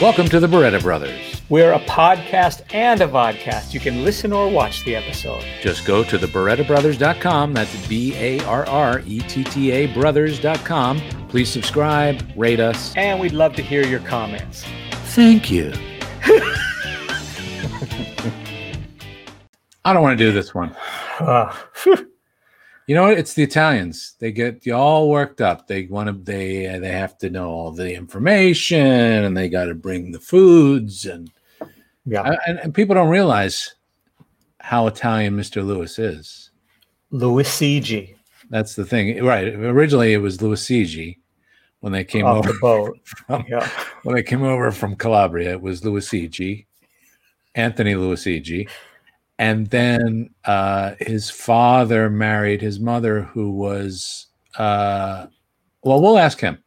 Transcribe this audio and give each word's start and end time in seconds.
Welcome 0.00 0.28
to 0.30 0.40
the 0.40 0.48
Barretta 0.48 0.82
Brothers. 0.82 1.40
We're 1.48 1.72
a 1.72 1.78
podcast 1.78 2.62
and 2.74 3.00
a 3.00 3.06
vodcast. 3.06 3.72
You 3.72 3.78
can 3.78 4.02
listen 4.02 4.32
or 4.32 4.50
watch 4.50 4.84
the 4.84 4.96
episode. 4.96 5.44
Just 5.60 5.86
go 5.86 6.02
to 6.02 6.18
thebarrettabrothers.com. 6.18 7.52
That's 7.52 7.86
B 7.86 8.12
A 8.16 8.44
R 8.44 8.66
R 8.66 9.02
E 9.06 9.20
T 9.20 9.44
T 9.44 9.70
A 9.70 9.86
brothers.com. 9.94 11.00
Please 11.28 11.48
subscribe, 11.48 12.28
rate 12.34 12.58
us. 12.58 12.92
And 12.96 13.20
we'd 13.20 13.30
love 13.32 13.54
to 13.54 13.62
hear 13.62 13.86
your 13.86 14.00
comments. 14.00 14.64
Thank 15.14 15.48
you. 15.52 15.72
I 19.84 19.92
don't 19.92 20.02
want 20.02 20.18
to 20.18 20.24
do 20.24 20.32
this 20.32 20.52
one. 20.52 20.74
Uh. 21.20 21.54
You 22.86 22.94
know 22.94 23.04
what? 23.04 23.18
It's 23.18 23.32
the 23.34 23.42
Italians. 23.42 24.14
They 24.18 24.30
get 24.30 24.66
you 24.66 24.74
all 24.74 25.08
worked 25.08 25.40
up. 25.40 25.66
They 25.66 25.86
want 25.86 26.08
to. 26.08 26.12
They 26.12 26.66
uh, 26.66 26.80
they 26.80 26.92
have 26.92 27.16
to 27.18 27.30
know 27.30 27.48
all 27.48 27.70
the 27.72 27.94
information, 27.94 28.78
and 28.78 29.36
they 29.36 29.48
got 29.48 29.66
to 29.66 29.74
bring 29.74 30.12
the 30.12 30.20
foods, 30.20 31.06
and, 31.06 31.30
yeah. 32.04 32.36
and 32.46 32.58
and 32.58 32.74
people 32.74 32.94
don't 32.94 33.08
realize 33.08 33.74
how 34.60 34.86
Italian 34.86 35.36
Mr. 35.36 35.64
Lewis 35.64 35.98
is. 35.98 36.50
Luigi 37.10 38.16
That's 38.50 38.74
the 38.74 38.84
thing, 38.84 39.22
right? 39.24 39.48
Originally, 39.48 40.12
it 40.12 40.18
was 40.18 40.42
Luigi 40.42 41.20
when 41.80 41.92
they 41.92 42.02
came 42.04 42.24
off 42.24 42.38
over 42.38 42.52
the 42.52 42.58
boat. 42.60 42.98
from 43.04 43.44
Yeah. 43.48 43.68
when 44.02 44.14
they 44.14 44.22
came 44.22 44.42
over 44.42 44.70
from 44.72 44.96
Calabria. 44.96 45.52
It 45.52 45.60
was 45.60 45.84
Luigi, 45.84 46.66
Anthony 47.54 47.94
Luigi, 47.94 48.68
and 49.38 49.66
then 49.68 50.30
uh, 50.44 50.94
his 51.00 51.30
father 51.30 52.08
married 52.10 52.60
his 52.60 52.78
mother, 52.80 53.22
who 53.22 53.50
was 53.50 54.26
uh, 54.58 55.26
well. 55.82 56.00
We'll 56.00 56.18
ask 56.18 56.40
him. 56.40 56.62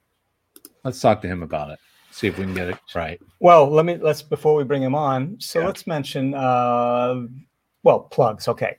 Let's 0.84 1.00
talk 1.02 1.22
to 1.22 1.28
him 1.28 1.44
about 1.44 1.70
it. 1.72 1.80
See 2.12 2.28
if 2.28 2.38
we 2.38 2.46
can 2.46 2.54
get 2.54 2.70
it 2.70 2.78
right. 2.96 3.20
Well, 3.40 3.70
let 3.70 3.86
me 3.86 3.98
let's 3.98 4.22
before 4.22 4.56
we 4.56 4.64
bring 4.64 4.82
him 4.82 4.96
on. 4.96 5.36
So 5.40 5.60
Yeah. 5.60 5.66
let's 5.68 5.86
mention 5.86 6.34
uh 6.34 7.26
well, 7.84 8.00
plugs. 8.02 8.48
Okay. 8.48 8.78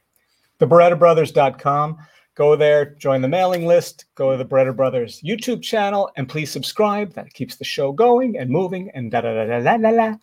TheBarrettaBrothers.com. 0.60 1.98
Go 2.34 2.56
there, 2.56 2.94
join 2.96 3.20
the 3.22 3.28
mailing 3.28 3.66
list, 3.66 4.06
go 4.14 4.30
to 4.32 4.36
the 4.36 4.44
Barretta 4.44 4.74
Brothers 4.74 5.20
YouTube 5.24 5.62
channel, 5.62 6.10
and 6.16 6.28
please 6.28 6.50
subscribe. 6.50 7.12
That 7.14 7.32
keeps 7.32 7.56
the 7.56 7.64
show 7.64 7.92
going 7.92 8.38
and 8.38 8.50
moving 8.50 8.90
and 8.94 9.10
da 9.10 9.20
da 9.20 9.34
da 9.34 9.44
da 9.46 9.60
da 9.60 9.76
da. 9.76 9.90
da. 9.92 10.14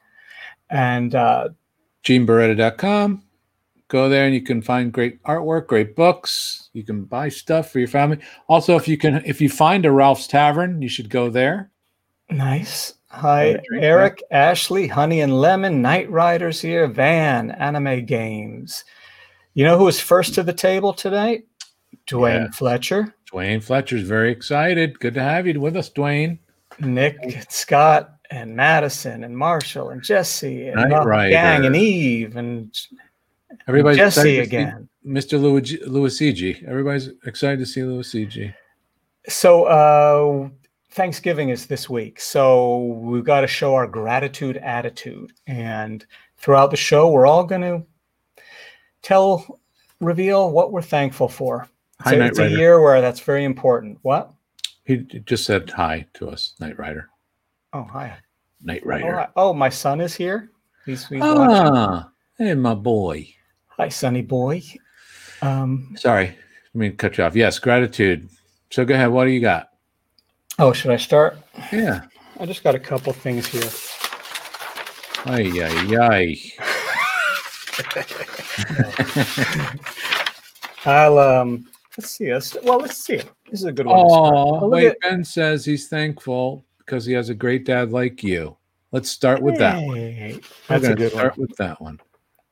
And 0.69 1.13
uh, 1.15 1.49
GeneBarretta.com. 2.03 3.23
Go 3.87 4.09
there 4.09 4.25
and 4.25 4.33
you 4.33 4.41
can 4.41 4.61
find 4.61 4.91
great 4.91 5.21
artwork, 5.23 5.67
great 5.67 5.95
books. 5.95 6.69
You 6.73 6.83
can 6.83 7.03
buy 7.03 7.29
stuff 7.29 7.71
for 7.71 7.79
your 7.79 7.87
family. 7.87 8.17
Also, 8.47 8.75
if 8.75 8.87
you 8.87 8.97
can, 8.97 9.23
if 9.25 9.39
you 9.39 9.49
find 9.49 9.85
a 9.85 9.91
Ralph's 9.91 10.27
Tavern, 10.27 10.81
you 10.81 10.89
should 10.89 11.09
go 11.09 11.29
there. 11.29 11.71
Nice. 12.29 12.95
Hi, 13.09 13.57
Eric, 13.73 14.21
Ashley, 14.31 14.87
Honey 14.87 15.21
and 15.21 15.39
Lemon, 15.39 15.81
Night 15.81 16.09
Riders 16.09 16.59
here, 16.59 16.85
Van, 16.87 17.51
Anime 17.51 18.05
Games. 18.05 18.83
You 19.53 19.63
know 19.63 19.77
who 19.77 19.85
was 19.85 20.01
first 20.01 20.33
to 20.33 20.43
the 20.43 20.51
table 20.51 20.91
today? 20.91 21.43
Dwayne 22.07 22.45
Yeah. 22.45 22.51
Fletcher, 22.51 23.15
Dwayne 23.31 23.63
Fletcher's 23.63 24.01
very 24.01 24.31
excited. 24.31 24.99
Good 24.99 25.13
to 25.13 25.23
have 25.23 25.47
you 25.47 25.61
with 25.61 25.77
us, 25.77 25.89
Dwayne. 25.89 26.39
Nick, 26.79 27.17
and 27.21 27.45
Scott, 27.49 28.17
and 28.31 28.53
Madison, 28.53 29.23
and 29.23 29.37
Marshall, 29.37 29.91
and 29.91 30.03
Jesse, 30.03 30.67
and. 30.67 30.91
Gang, 30.91 31.65
and 31.65 31.75
Eve, 31.75 32.35
and 32.35 32.77
Everybody's 33.67 33.97
Jesse 33.97 34.19
excited 34.19 34.29
to 34.29 34.43
see 34.43 34.47
again. 34.57 34.89
Mr. 35.05 35.39
Luigi, 35.41 35.79
Luigi. 35.85 36.63
Everybody's 36.67 37.09
excited 37.25 37.59
to 37.59 37.65
see 37.65 37.83
Lewis 37.83 38.13
Luigi. 38.13 38.53
So, 39.27 39.65
uh, 39.65 40.49
Thanksgiving 40.91 41.49
is 41.49 41.65
this 41.65 41.89
week. 41.89 42.19
So, 42.19 42.77
we've 43.01 43.23
got 43.23 43.41
to 43.41 43.47
show 43.47 43.73
our 43.75 43.87
gratitude 43.87 44.57
attitude. 44.57 45.33
And 45.47 46.05
throughout 46.37 46.71
the 46.71 46.77
show, 46.77 47.09
we're 47.11 47.27
all 47.27 47.43
going 47.43 47.61
to 47.61 47.83
tell, 49.01 49.59
reveal 50.01 50.51
what 50.51 50.71
we're 50.71 50.81
thankful 50.81 51.27
for. 51.27 51.67
Hi, 52.01 52.11
So 52.11 52.21
it's 52.25 52.39
a 52.39 52.43
Rider. 52.43 52.57
year 52.57 52.81
where 52.81 53.01
that's 53.01 53.19
very 53.19 53.43
important. 53.45 53.99
What? 54.01 54.31
He 54.85 54.97
just 54.97 55.45
said 55.45 55.69
hi 55.69 56.05
to 56.15 56.29
us, 56.29 56.53
Knight 56.59 56.77
Rider. 56.77 57.09
Oh, 57.73 57.83
hi. 57.83 58.17
Knight 58.61 58.81
Oh, 58.85 58.87
Rider. 58.89 59.13
hi. 59.15 59.27
oh 59.35 59.53
my 59.53 59.69
son 59.69 60.01
is 60.01 60.13
here. 60.15 60.51
He's, 60.85 61.07
he's 61.07 61.19
watching. 61.19 61.73
Ah, 61.75 62.09
hey, 62.37 62.53
my 62.53 62.73
boy. 62.75 63.27
Hi, 63.77 63.89
Sonny 63.89 64.21
boy. 64.21 64.61
Um, 65.41 65.95
Sorry, 65.97 66.27
I 66.29 66.77
mean 66.77 66.95
cut 66.95 67.17
you 67.17 67.23
off. 67.23 67.35
Yes, 67.35 67.59
gratitude. 67.59 68.29
So 68.69 68.85
go 68.85 68.93
ahead. 68.95 69.09
What 69.11 69.25
do 69.25 69.31
you 69.31 69.41
got? 69.41 69.69
oh, 70.59 70.71
should 70.71 70.91
I 70.91 70.97
start? 70.97 71.37
Yeah. 71.73 72.01
I 72.39 72.45
just 72.45 72.63
got 72.63 72.75
a 72.75 72.79
couple 72.79 73.11
things 73.13 73.47
here. 73.47 73.69
Ay, 75.25 75.51
ay, 75.61 75.97
ay. 75.99 76.37
I'll 80.85 81.17
um 81.19 81.67
let's 81.97 82.11
see. 82.11 82.31
Let's, 82.33 82.55
well, 82.63 82.77
let's 82.79 82.97
see. 82.97 83.17
This 83.49 83.59
is 83.61 83.65
a 83.65 83.71
good 83.71 83.85
one. 83.87 83.99
Oh, 83.99 84.67
wait. 84.69 84.87
at- 84.87 84.99
Ben 85.01 85.23
says 85.23 85.65
he's 85.65 85.87
thankful 85.89 86.63
because 86.79 87.05
he 87.05 87.13
has 87.13 87.29
a 87.29 87.35
great 87.35 87.65
dad 87.65 87.91
like 87.91 88.23
you. 88.23 88.55
Let's 88.91 89.09
start 89.09 89.41
with 89.41 89.57
that 89.57 89.81
one. 89.83 89.97
Hey, 89.97 90.39
We're 90.69 90.79
That's 90.79 90.93
a 90.93 90.95
good 90.95 91.11
one. 91.13 91.19
start 91.19 91.37
with 91.37 91.55
that 91.57 91.81
one. 91.81 91.99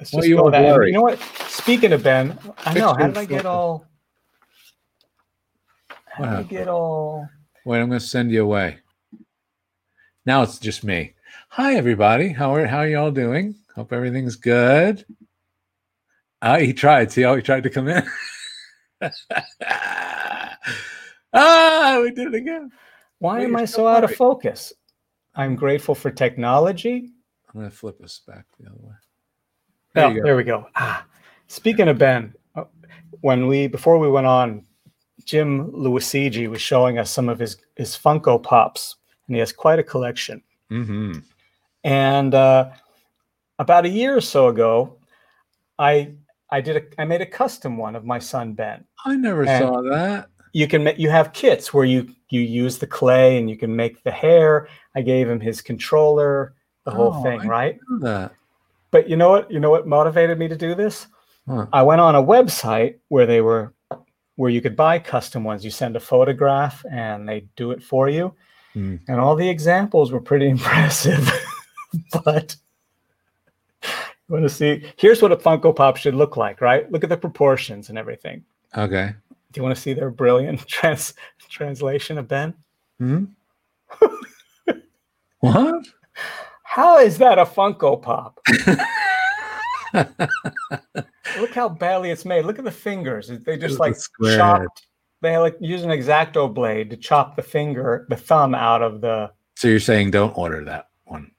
Let's 0.03 0.11
just 0.11 0.27
you 0.27 0.37
go 0.37 0.49
that-. 0.49 0.87
You 0.87 0.93
know 0.93 1.01
what? 1.01 1.19
Speaking 1.47 1.93
of 1.93 2.03
Ben, 2.03 2.37
I 2.65 2.73
know. 2.73 2.93
How 2.93 3.07
did 3.07 3.17
I 3.17 3.25
get 3.25 3.45
all? 3.45 3.87
How 6.05 6.25
did 6.25 6.33
I 6.33 6.43
get 6.43 6.67
all? 6.67 7.29
Wait, 7.65 7.79
I'm 7.79 7.87
going 7.87 7.99
to 7.99 8.05
send 8.05 8.31
you 8.31 8.43
away. 8.43 8.79
Now 10.25 10.41
it's 10.43 10.59
just 10.59 10.83
me. 10.83 11.13
Hi, 11.49 11.75
everybody. 11.75 12.29
How 12.29 12.53
are 12.55 12.65
how 12.65 12.79
are 12.79 12.87
y'all 12.87 13.11
doing? 13.11 13.55
Hope 13.75 13.93
everything's 13.93 14.35
good. 14.35 15.05
Ah, 16.41 16.57
he 16.57 16.73
tried. 16.73 17.11
See 17.11 17.21
how 17.21 17.35
he 17.35 17.41
tried 17.41 17.63
to 17.63 17.69
come 17.69 17.87
in. 17.87 18.03
ah, 21.33 21.99
we 22.01 22.11
did 22.11 22.27
it 22.27 22.35
again. 22.35 22.71
Why 23.19 23.39
Wait, 23.39 23.45
am 23.45 23.55
I 23.55 23.65
so 23.65 23.77
so 23.77 23.87
out 23.87 24.03
of 24.03 24.13
focus? 24.15 24.73
I'm 25.35 25.55
grateful 25.55 25.95
for 25.95 26.11
technology. 26.11 27.11
I'm 27.49 27.59
going 27.59 27.69
to 27.69 27.75
flip 27.75 28.01
us 28.03 28.21
back 28.27 28.45
the 28.59 28.67
other 28.67 28.79
way. 28.79 28.95
There, 29.93 30.07
oh, 30.07 30.13
there 30.23 30.35
we 30.35 30.43
go. 30.43 30.67
Ah, 30.75 31.05
speaking 31.47 31.87
of 31.87 31.97
Ben, 31.97 32.33
uh, 32.55 32.63
when 33.21 33.47
we 33.47 33.67
before 33.67 33.99
we 33.99 34.09
went 34.09 34.25
on, 34.27 34.65
Jim 35.25 35.71
Luisigi 35.71 36.47
was 36.47 36.61
showing 36.61 36.97
us 36.97 37.11
some 37.11 37.29
of 37.29 37.39
his 37.39 37.57
his 37.75 37.95
Funko 37.95 38.41
Pops, 38.41 38.95
and 39.27 39.35
he 39.35 39.39
has 39.39 39.51
quite 39.51 39.79
a 39.79 39.83
collection. 39.83 40.41
Mm-hmm. 40.71 41.19
And 41.83 42.33
uh, 42.33 42.71
about 43.59 43.85
a 43.85 43.89
year 43.89 44.15
or 44.17 44.21
so 44.21 44.47
ago, 44.47 44.97
I 45.77 46.13
I 46.49 46.61
did 46.61 46.77
a 46.77 47.01
I 47.01 47.05
made 47.05 47.21
a 47.21 47.25
custom 47.25 47.77
one 47.77 47.95
of 47.95 48.03
my 48.05 48.19
son 48.19 48.53
Ben. 48.53 48.83
I 49.05 49.15
never 49.15 49.43
And- 49.45 49.63
saw 49.63 49.81
that. 49.83 50.29
You 50.55 50.67
can 50.67 50.83
make 50.83 50.99
you 50.99 51.09
have 51.09 51.33
kits 51.33 51.73
where 51.73 51.83
you 51.85 52.13
you 52.29 52.41
use 52.41 52.77
the 52.77 52.85
clay 52.85 53.37
and 53.39 53.49
you 53.49 53.57
can 53.57 53.75
make 53.75 54.03
the 54.03 54.11
hair. 54.11 54.67
I 54.95 55.01
gave 55.01 55.27
him 55.27 55.39
his 55.39 55.61
controller, 55.61 56.53
the 56.85 56.91
whole 56.91 57.11
Oh, 57.15 57.23
thing, 57.23 57.41
I 57.41 57.45
right? 57.45 57.79
Know 57.89 57.99
that. 58.07 58.31
But 58.93 59.09
you 59.09 59.17
know 59.17 59.31
what? 59.31 59.49
You 59.49 59.59
know 59.59 59.71
what 59.71 59.87
motivated 59.87 60.37
me 60.37 60.47
to 60.47 60.55
do 60.55 60.75
this? 60.75 61.07
Huh. 61.49 61.65
I 61.73 61.81
went 61.81 61.99
on 61.99 62.13
a 62.13 62.21
website 62.21 62.99
where 63.07 63.25
they 63.25 63.41
were 63.41 63.73
where 64.35 64.51
you 64.51 64.61
could 64.61 64.75
buy 64.75 64.99
custom 64.99 65.43
ones. 65.43 65.65
You 65.65 65.71
send 65.71 65.95
a 65.95 65.99
photograph 65.99 66.85
and 66.91 67.27
they 67.27 67.47
do 67.55 67.71
it 67.71 67.81
for 67.81 68.07
you. 68.07 68.35
Hmm. 68.73 68.97
And 69.07 69.19
all 69.19 69.35
the 69.35 69.49
examples 69.49 70.11
were 70.11 70.21
pretty 70.21 70.47
impressive. 70.55 71.27
but 72.23 72.55
you 73.81 73.89
want 74.29 74.43
to 74.43 74.49
see 74.49 74.85
here's 74.95 75.23
what 75.23 75.31
a 75.31 75.37
Funko 75.37 75.75
Pop 75.75 75.97
should 75.97 76.13
look 76.13 76.37
like, 76.37 76.61
right? 76.61 76.89
Look 76.91 77.03
at 77.03 77.09
the 77.09 77.17
proportions 77.17 77.89
and 77.89 77.97
everything. 77.97 78.43
Okay. 78.77 79.15
Do 79.51 79.59
you 79.59 79.63
want 79.63 79.75
to 79.75 79.81
see 79.81 79.93
their 79.93 80.11
brilliant 80.11 80.59
trans 80.67 81.15
translation 81.49 82.19
of 82.19 82.27
Ben? 82.27 82.53
Hmm? 82.99 83.23
what? 85.39 85.83
How 86.73 86.97
is 86.97 87.19
that 87.19 87.37
a 87.37 87.45
Funko 87.45 88.01
Pop? 88.01 88.39
Look 91.39 91.53
how 91.53 91.69
badly 91.69 92.09
it's 92.09 92.25
made. 92.25 92.45
Look 92.45 92.57
at 92.57 92.65
the 92.65 92.71
fingers. 92.71 93.27
They 93.27 93.57
just 93.57 93.79
like 93.79 93.93
chopped. 94.37 94.87
They 95.21 95.37
like 95.37 95.55
use 95.59 95.83
an 95.83 95.91
exacto 95.91 96.51
blade 96.51 96.89
to 96.89 96.97
chop 96.97 97.35
the 97.35 97.43
finger, 97.43 98.07
the 98.09 98.15
thumb 98.15 98.55
out 98.55 98.81
of 98.81 99.01
the. 99.01 99.31
So 99.55 99.67
you're 99.67 99.79
saying 99.79 100.09
don't 100.11 100.35
order 100.35 100.63
that 100.65 100.89
one. 101.05 101.29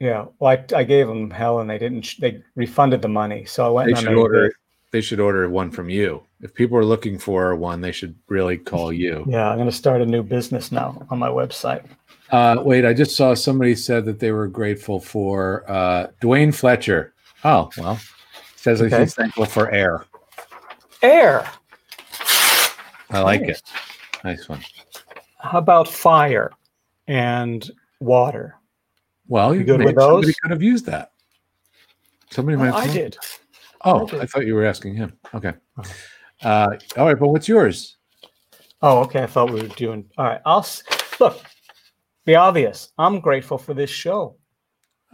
Yeah. 0.00 0.26
Well, 0.40 0.58
I, 0.58 0.76
I 0.76 0.82
gave 0.82 1.06
them 1.06 1.30
hell, 1.30 1.60
and 1.60 1.70
they 1.70 1.78
didn't. 1.78 2.02
sh- 2.02 2.16
They 2.18 2.42
refunded 2.56 3.00
the 3.00 3.08
money, 3.08 3.44
so 3.44 3.66
I 3.66 3.68
went. 3.70 3.86
They 3.86 4.00
should 4.00 4.08
order. 4.18 4.52
They 4.92 5.00
should 5.00 5.20
order 5.20 5.48
one 5.48 5.70
from 5.70 5.88
you. 5.88 6.22
If 6.40 6.52
people 6.54 6.76
are 6.76 6.84
looking 6.84 7.16
for 7.18 7.54
one, 7.54 7.80
they 7.80 7.92
should 7.92 8.14
really 8.28 8.58
call 8.58 8.92
you. 8.92 9.24
Yeah, 9.28 9.48
I'm 9.48 9.56
going 9.56 9.70
to 9.70 9.76
start 9.76 10.00
a 10.02 10.06
new 10.06 10.22
business 10.22 10.72
now 10.72 11.06
on 11.10 11.18
my 11.18 11.28
website. 11.28 11.84
Uh, 12.30 12.56
wait, 12.64 12.84
I 12.84 12.92
just 12.92 13.16
saw 13.16 13.34
somebody 13.34 13.74
said 13.74 14.04
that 14.06 14.18
they 14.20 14.32
were 14.32 14.48
grateful 14.48 14.98
for 15.00 15.64
uh, 15.70 16.08
Dwayne 16.20 16.54
Fletcher. 16.54 17.12
Oh 17.44 17.70
well, 17.78 17.98
says 18.56 18.82
Okay. 18.82 19.00
he's 19.00 19.14
thankful 19.14 19.46
for 19.46 19.70
air. 19.70 20.04
Air. 21.02 21.48
I 23.10 23.20
like 23.22 23.40
Nice. 23.42 23.50
it. 23.58 23.62
Nice 24.24 24.48
one. 24.48 24.60
How 25.38 25.58
about 25.58 25.88
fire 25.88 26.52
and 27.08 27.68
water? 28.00 28.56
Well, 29.26 29.52
You 29.54 29.60
you 29.60 29.66
good 29.66 29.80
with 29.84 29.96
somebody 29.98 30.26
those? 30.26 30.36
could 30.36 30.50
have 30.50 30.62
used 30.62 30.86
that. 30.86 31.12
Somebody 32.30 32.56
might. 32.58 32.72
I 32.74 32.84
have- 32.84 32.92
did. 32.94 33.16
Oh, 33.84 34.06
I. 34.12 34.20
I 34.20 34.26
thought 34.26 34.46
you 34.46 34.54
were 34.54 34.64
asking 34.66 34.94
him. 34.94 35.12
Okay. 35.34 35.52
Uh-huh. 35.78 35.92
Uh, 36.42 36.76
all 36.96 37.06
right, 37.06 37.18
but 37.18 37.28
what's 37.28 37.48
yours? 37.48 37.96
Oh, 38.82 39.00
okay. 39.00 39.22
I 39.22 39.26
thought 39.26 39.50
we 39.50 39.60
were 39.62 39.68
doing. 39.68 40.08
All 40.16 40.24
right. 40.26 40.40
I'll 40.46 40.60
s- 40.60 40.82
look. 41.20 41.38
Be 42.24 42.34
obvious. 42.34 42.92
I'm 42.98 43.20
grateful 43.20 43.58
for 43.58 43.74
this 43.74 43.90
show, 43.90 44.36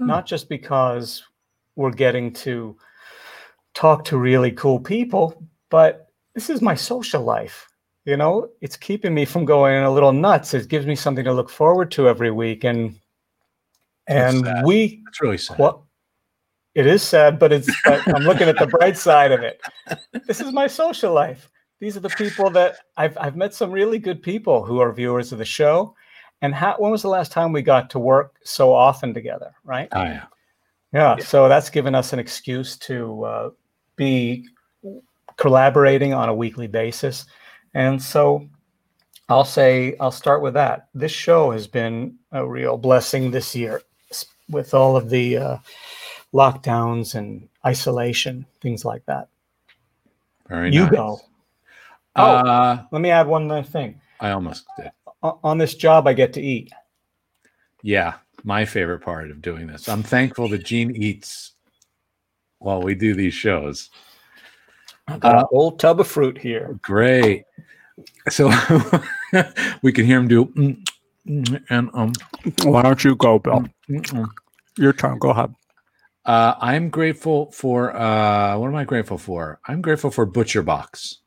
Oh. 0.00 0.04
not 0.04 0.26
just 0.26 0.48
because 0.48 1.22
we're 1.76 1.90
getting 1.92 2.32
to 2.34 2.76
talk 3.74 4.04
to 4.06 4.18
really 4.18 4.52
cool 4.52 4.78
people, 4.80 5.42
but 5.70 6.08
this 6.34 6.50
is 6.50 6.60
my 6.62 6.74
social 6.74 7.22
life. 7.22 7.66
You 8.04 8.16
know, 8.16 8.48
it's 8.60 8.76
keeping 8.76 9.14
me 9.14 9.24
from 9.24 9.44
going 9.44 9.82
a 9.82 9.90
little 9.92 10.12
nuts. 10.12 10.54
It 10.54 10.68
gives 10.68 10.86
me 10.86 10.94
something 10.94 11.24
to 11.24 11.32
look 11.32 11.50
forward 11.50 11.90
to 11.92 12.08
every 12.08 12.30
week, 12.30 12.62
and 12.64 12.94
That's 14.06 14.34
and 14.36 14.44
sad. 14.46 14.64
we 14.64 15.02
That's 15.04 15.20
really 15.20 15.38
sad. 15.38 15.58
what 15.58 15.80
it 16.76 16.86
is 16.86 17.02
sad, 17.02 17.38
but 17.38 17.52
it's 17.52 17.70
but 17.84 18.06
I'm 18.14 18.24
looking 18.24 18.48
at 18.48 18.58
the 18.58 18.66
bright 18.78 18.98
side 18.98 19.32
of 19.32 19.40
it. 19.40 19.62
This 20.26 20.42
is 20.42 20.52
my 20.52 20.66
social 20.66 21.10
life. 21.10 21.50
These 21.80 21.96
are 21.96 22.00
the 22.00 22.10
people 22.10 22.50
that 22.50 22.76
I've 22.98 23.16
I've 23.18 23.34
met 23.34 23.54
some 23.54 23.72
really 23.72 23.98
good 23.98 24.22
people 24.22 24.62
who 24.62 24.78
are 24.80 24.92
viewers 24.92 25.32
of 25.32 25.38
the 25.38 25.44
show. 25.46 25.96
And 26.42 26.54
how, 26.54 26.76
when 26.76 26.92
was 26.92 27.00
the 27.00 27.08
last 27.08 27.32
time 27.32 27.50
we 27.50 27.62
got 27.62 27.88
to 27.90 27.98
work 27.98 28.36
so 28.44 28.74
often 28.74 29.14
together? 29.14 29.54
Right? 29.64 29.88
Oh, 29.92 30.02
yeah. 30.02 30.24
Yeah. 30.92 31.16
So 31.16 31.48
that's 31.48 31.70
given 31.70 31.94
us 31.94 32.12
an 32.12 32.18
excuse 32.18 32.76
to 32.80 33.24
uh, 33.24 33.50
be 33.96 34.46
collaborating 35.38 36.12
on 36.12 36.28
a 36.28 36.34
weekly 36.34 36.66
basis. 36.66 37.24
And 37.72 38.02
so 38.02 38.46
I'll 39.30 39.46
say, 39.46 39.96
I'll 39.98 40.12
start 40.12 40.42
with 40.42 40.52
that. 40.54 40.88
This 40.92 41.10
show 41.10 41.52
has 41.52 41.66
been 41.66 42.18
a 42.32 42.46
real 42.46 42.76
blessing 42.76 43.30
this 43.30 43.56
year 43.56 43.80
with 44.50 44.74
all 44.74 44.94
of 44.94 45.08
the 45.08 45.38
uh, 45.38 45.56
lockdowns 46.36 47.14
and 47.14 47.48
isolation, 47.64 48.44
things 48.60 48.84
like 48.84 49.04
that. 49.06 49.28
Very 50.48 50.70
you 50.70 50.82
nice. 50.82 50.90
go. 50.92 51.20
Oh. 52.16 52.22
Uh, 52.36 52.82
Let 52.92 53.00
me 53.00 53.10
add 53.10 53.26
one 53.26 53.48
more 53.48 53.62
thing. 53.62 54.00
I 54.20 54.30
almost 54.30 54.66
did. 54.78 54.90
O- 55.22 55.40
on 55.42 55.58
this 55.58 55.74
job, 55.74 56.06
I 56.06 56.12
get 56.12 56.32
to 56.34 56.40
eat. 56.42 56.70
Yeah, 57.82 58.14
my 58.44 58.64
favorite 58.64 59.00
part 59.00 59.30
of 59.30 59.42
doing 59.42 59.66
this. 59.66 59.88
I'm 59.88 60.02
thankful 60.02 60.48
that 60.48 60.64
Gene 60.64 60.94
eats 60.94 61.52
while 62.58 62.82
we 62.82 62.94
do 62.94 63.14
these 63.14 63.34
shows. 63.34 63.90
I've 65.08 65.20
got 65.20 65.36
Uh, 65.36 65.42
a 65.42 65.46
whole 65.46 65.72
tub 65.72 66.00
of 66.00 66.06
fruit 66.08 66.36
here. 66.38 66.78
Great. 66.82 67.44
So 68.28 68.48
we 69.82 69.92
can 69.92 70.04
hear 70.04 70.18
him 70.18 70.28
do 70.28 70.46
mm, 70.46 70.76
mm, 71.26 71.62
and 71.70 71.90
um. 71.94 72.12
Why 72.62 72.82
don't 72.82 73.02
you 73.04 73.14
go, 73.16 73.38
Bill? 73.38 73.64
mm, 73.88 74.02
mm. 74.12 74.28
Your 74.76 74.92
turn. 74.92 75.18
Go 75.18 75.30
ahead. 75.30 75.54
Uh, 76.26 76.56
I'm 76.60 76.90
grateful 76.90 77.52
for 77.52 77.96
uh, 77.96 78.58
what 78.58 78.66
am 78.66 78.74
I 78.74 78.84
grateful 78.84 79.16
for? 79.16 79.60
I'm 79.68 79.80
grateful 79.80 80.10
for 80.10 80.26
Butcher 80.26 80.62
Box. 80.62 81.18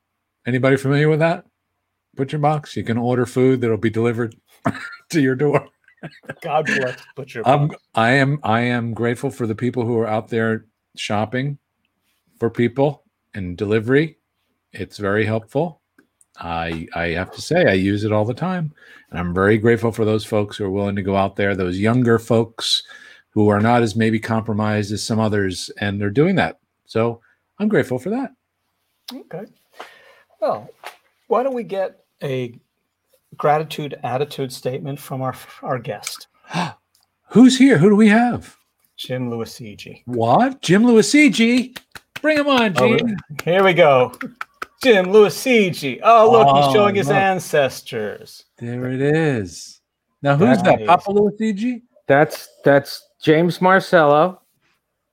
Anybody 0.45 0.75
familiar 0.75 1.07
with 1.07 1.19
that? 1.19 1.45
Butcher 2.15 2.37
Box. 2.37 2.75
You 2.75 2.83
can 2.83 2.97
order 2.97 3.25
food 3.25 3.61
that'll 3.61 3.77
be 3.77 3.89
delivered 3.89 4.35
to 5.09 5.21
your 5.21 5.35
door. 5.35 5.65
God 6.41 6.65
bless 6.65 6.97
Butcher. 7.15 7.43
I'm 7.47 7.71
I 7.95 8.11
am 8.11 8.39
I 8.43 8.61
am 8.61 8.93
grateful 8.93 9.31
for 9.31 9.47
the 9.47 9.55
people 9.55 9.85
who 9.85 9.97
are 9.97 10.07
out 10.07 10.27
there 10.27 10.65
shopping 10.97 11.57
for 12.37 12.49
people 12.49 13.03
and 13.33 13.57
delivery. 13.57 14.17
It's 14.73 14.97
very 14.97 15.25
helpful. 15.25 15.81
I 16.37 16.87
I 16.93 17.07
have 17.09 17.31
to 17.33 17.41
say 17.41 17.65
I 17.67 17.73
use 17.73 18.03
it 18.03 18.11
all 18.11 18.25
the 18.25 18.33
time. 18.33 18.73
And 19.09 19.19
I'm 19.19 19.33
very 19.33 19.57
grateful 19.57 19.93
for 19.93 20.03
those 20.03 20.25
folks 20.25 20.57
who 20.57 20.65
are 20.65 20.69
willing 20.69 20.97
to 20.97 21.01
go 21.01 21.15
out 21.15 21.37
there, 21.37 21.55
those 21.55 21.79
younger 21.79 22.19
folks 22.19 22.83
who 23.39 23.49
are 23.49 23.61
not 23.61 23.81
as 23.81 23.95
maybe 23.95 24.19
compromised 24.19 24.91
as 24.91 25.01
some 25.01 25.17
others, 25.17 25.69
and 25.79 25.99
they're 25.99 26.09
doing 26.09 26.35
that. 26.35 26.59
So 26.85 27.21
I'm 27.57 27.69
grateful 27.69 27.97
for 27.97 28.09
that. 28.09 28.33
Okay. 29.13 29.45
Well, 30.41 30.69
why 31.27 31.43
don't 31.43 31.53
we 31.53 31.63
get 31.63 32.03
a 32.21 32.53
gratitude 33.37 33.97
attitude 34.03 34.51
statement 34.51 34.99
from 34.99 35.21
our 35.21 35.35
our 35.63 35.79
guest, 35.79 36.27
Who's 37.29 37.57
here? 37.57 37.77
Who 37.77 37.89
do 37.89 37.95
we 37.95 38.09
have? 38.09 38.57
Jim 38.97 39.29
Luisigi. 39.29 40.01
What? 40.05 40.61
Jim 40.61 40.85
Luisigi. 40.85 41.75
Bring 42.21 42.39
him 42.39 42.47
on, 42.49 42.73
Oh, 42.77 42.97
Here 43.45 43.63
we 43.63 43.73
go. 43.73 44.11
Jim 44.83 45.11
Luisigi. 45.13 46.01
Oh, 46.03 46.29
look, 46.29 46.47
he's 46.57 46.65
Oh, 46.65 46.73
showing 46.73 46.95
his 46.95 47.07
look. 47.07 47.15
ancestors. 47.15 48.43
There 48.57 48.91
it 48.91 49.01
is. 49.01 49.79
Now 50.21 50.35
who's 50.35 50.61
that? 50.63 50.79
Nice. 50.79 50.87
Papa 50.87 51.11
Luigi? 51.11 51.83
That's 52.07 52.49
that's 52.65 53.07
James 53.21 53.61
Marcello 53.61 54.41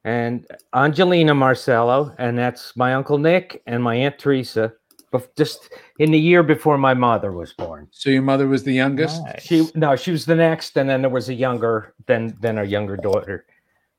and 0.05 0.47
Angelina 0.75 1.35
Marcello, 1.35 2.15
and 2.19 2.39
that's 2.39 2.77
my 2.77 2.95
uncle 2.95 3.19
Nick 3.19 3.63
and 3.67 3.83
my 3.83 3.95
aunt 3.97 4.19
Teresa. 4.19 4.73
Just 5.37 5.73
in 5.99 6.11
the 6.11 6.19
year 6.19 6.43
before 6.43 6.77
my 6.77 6.93
mother 6.93 7.33
was 7.33 7.55
born. 7.55 7.89
So 7.91 8.11
your 8.11 8.23
mother 8.23 8.47
was 8.47 8.65
the 8.65 8.73
youngest? 8.73 9.23
Nice. 9.25 9.43
She 9.43 9.67
no, 9.75 9.97
she 9.97 10.11
was 10.11 10.27
the 10.27 10.35
next, 10.35 10.77
and 10.77 10.91
then 10.91 11.01
there 11.01 11.11
was 11.11 11.31
a 11.31 11.35
younger, 11.35 11.95
then 12.07 12.37
then 12.41 12.59
a 12.59 12.65
younger 12.65 12.99
daughter, 12.99 13.47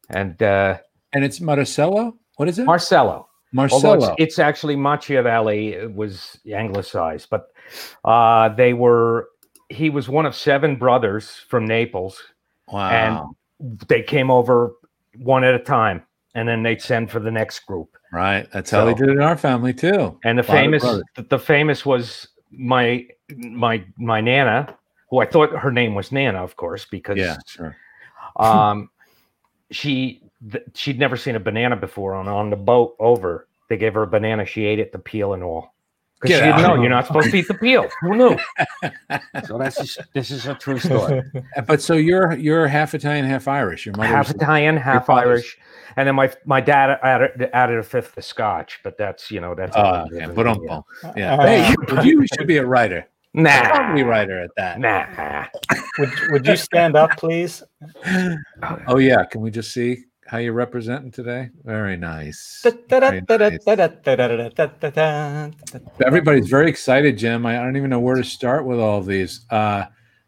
and 0.10 0.42
uh, 0.44 0.78
And 1.14 1.24
it's 1.24 1.42
Marcello? 1.42 2.16
What 2.36 2.48
is 2.48 2.60
it? 2.60 2.66
Marcello. 2.66 3.28
Although 3.58 3.96
Marcello. 3.98 4.14
it's, 4.14 4.16
it's 4.20 4.40
actually 4.40 4.76
Machiavelli 4.76 5.70
it 5.70 5.94
was 5.94 6.40
anglicized, 6.52 7.30
but 7.30 7.48
uh, 8.06 8.50
they 8.50 8.74
were. 8.74 9.30
He 9.70 9.90
was 9.90 10.08
one 10.08 10.26
of 10.26 10.36
seven 10.36 10.76
brothers 10.76 11.32
from 11.50 11.66
Naples, 11.66 12.22
wow. 12.68 13.36
They 13.88 14.02
came 14.04 14.30
over 14.32 14.74
one 15.18 15.44
at 15.44 15.54
a 15.56 15.60
time 15.60 16.04
and 16.36 16.48
then 16.48 16.62
they'd 16.64 16.82
send 16.82 17.10
for 17.10 17.20
the 17.20 17.32
next 17.32 17.60
group 17.66 17.90
right. 18.14 18.48
That's 18.54 18.70
how 18.72 18.86
they 18.86 18.94
did 18.94 19.10
it 19.10 19.14
in 19.14 19.22
our 19.22 19.38
family 19.38 19.74
too. 19.74 20.18
and 20.24 20.38
the 20.38 20.44
famous 20.44 20.84
the, 20.84 21.24
the 21.30 21.40
famous 21.40 21.86
was 21.86 22.28
my 22.52 23.06
my 23.38 23.84
my 23.98 24.22
nana 24.22 24.74
who 25.10 25.20
i 25.20 25.26
thought 25.26 25.52
her 25.52 25.72
name 25.72 25.96
was 25.96 26.12
nana 26.14 26.42
of 26.44 26.56
course 26.56 26.86
because 26.86 27.18
Yeah, 27.18 27.38
sure. 27.46 27.76
um 28.38 28.90
she 29.72 30.22
th- 30.52 30.64
she'd 30.74 30.98
never 31.00 31.18
seen 31.18 31.36
a 31.36 31.40
banana 31.40 31.76
before 31.76 32.14
on 32.16 32.28
on 32.28 32.50
the 32.50 32.56
boat 32.56 32.96
over 33.00 33.48
they 33.70 33.76
gave 33.78 33.96
her 33.96 34.04
a 34.04 34.08
banana 34.08 34.46
she 34.46 34.64
ate 34.66 34.80
it 34.80 34.92
the 34.94 35.00
peel 35.00 35.34
and 35.34 35.44
all 35.44 35.74
because 36.20 36.38
Get 36.38 36.40
she 36.40 36.46
didn't 36.52 36.62
know 36.62 36.82
you're 36.82 36.90
not 36.90 37.06
supposed 37.08 37.30
to 37.32 37.38
eat 37.38 37.48
the 37.48 37.54
peel 37.54 37.88
who 38.02 38.16
knew 38.16 38.38
so 39.48 39.58
that's 39.58 39.78
just, 39.78 40.00
this 40.14 40.32
is 40.32 40.46
a 40.48 40.56
true 40.56 40.80
story 40.80 41.22
Uh, 41.56 41.62
But 41.62 41.82
so 41.82 41.94
you're 41.94 42.34
you're 42.38 42.68
half 42.68 42.94
Italian, 42.96 43.26
half 43.26 43.48
Irish. 43.48 43.86
Your 43.86 43.96
mother 43.96 44.08
half 44.10 44.28
was 44.28 44.36
Italian, 44.36 44.78
half 44.78 45.06
father's- 45.06 45.28
Irish, 45.28 45.58
and 45.96 46.08
then 46.08 46.16
my 46.16 46.32
my 46.46 46.60
dad 46.62 47.00
added, 47.04 47.50
added 47.54 47.78
a 47.78 47.84
fifth 47.84 48.18
of 48.18 48.24
Scotch, 48.24 48.80
but 48.84 48.98
that's 48.98 49.30
you 49.32 49.40
know 49.42 49.54
that's 49.56 49.76
a 49.76 49.80
Oh, 49.80 50.08
yeah, 50.12 50.28
but 50.28 50.48
um, 50.48 50.60
yeah. 50.66 50.82
yeah. 51.16 51.36
Uh, 51.36 51.46
hey, 51.46 51.76
you, 52.04 52.22
you 52.22 52.28
should 52.36 52.48
be 52.48 52.58
a 52.58 52.66
writer. 52.66 53.06
nah, 53.34 53.62
Probably 53.70 54.02
writer 54.04 54.42
at 54.42 54.50
that. 54.58 54.80
nah. 54.80 55.46
would, 56.00 56.10
would 56.32 56.48
you 56.48 56.56
stand 56.58 56.96
up, 56.96 57.12
please? 57.18 57.62
Oh 58.88 58.98
yeah. 58.98 59.24
Can 59.26 59.42
we 59.42 59.52
just 59.52 59.72
see 59.74 60.06
how 60.28 60.38
you're 60.40 60.54
representing 60.54 61.12
today? 61.12 61.50
Very 61.64 61.98
nice. 61.98 62.66
Very 62.90 63.22
nice. 63.28 63.60
Everybody's 66.06 66.50
very 66.50 66.70
excited, 66.70 67.18
Jim. 67.18 67.46
I 67.46 67.60
I 67.60 67.64
don't 67.64 67.78
even 67.78 67.90
know 67.90 68.00
where 68.00 68.16
to 68.16 68.24
start 68.24 68.66
with 68.66 68.80
all 68.80 69.00
of 69.00 69.06
these. 69.06 69.46
Uh, 69.50 69.86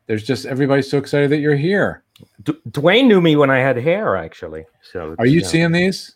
there's 0.08 0.24
just 0.24 0.46
everybody's 0.46 0.90
so 0.90 0.98
excited 0.98 1.30
that 1.32 1.40
you're 1.40 1.56
here. 1.56 2.04
D- 2.44 2.58
Dwayne 2.70 3.08
knew 3.08 3.22
me 3.22 3.36
when 3.36 3.50
I 3.50 3.60
had 3.60 3.78
hair, 3.78 4.16
actually. 4.18 4.66
So 4.92 5.16
Are 5.20 5.26
you 5.26 5.40
it's, 5.40 5.50
seeing 5.50 5.72
these? 5.72 6.16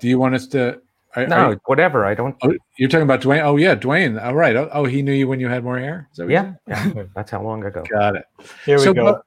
Do 0.00 0.08
you 0.08 0.18
want 0.18 0.34
us 0.34 0.46
to? 0.48 0.80
Are, 1.16 1.26
No, 1.26 1.36
are 1.36 1.52
you- 1.52 1.60
whatever. 1.66 2.04
I 2.04 2.14
don't. 2.14 2.36
oh, 2.42 2.52
you're 2.76 2.88
talking 2.88 3.04
about 3.04 3.20
Dwayne. 3.20 3.42
Oh 3.42 3.56
yeah, 3.56 3.74
Dwayne. 3.76 4.22
All 4.22 4.34
right. 4.34 4.54
Oh, 4.56 4.68
oh, 4.72 4.84
he 4.84 5.00
knew 5.02 5.12
you 5.12 5.28
when 5.28 5.40
you 5.40 5.48
had 5.48 5.62
more 5.64 5.78
hair. 5.78 6.08
Is 6.12 6.18
that 6.18 6.24
what 6.24 6.32
Yeah, 6.32 6.54
yeah, 6.66 7.04
that's 7.14 7.30
how 7.30 7.42
long 7.42 7.64
ago. 7.64 7.84
Got 7.90 8.16
it. 8.16 8.24
Here 8.66 8.78
we 8.78 8.84
So 8.84 8.92
go. 8.94 9.04
what- 9.04 9.22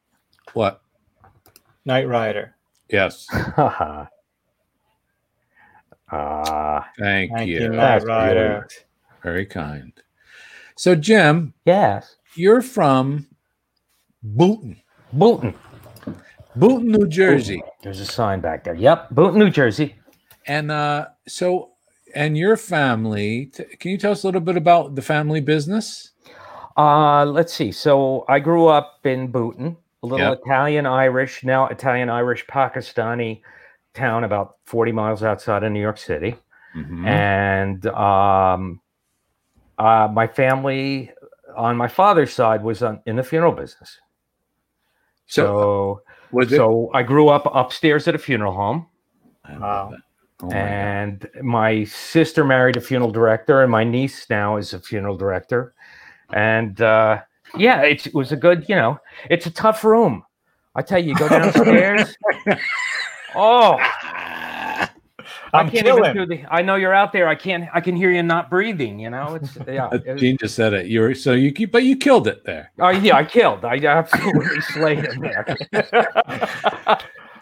What? 0.53 0.81
Knight 1.85 2.07
Rider. 2.07 2.55
Yes. 2.89 3.27
ah, 3.31 4.07
Thank, 6.97 7.31
Thank 7.33 7.49
you. 7.49 7.59
you, 7.61 7.69
Knight 7.69 7.77
that's 7.77 8.05
Rider. 8.05 8.67
Very 9.23 9.45
kind. 9.45 9.91
So, 10.75 10.95
Jim, 10.95 11.53
Yes, 11.65 12.15
you're 12.35 12.61
from 12.61 13.27
Booton, 14.23 14.77
Boonton. 15.15 15.53
Booton, 16.55 16.87
New 16.91 17.07
Jersey, 17.07 17.61
There's 17.83 17.99
a 17.99 18.05
sign 18.05 18.39
back 18.41 18.63
there. 18.63 18.73
Yep, 18.75 19.09
Boonton, 19.11 19.35
New 19.37 19.49
Jersey. 19.49 19.95
and 20.45 20.71
uh, 20.71 21.07
so, 21.27 21.71
and 22.15 22.37
your 22.37 22.57
family. 22.57 23.47
T- 23.47 23.63
can 23.79 23.91
you 23.91 23.97
tell 23.97 24.11
us 24.11 24.23
a 24.23 24.27
little 24.27 24.41
bit 24.41 24.55
about 24.57 24.95
the 24.95 25.01
family 25.01 25.41
business? 25.41 26.11
Uh, 26.77 27.25
let's 27.25 27.53
see. 27.53 27.71
So 27.71 28.23
I 28.29 28.39
grew 28.39 28.67
up 28.67 28.99
in 29.03 29.27
Bhutan, 29.31 29.75
a 30.03 30.05
little 30.05 30.29
Yep. 30.29 30.39
Italian 30.45 30.85
Irish, 30.85 31.43
now 31.43 31.67
Italian 31.67 32.09
Irish 32.09 32.45
Pakistani 32.47 33.41
town 33.93 34.23
about 34.23 34.57
40 34.65 34.91
miles 34.91 35.23
outside 35.23 35.63
of 35.63 35.71
New 35.71 35.81
York 35.81 35.97
City. 35.97 36.35
Mhm. 36.75 37.05
And 37.07 37.85
um, 37.87 38.79
uh, 39.77 40.07
my 40.11 40.27
family 40.27 41.11
on 41.55 41.75
my 41.75 41.87
father's 41.87 42.31
side 42.33 42.61
was 42.63 42.83
on, 42.83 43.01
in 43.05 43.15
the 43.15 43.23
funeral 43.23 43.51
business. 43.51 43.99
So, 45.25 46.01
So 46.31 46.43
So 46.45 46.91
I 46.93 47.03
grew 47.03 47.29
up 47.29 47.49
upstairs 47.53 48.07
at 48.07 48.15
a 48.15 48.19
funeral 48.19 48.53
home. 48.53 48.87
Wow. 49.49 49.89
that. 49.91 49.99
Oh 50.39 50.47
my 50.49 50.55
and 50.55 51.27
my 51.41 51.83
sister 51.85 52.43
married 52.43 52.77
a 52.77 52.81
funeral 52.81 53.11
director 53.11 53.63
and 53.63 53.71
my 53.71 53.83
niece 53.83 54.29
now 54.29 54.57
is 54.57 54.71
a 54.73 54.79
funeral 54.79 55.17
director 55.17 55.73
and 56.31 56.79
uh 56.79 57.21
yeah 57.57 57.81
it, 57.81 58.07
it 58.07 58.13
was 58.13 58.31
a 58.31 58.35
good 58.35 58.67
you 58.67 58.75
know 58.75 58.99
it's 59.29 59.45
a 59.45 59.51
tough 59.51 59.83
room 59.83 60.23
i 60.75 60.81
tell 60.81 60.99
you 60.99 61.09
you 61.09 61.15
go 61.15 61.29
downstairs 61.29 62.15
oh 63.35 63.77
i 63.79 64.89
I'm 65.53 65.69
can't 65.69 65.87
even 65.87 66.03
killing. 66.03 66.13
do 66.13 66.25
the 66.25 66.43
i 66.49 66.61
know 66.61 66.75
you're 66.75 66.93
out 66.93 67.13
there 67.13 67.27
i 67.27 67.35
can't 67.35 67.65
i 67.73 67.79
can 67.81 67.95
hear 67.95 68.11
you 68.11 68.21
not 68.23 68.49
breathing 68.49 68.99
you 68.99 69.09
know 69.09 69.35
it's 69.35 69.57
yeah 69.67 69.89
it- 69.91 70.17
Gene 70.17 70.37
just 70.37 70.55
said 70.55 70.73
it. 70.73 70.87
You 70.87 71.01
were 71.01 71.15
so 71.15 71.33
you 71.33 71.51
keep, 71.51 71.71
but 71.71 71.83
you 71.83 71.95
killed 71.95 72.27
it 72.27 72.43
there. 72.45 72.71
oh 72.79 72.89
yeah 72.89 73.15
i 73.15 73.23
killed 73.23 73.63
i 73.65 73.77
absolutely 73.77 74.61
slayed 74.61 75.05
him 75.05 75.21
there 75.21 75.45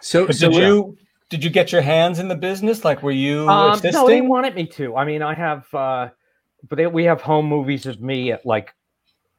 So, 0.00 0.30
so 0.30 0.50
did 0.50 0.54
you 0.54 0.96
did 1.30 1.42
you 1.42 1.50
get 1.50 1.72
your 1.72 1.80
hands 1.82 2.18
in 2.20 2.28
the 2.28 2.36
business? 2.36 2.84
Like, 2.84 3.02
were 3.02 3.10
you 3.10 3.48
Um, 3.48 3.72
assisting? 3.72 3.92
no, 3.92 4.06
they 4.06 4.20
wanted 4.20 4.54
me 4.54 4.66
to. 4.68 4.94
I 4.94 5.04
mean, 5.04 5.22
I 5.22 5.34
have, 5.34 5.66
uh, 5.74 6.10
but 6.68 6.76
they, 6.76 6.86
we 6.86 7.02
have 7.04 7.20
home 7.22 7.46
movies 7.46 7.86
of 7.86 8.00
me 8.00 8.30
at 8.30 8.46
like 8.46 8.72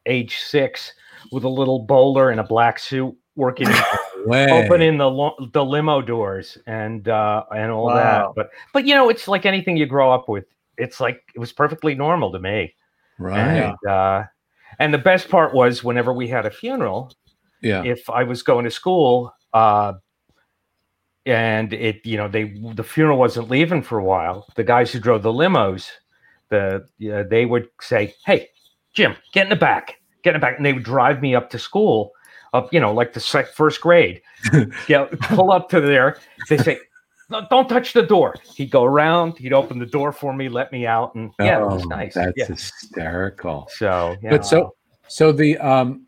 age 0.08 0.38
six 0.38 0.94
with 1.32 1.44
a 1.44 1.50
little 1.50 1.80
bowler 1.80 2.32
and 2.32 2.40
a 2.40 2.44
black 2.44 2.80
suit 2.80 3.16
working, 3.36 3.72
opening 4.52 4.98
the 4.98 5.50
the 5.54 5.64
limo 5.64 6.02
doors 6.02 6.58
and 6.68 7.08
uh, 7.10 7.44
and 7.56 7.72
all 7.72 7.88
Wow. 7.88 7.96
that. 7.96 8.36
But 8.36 8.50
but 8.74 8.86
you 8.86 8.96
know, 8.96 9.10
it's 9.10 9.28
like 9.28 9.46
anything 9.46 9.78
you 9.78 9.86
grow 9.86 10.12
up 10.12 10.28
with. 10.30 10.46
It's 10.78 11.00
like 11.00 11.22
it 11.36 11.40
was 11.40 11.52
perfectly 11.52 11.96
normal 11.96 12.32
to 12.32 12.40
me. 12.40 12.74
right? 13.18 13.76
And 13.82 13.92
uh, 13.92 14.24
and 14.80 14.94
the 14.94 14.98
best 15.00 15.30
part 15.30 15.54
was 15.54 15.84
whenever 15.84 16.14
we 16.14 16.28
had 16.28 16.46
a 16.46 16.52
funeral, 16.52 17.12
Yeah. 17.62 17.84
if 17.84 18.10
I 18.10 18.24
was 18.24 18.44
going 18.44 18.66
to 18.66 18.72
school, 18.72 19.34
uh, 19.54 19.94
and 21.26 21.74
it, 21.74 22.06
you 22.06 22.16
know, 22.18 22.28
they 22.28 22.54
the 22.76 22.84
funeral 22.84 23.18
wasn't 23.18 23.50
leaving 23.50 23.82
for 23.82 23.98
a 23.98 24.04
while. 24.04 24.48
The 24.56 24.64
guys 24.64 24.92
who 24.92 25.00
drove 25.00 25.24
the 25.24 25.34
limos, 25.34 25.90
the 26.50 26.88
they 27.30 27.46
would 27.46 27.70
say, 27.82 28.14
"Hey, 28.26 28.50
Jim, 28.98 29.16
get 29.32 29.44
in 29.44 29.50
the 29.52 29.56
back, 29.56 30.02
get 30.24 30.32
in 30.34 30.42
the 30.42 30.44
back," 30.44 30.58
and 30.58 30.66
they 30.66 30.74
would 30.74 30.84
drive 30.84 31.22
me 31.22 31.36
up 31.36 31.52
to 31.52 31.60
school, 31.60 32.14
up, 32.54 32.74
you 32.74 32.80
know, 32.80 32.92
like 32.92 33.14
the 33.14 33.20
sec- 33.20 33.54
first 33.54 33.80
grade. 33.80 34.24
Get 34.88 35.12
pull 35.20 35.52
up 35.52 35.70
to 35.70 35.80
there. 35.80 36.18
They 36.50 36.58
say. 36.58 36.80
"No, 37.30 37.46
Don't 37.52 37.70
touch 37.70 37.94
the 37.94 38.02
door. 38.02 38.34
He'd 38.56 38.72
go 38.72 38.84
around. 38.84 39.38
He'd 39.38 39.54
open 39.54 39.78
the 39.78 39.86
door 39.86 40.12
for 40.12 40.34
me, 40.34 40.50
let 40.50 40.72
me 40.72 40.88
out, 40.88 41.14
and 41.14 41.32
yeah, 41.40 41.60
it 41.62 41.66
was 41.66 41.84
Oh, 41.84 41.88
nice. 41.90 42.16
That's 42.16 42.34
yeah. 42.36 42.46
hysterical. 42.46 43.68
So, 43.70 44.16
yeah. 44.24 44.32
But 44.32 44.46
so, 44.48 44.74
so 45.08 45.32
the 45.32 45.60
um, 45.60 46.08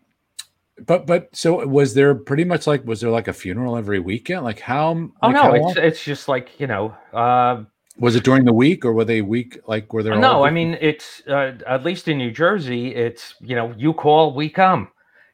but 0.87 1.05
but 1.05 1.29
so 1.35 1.67
was 1.67 1.93
there 1.93 2.15
pretty 2.15 2.43
much 2.43 2.65
like 2.65 2.83
was 2.85 3.01
there 3.01 3.11
like 3.11 3.27
a 3.27 3.33
funeral 3.33 3.77
every 3.77 3.99
weekend? 3.99 4.43
Like 4.43 4.59
how? 4.59 4.91
oh 5.21 5.27
like 5.27 5.35
no, 5.35 5.53
it's 5.53 5.77
it's 5.77 6.03
just 6.03 6.27
like 6.27 6.59
you 6.59 6.65
know, 6.65 6.95
uh, 7.13 7.65
was 7.99 8.15
it 8.15 8.23
during 8.23 8.45
the 8.45 8.53
week 8.53 8.85
or 8.85 8.93
were 8.93 9.05
they 9.05 9.21
week 9.21 9.59
like 9.67 9.91
were 9.93 10.03
there? 10.03 10.13
all 10.13 10.19
no, 10.21 10.43
I 10.45 10.51
mean 10.51 10.77
it's 10.81 11.21
uh, 11.27 11.53
at 11.67 11.83
least 11.83 12.07
in 12.07 12.17
New 12.17 12.31
Jersey, 12.31 12.95
it's 12.95 13.35
you 13.41 13.55
know 13.55 13.73
you 13.77 13.93
call, 13.93 14.33
we 14.33 14.49
come, 14.49 14.89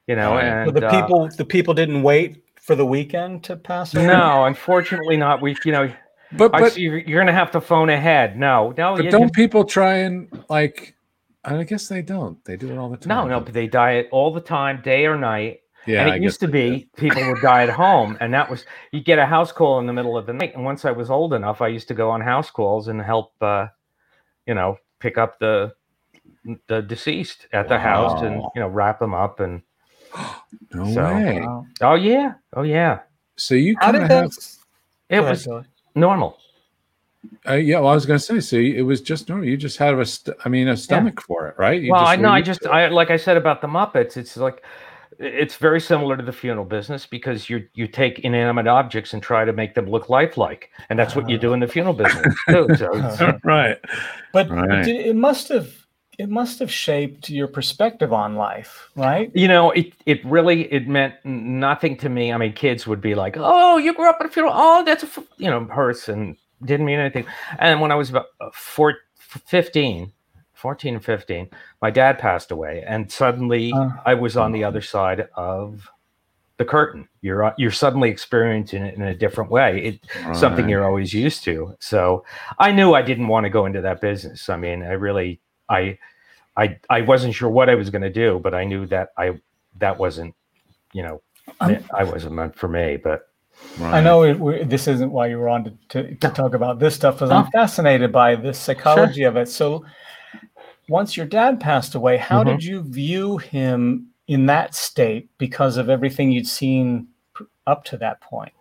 you 0.08 0.16
know, 0.16 0.34
Right. 0.34 0.46
and 0.46 0.68
So 0.68 0.80
the 0.80 0.88
uh, 0.88 1.02
people 1.02 1.30
the 1.38 1.46
people 1.46 1.74
didn't 1.74 2.02
wait 2.04 2.44
for 2.60 2.76
the 2.76 2.86
weekend 2.86 3.44
to 3.46 3.56
pass 3.56 3.94
away. 3.94 4.08
no, 4.08 4.46
unfortunately 4.46 5.18
not. 5.18 5.42
We 5.42 5.56
you 5.66 5.72
know 5.72 5.92
but 6.32 6.54
I 6.56 6.60
but, 6.60 6.74
see 6.74 6.82
you're, 6.82 6.98
you're 6.98 7.20
gonna 7.22 7.32
have 7.34 7.52
to 7.52 7.62
phone 7.62 7.90
ahead. 7.90 8.38
No, 8.38 8.74
no, 8.78 8.96
but 8.98 9.10
don't 9.12 9.24
you- 9.24 9.30
people 9.30 9.64
try 9.64 9.98
and 9.98 10.28
like? 10.50 10.94
I 11.48 11.64
guess 11.64 11.88
they 11.88 12.02
don't. 12.02 12.44
They 12.44 12.58
do 12.58 12.72
it 12.72 12.78
all 12.80 12.90
the 12.90 12.98
time. 12.98 13.10
no, 13.10 13.28
no, 13.28 13.40
but 13.40 13.54
they 13.54 13.68
diet 13.68 14.10
all 14.12 14.34
the 14.34 14.42
time, 14.42 14.82
day 14.82 15.06
or 15.06 15.16
night. 15.16 15.60
Yeah, 15.88 16.02
and 16.02 16.10
it 16.10 16.20
guess 16.20 16.24
used 16.24 16.40
to 16.42 16.48
they 16.48 16.70
do. 16.70 16.76
be 16.78 16.90
people 16.96 17.28
would 17.28 17.42
die 17.42 17.64
at 17.64 17.70
home, 17.70 18.18
and 18.20 18.34
that 18.34 18.50
was 18.50 18.66
you 18.92 19.02
get 19.02 19.20
a 19.20 19.26
house 19.26 19.52
call 19.52 19.80
in 19.80 19.86
the 19.86 19.94
middle 19.94 20.18
of 20.18 20.26
the 20.26 20.34
night. 20.34 20.56
And 20.56 20.64
once 20.66 20.86
I 20.86 20.92
was 20.92 21.10
old 21.12 21.34
enough, 21.34 21.62
I 21.62 21.68
used 21.68 21.88
to 21.90 21.94
go 21.94 22.10
on 22.12 22.22
house 22.22 22.50
calls 22.52 22.88
and 22.88 23.02
help, 23.02 23.34
uh, 23.42 23.68
you 24.48 24.54
know, 24.54 24.78
pick 25.00 25.18
up 25.18 25.40
the 25.40 25.74
the 26.68 26.82
deceased 26.82 27.48
at 27.54 27.68
the 27.68 27.78
house 27.80 28.22
and 28.22 28.42
you 28.56 28.62
know 28.62 28.68
wrap 28.68 29.00
them 29.00 29.14
up 29.14 29.40
and 29.40 29.62
No 30.74 30.94
So- 30.94 31.04
way. 31.04 31.42
Wow. 31.42 31.66
oh 31.82 31.96
yeah, 31.96 32.34
oh 32.54 32.64
yeah, 32.64 33.00
So 33.36 33.56
you 33.56 33.76
How 33.80 33.92
kind 33.92 34.04
of 34.04 34.10
have. 34.10 34.26
it 34.26 34.32
Go 35.10 35.18
ahead, 35.20 35.30
was 35.30 35.46
Billy. 35.46 35.64
normal. 35.96 36.38
Uh, 37.48 37.54
yeah, 37.54 37.80
well, 37.80 37.90
I 37.92 37.96
was 37.96 38.06
going 38.06 38.20
to 38.20 38.24
say. 38.24 38.40
So 38.40 38.56
it 38.58 38.84
was 38.84 39.02
just 39.02 39.28
normal. 39.30 39.48
You 39.48 39.58
just 39.58 39.78
had 39.78 39.96
a, 39.96 40.06
st- 40.06 40.38
I 40.46 40.50
mean, 40.50 40.68
a 40.68 40.78
stomach 40.78 41.20
for 41.22 41.48
it, 41.48 41.56
right? 41.58 41.82
You 41.82 41.92
well, 41.92 42.06
I 42.06 42.16
know. 42.16 42.30
I 42.30 42.42
just. 42.42 42.66
I 42.68 42.88
like 42.90 43.10
I 43.10 43.18
said 43.18 43.36
about 43.36 43.62
the 43.62 43.68
Muppets. 43.68 44.16
It's 44.16 44.38
like 44.38 44.64
it's 45.20 45.56
very 45.58 45.80
similar 45.80 46.18
to 46.18 46.24
the 46.24 46.32
funeral 46.34 46.66
business 46.66 47.06
because 47.06 47.50
you 47.50 47.68
you 47.74 47.88
take 47.88 48.20
inanimate 48.20 48.68
objects 48.68 49.14
and 49.14 49.22
try 49.24 49.46
to 49.46 49.54
make 49.54 49.74
them 49.76 49.86
look 49.90 50.10
lifelike, 50.10 50.70
and 50.90 50.98
that's 51.00 51.16
what 51.16 51.30
you 51.30 51.38
do 51.38 51.54
in 51.54 51.60
the 51.60 51.68
funeral 51.68 51.94
business 51.94 52.36
too. 52.50 52.68
So 52.78 52.94
it's- 52.96 53.40
right. 53.44 53.78
But 54.34 54.50
Right. 54.50 54.86
did- 54.86 55.06
it 55.06 55.16
must 55.16 55.50
have 55.50 55.74
it 56.18 56.30
must 56.30 56.60
have 56.60 56.72
shaped 56.72 57.30
your 57.30 57.48
perspective 57.48 58.14
on 58.14 58.36
life, 58.36 58.90
right? 58.96 59.30
you 59.36 59.50
know, 59.50 59.72
it 59.72 59.92
it 60.06 60.24
really 60.26 60.72
it 60.72 60.88
meant 60.88 61.14
nothing 61.26 61.98
to 61.98 62.08
me. 62.10 62.32
I 62.32 62.38
mean, 62.38 62.54
kids 62.54 62.88
would 62.88 63.02
be 63.02 63.16
like, 63.16 63.36
"Oh, 63.38 63.78
you 63.78 63.94
grew 63.94 64.10
up 64.10 64.18
at 64.22 64.26
a 64.28 64.30
funeral. 64.30 64.54
Oh, 64.56 64.84
that's 64.86 65.04
a 65.04 65.08
f-" 65.08 65.28
you 65.38 65.50
know 65.50 65.66
hearse," 65.66 66.08
and 66.08 66.38
didn't 66.64 66.86
mean 66.86 67.00
anything. 67.00 67.26
And 67.60 67.82
when 67.82 67.92
I 67.92 67.96
was 67.96 68.10
about 68.10 68.28
uh, 68.40 68.50
four, 68.54 68.96
15, 69.18 70.12
14 70.56 70.96
and 70.96 71.04
15, 71.06 71.50
my 71.82 71.92
dad 71.92 72.18
passed 72.20 72.52
away, 72.52 72.84
and 72.88 73.12
suddenly 73.12 73.72
Uh. 73.74 73.90
I 74.06 74.14
was 74.16 74.36
on 74.38 74.52
the 74.52 74.64
other 74.64 74.82
side 74.82 75.28
of 75.36 75.90
the 76.58 76.66
curtain. 76.66 77.08
You're 77.22 77.54
you're 77.58 77.72
suddenly 77.72 78.10
experiencing 78.10 78.84
it 78.86 78.96
in 78.96 79.02
a 79.02 79.14
different 79.14 79.52
way. 79.52 79.84
It, 79.84 80.36
something 80.36 80.70
you're 80.70 80.86
always 80.86 81.14
used 81.14 81.44
to. 81.44 81.76
So 81.80 82.24
I 82.58 82.72
knew 82.72 82.94
I 82.94 83.02
didn't 83.02 83.28
want 83.28 83.44
to 83.44 83.50
go 83.50 83.66
into 83.66 83.82
that 83.82 84.00
business. 84.02 84.48
I 84.50 84.56
mean, 84.56 84.82
I 84.82 84.92
really, 84.94 85.42
I, 85.68 85.98
I, 86.56 86.80
I 86.90 87.02
wasn't 87.02 87.34
sure 87.36 87.50
what 87.50 87.70
I 87.70 87.76
was 87.76 87.90
going 87.90 88.04
to 88.04 88.10
do, 88.10 88.40
but 88.42 88.54
I 88.56 88.64
knew 88.64 88.86
that 88.88 89.10
I, 89.18 89.42
that 89.80 89.98
wasn't, 90.00 90.34
you 90.94 91.04
know, 91.04 91.22
I'm- 91.60 91.84
I 91.94 92.04
wasn't 92.06 92.34
meant 92.36 92.56
for 92.56 92.70
me. 92.70 92.96
But 92.96 93.28
I 93.82 94.00
know 94.02 94.24
it, 94.24 94.40
we, 94.40 94.64
this 94.64 94.88
isn't 94.88 95.12
why 95.12 95.28
you 95.28 95.38
were 95.38 95.50
on 95.50 95.66
to, 95.66 95.72
to, 95.90 96.16
to 96.16 96.30
talk 96.30 96.54
about 96.54 96.80
this 96.80 96.96
stuff, 96.96 97.16
because 97.16 97.32
I'm 97.32 97.52
fascinated 97.52 98.14
by 98.14 98.36
the 98.36 98.54
psychology 98.54 99.24
of 99.24 99.36
it. 99.36 99.50
So, 99.50 99.84
once 100.90 101.18
your 101.18 101.26
dad 101.26 101.60
passed 101.60 101.96
away, 101.96 102.18
how 102.18 102.44
Mhm. 102.44 102.48
did 102.48 102.64
you 102.64 102.82
view 102.84 103.38
him 103.38 104.08
in 104.28 104.46
that 104.48 104.74
state 104.76 105.30
because 105.38 105.78
of 105.78 105.90
everything 105.90 106.32
you'd 106.32 106.48
seen 106.48 107.08
up 107.68 107.84
to 107.86 107.98
that 107.98 108.22
point? 108.22 108.54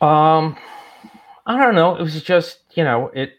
um, 0.00 0.56
I 1.46 1.56
don't 1.58 1.74
know. 1.74 1.96
It 1.96 2.02
was 2.02 2.22
just, 2.22 2.60
you 2.76 2.84
know, 2.84 3.08
it, 3.08 3.32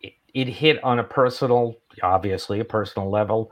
it, 0.00 0.12
it 0.32 0.48
hit 0.48 0.82
on 0.84 0.98
a 0.98 1.04
personal, 1.04 1.76
obviously 2.02 2.60
a 2.60 2.64
personal 2.64 3.10
level. 3.10 3.50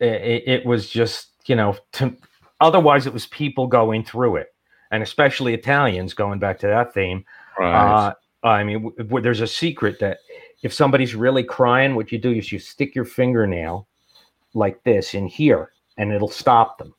It, 0.00 0.42
it 0.46 0.66
was 0.66 0.88
just, 0.88 1.28
you 1.46 1.54
know, 1.56 1.76
to, 1.92 2.16
otherwise 2.60 3.06
it 3.06 3.12
was 3.12 3.26
people 3.26 3.66
going 3.66 4.04
through 4.04 4.36
it, 4.36 4.54
and 4.90 5.02
especially 5.02 5.54
Italians. 5.54 6.14
Going 6.14 6.38
back 6.38 6.58
to 6.60 6.66
that 6.68 6.94
theme, 6.94 7.24
Right. 7.58 7.74
Uh, 7.74 8.14
I 8.46 8.62
mean, 8.62 8.84
w- 8.84 8.96
w- 8.96 9.22
there's 9.22 9.40
a 9.40 9.46
secret 9.48 9.98
that 9.98 10.18
if 10.62 10.72
somebody's 10.72 11.14
really 11.14 11.44
crying, 11.44 11.94
what 11.94 12.10
you 12.10 12.18
do 12.18 12.32
is 12.32 12.50
you 12.50 12.58
stick 12.58 12.94
your 12.94 13.04
fingernail 13.04 13.86
like 14.54 14.82
this 14.82 15.14
in 15.14 15.26
here, 15.26 15.72
and 15.96 16.12
it'll 16.12 16.28
stop 16.28 16.78
them. 16.78 16.94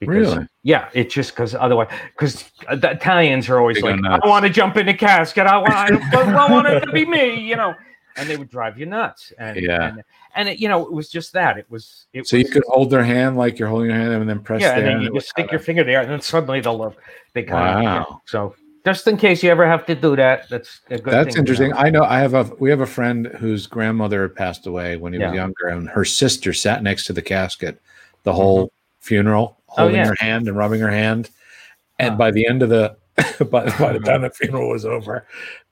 Really? 0.00 0.46
Yeah, 0.62 0.88
it's 0.92 1.14
just 1.14 1.30
because 1.30 1.54
otherwise, 1.54 1.88
because 2.16 2.50
the 2.60 2.90
Italians 2.90 3.48
are 3.48 3.58
always 3.58 3.80
They 3.80 3.94
like. 3.94 4.22
I 4.22 4.26
want 4.26 4.44
to 4.44 4.50
jump 4.50 4.76
in 4.76 4.86
the 4.86 4.94
casket. 4.94 5.46
I 5.46 5.56
want, 5.56 5.72
I, 5.72 6.50
want 6.50 6.66
it 6.66 6.80
to 6.80 6.92
be 6.92 7.06
me, 7.06 7.40
you 7.40 7.56
know, 7.56 7.74
and 8.16 8.28
they 8.28 8.36
would 8.36 8.50
drive 8.50 8.78
you 8.78 8.86
nuts. 8.86 9.32
And, 9.38 9.56
Yeah. 9.56 9.88
and, 9.88 10.02
and 10.34 10.48
it, 10.50 10.58
you 10.58 10.68
know, 10.68 10.82
it 10.82 10.92
was 10.92 11.08
just 11.08 11.32
that. 11.32 11.58
It 11.58 11.70
was. 11.70 12.06
It 12.12 12.26
so 12.26 12.36
was, 12.36 12.44
you 12.44 12.52
could 12.52 12.64
hold 12.68 12.90
their 12.90 13.04
hand 13.04 13.36
like 13.36 13.58
you're 13.58 13.68
holding 13.68 13.90
your 13.90 13.98
hand 13.98 14.12
and 14.12 14.28
then 14.28 14.40
press 14.40 14.60
yeah, 14.60 14.76
and 14.76 14.86
then 14.86 15.00
you 15.00 15.14
just 15.14 15.30
stick 15.30 15.50
your 15.50 15.60
finger 15.60 15.84
there, 15.84 16.00
and 16.00 16.10
then 16.10 16.20
suddenly 16.20 16.60
they'll 16.60 16.76
look. 16.76 17.00
They 17.32 17.42
kind 17.42 17.78
of. 17.78 17.84
Wow. 17.84 18.22
So 18.26 18.56
just 18.84 19.06
in 19.06 19.16
case 19.16 19.42
you 19.42 19.50
ever 19.50 19.66
have 19.66 19.86
to 19.86 19.94
do 19.94 20.14
that, 20.16 20.48
that's 20.50 20.80
a 20.90 20.98
good. 20.98 21.12
That's 21.12 21.36
interesting. 21.36 21.72
I 21.72 21.90
know 21.90 22.04
I 22.04 22.18
have 22.18 22.34
a 22.34 22.44
we 22.58 22.70
have 22.70 22.80
a 22.80 22.86
friend 22.86 23.26
whose 23.38 23.66
grandmother 23.66 24.28
passed 24.28 24.66
away 24.66 24.96
when 24.96 25.12
he 25.12 25.18
was 25.18 25.32
younger, 25.34 25.68
and 25.68 25.88
her 25.88 26.04
sister 26.04 26.52
sat 26.52 26.82
next 26.82 27.06
to 27.06 27.12
the 27.12 27.22
casket 27.22 27.80
the 28.24 28.32
whole 28.32 28.72
funeral, 29.00 29.58
Oh, 29.70 29.82
holding 29.82 29.96
yeah. 29.96 30.06
her 30.08 30.16
hand 30.18 30.48
and 30.48 30.56
rubbing 30.56 30.80
her 30.80 30.90
hand. 30.90 31.30
And 31.98 32.16
by 32.18 32.30
the 32.30 32.46
end 32.46 32.62
of 32.62 32.68
the 32.68 32.96
by, 33.50 33.64
by 33.78 33.92
the 33.92 34.00
time 34.00 34.22
the 34.22 34.30
funeral 34.30 34.70
was 34.70 34.84
over, 34.84 35.26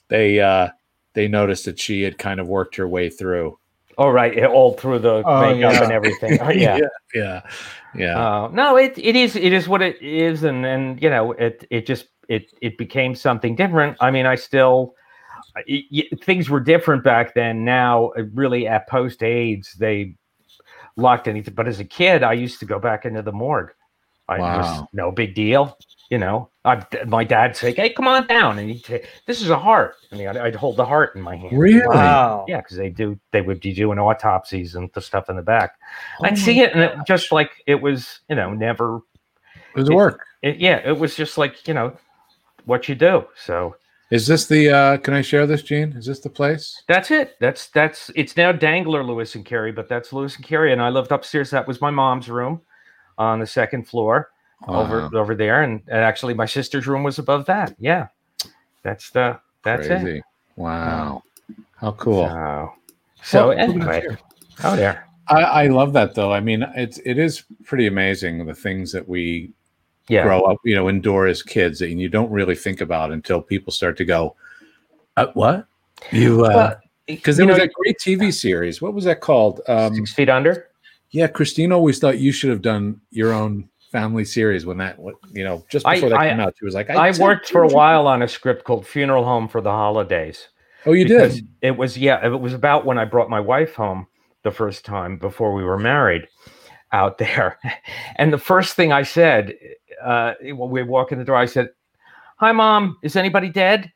they 0.09 0.41
uh 0.41 0.69
they 1.15 1.29
noticed 1.29 1.65
that 1.67 1.79
she 1.79 2.03
had 2.03 2.17
kind 2.19 2.41
of 2.41 2.49
worked 2.49 2.77
her 2.77 2.89
way 2.89 3.11
through. 3.11 3.59
All 3.99 4.11
right, 4.13 4.35
yeah, 4.35 4.47
all 4.47 4.73
through 4.73 5.01
the 5.01 5.23
Oh, 5.27 5.41
makeup 5.43 5.73
yeah. 5.75 5.83
and 5.83 5.93
everything. 5.93 6.39
Oh, 6.43 6.51
yeah. 6.51 6.79
yeah, 7.15 7.43
yeah. 7.95 8.19
Uh, 8.45 8.49
no, 8.53 8.77
it, 8.79 8.95
it 8.97 9.17
is 9.17 9.37
it 9.37 9.53
is 9.53 9.69
what 9.69 9.83
it 9.83 10.01
is, 10.01 10.45
and 10.45 10.65
and 10.65 11.03
you 11.03 11.11
know 11.11 11.33
it 11.33 11.67
it 11.71 11.85
just 11.87 12.07
it 12.29 12.53
it 12.61 12.79
became 12.79 13.15
something 13.15 13.57
different. 13.57 13.97
I 14.01 14.11
mean, 14.11 14.27
I 14.27 14.35
still 14.37 14.95
y- 15.69 15.83
y- 15.93 16.09
things 16.23 16.49
were 16.51 16.61
different 16.61 17.05
back 17.05 17.35
then. 17.35 17.65
Now, 17.65 18.09
uh, 18.19 18.25
really, 18.35 18.67
at 18.67 18.89
post 18.89 19.23
AIDS, 19.23 19.75
they 19.75 20.17
locked 20.97 21.29
anything. 21.29 21.55
But 21.55 21.69
as 21.69 21.81
a 21.81 21.85
kid, 21.85 22.23
I 22.23 22.33
used 22.35 22.61
to 22.61 22.67
go 22.67 22.79
back 22.79 23.05
into 23.05 23.23
the 23.23 23.33
morgue 23.33 23.73
I, 24.29 24.37
it 24.37 24.41
was 24.41 24.67
Wow. 24.67 24.89
no 24.93 25.11
big 25.13 25.35
deal. 25.35 25.77
You 26.11 26.19
know, 26.19 26.51
I, 26.65 26.85
my 27.07 27.25
dad'd 27.25 27.57
say, 27.57 27.73
"Hey, 27.73 27.89
come 27.89 28.07
on 28.07 28.27
down," 28.27 28.59
and 28.59 28.69
he'd 28.69 28.85
say, 28.85 29.07
"This 29.27 29.41
is 29.41 29.49
a 29.49 29.59
heart," 29.59 29.95
and 30.11 30.21
I'd, 30.21 30.37
I'd 30.37 30.55
hold 30.55 30.77
the 30.77 30.85
heart 30.85 31.17
in 31.17 31.23
my 31.23 31.37
hand. 31.37 31.59
Really? 31.59 31.87
Wow. 31.87 32.45
Yeah, 32.47 32.59
because 32.59 32.77
they 32.77 32.91
do. 32.91 33.19
They 33.31 33.41
would 33.41 33.61
be 33.61 33.73
doing 33.73 33.99
autopsies 33.99 34.75
and 34.75 34.91
the 34.93 35.01
stuff 35.01 35.31
in 35.31 35.37
the 35.37 35.43
back. 35.43 35.77
Oh 36.21 36.27
I'd 36.27 36.37
see 36.37 36.61
it, 36.61 36.75
and 36.75 36.83
it 36.83 36.99
just 37.07 37.33
like 37.33 37.63
it 37.67 37.77
was, 37.81 38.21
you 38.29 38.37
know, 38.37 38.53
never. 38.53 39.01
It 39.75 39.81
was 39.81 39.91
work. 39.91 40.21
It, 40.43 40.59
yeah, 40.59 40.83
it 40.85 40.99
was 40.99 41.17
just 41.17 41.39
like 41.39 41.67
you 41.67 41.73
know, 41.73 41.97
what 42.65 42.89
you 42.89 42.95
do. 42.95 43.25
So 43.37 43.77
Is 44.11 44.27
this 44.27 44.47
the? 44.47 44.71
uh 44.71 44.97
Can 44.99 45.15
I 45.15 45.23
share 45.23 45.47
this, 45.47 45.63
Gene? 45.63 45.93
Is 45.93 46.07
this 46.07 46.21
the 46.21 46.31
place? 46.31 46.83
that's 46.89 47.11
it. 47.11 47.37
That's 47.41 47.69
that's. 47.69 48.11
It's 48.15 48.37
now 48.37 48.53
Dangler 48.53 49.05
Lewis 49.05 49.35
and 49.35 49.45
Carey, 49.45 49.73
but 49.73 49.89
that's 49.89 50.13
Lewis 50.13 50.37
and 50.37 50.45
Carey, 50.45 50.73
and 50.73 50.83
I 50.83 50.91
lived 50.91 51.13
upstairs. 51.13 51.51
That 51.51 51.67
was 51.67 51.81
my 51.81 51.91
mom's 51.91 52.29
room, 52.29 52.61
on 53.19 53.41
the 53.41 53.47
second 53.47 53.89
floor. 53.89 54.31
over 54.69 55.01
Wow, 55.03 55.11
over 55.15 55.35
there, 55.35 55.63
and, 55.63 55.83
and 55.89 55.99
actually 55.99 56.35
my 56.35 56.47
sister's 56.47 56.87
room 56.87 57.03
was 57.03 57.19
above 57.19 57.47
that. 57.47 57.75
Yeah, 57.81 58.09
that's 58.83 59.11
the 59.11 59.41
that's 59.65 59.89
it. 59.89 60.23
Wow, 60.57 61.23
how 61.77 61.93
cool. 61.93 62.29
So, 62.29 62.73
so 63.23 63.49
Well, 63.49 63.59
anyway, 63.59 64.07
oh 64.63 64.77
there. 64.77 65.09
I, 65.29 65.43
I 65.43 65.67
love 65.69 65.93
that 65.95 66.15
though. 66.15 66.33
I 66.33 66.41
mean, 66.41 66.65
it's 66.77 66.99
it 66.99 67.19
is 67.19 67.45
pretty 67.65 67.87
amazing 67.87 68.47
the 68.47 68.55
things 68.55 68.93
that 68.93 69.09
we 69.09 69.53
Yeah, 70.09 70.25
grow 70.25 70.43
up, 70.43 70.59
you 70.65 70.75
know, 70.75 70.89
endure 70.89 71.27
as 71.27 71.43
kids, 71.43 71.81
and 71.81 72.01
you 72.01 72.09
don't 72.09 72.31
really 72.31 72.57
think 72.57 72.81
about 72.81 73.13
until 73.13 73.41
people 73.41 73.73
start 73.73 73.97
to 73.99 74.05
go, 74.05 74.35
uh, 75.17 75.27
"What 75.35 75.67
you?" 76.11 76.45
Uh 76.45 76.77
Because 77.07 77.37
there 77.37 77.47
was 77.47 77.57
know, 77.59 77.65
that 77.65 77.73
great 77.73 77.99
TV 77.99 78.33
series. 78.33 78.81
What 78.83 78.95
was 78.95 79.05
that 79.05 79.21
called? 79.21 79.61
Um, 79.69 79.95
six 79.95 80.13
feet 80.15 80.29
under. 80.29 80.69
yeah, 81.11 81.27
Christine 81.29 81.73
always 81.73 81.99
thought 81.99 82.19
you 82.19 82.33
should 82.33 82.51
have 82.51 82.63
done 82.63 83.01
your 83.11 83.33
own 83.33 83.69
family 83.91 84.25
series 84.25 84.65
when 84.65 84.79
that, 84.79 84.99
you 85.33 85.45
know, 85.45 85.63
just 85.69 85.87
I- 85.87 85.97
before 85.97 86.09
that 86.11 86.19
I- 86.19 86.29
came 86.31 86.41
out. 86.41 86.55
She 86.59 86.65
was 86.65 86.75
like, 86.75 86.89
I 86.91 87.13
worked 87.19 87.49
for 87.51 87.63
a 87.63 87.69
while 87.69 88.07
on 88.07 88.23
a 88.23 88.29
script 88.29 88.65
called 88.65 88.87
Funeral 88.87 89.25
Home 89.25 89.47
for 89.49 89.61
the 89.61 89.71
Holidays. 89.71 90.49
Oh, 90.87 90.93
you 90.93 91.05
did. 91.05 91.47
It 91.61 91.77
was 91.77 91.97
yeah, 91.99 92.25
it 92.27 92.41
was 92.41 92.55
about 92.55 92.87
when 92.87 92.99
I 92.99 93.05
brought 93.05 93.29
my 93.31 93.41
wife 93.41 93.75
home 93.75 94.07
the 94.43 94.51
first 94.51 94.85
time 94.85 95.17
before 95.19 95.53
we 95.55 95.63
were 95.63 95.79
married 95.79 96.27
out 96.93 97.19
there. 97.19 97.59
And 98.17 98.33
the 98.33 98.39
first 98.39 98.75
thing 98.77 98.93
I 98.93 99.03
said 99.03 99.55
uh, 100.03 100.35
when 100.43 100.71
we 100.71 100.83
walk 100.83 101.13
in 101.13 101.19
the 101.19 101.25
door, 101.25 101.37
I 101.37 101.47
said, 101.47 101.71
"Hi, 102.39 102.53
mom. 102.53 102.99
Is 103.03 103.17
anybody 103.17 103.49
dead?" 103.49 103.93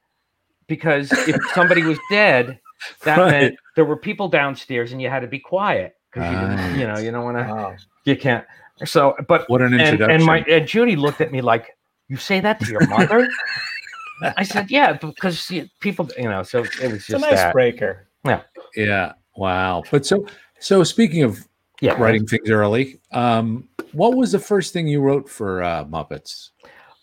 Because 0.67 1.13
if 1.13 1.37
somebody 1.55 1.83
was 1.83 1.99
dead, 2.11 2.59
that 3.05 3.19
Right. 3.19 3.31
meant 3.31 3.57
there 3.77 3.85
were 3.85 3.97
people 3.97 4.29
downstairs, 4.29 4.93
and 4.93 5.01
you 5.01 5.09
had 5.09 5.21
to 5.21 5.29
be 5.29 5.39
quiet 5.39 5.97
because 6.13 6.33
you 6.75 6.81
you 6.81 6.87
know, 6.87 6.99
you 6.99 7.11
don't 7.11 7.25
want 7.25 7.37
to, 7.39 7.45
Wow. 7.53 7.77
you 8.05 8.17
can't. 8.17 8.45
So, 8.85 9.15
but 9.29 9.49
What 9.49 9.63
an 9.63 9.73
and, 9.73 9.81
introduction. 9.83 10.11
and 10.11 10.25
my 10.25 10.39
and 10.41 10.67
Judy 10.67 10.97
looked 10.97 11.21
at 11.21 11.31
me 11.33 11.41
like, 11.41 11.77
"You 12.09 12.17
say 12.17 12.41
that 12.41 12.61
to 12.61 12.71
your 12.71 12.87
mother?" 12.89 13.29
I 14.37 14.43
said, 14.45 14.71
"Yeah, 14.71 14.95
because 14.95 15.51
people, 15.81 16.09
you 16.19 16.29
know." 16.29 16.43
So 16.43 16.61
it 16.65 16.71
was 16.91 16.95
It's 16.95 17.09
a 17.09 17.13
just 17.13 17.23
nice 17.23 17.35
that. 17.35 17.53
breaker. 17.53 18.09
yeah. 18.75 19.13
Wow. 19.37 19.83
But 19.91 20.05
so, 20.07 20.27
so 20.59 20.83
speaking 20.85 21.23
of 21.23 21.47
Yeah, 21.81 22.01
writing 22.01 22.27
things 22.27 22.49
early, 22.51 23.01
um, 23.13 23.69
what 23.93 24.17
was 24.17 24.33
the 24.33 24.39
first 24.39 24.73
thing 24.73 24.87
you 24.89 25.01
wrote 25.01 25.29
for 25.29 25.63
uh, 25.63 25.85
Muppets? 25.85 26.51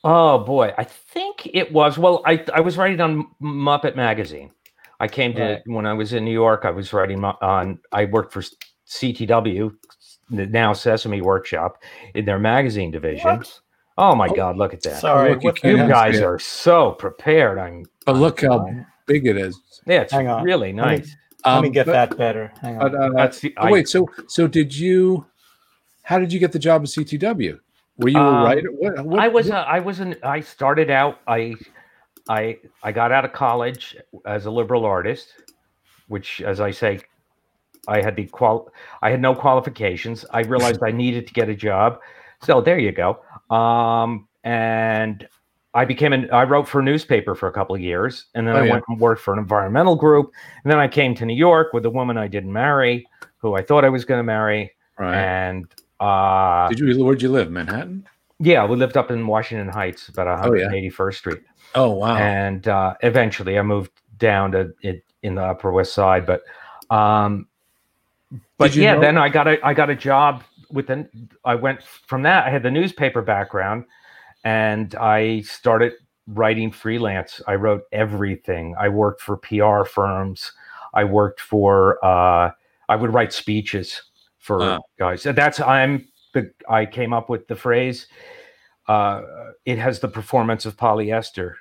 Oh 0.04 0.40
boy, 0.40 0.74
I 0.78 0.84
think 0.84 1.48
it 1.54 1.72
was. 1.72 1.98
Well, 1.98 2.22
I 2.26 2.44
I 2.54 2.60
was 2.62 2.78
writing 2.78 3.00
on 3.02 3.28
Muppet 3.42 3.96
Magazine. 3.96 4.52
I 5.00 5.08
came 5.08 5.34
to 5.36 5.42
Right. 5.44 5.62
when 5.66 5.86
I 5.86 5.94
was 5.94 6.14
in 6.14 6.26
New 6.26 6.32
York. 6.32 6.62
I 6.66 6.72
was 6.72 6.92
writing 6.94 7.24
on. 7.24 7.80
I 7.92 8.06
worked 8.06 8.34
for 8.34 8.42
CTW, 8.88 9.74
now 10.30 10.74
Sesame 10.74 11.22
Workshop, 11.22 11.82
in 12.16 12.26
their 12.26 12.40
magazine 12.40 12.92
division. 12.92 13.38
What? 13.38 13.60
Oh 13.98 14.16
my 14.16 14.28
Oh, 14.28 14.34
God, 14.36 14.58
look 14.58 14.74
at 14.74 14.82
that! 14.82 15.00
Sorry, 15.02 15.36
look, 15.36 15.64
you 15.64 15.72
you 15.72 15.78
guys 15.88 16.20
are 16.20 16.40
so 16.40 16.92
prepared. 16.94 17.58
I'm. 17.60 17.86
But 18.06 18.16
look 18.18 18.42
how 18.42 18.68
big 19.06 19.28
it 19.28 19.38
is. 19.38 19.60
Yeah, 19.86 20.02
it's 20.02 20.14
Hang 20.14 20.28
on. 20.28 20.44
really 20.44 20.74
Let 20.74 21.06
me- 21.46 21.52
nice. 21.52 21.56
Let 21.56 21.62
me 21.62 21.68
Um, 21.68 21.74
get 21.74 21.86
but- 21.86 21.92
that 21.94 22.18
better. 22.18 22.52
Hang 22.62 22.78
on. 22.82 22.92
But, 22.92 22.96
uh, 23.02 23.10
That's 23.16 23.40
the, 23.40 23.54
oh, 23.58 23.68
I, 23.68 23.72
wait, 23.72 23.88
so 23.88 24.08
so 24.28 24.48
did 24.48 24.76
you? 24.76 25.26
How 26.04 26.20
did 26.20 26.34
you 26.34 26.40
get 26.40 26.52
the 26.52 26.60
job 26.60 26.82
at 26.84 26.90
CTW? 26.90 27.60
Were 27.98 28.10
you 28.10 28.18
a 28.20 28.22
Um, 28.22 28.44
writer? 28.44 28.70
What, 28.72 29.06
what, 29.06 29.20
I 29.20 29.28
was 29.28 29.50
what- 29.50 29.58
uh, 29.58 29.66
I 29.68 29.80
was 29.80 30.00
an 30.00 30.16
I 30.24 30.40
started 30.42 30.90
out 30.90 31.20
I 31.28 31.56
I 32.30 32.58
I 32.84 32.92
got 32.92 33.12
out 33.12 33.26
of 33.26 33.34
college 33.34 33.96
as 34.26 34.46
a 34.46 34.52
liberal 34.52 34.86
artist, 34.86 35.34
which 36.08 36.42
as 36.42 36.60
I 36.60 36.72
say, 36.72 37.00
I 37.88 38.02
had 38.02 38.16
the 38.16 38.26
qual 38.26 38.72
I 39.02 39.12
had 39.12 39.22
no 39.22 39.36
qualifications. 39.36 40.26
I 40.32 40.42
realized 40.42 40.82
I 40.84 40.92
needed 40.92 41.28
to 41.28 41.34
get 41.34 41.50
a 41.50 41.56
job. 41.56 42.00
So 42.42 42.62
there 42.62 42.80
you 42.80 42.92
go. 42.92 43.20
Um 43.56 44.28
and 44.44 45.28
I 45.76 45.86
became 45.86 46.14
an 46.14 46.30
I 46.32 46.44
wrote 46.44 46.68
for 46.68 46.80
a 46.82 46.84
newspaper 46.84 47.34
for 47.36 47.48
a 47.48 47.52
couple 47.52 47.74
of 47.76 47.82
years 47.82 48.26
and 48.36 48.48
then 48.48 48.56
Oh, 48.56 48.60
I 48.60 48.66
yeah. 48.66 48.72
went 48.74 48.84
and 48.88 49.00
worked 49.00 49.22
for 49.22 49.34
an 49.34 49.40
environmental 49.40 49.96
group. 49.96 50.32
And 50.64 50.72
then 50.72 50.80
I 50.80 50.88
came 50.88 51.16
to 51.16 51.26
New 51.26 51.36
York 51.36 51.74
with 51.74 51.86
a 51.86 51.90
woman 51.90 52.18
I 52.18 52.28
didn't 52.28 52.54
marry, 52.54 53.08
who 53.38 53.56
I 53.56 53.64
thought 53.64 53.84
I 53.84 53.90
was 53.90 54.06
going 54.06 54.20
to 54.20 54.24
marry. 54.24 54.72
right? 55.00 55.16
And 55.16 55.66
uh 56.00 56.70
Did 56.70 56.80
you? 56.80 57.04
Where'd 57.04 57.22
you 57.22 57.30
live? 57.30 57.50
Manhattan. 57.52 58.08
yeah, 58.40 58.66
we 58.66 58.76
lived 58.76 58.98
up 58.98 59.10
in 59.10 59.26
Washington 59.26 59.70
Heights, 59.70 60.10
about 60.10 60.46
Oh, 60.46 60.54
yeah. 60.54 60.68
181st 60.68 61.14
Street, 61.16 61.42
Oh 61.76 61.92
wow. 61.92 62.18
and 62.18 62.68
uh, 62.68 62.94
eventually 63.02 63.58
I 63.58 63.62
moved 63.62 63.92
down 64.18 64.52
to 64.52 64.74
it 64.82 65.04
in 65.24 65.36
the 65.36 65.44
Upper 65.44 65.72
West 65.72 65.94
Side. 65.94 66.26
But, 66.26 66.42
um, 66.90 67.48
but 68.58 68.76
yeah, 68.76 68.94
know- 68.96 69.02
then 69.02 69.18
I 69.18 69.30
got 69.30 69.48
a 69.48 69.58
I 69.66 69.74
got 69.74 69.90
a 69.90 69.96
job 69.96 70.44
with 70.72 70.88
the. 70.88 71.08
I 71.46 71.56
went 71.56 71.82
from 71.84 72.24
that. 72.24 72.46
I 72.46 72.50
had 72.50 72.64
the 72.64 72.72
newspaper 72.72 73.22
background, 73.22 73.86
and 74.44 74.96
I 74.96 75.42
started 75.42 75.94
writing 76.28 76.72
freelance. 76.72 77.42
I 77.48 77.56
wrote 77.56 77.84
everything. 77.92 78.76
I 78.80 78.90
worked 78.90 79.22
for 79.22 79.38
PR 79.38 79.84
firms. 79.84 80.52
I 80.94 81.04
worked 81.04 81.40
for. 81.42 82.04
Uh, 82.04 82.52
I 82.90 82.96
would 82.96 83.14
write 83.14 83.34
speeches 83.34 84.02
for 84.40 84.60
Wow. 84.60 84.82
guys. 85.00 85.26
And 85.26 85.38
That's 85.38 85.60
I'm 85.60 86.08
the. 86.34 86.52
I 86.70 86.86
came 86.86 87.14
up 87.14 87.30
with 87.30 87.48
the 87.48 87.56
phrase. 87.56 88.08
Uh, 88.88 89.22
it 89.66 89.78
has 89.78 90.00
the 90.00 90.08
performance 90.10 90.66
of 90.66 90.76
polyester. 90.78 91.54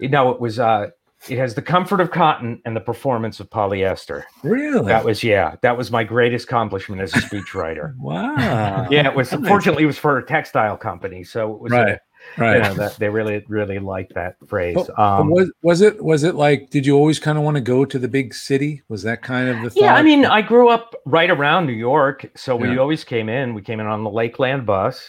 No, 0.00 0.30
it 0.30 0.40
was. 0.40 0.58
Uh, 0.58 0.88
it 1.28 1.36
has 1.36 1.54
the 1.54 1.60
comfort 1.60 2.00
of 2.00 2.10
cotton 2.10 2.62
and 2.64 2.74
the 2.74 2.80
performance 2.80 3.40
of 3.40 3.50
polyester. 3.50 4.22
really? 4.42 4.86
That 4.86 5.04
was 5.04 5.22
yeah. 5.22 5.56
That 5.60 5.76
was 5.76 5.90
my 5.90 6.02
greatest 6.02 6.46
accomplishment 6.46 7.02
as 7.02 7.14
a 7.14 7.18
speechwriter. 7.18 7.94
wow. 7.98 8.88
yeah, 8.90 9.06
it 9.06 9.14
was. 9.14 9.30
Nice. 9.30 9.40
Unfortunately, 9.40 9.82
it 9.82 9.86
was 9.86 9.98
for 9.98 10.16
a 10.16 10.24
textile 10.26 10.78
company, 10.78 11.22
so 11.22 11.52
it 11.54 11.60
was. 11.60 11.72
Right. 11.72 11.88
A, 11.90 12.00
Right. 12.38 12.56
you 12.56 12.62
know, 12.62 12.74
that 12.74 12.96
they 12.96 13.08
really 13.08 13.44
really 13.48 13.78
liked 13.78 14.14
that 14.14 14.36
phrase. 14.46 14.74
But- 14.74 14.88
But 14.96 15.02
Um, 15.02 15.30
was 15.30 15.50
was 15.62 15.80
it 15.80 16.02
was 16.02 16.22
it 16.24 16.34
like? 16.34 16.70
Did 16.70 16.86
you 16.86 16.96
always 16.96 17.18
kind 17.18 17.36
of 17.38 17.44
want 17.44 17.56
to 17.56 17.60
go 17.60 17.84
to 17.84 17.98
the 17.98 18.08
big 18.08 18.34
city? 18.34 18.82
Was 18.88 19.02
that 19.02 19.22
kind 19.22 19.48
of 19.48 19.62
the 19.62 19.70
thought? 19.70 19.82
yeah, 19.82 19.94
I 19.94 20.02
mean, 20.02 20.24
I 20.24 20.42
grew 20.42 20.68
up 20.68 20.94
right 21.06 21.30
around 21.30 21.66
New 21.66 21.72
York, 21.72 22.30
so 22.36 22.54
we 22.56 22.78
always 22.78 23.04
came 23.04 23.28
in. 23.28 23.54
We 23.54 23.62
came 23.62 23.80
in 23.80 23.86
on 23.86 24.04
the 24.04 24.10
Lakeland 24.10 24.66
bus, 24.66 25.04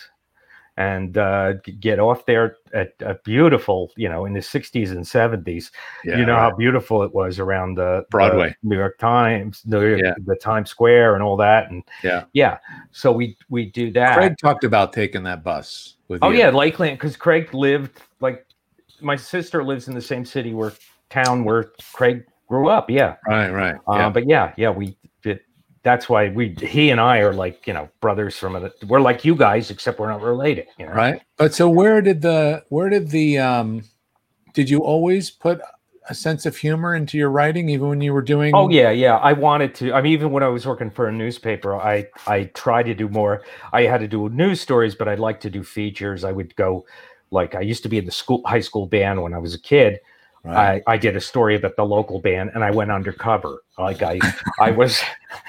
and 0.77 1.17
uh, 1.17 1.53
get 1.79 1.99
off 1.99 2.25
there 2.25 2.55
at 2.73 2.93
a 3.01 3.15
beautiful, 3.23 3.91
you 3.97 4.07
know, 4.09 4.25
in 4.25 4.33
the 4.33 4.39
'60s 4.39 4.91
and 4.91 5.05
'70s. 5.05 5.69
yeah, 6.05 6.17
you 6.17 6.25
know 6.25 6.33
right. 6.33 6.49
how 6.49 6.55
beautiful 6.55 7.03
it 7.03 7.13
was 7.13 7.37
around 7.39 7.75
the 7.75 7.81
the 8.01 8.05
Broadway. 8.09 8.55
New 8.63 8.77
York 8.77 8.97
Times, 8.97 9.61
New 9.65 9.85
York, 9.85 10.01
Yeah. 10.03 10.13
the 10.25 10.35
Times 10.37 10.69
Square, 10.69 11.15
and 11.15 11.23
all 11.23 11.37
that. 11.37 11.69
And 11.69 11.83
Yeah. 12.03 12.23
yeah. 12.33 12.57
So 12.91 13.11
we 13.11 13.37
we 13.49 13.65
do 13.65 13.91
that. 13.91 14.15
Craig 14.17 14.35
talked 14.41 14.63
about 14.63 14.93
taking 14.93 15.23
that 15.23 15.43
bus 15.43 15.97
with 16.00 16.00
oh 16.21 16.29
you. 16.29 16.39
yeah, 16.39 16.49
Lakeland, 16.49 16.97
because 16.97 17.15
Craig 17.15 17.53
lived 17.53 18.01
like 18.19 18.45
my 19.01 19.15
sister 19.15 19.63
lives 19.63 19.87
in 19.87 19.95
the 19.95 20.01
same 20.01 20.25
city 20.25 20.53
where 20.53 20.73
town 21.09 21.43
where 21.43 21.71
Craig 21.93 22.25
grew 22.47 22.69
up. 22.69 22.89
Yeah. 22.89 23.15
Right. 23.27 23.49
Right. 23.49 23.75
Uh, 23.87 23.95
yeah. 23.95 24.09
But 24.09 24.27
yeah, 24.27 24.53
yeah, 24.57 24.69
we 24.69 24.97
did. 25.21 25.41
That's 25.83 26.09
why 26.09 26.29
we 26.29 26.55
he 26.59 26.91
and 26.91 27.01
I 27.01 27.19
are 27.19 27.33
like 27.33 27.65
you 27.65 27.73
know 27.73 27.89
brothers 28.01 28.37
from 28.37 28.55
a, 28.55 28.71
we're 28.87 29.01
like 29.01 29.25
you 29.25 29.35
guys 29.35 29.71
except 29.71 29.99
we're 29.99 30.09
not 30.09 30.21
related. 30.21 30.67
You 30.77 30.87
know? 30.87 30.93
right. 30.93 31.21
But 31.37 31.53
so 31.53 31.69
where 31.69 32.01
did 32.01 32.21
the 32.21 32.63
where 32.69 32.89
did 32.89 33.09
the 33.09 33.39
um 33.39 33.83
did 34.53 34.69
you 34.69 34.79
always 34.79 35.31
put 35.31 35.61
a 36.09 36.15
sense 36.15 36.45
of 36.45 36.57
humor 36.57 36.95
into 36.95 37.17
your 37.17 37.29
writing 37.29 37.69
even 37.69 37.87
when 37.87 38.01
you 38.01 38.13
were 38.13 38.21
doing 38.21 38.55
Oh 38.55 38.69
yeah, 38.69 38.89
yeah. 38.89 39.17
I 39.17 39.33
wanted 39.33 39.75
to. 39.75 39.93
I 39.93 40.01
mean, 40.01 40.13
even 40.13 40.31
when 40.31 40.43
I 40.43 40.47
was 40.47 40.65
working 40.65 40.89
for 40.89 41.07
a 41.07 41.11
newspaper, 41.11 41.75
I 41.75 42.07
I 42.27 42.45
tried 42.55 42.83
to 42.83 42.93
do 42.93 43.07
more. 43.07 43.43
I 43.71 43.83
had 43.83 43.99
to 43.99 44.07
do 44.07 44.27
news 44.29 44.61
stories, 44.61 44.95
but 44.95 45.07
I'd 45.07 45.19
like 45.19 45.39
to 45.41 45.49
do 45.49 45.63
features. 45.63 46.23
I 46.23 46.31
would 46.31 46.55
go, 46.55 46.85
like 47.29 47.55
I 47.55 47.61
used 47.61 47.83
to 47.83 47.89
be 47.89 47.97
in 47.97 48.05
the 48.05 48.11
school 48.11 48.41
high 48.45 48.61
school 48.61 48.87
band 48.87 49.21
when 49.21 49.33
I 49.33 49.37
was 49.37 49.53
a 49.53 49.59
kid. 49.59 49.99
right. 50.43 50.81
I 50.87 50.93
I 50.93 50.97
did 50.97 51.15
a 51.15 51.21
story 51.21 51.55
about 51.55 51.75
the 51.75 51.85
local 51.85 52.19
band, 52.19 52.51
and 52.55 52.63
I 52.63 52.71
went 52.71 52.91
undercover. 52.91 53.61
Like 53.77 54.01
I 54.01 54.19
I 54.59 54.71
was 54.71 55.01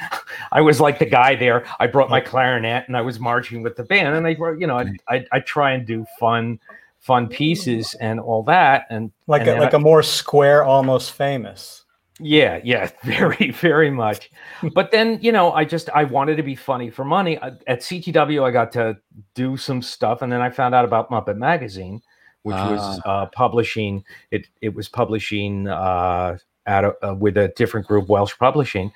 I 0.53 0.61
was 0.61 0.81
like 0.81 0.99
the 0.99 1.07
guy 1.07 1.35
there. 1.35 1.65
I 1.81 1.87
brought 1.87 2.11
my 2.11 2.21
clarinet, 2.21 2.89
and 2.89 2.97
I 2.97 3.01
was 3.01 3.19
marching 3.19 3.63
with 3.63 3.77
the 3.77 3.85
band, 3.85 4.17
and 4.17 4.27
I 4.27 4.37
you 4.59 4.67
know, 4.67 4.77
I 4.77 4.93
I, 5.09 5.27
I 5.33 5.41
try 5.41 5.73
and 5.73 5.87
do 5.87 6.05
fun 6.21 6.61
fun 7.03 7.29
pieces 7.29 7.95
and 8.01 8.19
all 8.19 8.43
that, 8.45 8.87
and 8.89 9.13
like 9.27 9.43
and 9.43 9.51
a, 9.51 9.61
like 9.61 9.75
I- 9.75 9.77
a 9.77 9.81
more 9.81 10.03
square, 10.03 10.65
almost 10.65 11.13
famous. 11.13 11.85
Yeah, 12.21 12.61
yeah, 12.63 12.89
very, 13.03 13.51
very 13.51 13.91
much. 13.91 14.31
but 14.75 14.91
then, 14.93 15.19
you 15.23 15.33
know, 15.33 15.51
I 15.53 15.65
just 15.65 15.91
I 15.91 16.05
wanted 16.05 16.37
to 16.37 16.43
be 16.45 16.55
funny 16.55 16.89
for 16.91 17.05
money. 17.05 17.37
Uh, 17.39 17.53
At 17.67 17.81
CTW, 17.81 18.45
I 18.47 18.51
got 18.53 18.71
to 18.73 18.97
do 19.35 19.57
some 19.57 19.83
stuff, 19.83 20.23
and 20.23 20.31
then 20.33 20.41
I 20.41 20.49
found 20.51 20.75
out 20.75 20.85
about 20.85 21.11
Muppet 21.11 21.37
Magazine, 21.37 22.01
which 22.43 22.55
was 22.55 23.01
uh, 23.05 23.27
publishing. 23.27 24.05
It 24.31 24.47
it 24.61 24.73
was 24.75 24.89
publishing 24.89 25.67
uh, 25.69 26.39
at 26.67 26.85
a, 26.85 26.95
uh, 27.05 27.15
with 27.15 27.37
a 27.37 27.49
different 27.57 27.89
group, 27.89 28.09
Welsh 28.09 28.35
Publishing, 28.39 28.93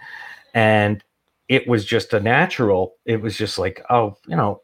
and 0.54 1.02
it 1.48 1.66
was 1.66 1.84
just 1.84 2.12
a 2.14 2.20
natural. 2.20 2.94
It 3.06 3.20
was 3.20 3.36
just 3.36 3.58
like, 3.58 3.82
oh, 3.90 4.16
you 4.28 4.36
know. 4.36 4.62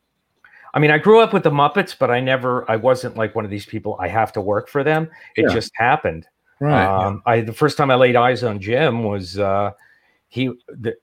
I 0.74 0.78
mean, 0.78 0.90
I 0.90 0.98
grew 0.98 1.20
up 1.20 1.32
with 1.32 1.42
the 1.42 1.50
Muppets, 1.50 1.94
but 1.98 2.10
I 2.10 2.20
never, 2.20 2.70
I 2.70 2.76
wasn't 2.76 3.16
like 3.16 3.34
one 3.34 3.44
of 3.44 3.50
these 3.50 3.66
people. 3.66 3.96
I 4.00 4.08
have 4.08 4.32
to 4.32 4.40
work 4.40 4.68
for 4.68 4.82
them. 4.82 5.10
It 5.36 5.46
Yeah. 5.48 5.54
just 5.54 5.70
happened. 5.76 6.26
Right. 6.60 6.84
Um, 6.86 7.22
I 7.26 7.40
the 7.40 7.52
first 7.52 7.76
time 7.76 7.90
I 7.90 7.96
laid 7.96 8.16
eyes 8.16 8.42
on 8.44 8.60
Jim 8.60 9.02
was 9.04 9.38
uh, 9.38 9.72
he 10.28 10.46
the, 10.68 10.94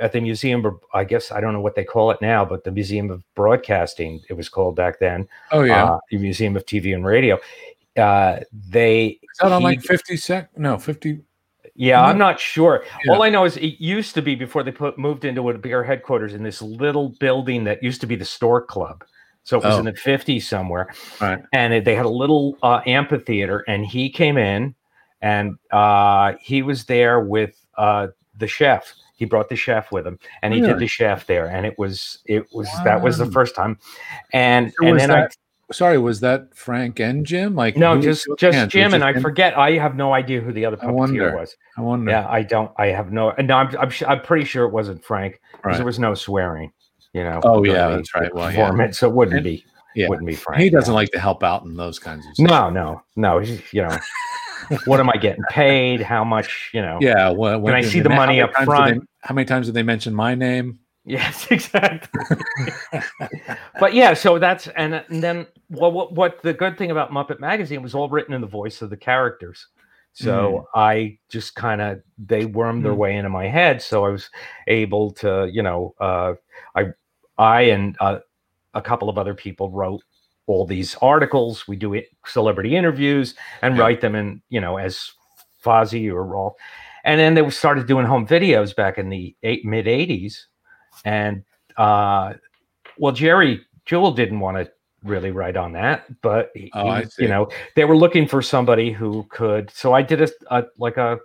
at 0.00 0.12
the 0.12 0.20
museum. 0.20 0.64
of- 0.64 0.80
I 0.94 1.02
guess 1.04 1.32
I 1.32 1.40
don't 1.40 1.52
know 1.52 1.60
what 1.60 1.74
they 1.74 1.84
call 1.84 2.10
it 2.12 2.22
now, 2.22 2.44
but 2.44 2.62
the 2.64 2.70
Museum 2.70 3.10
of 3.10 3.22
Broadcasting 3.34 4.20
it 4.28 4.34
was 4.34 4.48
called 4.48 4.76
back 4.76 5.00
then. 5.00 5.26
oh 5.52 5.62
yeah. 5.62 5.84
uh, 5.84 5.98
the 6.10 6.18
Museum 6.18 6.54
of 6.56 6.64
TV 6.64 6.94
and 6.94 7.04
Radio. 7.04 7.38
Uh, 7.96 8.40
they 8.52 9.06
Is 9.20 9.38
that 9.40 9.52
on 9.52 9.60
he- 9.62 9.64
like 9.66 9.82
fifty 9.82 10.16
sec? 10.16 10.56
No, 10.56 10.78
fifty. 10.78 11.20
Yeah. 11.74 12.02
I'm 12.02 12.18
not 12.18 12.38
sure. 12.40 12.84
Yeah. 13.04 13.12
All 13.14 13.22
I 13.22 13.30
know 13.30 13.44
is 13.44 13.56
it 13.56 13.80
used 13.80 14.14
to 14.14 14.22
be 14.22 14.34
before 14.34 14.62
they 14.62 14.72
put 14.72 14.98
moved 14.98 15.24
into 15.24 15.48
a 15.50 15.58
bigger 15.58 15.82
headquarters 15.84 16.34
in 16.34 16.42
this 16.42 16.60
little 16.62 17.10
building 17.20 17.64
that 17.64 17.82
used 17.82 18.00
to 18.02 18.06
be 18.06 18.16
the 18.16 18.24
Stork 18.24 18.68
Club. 18.68 19.04
So 19.42 19.58
it 19.58 19.64
was 19.64 19.74
Oh. 19.74 19.78
in 19.80 19.84
the 19.84 19.92
50s 19.92 20.42
somewhere 20.44 20.88
Right. 21.20 21.42
and 21.52 21.74
it, 21.74 21.84
they 21.84 21.94
had 21.94 22.06
a 22.06 22.10
little 22.10 22.56
uh, 22.62 22.80
amphitheater 22.86 23.62
and 23.68 23.84
he 23.84 24.08
came 24.08 24.38
in 24.38 24.74
and 25.20 25.56
uh, 25.70 26.32
he 26.40 26.62
was 26.62 26.84
there 26.86 27.20
with 27.20 27.54
uh, 27.76 28.08
the 28.38 28.46
chef 28.48 28.94
he 29.16 29.24
brought 29.26 29.48
the 29.48 29.54
chef 29.56 29.92
with 29.92 30.06
him 30.06 30.18
and 30.42 30.52
he 30.54 30.60
Really? 30.60 30.72
did 30.72 30.80
the 30.80 30.86
chef 30.88 31.26
there 31.26 31.46
and 31.46 31.64
it 31.66 31.78
was 31.78 32.18
it 32.24 32.46
was 32.52 32.68
that 32.84 33.00
was 33.02 33.16
the 33.18 33.26
first 33.30 33.54
time 33.54 33.78
and 34.32 34.72
So 34.80 34.86
and 34.88 34.98
then 34.98 35.08
that- 35.10 35.36
Sorry, 35.72 35.98
was 35.98 36.20
that 36.20 36.54
Frank 36.54 37.00
and 37.00 37.24
Jim? 37.24 37.54
Like 37.54 37.76
no 37.76 38.00
just 38.00 38.26
just 38.38 38.54
yeah, 38.56 38.66
jim 38.66 38.92
and 38.94 39.02
i 39.02 39.12
forget 39.14 39.56
i 39.56 39.72
have 39.72 39.96
no 39.96 40.12
idea 40.12 40.40
who 40.40 40.52
the 40.52 40.64
other 40.66 40.76
I 40.80 40.86
puppeteer 40.86 40.92
wonder. 40.92 41.36
was 41.36 41.56
I 41.76 41.80
wonder. 41.80 42.10
yeah 42.10 42.26
i 42.28 42.42
don't 42.42 42.70
i 42.76 42.86
have 42.88 43.10
no 43.12 43.32
no 43.38 43.54
i'm 43.56 43.74
i'm, 43.78 43.90
I'm 44.06 44.20
pretty 44.20 44.44
sure 44.44 44.64
it 44.66 44.72
wasn't 44.72 45.02
frank 45.04 45.40
because 45.52 45.64
Right. 45.64 45.76
there 45.76 45.86
was 45.86 45.98
no 45.98 46.14
swearing 46.14 46.70
you 47.14 47.24
know 47.24 47.40
Oh, 47.44 47.64
yeah, 47.64 47.88
the 47.88 47.96
that's 47.96 48.14
right. 48.14 48.34
Well, 48.34 48.50
yeah. 48.52 48.56
performance, 48.66 48.98
so 48.98 49.08
it 49.08 49.14
wouldn't 49.14 49.36
And- 49.36 49.44
be 49.44 49.64
yeah. 49.94 50.08
wouldn't 50.08 50.26
be 50.26 50.34
frank 50.34 50.60
He 50.62 50.68
doesn't 50.70 50.92
yeah. 50.92 50.96
like 50.96 51.10
to 51.12 51.18
help 51.20 51.42
out 51.42 51.64
in 51.64 51.76
those 51.76 51.98
kinds 51.98 52.26
of 52.26 52.34
stuff. 52.34 52.48
No, 52.50 52.68
no, 52.70 53.02
no. 53.16 53.38
he's- 53.38 53.62
You 53.72 53.82
know, 53.82 53.96
what 54.86 54.98
am 55.00 55.08
I 55.08 55.16
getting 55.16 55.44
paid? 55.50 56.00
How 56.00 56.24
much? 56.24 56.70
You 56.74 56.82
know. 56.82 56.98
Yeah. 57.00 57.30
Well, 57.30 57.60
when 57.60 57.74
I 57.74 57.80
see 57.82 58.00
the 58.00 58.08
money 58.10 58.40
up 58.40 58.52
front- 58.64 59.00
they- 59.00 59.06
how 59.22 59.34
many 59.34 59.44
times 59.46 59.66
did 59.66 59.74
they 59.74 59.82
mention 59.84 60.12
my 60.14 60.34
name? 60.34 60.80
Yes, 61.04 61.46
exactly. 61.50 62.20
but 63.80 63.94
yeah, 63.94 64.14
so 64.14 64.38
that's 64.38 64.68
and, 64.68 64.94
and 64.94 65.22
then 65.22 65.46
well, 65.70 65.92
what 65.92 66.12
what 66.12 66.42
the 66.42 66.54
good 66.54 66.78
thing 66.78 66.90
about 66.90 67.10
Muppet 67.10 67.40
Magazine 67.40 67.82
was 67.82 67.94
all 67.94 68.08
written 68.08 68.34
in 68.34 68.40
the 68.40 68.46
voice 68.46 68.82
of 68.82 68.90
the 68.90 68.96
characters. 68.96 69.66
So 70.12 70.68
I 70.74 71.18
just 71.28 71.56
kind 71.56 71.80
of 71.80 72.00
they 72.18 72.44
wormed 72.46 72.84
their 72.84 72.92
Mm. 72.92 72.96
way 72.98 73.16
into 73.16 73.30
my 73.30 73.48
head, 73.48 73.82
so 73.82 74.04
I 74.04 74.10
was 74.10 74.30
able 74.68 75.10
to, 75.14 75.50
you 75.52 75.62
know, 75.62 75.94
uh, 76.00 76.34
I 76.76 76.86
I 77.38 77.62
and 77.62 77.96
uh, 78.00 78.20
a 78.74 78.82
couple 78.82 79.08
of 79.08 79.18
other 79.18 79.34
people 79.34 79.70
wrote 79.70 80.02
all 80.46 80.66
these 80.66 80.94
articles. 81.02 81.66
We 81.68 81.76
do 81.76 81.94
it, 81.94 82.08
celebrity 82.26 82.76
interviews 82.76 83.34
and 83.62 83.78
write 83.78 84.00
them 84.00 84.14
in, 84.14 84.42
you 84.50 84.60
know, 84.60 84.76
as 84.78 85.10
Fozzie 85.64 86.12
or 86.12 86.24
Rolf. 86.24 86.54
And 87.04 87.18
then 87.20 87.34
they 87.34 87.48
started 87.50 87.86
doing 87.86 88.06
home 88.06 88.26
videos 88.26 88.74
back 88.76 88.98
in 88.98 89.08
the 89.10 89.36
eight, 89.42 89.64
mid 89.64 89.86
80s. 89.86 90.44
And 91.04 91.44
uh, 91.76 92.34
well, 92.98 93.12
Jerry 93.12 93.60
Juhl 93.86 94.14
didn't 94.14 94.40
want 94.40 94.56
to 94.56 94.70
really 95.02 95.30
write 95.30 95.56
on 95.56 95.72
that, 95.72 96.06
but 96.22 96.50
he, 96.54 96.70
Oh, 96.74 97.02
you 97.18 97.28
know, 97.28 97.48
they 97.76 97.84
were 97.84 97.96
looking 97.96 98.26
for 98.26 98.40
somebody 98.42 98.90
who 98.90 99.24
could. 99.30 99.70
So 99.70 99.92
I 99.92 100.02
did 100.02 100.22
a, 100.22 100.28
a 100.50 100.64
like 100.78 100.96
a, 100.96 101.18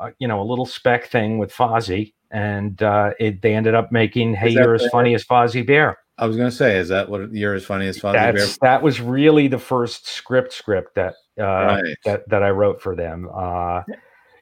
a 0.00 0.12
you 0.18 0.28
know 0.28 0.40
a 0.40 0.44
little 0.44 0.66
spec 0.66 1.06
thing 1.06 1.38
with 1.38 1.52
Fozzie, 1.52 2.12
and 2.30 2.82
uh, 2.82 3.12
it, 3.20 3.42
they 3.42 3.54
ended 3.54 3.74
up 3.74 3.92
making 3.92 4.34
"Hey, 4.34 4.50
you're 4.50 4.74
as 4.74 4.86
funny 4.90 5.14
as 5.14 5.24
Fozzie 5.24 5.66
Bear." 5.66 5.98
I 6.16 6.26
was 6.26 6.36
gonna 6.36 6.50
say, 6.50 6.78
is 6.78 6.88
that 6.88 7.08
what 7.08 7.32
you're 7.32 7.54
as 7.54 7.64
funny 7.64 7.88
as 7.88 7.98
Fozzie 7.98 8.12
Bear? 8.12 8.46
That 8.62 8.82
was 8.82 9.00
really 9.00 9.48
the 9.48 9.58
first 9.58 10.06
script 10.06 10.52
script 10.52 10.94
that 10.94 11.14
uh, 11.38 11.42
Right. 11.44 11.96
that 12.04 12.28
that 12.28 12.42
I 12.42 12.50
wrote 12.50 12.80
for 12.80 12.94
them. 12.94 13.28
Uh, 13.34 13.82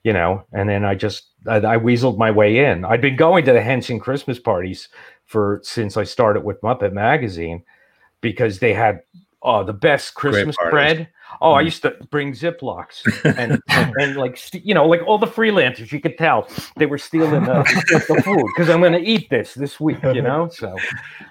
you 0.05 0.13
know, 0.13 0.45
and 0.53 0.69
then 0.69 0.85
I 0.85 0.95
just 0.95 1.29
I, 1.47 1.57
I 1.57 1.77
weaseled 1.79 2.19
my 2.19 2.31
way 2.31 2.65
in. 2.65 2.85
I'd 2.85 3.01
been 3.01 3.17
going 3.17 3.45
to 3.47 3.53
the 3.53 3.63
Henson 3.63 4.01
Christmas 4.01 4.39
parties 4.39 4.89
for 5.27 5.61
since 5.63 5.97
I 5.97 6.05
started 6.05 6.45
with 6.45 6.61
Muppet 6.63 6.93
Magazine 6.93 7.63
because 8.21 8.59
they 8.59 8.73
had 8.75 9.03
oh 9.43 9.65
the 9.65 9.73
best 9.73 10.15
Christmas 10.15 10.57
bread. 10.71 11.09
Oh, 11.41 11.53
I 11.53 11.63
Mm. 11.63 11.65
used 11.65 11.83
to 11.83 11.91
bring 12.11 12.33
Ziplocs 12.33 13.09
and, 13.39 13.59
and, 13.71 13.95
and 13.97 14.17
like 14.17 14.39
you 14.53 14.75
know 14.75 14.87
like 14.87 15.03
all 15.07 15.19
the 15.19 15.27
freelancers 15.27 15.91
you 15.91 16.01
could 16.01 16.19
tell 16.19 16.47
they 16.77 16.87
were 16.87 16.99
stealing 16.99 17.45
the, 17.45 17.65
the 18.09 18.21
food 18.23 18.49
because 18.55 18.69
I'm 18.69 18.81
going 18.81 18.93
to 18.93 19.01
eat 19.01 19.31
this 19.31 19.55
this 19.55 19.81
week. 19.81 19.99
You 20.03 20.23
know, 20.23 20.49
so 20.49 20.79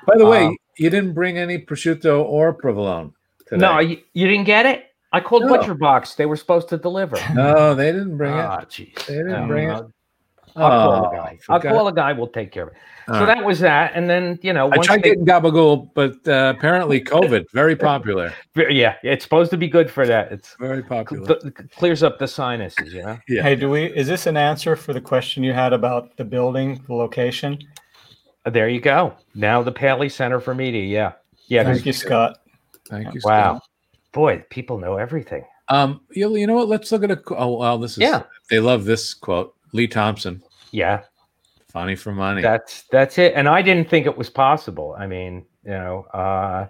By 0.08 0.18
the 0.18 0.26
way, 0.26 0.46
Um, 0.46 0.58
you 0.78 0.90
didn't 0.90 1.14
bring 1.14 1.38
any 1.38 1.60
prosciutto 1.60 2.24
or 2.24 2.54
provolone. 2.54 3.14
Today. 3.48 3.62
no, 3.62 3.80
you, 3.80 4.02
you 4.14 4.28
didn't 4.28 4.46
get 4.46 4.66
it. 4.66 4.86
I 5.14 5.20
called 5.20 5.44
No. 5.44 5.58
Butcher 5.58 5.74
Box. 5.74 6.16
They 6.16 6.26
were 6.26 6.38
supposed 6.38 6.70
to 6.70 6.78
deliver. 6.78 7.18
no, 7.34 7.76
they 7.76 7.92
didn't 7.92 8.18
bring 8.18 8.34
it. 8.34 8.38
Ah, 8.40 8.62
jeez. 8.62 9.06
They 9.06 9.16
didn't 9.16 9.34
Um, 9.34 9.48
bring 9.48 9.70
it. 9.70 9.74
I'll, 9.74 9.92
I'll 10.56 10.70
call 10.70 11.06
Oh, 11.06 11.10
a 11.12 11.16
guy. 11.16 11.40
I'll 11.50 11.62
call 11.62 11.88
a 11.88 11.94
guy. 11.94 12.12
We'll 12.14 12.28
take 12.28 12.52
care 12.52 12.64
of 12.64 12.70
it. 12.70 12.76
All 13.08 13.14
so 13.16 13.20
right. 13.22 13.36
that 13.38 13.46
was 13.46 13.60
that, 13.62 13.94
and 13.96 14.10
then 14.10 14.38
you 14.44 14.52
know, 14.54 14.66
I 14.70 14.76
once 14.78 14.86
tried 14.86 14.98
they- 15.02 15.10
getting 15.10 15.26
gabagool, 15.26 15.90
but 15.96 16.16
uh, 16.28 16.54
apparently 16.56 17.02
COVID 17.02 17.46
very 17.52 17.76
popular. 17.90 18.34
yeah, 18.56 18.96
it's 19.02 19.24
supposed 19.24 19.50
to 19.52 19.58
be 19.58 19.68
good 19.68 19.90
for 19.90 20.06
that. 20.06 20.32
It's 20.32 20.56
Very 20.60 20.84
popular. 20.84 21.26
th- 21.26 21.42
th- 21.42 21.72
clears 21.72 22.04
up 22.04 22.20
the 22.20 22.28
sinuses. 22.28 22.94
You 22.94 23.02
know. 23.04 23.18
Yeah. 23.28 23.44
Hey, 23.44 23.56
do 23.56 23.70
we? 23.70 23.86
Is 23.86 24.08
this 24.08 24.28
an 24.28 24.38
answer 24.38 24.76
for 24.76 24.94
the 24.94 25.02
question 25.02 25.42
you 25.44 25.52
had 25.54 25.74
about 25.74 26.16
the 26.18 26.26
building, 26.26 26.84
the 26.88 26.94
location? 26.94 27.58
There 28.46 28.70
you 28.70 28.80
go. 28.82 29.14
Now 29.36 29.64
the 29.64 29.72
Paley 29.72 30.10
Center 30.10 30.40
for 30.40 30.54
Media. 30.54 30.84
Yeah, 30.84 31.14
yeah. 31.48 31.64
Thank 31.64 31.86
you, 31.86 31.94
Scott. 31.94 32.38
Thank 32.90 33.14
you. 33.14 33.22
Wow, 33.24 33.56
Scott. 33.56 33.64
Boy, 34.12 34.44
people 34.50 34.78
know 34.78 34.98
everything. 34.98 35.46
Um, 35.70 36.02
you, 36.12 36.36
you 36.36 36.48
know 36.48 36.56
what? 36.56 36.68
Let's 36.68 36.92
look 36.92 37.04
at 37.04 37.12
a. 37.12 37.22
Oh 37.32 37.58
well, 37.58 37.78
this 37.78 37.94
is. 37.94 38.00
Yeah. 38.00 38.24
They 38.50 38.60
love 38.60 38.86
this 38.86 39.14
quote. 39.14 39.56
Lee 39.74 39.88
Thompson, 39.88 40.44
Yeah, 40.72 41.04
funny 41.70 41.96
for 41.96 42.12
money. 42.12 42.42
that's 42.42 42.84
that's 42.92 43.18
it. 43.18 43.34
And 43.36 43.48
I 43.48 43.62
didn't 43.62 43.90
think 43.90 44.06
it 44.06 44.18
was 44.18 44.30
possible. 44.30 44.96
I 45.00 45.08
mean, 45.08 45.46
you 45.64 45.72
know, 45.72 46.04
uh, 46.14 46.68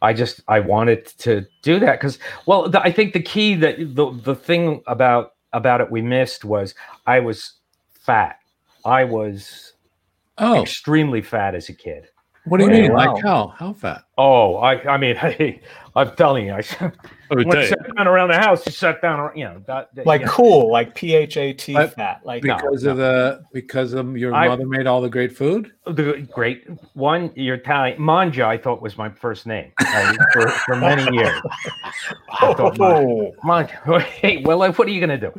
I 0.00 0.12
just 0.12 0.40
I 0.48 0.60
wanted 0.60 1.06
to 1.18 1.46
do 1.62 1.80
that 1.80 1.98
because, 1.98 2.18
well, 2.46 2.68
the, 2.68 2.80
I 2.80 2.92
think 2.92 3.12
the 3.12 3.22
key 3.22 3.54
that 3.56 3.76
the 3.78 4.12
the 4.22 4.34
thing 4.34 4.82
about 4.86 5.32
about 5.52 5.80
it 5.80 5.90
we 5.90 6.02
missed 6.02 6.44
was 6.44 6.74
I 7.06 7.20
was 7.20 7.54
fat. 7.92 8.38
I 8.84 9.04
was 9.04 9.72
oh, 10.38 10.62
extremely 10.62 11.22
fat 11.22 11.54
as 11.54 11.68
a 11.68 11.74
kid. 11.74 12.08
What 12.46 12.58
do 12.58 12.64
you 12.64 12.70
Oh, 12.70 12.72
mean? 12.74 12.92
wow. 12.92 13.14
Like 13.14 13.22
how? 13.24 13.48
How 13.56 13.72
fat? 13.72 14.04
Oh, 14.18 14.56
I 14.56 14.80
I 14.88 14.96
mean, 14.98 15.16
hey, 15.16 15.60
I'm 15.96 16.14
telling 16.16 16.46
you, 16.46 16.52
I 16.52 16.62
I 16.80 16.92
when 17.34 17.56
I 17.56 17.66
sat 17.66 17.96
down 17.96 18.06
around 18.06 18.28
the 18.28 18.36
house, 18.38 18.64
you 18.66 18.72
sat 18.72 19.00
down, 19.02 19.18
ar- 19.18 19.32
you 19.34 19.44
know, 19.44 19.62
that, 19.66 19.94
that- 19.94 20.06
Like 20.06 20.20
you 20.20 20.26
know, 20.26 20.32
cool, 20.32 20.70
like 20.70 20.94
P 20.94 21.14
H 21.14 21.36
A 21.36 21.52
T 21.52 21.74
fat, 21.74 22.20
Like 22.24 22.44
No, 22.44 22.56
because 22.56 22.84
of 22.84 22.96
the 22.96 23.42
because 23.52 23.92
of 23.92 24.16
your 24.16 24.34
I- 24.34 24.48
mother 24.48 24.66
made 24.66 24.86
all 24.86 25.00
the 25.00 25.08
great 25.08 25.36
food. 25.36 25.72
the 25.86 26.26
great 26.32 26.66
one. 26.94 27.30
You're 27.34 27.56
Italian. 27.56 28.00
Manja, 28.00 28.44
I 28.46 28.58
thought 28.58 28.80
was 28.82 28.96
my 28.98 29.08
first 29.08 29.46
name 29.46 29.72
uh, 29.84 30.14
for, 30.32 30.48
for 30.48 30.76
many 30.76 31.02
years. 31.16 31.40
I 32.40 32.54
thought 32.54 32.78
oh, 32.80 33.32
Manja. 33.42 34.00
Hey, 34.00 34.42
well, 34.44 34.58
like, 34.58 34.78
what 34.78 34.86
are 34.88 34.90
you 34.92 35.00
gonna 35.00 35.18
do? 35.18 35.32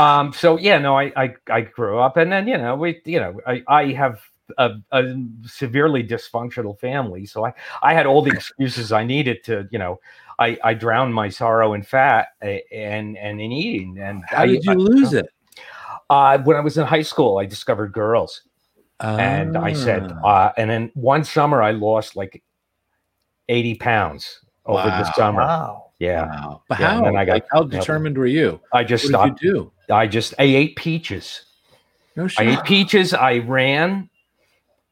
Um, 0.00 0.32
so 0.32 0.58
yeah, 0.58 0.78
no, 0.78 0.96
I, 0.98 1.12
I 1.16 1.34
I 1.50 1.60
grew 1.62 1.98
up, 1.98 2.16
and 2.16 2.30
then 2.30 2.46
you 2.48 2.58
know, 2.58 2.76
we, 2.76 3.00
you 3.04 3.18
know, 3.20 3.40
I 3.46 3.62
I 3.68 3.84
have. 3.92 4.20
A, 4.58 4.72
a 4.92 5.14
severely 5.46 6.04
dysfunctional 6.04 6.78
family, 6.78 7.24
so 7.24 7.46
I 7.46 7.54
I 7.82 7.94
had 7.94 8.04
all 8.06 8.20
the 8.20 8.30
excuses 8.34 8.92
I 8.92 9.02
needed 9.02 9.42
to, 9.44 9.66
you 9.70 9.78
know, 9.78 9.98
I 10.38 10.58
I 10.62 10.74
drowned 10.74 11.14
my 11.14 11.30
sorrow 11.30 11.72
in 11.72 11.82
fat 11.82 12.28
and 12.42 13.16
and 13.16 13.40
in 13.40 13.52
eating. 13.52 13.98
And 13.98 14.22
How 14.28 14.42
I, 14.42 14.46
did 14.46 14.64
you 14.64 14.72
I- 14.72 14.74
lose 14.74 15.12
it? 15.14 15.26
Uh, 16.10 16.36
when 16.38 16.56
I 16.58 16.60
was 16.60 16.76
in 16.76 16.84
high 16.86 17.02
school, 17.02 17.38
I 17.38 17.46
discovered 17.46 17.92
girls, 17.94 18.42
and 19.00 19.56
I 19.56 19.72
said, 19.72 20.12
Ah, 20.22 20.48
uh, 20.48 20.52
and 20.58 20.68
then 20.68 20.90
one 20.94 21.24
summer 21.24 21.62
I 21.62 21.70
lost 21.70 22.14
like 22.14 22.42
eighty 23.48 23.74
pounds 23.74 24.40
over 24.66 24.82
the 24.88 25.10
summer. 25.14 25.40
wow. 25.40 25.80
Yeah, 26.00 26.26
wow. 26.26 26.62
But 26.68 26.80
Yeah, 26.80 26.90
how? 26.98 27.04
and 27.06 27.16
I 27.18 27.24
got- 27.24 27.32
like, 27.32 27.46
how 27.50 27.62
determined 27.62 28.18
were 28.18 28.26
you? 28.26 28.60
I 28.74 28.84
just 28.84 29.04
What 29.04 29.08
stopped. 29.10 29.40
did 29.40 29.46
you 29.46 29.52
do? 29.88 29.94
I 29.94 30.06
just 30.06 30.34
I 30.38 30.42
ate 30.44 30.76
peaches. 30.76 31.44
No 32.16 32.28
I 32.38 32.42
ate 32.42 32.64
peaches. 32.64 33.14
I 33.14 33.38
ran. 33.38 34.10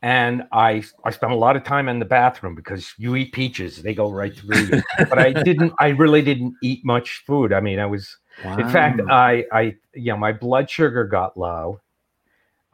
And 0.02 0.42
I 0.52 0.82
I 1.04 1.10
spent 1.10 1.32
a 1.32 1.36
lot 1.36 1.56
of 1.56 1.64
time 1.64 1.88
in 1.88 1.98
the 2.00 2.04
bathroom 2.04 2.54
because 2.54 2.92
you 2.98 3.14
eat 3.16 3.32
peaches, 3.32 3.82
they 3.82 3.94
go 3.94 4.10
right 4.10 4.36
through 4.36 4.58
you. 4.64 4.82
but 5.08 5.18
I 5.18 5.32
didn't. 5.32 5.72
I 5.78 5.88
really 5.90 6.22
didn't 6.22 6.56
eat 6.60 6.84
much 6.84 7.22
food. 7.26 7.52
I 7.52 7.60
mean, 7.60 7.78
I 7.78 7.86
was. 7.86 8.16
In 8.58 8.68
fact, 8.68 9.00
I 9.08 9.44
I 9.52 9.76
you 9.94 10.12
know 10.12 10.16
my 10.16 10.32
blood 10.32 10.68
sugar 10.68 11.04
got 11.04 11.36
low, 11.36 11.80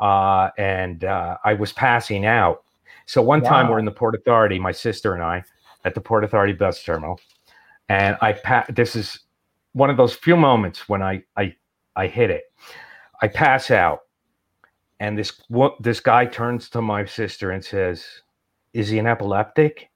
uh, 0.00 0.50
and 0.56 1.04
uh, 1.04 1.36
I 1.44 1.54
was 1.54 1.72
passing 1.72 2.24
out. 2.24 2.64
So 3.06 3.22
one 3.22 3.42
time 3.42 3.68
we're 3.68 3.78
in 3.78 3.84
the 3.84 3.90
Port 3.90 4.14
Authority, 4.14 4.58
my 4.58 4.72
sister 4.72 5.14
and 5.14 5.22
I, 5.22 5.42
at 5.84 5.94
the 5.94 6.00
Port 6.00 6.24
Authority 6.24 6.52
bus 6.52 6.82
terminal, 6.82 7.20
and 7.88 8.16
I 8.20 8.32
pa- 8.34 8.66
This 8.70 8.96
is 8.96 9.20
one 9.72 9.90
of 9.90 9.96
those 9.96 10.14
few 10.14 10.36
moments 10.36 10.88
when 10.88 11.02
I 11.02 11.22
I 11.36 11.54
I 11.94 12.06
hit 12.06 12.30
it. 12.30 12.44
I 13.20 13.28
pass 13.28 13.70
out, 13.70 14.00
and 15.00 15.18
this 15.18 15.40
wo- 15.48 15.76
this 15.80 16.00
guy 16.00 16.26
turns 16.26 16.68
to 16.70 16.82
my 16.82 17.04
sister 17.04 17.50
and 17.50 17.64
says, 17.64 18.04
"Is 18.72 18.88
he 18.88 18.98
an 18.98 19.06
epileptic?" 19.06 19.88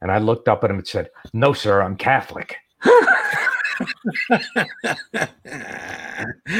And 0.00 0.10
I 0.10 0.18
looked 0.18 0.48
up 0.48 0.64
at 0.64 0.70
him 0.70 0.76
and 0.78 0.86
said, 0.86 1.10
"No, 1.32 1.52
sir, 1.52 1.82
I'm 1.82 1.96
Catholic." 1.96 2.56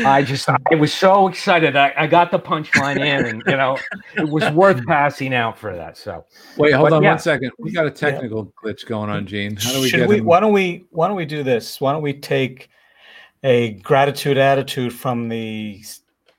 I 0.04 0.22
just 0.26 0.48
I 0.48 0.74
was 0.74 0.92
so 0.92 1.28
excited. 1.28 1.76
I, 1.76 1.92
I 1.96 2.06
got 2.06 2.30
the 2.30 2.38
punchline 2.38 2.96
in, 2.96 3.26
and 3.26 3.42
you 3.46 3.56
know, 3.56 3.78
it 4.16 4.28
was 4.28 4.48
worth 4.50 4.84
passing 4.86 5.34
out 5.34 5.58
for 5.58 5.74
that. 5.76 5.96
So 5.96 6.24
Wait, 6.56 6.72
hold 6.72 6.90
But 6.90 6.96
on 6.96 7.02
yeah. 7.02 7.10
one 7.10 7.18
second. 7.18 7.52
We 7.58 7.72
got 7.72 7.86
a 7.86 7.90
technical 7.90 8.52
glitch 8.62 8.86
going 8.86 9.10
on, 9.10 9.26
Gene. 9.26 9.56
How 9.56 9.72
do 9.72 9.80
we 9.80 9.88
Should 9.88 10.00
get 10.00 10.08
we? 10.08 10.18
him? 10.18 10.24
Why 10.24 10.40
don't 10.40 10.52
we? 10.52 10.86
Why 10.90 11.06
don't 11.06 11.16
we 11.16 11.26
do 11.26 11.42
this? 11.42 11.80
Why 11.80 11.92
don't 11.92 12.02
we 12.02 12.14
take 12.14 12.68
a 13.42 13.72
gratitude 13.74 14.38
attitude 14.38 14.92
from 14.92 15.28
the 15.28 15.82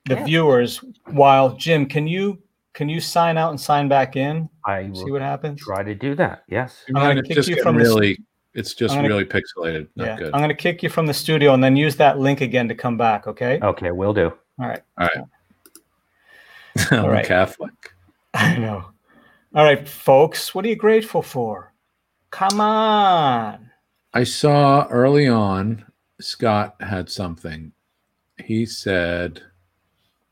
the 0.05 0.15
Yeah. 0.15 0.23
viewers? 0.23 0.83
While 1.07 1.55
Jim, 1.55 1.85
can 1.85 2.07
you 2.07 2.41
can 2.73 2.89
you 2.89 2.99
sign 2.99 3.37
out 3.37 3.51
and 3.51 3.59
sign 3.59 3.87
back 3.87 4.15
in? 4.17 4.49
I 4.65 4.83
See 4.83 4.89
will 5.05 5.13
what 5.13 5.21
happens. 5.21 5.61
try 5.61 5.81
to 5.83 5.95
do 5.95 6.13
that. 6.15 6.43
Yes. 6.49 6.83
Man, 6.89 7.01
I'm 7.03 7.09
gonna 7.11 7.19
it's 7.19 7.27
kick 7.29 7.35
just 7.37 7.49
you 7.49 7.55
getting 7.55 7.63
from 7.63 7.77
the 7.81 8.09
s- 8.11 8.17
It's 8.53 8.73
just 8.73 8.95
gonna- 8.95 9.07
really 9.07 9.23
pixelated. 9.25 9.87
Not 9.95 10.05
yeah, 10.07 10.15
good. 10.17 10.33
I'm 10.33 10.39
going 10.39 10.49
to 10.49 10.55
kick 10.55 10.81
you 10.83 10.89
from 10.89 11.05
the 11.05 11.13
studio 11.13 11.53
and 11.53 11.63
then 11.63 11.75
use 11.75 11.95
that 11.97 12.19
link 12.19 12.39
again 12.41 12.67
to 12.69 12.75
come 12.75 12.97
back. 12.97 13.27
Okay. 13.27 13.59
Okay, 13.61 13.91
we'll 13.91 14.13
do. 14.13 14.31
All 14.59 14.67
right. 14.67 14.81
I'm 16.91 17.05
right. 17.05 17.25
Catholic. 17.25 17.73
I 18.33 18.57
know. 18.57 18.85
All 19.53 19.63
right, 19.63 19.87
folks. 19.87 20.53
What 20.53 20.65
are 20.65 20.69
you 20.69 20.75
grateful 20.75 21.21
for? 21.21 21.73
Come 22.31 22.59
on. 22.59 23.71
I 24.13 24.23
saw 24.23 24.87
early 24.89 25.27
on 25.27 25.85
Scott 26.19 26.75
had 26.81 27.09
something. 27.09 27.71
He 28.43 28.65
said, 28.65 29.41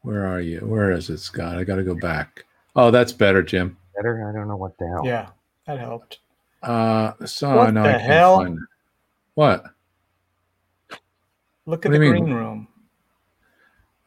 "Where 0.04 0.26
are 0.28 0.40
you? 0.40 0.60
Where 0.60 0.92
is 0.92 1.10
it, 1.10 1.18
Scott? 1.18 1.58
I 1.58 1.64
got 1.64 1.76
to 1.78 1.84
go 1.84 1.96
back." 1.96 2.46
Oh, 2.76 2.92
that's 2.92 3.12
better, 3.12 3.42
Jim. 3.44 3.78
Better. 3.96 4.28
I 4.30 4.32
don't 4.38 4.48
know 4.48 4.56
what 4.56 4.78
the 4.78 4.88
hell. 4.88 5.02
Yeah, 5.06 5.30
that 5.68 5.80
helped. 5.80 6.20
Uh, 6.62 7.12
so 7.26 7.56
What 7.58 7.74
no, 7.74 7.84
the 7.84 7.90
I 7.90 7.92
can't 7.94 8.04
hell? 8.04 8.38
find 8.38 8.58
it. 8.58 8.64
What? 9.36 9.64
Look 11.66 11.86
at 11.86 11.92
What 11.92 12.00
the 12.00 12.08
green 12.10 12.26
mean? 12.26 12.34
room. 12.34 12.68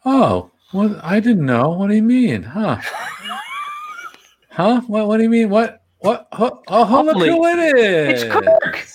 Oh, 0.05 0.51
what? 0.73 1.03
I 1.05 1.21
didn't 1.21 1.45
know. 1.47 1.71
What 1.71 1.89
do 1.89 1.95
you 1.95 2.03
mean? 2.03 2.43
Huh? 2.43 2.77
huh? 4.51 4.81
What? 4.87 5.07
What 5.09 5.17
do 5.19 5.23
you 5.25 5.29
mean? 5.31 5.49
What? 5.51 5.83
What? 5.99 6.29
Oh, 6.33 6.63
oh 6.69 7.03
look 7.03 7.15
Holy- 7.17 7.29
who 7.31 7.45
it 7.47 7.77
It's! 7.77 8.25
Kirk. 8.25 8.87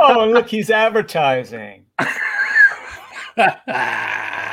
oh, 0.00 0.26
look, 0.26 0.48
he's 0.48 0.70
advertising. 0.70 1.84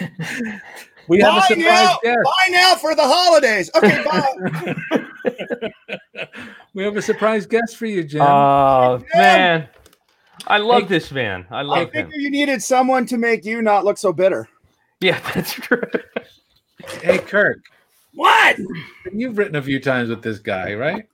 we 1.08 1.20
have 1.20 1.36
a 1.36 1.42
surprise 1.42 1.64
now. 1.64 1.98
guest. 2.02 2.18
Bye 2.24 2.48
now 2.50 2.74
for 2.76 2.94
the 2.94 3.02
holidays. 3.04 3.70
Okay, 3.74 4.02
bye. 4.04 5.70
We 6.74 6.84
have 6.84 6.96
a 6.96 7.02
surprise 7.02 7.44
guest 7.46 7.76
for 7.76 7.84
you, 7.86 8.02
Jim. 8.02 8.22
Oh 8.22 8.96
Jim. 8.98 9.06
man, 9.14 9.68
I 10.46 10.56
love 10.58 10.82
Hey- 10.84 10.88
this 10.88 11.12
man. 11.12 11.46
I 11.50 11.58
I 11.58 11.62
love 11.62 11.92
him. 11.92 12.06
figure 12.06 12.18
you 12.18 12.30
needed 12.30 12.62
someone 12.62 13.04
to 13.06 13.18
make 13.18 13.44
you 13.44 13.60
not 13.60 13.84
look 13.84 13.98
so 13.98 14.10
bitter. 14.12 14.48
Yeah, 15.00 15.20
that's 15.34 15.52
true. 15.52 15.82
hey, 17.02 17.18
Kirk. 17.18 17.58
What? 18.14 18.56
You've 19.12 19.36
written 19.36 19.56
a 19.56 19.62
few 19.62 19.80
times 19.80 20.08
with 20.08 20.22
this 20.22 20.38
guy, 20.38 20.72
right? 20.74 21.04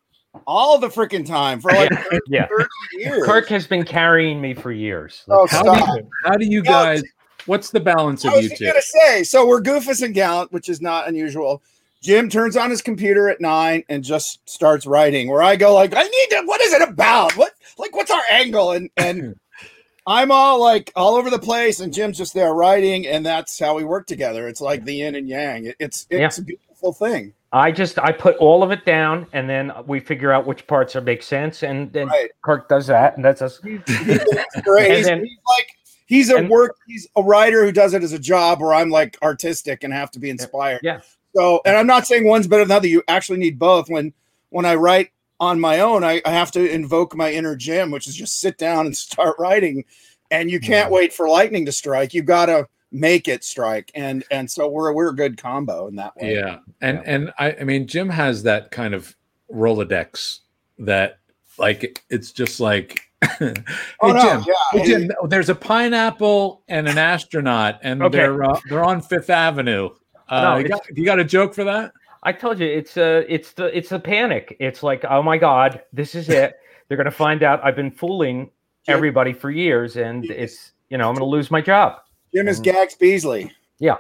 All 0.47 0.79
the 0.79 0.89
freaking 0.89 1.27
time 1.27 1.61
for 1.61 1.73
like 1.73 1.91
yeah, 1.91 2.19
yeah. 2.29 2.47
30 2.47 2.69
years. 2.93 3.25
Kirk 3.25 3.49
has 3.49 3.67
been 3.67 3.85
carrying 3.85 4.41
me 4.41 4.55
for 4.55 4.71
years. 4.71 5.25
Oh, 5.29 5.47
How 5.51 5.63
stop. 5.63 5.87
do 5.97 6.01
you, 6.01 6.09
how 6.25 6.37
do 6.37 6.45
you 6.47 6.63
No, 6.63 6.71
guys? 6.71 7.03
What's 7.49 7.71
the 7.71 7.81
balance 7.81 8.25
I 8.25 8.29
of 8.37 8.43
you 8.45 8.51
was 8.51 8.59
two? 8.59 8.65
going 8.67 8.77
to 8.77 8.83
say, 8.83 9.25
so 9.25 9.47
we're 9.47 9.61
Goofus 9.63 10.03
and 10.03 10.15
Gallant, 10.15 10.53
which 10.53 10.69
is 10.69 10.81
not 10.81 11.09
unusual. 11.09 11.63
Jim 12.01 12.29
turns 12.31 12.57
on 12.57 12.71
his 12.71 12.81
computer 12.81 13.29
at 13.29 13.41
nine 13.41 13.83
and 13.89 14.05
just 14.05 14.49
starts 14.49 14.87
writing. 14.87 15.29
Where 15.29 15.43
I 15.43 15.57
go 15.57 15.75
like, 15.75 15.95
I 15.97 16.03
need 16.05 16.27
to. 16.31 16.43
What 16.45 16.61
is 16.61 16.73
it 16.73 16.89
about? 16.89 17.37
What 17.37 17.53
like 17.77 17.97
what's 17.97 18.11
our 18.13 18.23
angle? 18.31 18.71
And 18.73 18.89
and 18.97 19.35
I'm 20.07 20.31
all 20.31 20.61
like 20.61 20.93
all 20.95 21.17
over 21.17 21.29
the 21.29 21.41
place, 21.41 21.81
and 21.81 21.93
Jim's 21.93 22.17
just 22.17 22.35
there 22.35 22.55
writing, 22.55 23.07
and 23.07 23.27
that's 23.27 23.59
how 23.59 23.75
we 23.75 23.85
work 23.85 24.07
together. 24.07 24.47
It's 24.47 24.61
like 24.61 24.85
the 24.85 24.95
yin 24.95 25.17
and 25.17 25.29
yang. 25.29 25.67
It- 25.67 25.77
it's 25.81 26.07
it's 26.11 26.39
a 26.39 26.43
beautiful 26.43 26.93
thing. 26.93 27.35
I 27.51 27.73
just 27.73 27.99
I 27.99 28.13
put 28.13 28.37
all 28.37 28.63
of 28.63 28.71
it 28.71 28.85
down, 28.85 29.27
and 29.33 29.49
then 29.51 29.73
we 29.87 30.01
figure 30.01 30.31
out 30.31 30.47
which 30.47 30.67
parts 30.67 30.95
are 30.95 31.01
make 31.01 31.23
sense, 31.23 31.63
and 31.65 31.91
then 31.93 32.07
Right. 32.09 32.31
Kirk 32.43 32.69
does 32.69 32.87
that, 32.89 33.17
and 33.17 33.25
that's 33.25 33.43
us. 33.43 33.59
He's. 33.65 33.81
And 33.89 35.05
then- 35.05 35.25
he's 35.25 35.39
like 35.59 35.69
he's 36.09 36.29
a 36.31 36.37
and- 36.39 36.51
work. 36.51 36.77
He's 36.89 37.07
a 37.15 37.23
writer 37.23 37.65
who 37.65 37.71
does 37.71 37.95
it 37.95 38.03
as 38.03 38.13
a 38.13 38.19
job, 38.19 38.61
where 38.61 38.75
I'm 38.75 38.91
like 38.91 39.17
artistic 39.23 39.85
and 39.85 39.93
have 39.93 40.11
to 40.13 40.19
be 40.19 40.29
inspired. 40.31 40.81
Yeah. 40.83 41.01
So, 41.37 41.61
and 41.65 41.77
I'm 41.77 41.87
not 41.87 42.07
saying 42.07 42.27
one's 42.27 42.49
better 42.49 42.63
than 42.63 42.69
the 42.71 42.75
other. 42.77 42.89
You 42.89 43.03
actually 43.07 43.39
need 43.39 43.59
both. 43.61 43.89
When 43.89 44.13
when 44.49 44.65
I 44.65 44.75
write 44.75 45.11
on 45.39 45.61
my 45.61 45.79
own, 45.81 46.03
I, 46.03 46.21
I 46.25 46.31
have 46.33 46.51
to 46.53 46.69
invoke 46.69 47.15
my 47.15 47.31
inner 47.31 47.55
Jim, 47.55 47.93
which 47.93 48.09
is 48.09 48.17
just 48.17 48.41
sit 48.41 48.59
down 48.59 48.87
and 48.87 48.97
start 49.07 49.37
writing. 49.39 49.85
And 50.31 50.51
you 50.51 50.59
can't 50.61 50.91
wait 50.91 51.13
for 51.13 51.29
lightning 51.29 51.65
to 51.67 51.73
strike. 51.73 52.13
You've 52.13 52.27
got 52.27 52.47
to 52.47 52.67
make 52.93 53.29
it 53.29 53.45
strike. 53.45 53.91
And 53.95 54.25
and 54.31 54.51
so 54.51 54.69
we're 54.69 54.93
we're 54.93 55.11
a 55.11 55.15
good 55.17 55.37
combo 55.41 55.87
in 55.87 55.97
that 55.97 56.17
way. 56.17 56.35
Yeah, 56.35 56.59
and 56.81 56.99
Yeah. 56.99 57.03
and 57.07 57.33
I, 57.39 57.53
I 57.61 57.65
mean, 57.65 57.87
Jim 57.87 58.09
has 58.11 58.43
that 58.43 58.71
kind 58.71 58.93
of 58.95 59.15
Rolodex 59.51 60.41
that, 60.81 61.19
like, 61.59 62.03
it's 62.11 62.33
just 62.33 62.61
like, 62.61 63.08
hey 63.39 63.55
Oh, 64.01 64.13
no, 64.13 64.21
Jim, 64.23 64.45
yeah. 64.47 64.55
hey, 64.81 64.87
Jim, 64.87 65.11
there's 65.27 65.49
a 65.49 65.55
pineapple 65.55 66.63
and 66.69 66.89
an 66.89 66.99
astronaut, 66.99 67.79
and 67.83 68.03
Okay. 68.03 68.17
they're 68.19 68.45
uh, 68.45 68.61
they're 68.69 68.85
on 68.85 69.01
Fifth 69.01 69.31
Avenue. 69.31 69.91
Uh, 70.29 70.43
No, 70.43 70.57
you, 70.59 70.69
got, 70.69 70.81
you 70.97 71.05
got 71.05 71.19
a 71.19 71.25
joke 71.25 71.55
for 71.55 71.65
that? 71.65 71.93
I 72.23 72.33
told 72.33 72.59
you 72.59 72.67
it's 72.67 72.97
a 72.97 73.25
it's 73.33 73.53
the 73.53 73.77
it's 73.77 73.93
a 73.93 73.99
panic. 73.99 74.57
It's 74.61 74.83
like 74.83 75.05
oh 75.09 75.23
my 75.23 75.39
god, 75.39 75.83
this 75.93 76.15
is 76.15 76.29
it. 76.29 76.59
They're 76.89 76.97
gonna 76.97 77.11
find 77.11 77.43
out 77.43 77.61
I've 77.65 77.77
been 77.77 77.91
fooling 77.91 78.51
Jim- 78.87 78.97
everybody 78.97 79.33
for 79.33 79.51
years, 79.51 79.97
and 79.97 80.25
it's 80.27 80.73
you 80.91 80.99
know 80.99 81.09
I'm 81.09 81.15
gonna 81.15 81.27
lose 81.27 81.51
my 81.51 81.61
job. 81.61 82.01
Jim 82.35 82.47
is 82.49 82.61
Gags 82.61 82.95
Beasley. 82.95 83.53
Yeah, 83.79 83.97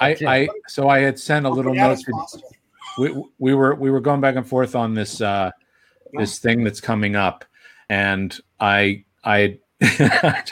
I, 0.00 0.16
I 0.26 0.48
so 0.66 0.88
I 0.88 1.00
had 1.00 1.18
sent 1.18 1.46
a 1.46 1.50
little 1.50 1.74
note. 1.74 1.98
To, 1.98 2.42
we 2.98 3.24
we 3.38 3.54
were 3.54 3.74
we 3.74 3.90
were 3.90 4.00
going 4.00 4.20
back 4.20 4.36
and 4.36 4.46
forth 4.48 4.74
on 4.74 4.94
this 4.94 5.20
uh 5.20 5.50
this 6.14 6.38
thing 6.38 6.64
that's 6.64 6.80
coming 6.80 7.14
up 7.16 7.44
and 7.88 8.38
i 8.60 9.04
i 9.24 9.58
i 9.82 10.42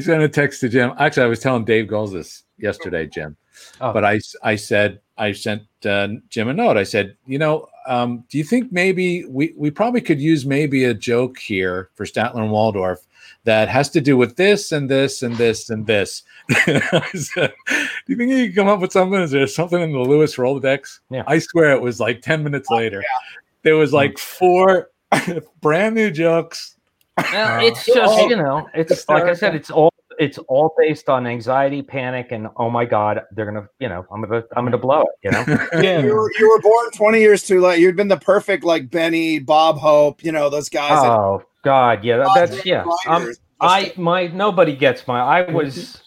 sent 0.00 0.22
a 0.22 0.28
text 0.28 0.60
to 0.60 0.68
jim. 0.68 0.92
Actually 0.98 1.24
i 1.24 1.26
was 1.26 1.40
telling 1.40 1.64
dave 1.64 1.88
goelz 1.88 2.12
this 2.12 2.44
yesterday 2.58 3.06
jim. 3.06 3.36
Oh. 3.80 3.92
but 3.92 4.04
I 4.04 4.20
I 4.42 4.56
said 4.56 5.00
i 5.16 5.32
sent 5.32 5.62
uh, 5.84 6.08
jim 6.28 6.48
a 6.48 6.54
note. 6.54 6.76
I 6.76 6.84
said 6.84 7.16
you 7.26 7.38
know 7.38 7.68
um, 7.88 8.24
do 8.28 8.36
you 8.36 8.44
think 8.44 8.70
maybe 8.70 9.24
we 9.24 9.54
we 9.56 9.70
probably 9.70 10.02
could 10.02 10.20
use 10.20 10.44
maybe 10.44 10.84
a 10.84 10.94
joke 10.94 11.38
here 11.38 11.88
for 11.94 12.04
statler 12.04 12.42
and 12.42 12.50
waldorf 12.50 13.00
that 13.44 13.68
has 13.68 13.88
to 13.90 14.00
do 14.00 14.16
with 14.16 14.36
this 14.36 14.72
and 14.72 14.90
this 14.90 15.22
and 15.22 15.36
this 15.36 15.70
and 15.70 15.86
this? 15.86 16.22
I 16.50 17.08
said, 17.14 17.54
do 17.66 17.86
you 18.06 18.16
think 18.16 18.30
you 18.30 18.46
can 18.46 18.54
come 18.54 18.68
up 18.68 18.80
with 18.80 18.92
something? 18.92 19.20
Is 19.20 19.30
there 19.30 19.46
something 19.46 19.80
in 19.80 19.92
the 19.92 20.00
lewis 20.00 20.36
rolodex? 20.36 21.00
Yeah. 21.10 21.24
i 21.26 21.38
swear 21.38 21.72
it 21.72 21.80
was 21.80 21.98
like 21.98 22.20
10 22.20 22.44
minutes 22.44 22.68
later. 22.70 22.98
Yeah. 22.98 23.40
there 23.62 23.76
was 23.76 23.94
like 23.94 24.18
four 24.18 24.90
brand 25.60 25.94
new 25.94 26.10
jokes 26.10 26.76
Well, 27.16 27.58
Uh, 27.60 27.64
it's 27.64 27.84
just 27.86 28.18
you 28.28 28.36
know, 28.36 28.68
it's 28.74 29.08
like 29.08 29.24
I 29.24 29.32
said, 29.34 29.54
it's 29.54 29.70
all 29.70 29.92
it's 30.20 30.38
all 30.48 30.74
based 30.76 31.08
on 31.08 31.26
anxiety, 31.28 31.80
panic, 31.80 32.32
and 32.32 32.48
oh 32.56 32.68
my 32.70 32.84
god, 32.84 33.22
they're 33.32 33.46
gonna 33.46 33.68
you 33.78 33.88
know 33.88 34.04
I'm 34.12 34.20
gonna 34.22 34.42
I'm 34.56 34.64
gonna 34.64 34.78
blow 34.78 35.02
it. 35.02 35.08
You 35.24 35.30
know, 35.30 35.44
Jim, 35.80 36.04
You 36.04 36.14
were, 36.14 36.30
you 36.38 36.48
were 36.48 36.60
born 36.60 36.90
20 36.92 37.20
years 37.20 37.42
too 37.44 37.60
late. 37.60 37.80
You'd 37.80 37.96
been 37.96 38.08
the 38.08 38.16
perfect 38.16 38.64
like 38.64 38.90
Benny, 38.90 39.38
Bob 39.38 39.78
Hope, 39.78 40.22
you 40.24 40.32
know, 40.32 40.48
those 40.50 40.68
guys. 40.68 41.02
that- 41.02 41.10
oh 41.10 41.42
god, 41.62 42.04
yeah, 42.04 42.18
that- 42.18 42.30
that's 42.34 42.66
yeah. 42.66 42.84
Um, 43.06 43.22
Writers. 43.22 43.40
I 43.60 43.92
my 43.96 44.26
nobody 44.28 44.76
gets 44.76 45.06
my 45.08 45.20
I 45.20 45.50
was 45.50 46.02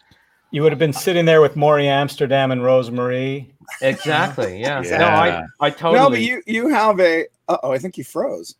you 0.52 0.62
would 0.64 0.72
have 0.72 0.80
been 0.80 0.94
sitting 0.94 1.26
there 1.26 1.42
with 1.42 1.56
Morey 1.56 1.88
Amsterdam 1.88 2.52
and 2.52 2.64
Rose 2.64 2.92
Marie. 2.92 3.54
exactly 3.82 4.60
yeah. 4.62 4.82
No, 4.98 5.06
I 5.08 5.44
I 5.60 5.70
totally 5.70 5.96
No, 6.00 6.10
but 6.10 6.22
you 6.22 6.42
you 6.46 6.70
have 6.70 7.00
a. 7.00 7.26
Uh 7.48 7.58
oh, 7.64 7.72
I 7.74 7.78
think 7.78 7.98
you 7.98 8.04
froze. 8.04 8.56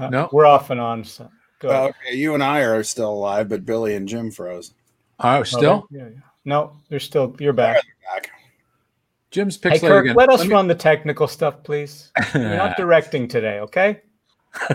Uh, 0.00 0.08
No. 0.10 0.28
we're 0.32 0.46
off 0.46 0.70
and 0.70 0.80
on. 0.80 1.04
So 1.04 1.30
go 1.58 1.68
okay, 1.70 2.14
you 2.16 2.34
and 2.34 2.42
I 2.42 2.60
are 2.60 2.82
still 2.82 3.12
alive, 3.12 3.48
but 3.48 3.64
Billy 3.66 3.94
and 3.94 4.08
Jim 4.08 4.30
froze. 4.30 4.72
oh 5.20 5.38
Oh, 5.38 5.42
still 5.42 5.86
yeah, 5.90 6.04
yeah. 6.04 6.20
No, 6.44 6.72
you're 6.88 7.00
still 7.00 7.34
you're 7.38 7.52
back. 7.52 7.76
Back. 8.14 8.30
Jim's 9.30 9.56
pixelated 9.58 9.72
Hey, 9.72 9.88
Kirk, 9.88 10.04
again. 10.06 10.16
let 10.16 10.28
us 10.30 10.42
me- 10.44 10.48
run 10.52 10.66
the 10.66 10.74
technical 10.74 11.28
stuff, 11.28 11.62
please. 11.62 12.10
You're 12.34 12.56
not 12.56 12.76
directing 12.78 13.28
today, 13.28 13.60
okay? 13.60 14.00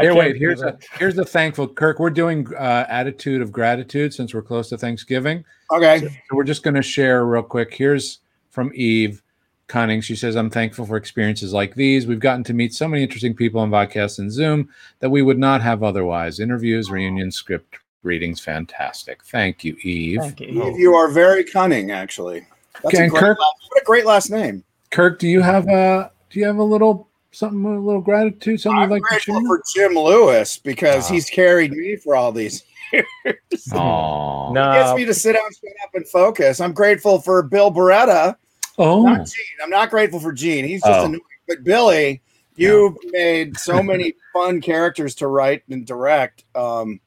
Here, 0.00 0.12
wait. 0.14 0.36
Here's 0.36 0.60
a 0.62 0.76
here's 0.98 1.14
the 1.14 1.24
thankful 1.24 1.68
Kirk. 1.68 2.00
We're 2.00 2.10
doing 2.10 2.52
uh, 2.54 2.84
attitude 2.88 3.40
of 3.40 3.52
gratitude 3.52 4.12
since 4.12 4.34
we're 4.34 4.42
close 4.42 4.68
to 4.70 4.76
Thanksgiving. 4.78 5.44
Okay. 5.72 6.00
So 6.00 6.10
we're 6.32 6.42
just 6.42 6.64
going 6.64 6.74
to 6.74 6.82
share 6.82 7.24
real 7.24 7.44
quick. 7.44 7.72
Here's 7.72 8.18
from 8.50 8.72
Eve 8.74 9.22
Cunning. 9.66 10.00
She 10.02 10.14
says, 10.14 10.36
"I'm 10.36 10.50
thankful 10.50 10.84
for 10.86 10.96
experiences 10.96 11.52
like 11.54 11.74
these. 11.74 12.06
We've 12.06 12.20
gotten 12.20 12.44
to 12.44 12.52
meet 12.52 12.74
so 12.74 12.86
many 12.86 13.02
interesting 13.02 13.34
people 13.34 13.60
on 13.60 13.70
podcasts 13.70 14.18
and 14.18 14.30
Zoom 14.30 14.68
that 15.00 15.08
we 15.10 15.22
would 15.22 15.38
not 15.38 15.62
have 15.62 15.82
otherwise. 15.82 16.38
Interviews, 16.38 16.90
reunions, 16.90 17.36
script 17.36 17.76
readings, 18.02 18.40
fantastic. 18.40 19.24
Thank 19.24 19.64
you, 19.64 19.74
Eve. 19.82 20.20
Thank 20.20 20.40
you. 20.40 20.64
Eve, 20.68 20.78
you 20.78 20.94
are 20.94 21.08
very 21.10 21.42
cunning, 21.44 21.90
actually. 21.92 22.46
That's 22.82 22.94
Okay, 22.94 23.06
a 23.06 23.08
great 23.08 23.20
Kirk- 23.20 23.38
last, 23.38 23.68
what 23.70 23.82
a 23.82 23.84
great 23.86 24.04
last 24.04 24.30
name. 24.30 24.62
Kirk, 24.90 25.18
do 25.18 25.28
you 25.28 25.40
have 25.40 25.66
a 25.68 26.10
do 26.30 26.38
you 26.40 26.44
have 26.46 26.58
a 26.58 26.62
little 26.62 27.08
something, 27.30 27.64
a 27.64 27.80
little 27.80 28.02
gratitude, 28.02 28.60
something 28.60 28.76
I'm 28.82 28.90
you'd 28.90 28.96
like 28.96 29.02
to 29.02 29.08
grateful 29.08 29.34
share? 29.40 29.46
for 29.46 29.62
Jim 29.74 29.94
Lewis 29.94 30.58
because 30.58 31.08
Ah. 31.08 31.14
he's 31.14 31.30
carried 31.30 31.72
me 31.72 31.96
for 31.96 32.14
all 32.14 32.32
these 32.32 32.64
years. 32.92 33.68
Aw. 33.72 34.52
No, 34.52 34.72
He 34.72 34.78
gets 34.78 34.96
me 34.96 35.04
to 35.06 35.14
sit 35.14 35.32
down, 35.32 35.42
shut 35.52 35.72
up, 35.84 35.90
and 35.94 36.06
focus. 36.08 36.60
I'm 36.60 36.72
grateful 36.72 37.20
for 37.20 37.42
Bill 37.42 37.72
Barretta, 37.72 38.36
Oh, 38.78 39.02
not 39.04 39.26
Gene. 39.26 39.44
I'm 39.62 39.70
not 39.70 39.90
grateful 39.90 40.20
for 40.20 40.32
Gene. 40.32 40.64
He's 40.64 40.80
just 40.82 40.92
Oh. 41.00 41.04
annoying. 41.04 41.20
But 41.46 41.62
Billy, 41.64 42.22
you've 42.56 42.96
made 43.12 43.56
so 43.58 43.82
many 43.82 44.14
fun 44.32 44.60
characters 44.60 45.14
to 45.16 45.26
write 45.26 45.62
and 45.70 45.86
direct. 45.86 46.44
Um, 46.54 47.00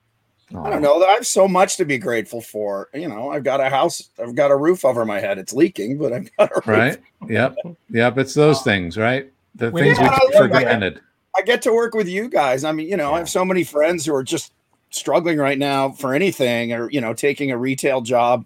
I 0.56 0.69
don't 0.69 0.82
know. 0.82 1.03
I 1.03 1.12
have 1.13 1.27
so 1.27 1.47
much 1.47 1.75
to 1.77 1.86
be 1.86 1.97
grateful 1.97 2.39
for. 2.39 2.88
You 2.93 3.10
know, 3.10 3.32
I've 3.32 3.43
got 3.43 3.60
a 3.60 3.69
house, 3.69 4.10
I've 4.21 4.36
got 4.36 4.49
a 4.51 4.56
roof 4.56 4.86
over 4.86 5.03
my 5.06 5.19
head. 5.19 5.38
It's 5.38 5.51
leaking, 5.53 5.97
but 5.97 6.13
I've 6.13 6.30
got 6.38 6.51
a 6.51 6.56
roof. 6.56 6.67
Right. 6.67 6.97
Yep. 7.27 7.56
Yep. 7.89 8.17
It's 8.19 8.34
those 8.34 8.62
things, 8.62 8.95
right? 8.97 9.30
The 9.56 9.71
We- 9.71 9.82
things 9.82 9.99
we 9.99 10.08
take 10.08 10.34
for 10.36 10.47
granted. 10.47 11.01
I 11.36 11.41
get 11.41 11.62
to 11.63 11.73
work 11.73 11.93
with 11.93 12.08
you 12.08 12.30
guys. 12.30 12.63
I 12.63 12.71
mean, 12.71 12.88
you 12.88 12.95
know, 12.97 13.13
I 13.13 13.17
have 13.19 13.30
so 13.30 13.43
many 13.43 13.63
friends 13.63 14.06
who 14.06 14.15
are 14.15 14.23
just 14.23 14.53
struggling 14.89 15.38
right 15.38 15.58
now 15.58 15.89
for 15.91 16.13
anything 16.13 16.71
or, 16.73 16.89
you 16.91 17.01
know, 17.01 17.13
taking 17.13 17.51
a 17.51 17.58
retail 17.58 18.01
job 18.01 18.45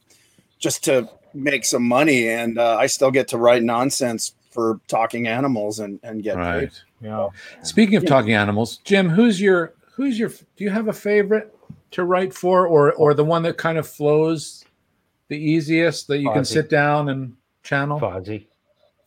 just 0.59 0.83
to 0.85 1.07
make 1.33 1.65
some 1.65 1.83
money. 1.83 2.27
And 2.27 2.57
uh, 2.57 2.77
I 2.77 2.87
still 2.87 3.11
get 3.11 3.27
to 3.29 3.37
write 3.37 3.63
nonsense 3.63 4.33
for 4.51 4.79
talking 4.87 5.27
animals 5.27 5.79
and, 5.79 5.99
and 6.03 6.21
get 6.23 6.35
paid. 6.35 6.43
Right. 6.43 6.81
Yeah. 7.01 7.29
Speaking 7.63 7.95
of 7.95 8.03
Yeah. 8.03 8.09
talking 8.09 8.33
animals, 8.33 8.77
Jim, 8.83 9.09
who's 9.09 9.39
your 9.41 9.73
who's 9.95 10.19
your 10.19 10.29
do 10.29 10.63
you 10.63 10.69
have 10.69 10.87
a 10.87 10.93
favorite 10.93 11.55
to 11.91 12.03
write 12.03 12.33
for 12.33 12.67
or 12.67 12.91
or 12.93 13.13
the 13.13 13.23
one 13.23 13.43
that 13.43 13.57
kind 13.57 13.77
of 13.77 13.87
flows 13.87 14.63
the 15.29 15.37
easiest 15.37 16.07
that 16.07 16.19
you 16.19 16.31
can 16.31 16.45
sit 16.45 16.69
down 16.69 17.09
and 17.09 17.35
channel? 17.63 17.99
Fozzie. 17.99 18.45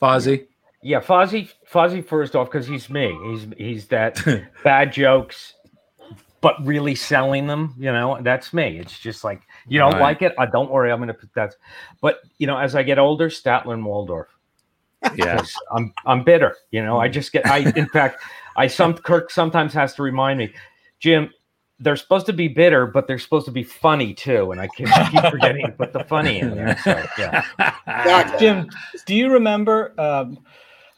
Fozzie. 0.01 0.47
Yeah, 0.83 1.01
Fozzie. 1.01 1.51
Fozzie 1.71 2.05
first 2.05 2.35
off 2.37 2.51
because 2.51 2.67
he's 2.67 2.91
me. 2.91 3.17
He's 3.27 3.47
he's 3.57 3.87
that 3.89 4.23
bad 4.65 4.93
jokes, 4.93 5.55
but 6.41 6.55
really 6.65 6.95
selling 6.95 7.47
them. 7.47 7.75
You 7.79 7.93
know, 7.93 8.19
that's 8.23 8.53
me. 8.53 8.79
It's 8.79 8.99
just 8.99 9.25
like 9.25 9.43
you 9.67 9.79
don't 9.79 9.93
Right. 9.95 10.01
like 10.03 10.23
it. 10.23 10.35
I 10.39 10.47
don't 10.47 10.71
worry. 10.71 10.91
I'm 10.93 10.99
gonna 11.01 11.15
put 11.15 11.33
that. 11.35 11.55
But 12.01 12.21
you 12.39 12.47
know, 12.47 12.59
as 12.59 12.75
I 12.75 12.83
get 12.83 12.99
older, 12.99 13.29
Statler 13.29 13.75
and 13.75 13.85
Waldorf. 13.85 14.29
Yes, 15.17 15.55
I'm 15.73 15.93
I'm 16.07 16.25
bitter. 16.25 16.57
You 16.71 16.83
know, 16.83 16.99
I 16.99 17.09
just 17.09 17.31
get. 17.33 17.47
I 17.47 17.59
in 17.77 17.87
fact, 17.89 18.23
I 18.57 18.67
some 18.69 18.95
Kirk 18.95 19.31
sometimes 19.31 19.75
has 19.75 19.95
to 19.95 20.03
remind 20.03 20.39
me, 20.39 20.53
Jim. 20.99 21.31
They're 21.81 21.97
supposed 21.97 22.27
to 22.27 22.33
be 22.33 22.47
bitter, 22.49 22.87
but 22.87 23.07
they're 23.09 23.19
supposed 23.19 23.47
to 23.47 23.53
be 23.53 23.65
funny 23.65 24.15
too. 24.15 24.53
And 24.53 24.61
I 24.61 24.69
keep, 24.69 24.87
keep 25.11 25.25
forgetting 25.29 25.67
to 25.67 25.73
put 25.73 25.93
the 25.93 26.05
funny 26.05 26.39
in 26.39 26.55
there. 26.55 26.79
So 26.79 27.05
yeah. 27.19 27.45
Exactly. 27.87 28.39
Jim, 28.39 28.71
do 29.07 29.15
you 29.15 29.31
remember? 29.31 29.93
Um, 29.99 30.39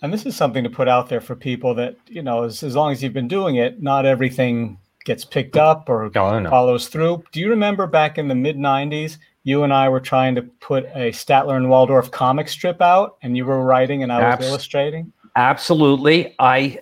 and 0.03 0.13
this 0.13 0.27
is 0.27 0.37
something 0.37 0.63
to 0.63 0.71
put 0.71 0.87
out 0.87 1.09
there 1.09 1.23
for 1.23 1.35
people 1.35 1.75
that 1.75 1.97
you 2.07 2.23
know, 2.23 2.45
as, 2.45 2.63
as 2.63 2.77
long 2.77 2.93
as 2.93 3.03
you've 3.03 3.15
been 3.15 3.27
doing 3.27 3.57
it, 3.57 3.83
not 3.83 4.05
everything 4.07 4.79
gets 5.07 5.25
picked 5.25 5.57
up 5.57 5.89
or 5.89 6.05
oh, 6.05 6.11
No, 6.15 6.39
no. 6.41 6.51
follows 6.51 6.89
through. 6.89 7.25
Do 7.33 7.41
you 7.41 7.49
remember 7.49 7.87
back 7.87 8.19
in 8.19 8.29
the 8.29 8.35
mid 8.35 8.57
'90s, 8.59 9.17
you 9.45 9.63
and 9.63 9.73
I 9.73 9.89
were 9.89 10.01
trying 10.01 10.35
to 10.35 10.43
put 10.43 10.85
a 10.95 11.11
Statler 11.13 11.57
and 11.57 11.71
Waldorf 11.71 12.11
comic 12.11 12.49
strip 12.49 12.83
out, 12.83 13.17
and 13.23 13.37
you 13.37 13.47
were 13.47 13.65
writing 13.65 14.03
and 14.03 14.13
I 14.13 14.17
was 14.19 14.35
Abs- 14.35 14.47
illustrating? 14.47 15.13
Absolutely. 15.37 16.35
I 16.39 16.81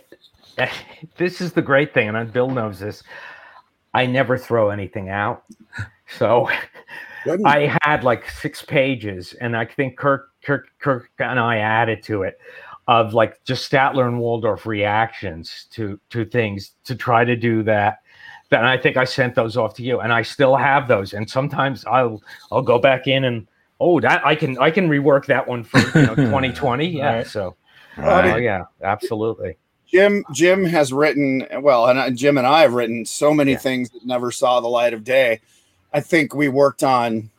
this 1.17 1.41
is 1.41 1.53
the 1.53 1.63
great 1.63 1.95
thing, 1.95 2.09
and 2.09 2.33
Bill 2.33 2.51
knows 2.51 2.81
this. 2.81 3.05
I 3.93 4.07
never 4.07 4.37
throw 4.37 4.71
anything 4.71 5.09
out. 5.09 5.45
So 6.19 6.49
I 7.45 7.77
had 7.83 8.05
like 8.05 8.29
six 8.29 8.63
pages, 8.63 9.35
and 9.35 9.57
I 9.57 9.65
think 9.67 9.97
Kirk, 9.97 10.31
Kirk, 10.43 10.69
Kirk, 10.81 11.11
and 11.19 11.39
I 11.39 11.59
added 11.59 12.03
to 12.05 12.23
it 12.23 12.39
of 12.87 13.15
like 13.15 13.43
just 13.45 13.71
Statler 13.71 14.07
and 14.07 14.19
Waldorf 14.19 14.67
reactions 14.67 15.67
to 15.73 15.99
to 16.11 16.25
things 16.25 16.73
to 16.85 16.95
try 16.95 17.25
to 17.25 17.37
do 17.37 17.63
that. 17.65 17.99
Then 18.51 18.65
I 18.65 18.77
think 18.77 18.97
I 18.97 19.05
sent 19.05 19.35
those 19.35 19.57
off 19.57 19.75
to 19.75 19.83
you, 19.83 20.01
and 20.01 20.13
I 20.13 20.23
still 20.23 20.55
have 20.57 20.87
those. 20.89 21.13
And 21.15 21.29
sometimes 21.29 21.85
I'll 21.87 22.23
I'll 22.53 22.63
go 22.63 22.79
back 22.79 23.07
in 23.07 23.25
and 23.25 23.47
oh 23.81 24.01
that 24.01 24.25
I 24.25 24.35
can 24.35 24.57
I 24.59 24.71
can 24.71 24.89
rework 24.89 25.27
that 25.27 25.47
one 25.49 25.65
for 25.65 25.79
you 25.99 26.07
know 26.07 26.15
2020. 26.17 26.87
Yeah, 26.87 27.17
Right. 27.17 27.27
so 27.27 27.57
oh 27.99 28.03
Right. 28.03 28.43
yeah, 28.43 28.65
absolutely. 28.83 29.57
Jim 29.87 30.25
Jim 30.33 30.65
has 30.65 30.93
written 30.93 31.47
well, 31.61 31.87
and 31.87 31.99
I- 31.99 32.11
Jim 32.11 32.37
and 32.39 32.47
I 32.47 32.63
have 32.63 32.75
written 32.75 33.05
so 33.07 33.33
many 33.35 33.53
Yeah. 33.53 33.59
things 33.59 33.91
that 33.91 34.05
never 34.05 34.31
saw 34.31 34.61
the 34.61 34.69
light 34.69 34.93
of 34.93 35.05
day. 35.05 35.41
I 35.93 36.01
think 36.01 36.35
we 36.35 36.49
worked 36.49 36.83
on 36.85 37.31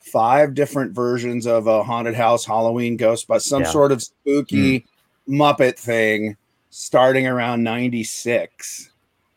five 0.00 0.54
different 0.54 0.92
versions 0.92 1.46
of 1.46 1.66
a 1.66 1.82
haunted 1.82 2.14
house 2.14 2.44
Halloween 2.44 2.96
ghost, 2.96 3.28
but 3.28 3.42
some 3.42 3.62
Yeah. 3.62 3.70
sort 3.70 3.92
of 3.92 4.02
spooky 4.02 4.78
hmm. 5.26 5.40
Muppet 5.40 5.78
thing 5.78 6.36
starting 6.70 7.26
around 7.26 7.62
'96. 7.62 8.90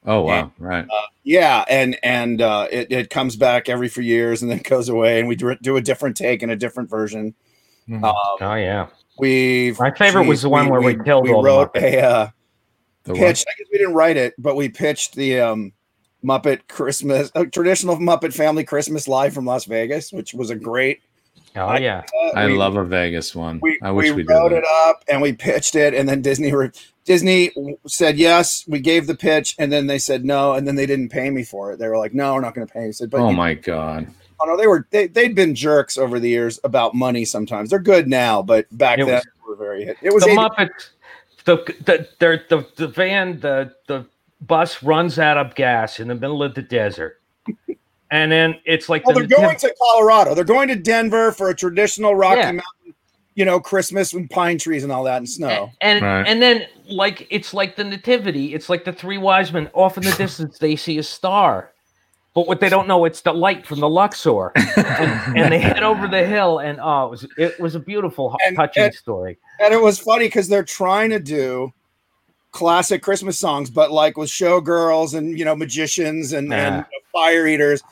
Oh 0.06 0.22
wow. 0.22 0.52
Right. 0.58 0.86
Yeah, 1.24 1.64
and 1.70 1.98
and 2.04 2.42
uh, 2.42 2.68
it 2.72 2.92
it 2.92 3.10
comes 3.10 3.36
back 3.36 3.70
every 3.70 3.88
few 3.88 4.04
years 4.04 4.42
and 4.42 4.50
then 4.52 4.58
goes 4.64 4.90
away, 4.90 5.20
and 5.20 5.28
we 5.28 5.36
do, 5.36 5.56
do 5.62 5.78
a 5.78 5.82
different 5.82 6.18
take 6.18 6.42
and 6.42 6.52
a 6.52 6.56
different 6.56 6.90
version. 6.90 7.36
Mhm. 7.88 8.04
Um, 8.04 8.16
Oh 8.42 8.56
yeah. 8.56 8.88
We've 9.20 9.78
My 9.80 9.92
favorite 9.92 10.26
was 10.28 10.42
the 10.42 10.50
one 10.50 10.70
where 10.70 10.82
we 10.82 10.96
killed 11.04 11.26
we 11.26 11.34
all 11.34 11.44
the 11.44 11.48
wrote 11.50 11.74
Muppets. 11.76 11.82
a 11.84 12.00
uh, 12.02 12.30
The 13.04 13.12
what? 13.14 13.20
pitch. 13.20 13.44
I 13.48 13.52
guess 13.58 13.68
we 13.72 13.78
didn't 13.78 13.94
write 13.94 14.18
it, 14.18 14.34
but 14.40 14.56
we 14.56 14.70
pitched 14.70 15.14
the 15.16 15.40
um, 15.40 15.74
Muppet 16.24 16.68
Christmas, 16.68 17.32
a 17.36 17.46
traditional 17.46 17.98
Muppet 17.98 18.34
family 18.34 18.64
Christmas 18.64 19.08
live 19.08 19.34
from 19.34 19.46
Las 19.46 19.66
Vegas, 19.66 20.12
which 20.12 20.34
was 20.34 20.50
a 20.50 20.56
great. 20.56 21.02
Oh 21.56 21.78
yeah. 21.78 22.04
uh, 22.24 22.28
I 22.36 22.46
we, 22.48 22.58
love 22.58 22.76
a 22.78 22.84
Vegas 22.86 23.36
one. 23.36 23.60
We, 23.62 23.78
I 23.82 23.92
wish 23.92 24.06
we, 24.10 24.12
we, 24.18 24.24
did 24.24 24.30
wrote 24.30 24.50
that. 24.50 24.60
it 24.60 24.66
up 24.88 25.04
and 25.10 25.22
we 25.22 25.34
pitched 25.34 25.76
it, 25.76 25.94
and 25.94 26.08
then 26.08 26.22
Disney 26.22 26.54
re- 26.54 26.72
Disney 27.04 27.52
said 27.88 28.18
yes. 28.18 28.64
We 28.68 28.80
gave 28.80 29.08
the 29.08 29.16
pitch, 29.16 29.56
and 29.60 29.72
then 29.72 29.88
they 29.88 29.98
said 30.00 30.24
no, 30.24 30.54
and 30.54 30.66
then 30.68 30.76
they 30.76 30.86
didn't 30.86 31.10
pay 31.10 31.30
me 31.30 31.44
for 31.44 31.72
it. 31.74 31.80
They 31.80 31.88
were 31.88 31.98
like, 31.98 32.14
"No, 32.14 32.36
we're 32.36 32.42
not 32.42 32.54
going 32.56 32.68
to 32.68 32.74
pay 32.74 32.86
you." 32.86 32.94
Said, 32.94 33.10
"But 33.10 33.22
oh 33.22 33.30
you- 33.32 33.36
my 33.36 33.54
god. 33.56 34.08
oh, 34.40 34.46
no, 34.46 34.56
they 34.56 34.68
were 34.68 34.88
they 34.92 35.08
they'd 35.08 35.36
been 35.36 35.54
jerks 35.56 35.98
over 35.98 36.20
the 36.20 36.30
years 36.30 36.60
about 36.64 36.94
money. 36.96 37.26
Sometimes 37.26 37.70
they're 37.72 37.80
good 37.80 38.08
now, 38.08 38.42
but 38.42 38.66
back 38.78 39.00
It 39.00 39.06
then 39.06 39.16
was- 39.16 39.24
they 39.24 39.50
were 39.50 39.56
very 39.56 39.86
hit. 39.86 39.98
It 40.02 40.14
was 40.14 40.24
the 40.24 40.30
80 40.32 40.38
Muppets, 40.40 40.90
the 41.46 41.58
the 41.86 42.08
the 42.20 42.42
the, 42.50 42.68
the 42.78 42.88
van, 42.88 43.40
the 43.42 43.74
the 43.88 44.06
bus 44.40 44.82
runs 44.82 45.20
out 45.20 45.38
of 45.38 45.54
gas 45.56 46.00
in 46.00 46.08
the 46.08 46.16
middle 46.16 46.42
of 46.44 46.56
the 46.56 46.62
desert, 46.62 47.20
and 48.12 48.32
then 48.32 48.60
it's 48.65 48.89
like 48.89 49.06
Well, 49.06 49.13
the 49.15 49.21
they're 49.26 49.38
going 49.39 49.56
nativ- 49.56 49.60
to 49.62 49.76
Colorado. 49.80 50.36
They're 50.36 50.43
going 50.43 50.67
to 50.67 50.76
Denver 50.76 51.32
for 51.32 51.50
a 51.50 51.56
traditional 51.56 52.13
Rocky 52.15 52.39
Yeah. 52.39 52.52
Mountain, 52.52 52.93
you 53.36 53.45
know, 53.45 53.60
Christmas 53.60 54.13
with 54.13 54.30
pine 54.30 54.58
trees 54.58 54.84
and 54.84 54.91
all 54.91 55.04
that 55.06 55.17
and 55.17 55.30
snow. 55.30 55.71
and 55.82 56.02
Right. 56.04 56.28
and 56.28 56.41
then 56.41 56.65
like 56.89 57.26
it's 57.30 57.54
like 57.54 57.76
the 57.78 57.84
nativity. 57.84 58.54
It's 58.54 58.69
like 58.69 58.84
the 58.86 58.93
three 58.93 59.17
wise 59.17 59.52
men. 59.54 59.69
Off 59.74 59.97
in 59.97 60.04
the 60.04 60.12
distance, 60.17 60.58
they 60.60 60.76
see 60.76 60.97
a 60.97 61.04
star, 61.04 61.71
but 62.36 62.47
what 62.47 62.60
they 62.60 62.67
don't 62.69 62.88
know 62.88 63.06
it's 63.06 63.21
the 63.21 63.34
light 63.34 63.65
from 63.65 63.80
the 63.80 63.88
Luxor, 63.89 64.52
and, 64.78 65.38
and 65.38 65.52
they 65.54 65.60
head 65.60 65.84
over 65.84 66.08
the 66.10 66.26
hill, 66.26 66.60
and 66.60 66.80
oh, 66.82 67.06
it 67.06 67.10
was 67.12 67.28
it 67.38 67.60
was 67.60 67.76
a 67.76 67.80
beautiful, 67.80 68.36
And- 68.45 68.56
touching 68.58 68.84
and- 68.84 68.93
story. 68.93 69.38
And 69.62 69.74
it 69.74 69.82
was 69.82 70.00
funny 70.00 70.26
because 70.26 70.47
they're 70.50 70.63
trying 70.63 71.12
to 71.12 71.19
do 71.19 71.71
classic 72.52 73.02
Christmas 73.02 73.38
songs, 73.39 73.69
but 73.69 73.91
like 73.91 74.17
with 74.17 74.30
showgirls 74.30 75.13
and 75.13 75.38
you 75.39 75.45
know 75.45 75.56
magicians 75.56 76.34
and, 76.34 76.52
and 76.54 76.76
Yeah. 76.78 76.84
Fire 77.12 77.47
eaters. 77.47 77.82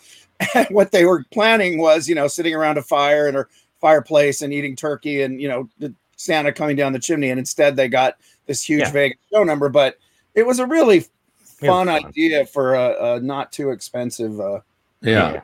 And 0.56 0.68
what 0.70 0.94
they 0.94 1.04
were 1.04 1.26
planning 1.32 1.80
was, 1.80 2.08
you 2.08 2.16
know, 2.16 2.30
sitting 2.30 2.56
around 2.56 2.78
a 2.78 2.82
fire 2.82 3.28
and 3.28 3.36
or 3.36 3.50
fireplace 3.82 4.42
and 4.42 4.54
eating 4.54 4.74
turkey 4.74 5.24
and 5.24 5.42
you 5.42 5.50
know 5.50 5.68
Santa 6.16 6.54
coming 6.54 6.78
down 6.78 6.94
the 6.94 7.00
chimney. 7.00 7.30
And 7.30 7.38
instead, 7.38 7.76
they 7.76 7.90
got 7.90 8.16
this 8.46 8.64
huge 8.64 8.80
Yeah. 8.84 8.92
Vegas 8.92 9.18
show 9.34 9.44
number. 9.44 9.68
But 9.68 9.98
it 10.36 10.48
was 10.48 10.60
a 10.60 10.66
really 10.66 11.02
fun 11.44 11.88
fun. 11.88 11.90
idea 11.90 12.46
for 12.46 12.76
a, 12.76 13.16
a 13.16 13.20
not 13.20 13.52
too 13.52 13.72
expensive. 13.72 14.40
Uh, 14.40 14.62
Yeah. 15.02 15.42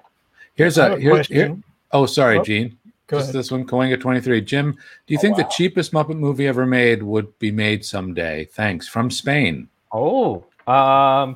Here's 0.54 0.78
I 0.78 0.88
a 0.88 0.94
a 0.96 1.00
here, 1.00 1.22
here. 1.24 1.58
Oh, 1.92 2.06
sorry, 2.06 2.40
Oh, 2.40 2.44
Gene. 2.44 2.78
Just 3.10 3.34
this 3.34 3.52
one, 3.52 3.68
Coinga 3.68 4.00
23. 4.00 4.40
Jim, 4.42 4.72
do 4.72 5.14
you 5.14 5.18
Oh, 5.18 5.22
think 5.22 5.38
wow. 5.38 5.44
the 5.44 5.50
cheapest 5.50 5.92
Muppet 5.92 6.18
movie 6.18 6.48
ever 6.48 6.66
made 6.66 7.04
would 7.04 7.38
be 7.40 7.52
made 7.52 7.84
someday? 7.84 8.46
Thanks. 8.46 8.88
From 8.88 9.12
Spain. 9.12 9.68
Oh, 9.92 10.46
um, 10.68 11.36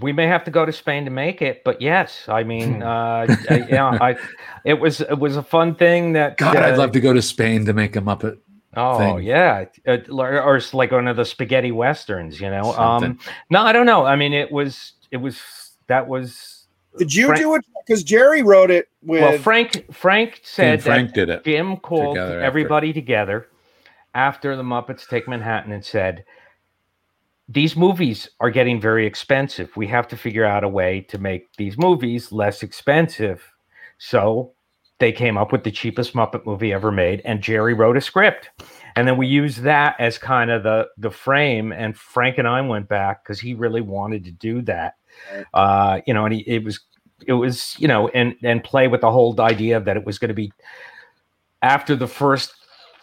we 0.00 0.12
may 0.12 0.26
have 0.26 0.44
to 0.44 0.50
go 0.50 0.64
to 0.66 0.72
Spain 0.72 1.04
to 1.04 1.10
make 1.10 1.40
it, 1.42 1.62
but 1.64 1.80
yes, 1.80 2.24
I 2.28 2.42
mean, 2.42 2.82
uh, 2.82 3.26
I- 3.50 3.66
yeah, 3.68 3.86
I, 4.00 4.16
it 4.64 4.74
was 4.80 5.00
it 5.00 5.18
was 5.18 5.36
a 5.36 5.42
fun 5.42 5.74
thing 5.74 6.12
that. 6.14 6.36
God, 6.36 6.56
uh, 6.56 6.60
I'd 6.60 6.78
love 6.78 6.92
to 6.92 7.00
go 7.00 7.12
to 7.12 7.22
Spain 7.22 7.64
to 7.66 7.72
make 7.72 7.96
a 7.96 8.00
Muppet. 8.00 8.38
Oh 8.76 8.98
thing. 8.98 9.22
yeah, 9.22 9.66
uh, 9.86 9.98
or, 10.10 10.42
or 10.42 10.56
it's 10.56 10.74
like 10.74 10.90
one 10.90 11.06
of 11.06 11.16
the 11.16 11.24
spaghetti 11.24 11.70
westerns, 11.70 12.40
you 12.40 12.50
know. 12.50 12.72
Something. 12.72 13.10
Um, 13.12 13.18
no, 13.50 13.62
I 13.62 13.72
don't 13.72 13.86
know. 13.86 14.04
I 14.04 14.16
mean, 14.16 14.32
it 14.32 14.50
was 14.50 14.94
it 15.12 15.18
was 15.18 15.40
that 15.86 16.08
was 16.08 16.66
Did 16.98 17.14
you 17.14 17.26
Frank- 17.28 17.40
do 17.40 17.54
it? 17.54 17.64
Because 17.86 18.02
Jerry 18.02 18.42
wrote 18.42 18.72
it 18.72 18.88
with. 19.02 19.20
well. 19.22 19.38
Frank 19.38 19.94
Frank 19.94 20.32
Team 20.36 20.40
said 20.42 20.82
Frank 20.82 21.10
that 21.10 21.14
did 21.14 21.28
it. 21.28 21.44
Jim 21.44 21.76
called 21.76 22.16
together 22.16 22.32
after. 22.38 22.44
everybody 22.44 22.92
together 22.92 23.46
after 24.14 24.56
the 24.56 24.62
Muppets 24.64 25.06
Take 25.08 25.28
Manhattan 25.28 25.70
and 25.70 25.84
said, 25.84 26.24
"These 27.48 27.76
movies 27.76 28.28
are 28.40 28.50
getting 28.50 28.80
very 28.80 29.06
expensive. 29.06 29.76
We 29.76 29.86
have 29.88 30.08
to 30.08 30.16
figure 30.16 30.44
out 30.44 30.64
a 30.64 30.68
way 30.68 31.00
to 31.08 31.18
make 31.18 31.54
these 31.56 31.78
movies 31.78 32.32
less 32.32 32.62
expensive." 32.62 33.50
So 33.98 34.52
they 34.98 35.12
came 35.12 35.36
up 35.36 35.52
with 35.52 35.64
the 35.64 35.70
cheapest 35.70 36.14
Muppet 36.14 36.46
movie 36.46 36.72
ever 36.72 36.92
made, 36.92 37.20
and 37.24 37.42
Jerry 37.42 37.74
wrote 37.74 37.96
a 37.96 38.00
script, 38.00 38.50
and 38.96 39.06
then 39.06 39.16
we 39.16 39.26
used 39.26 39.62
that 39.62 39.96
as 39.98 40.18
kind 40.18 40.50
of 40.50 40.62
the 40.62 40.88
the 40.98 41.10
frame. 41.10 41.72
And 41.72 41.96
Frank 41.96 42.38
and 42.38 42.48
I 42.48 42.60
went 42.60 42.88
back 42.88 43.24
because 43.24 43.40
he 43.40 43.54
really 43.54 43.80
wanted 43.80 44.24
to 44.24 44.30
do 44.30 44.62
that, 44.62 44.94
uh, 45.52 46.00
you 46.06 46.14
know, 46.14 46.24
and 46.24 46.34
he, 46.34 46.40
it 46.46 46.64
was 46.64 46.80
it 47.26 47.32
was 47.34 47.74
you 47.78 47.88
know, 47.88 48.08
and 48.08 48.36
and 48.42 48.62
play 48.62 48.88
with 48.88 49.00
the 49.00 49.10
whole 49.10 49.38
idea 49.40 49.80
that 49.80 49.96
it 49.96 50.04
was 50.04 50.18
going 50.18 50.28
to 50.28 50.34
be 50.34 50.52
after 51.62 51.96
the 51.96 52.06
first 52.06 52.54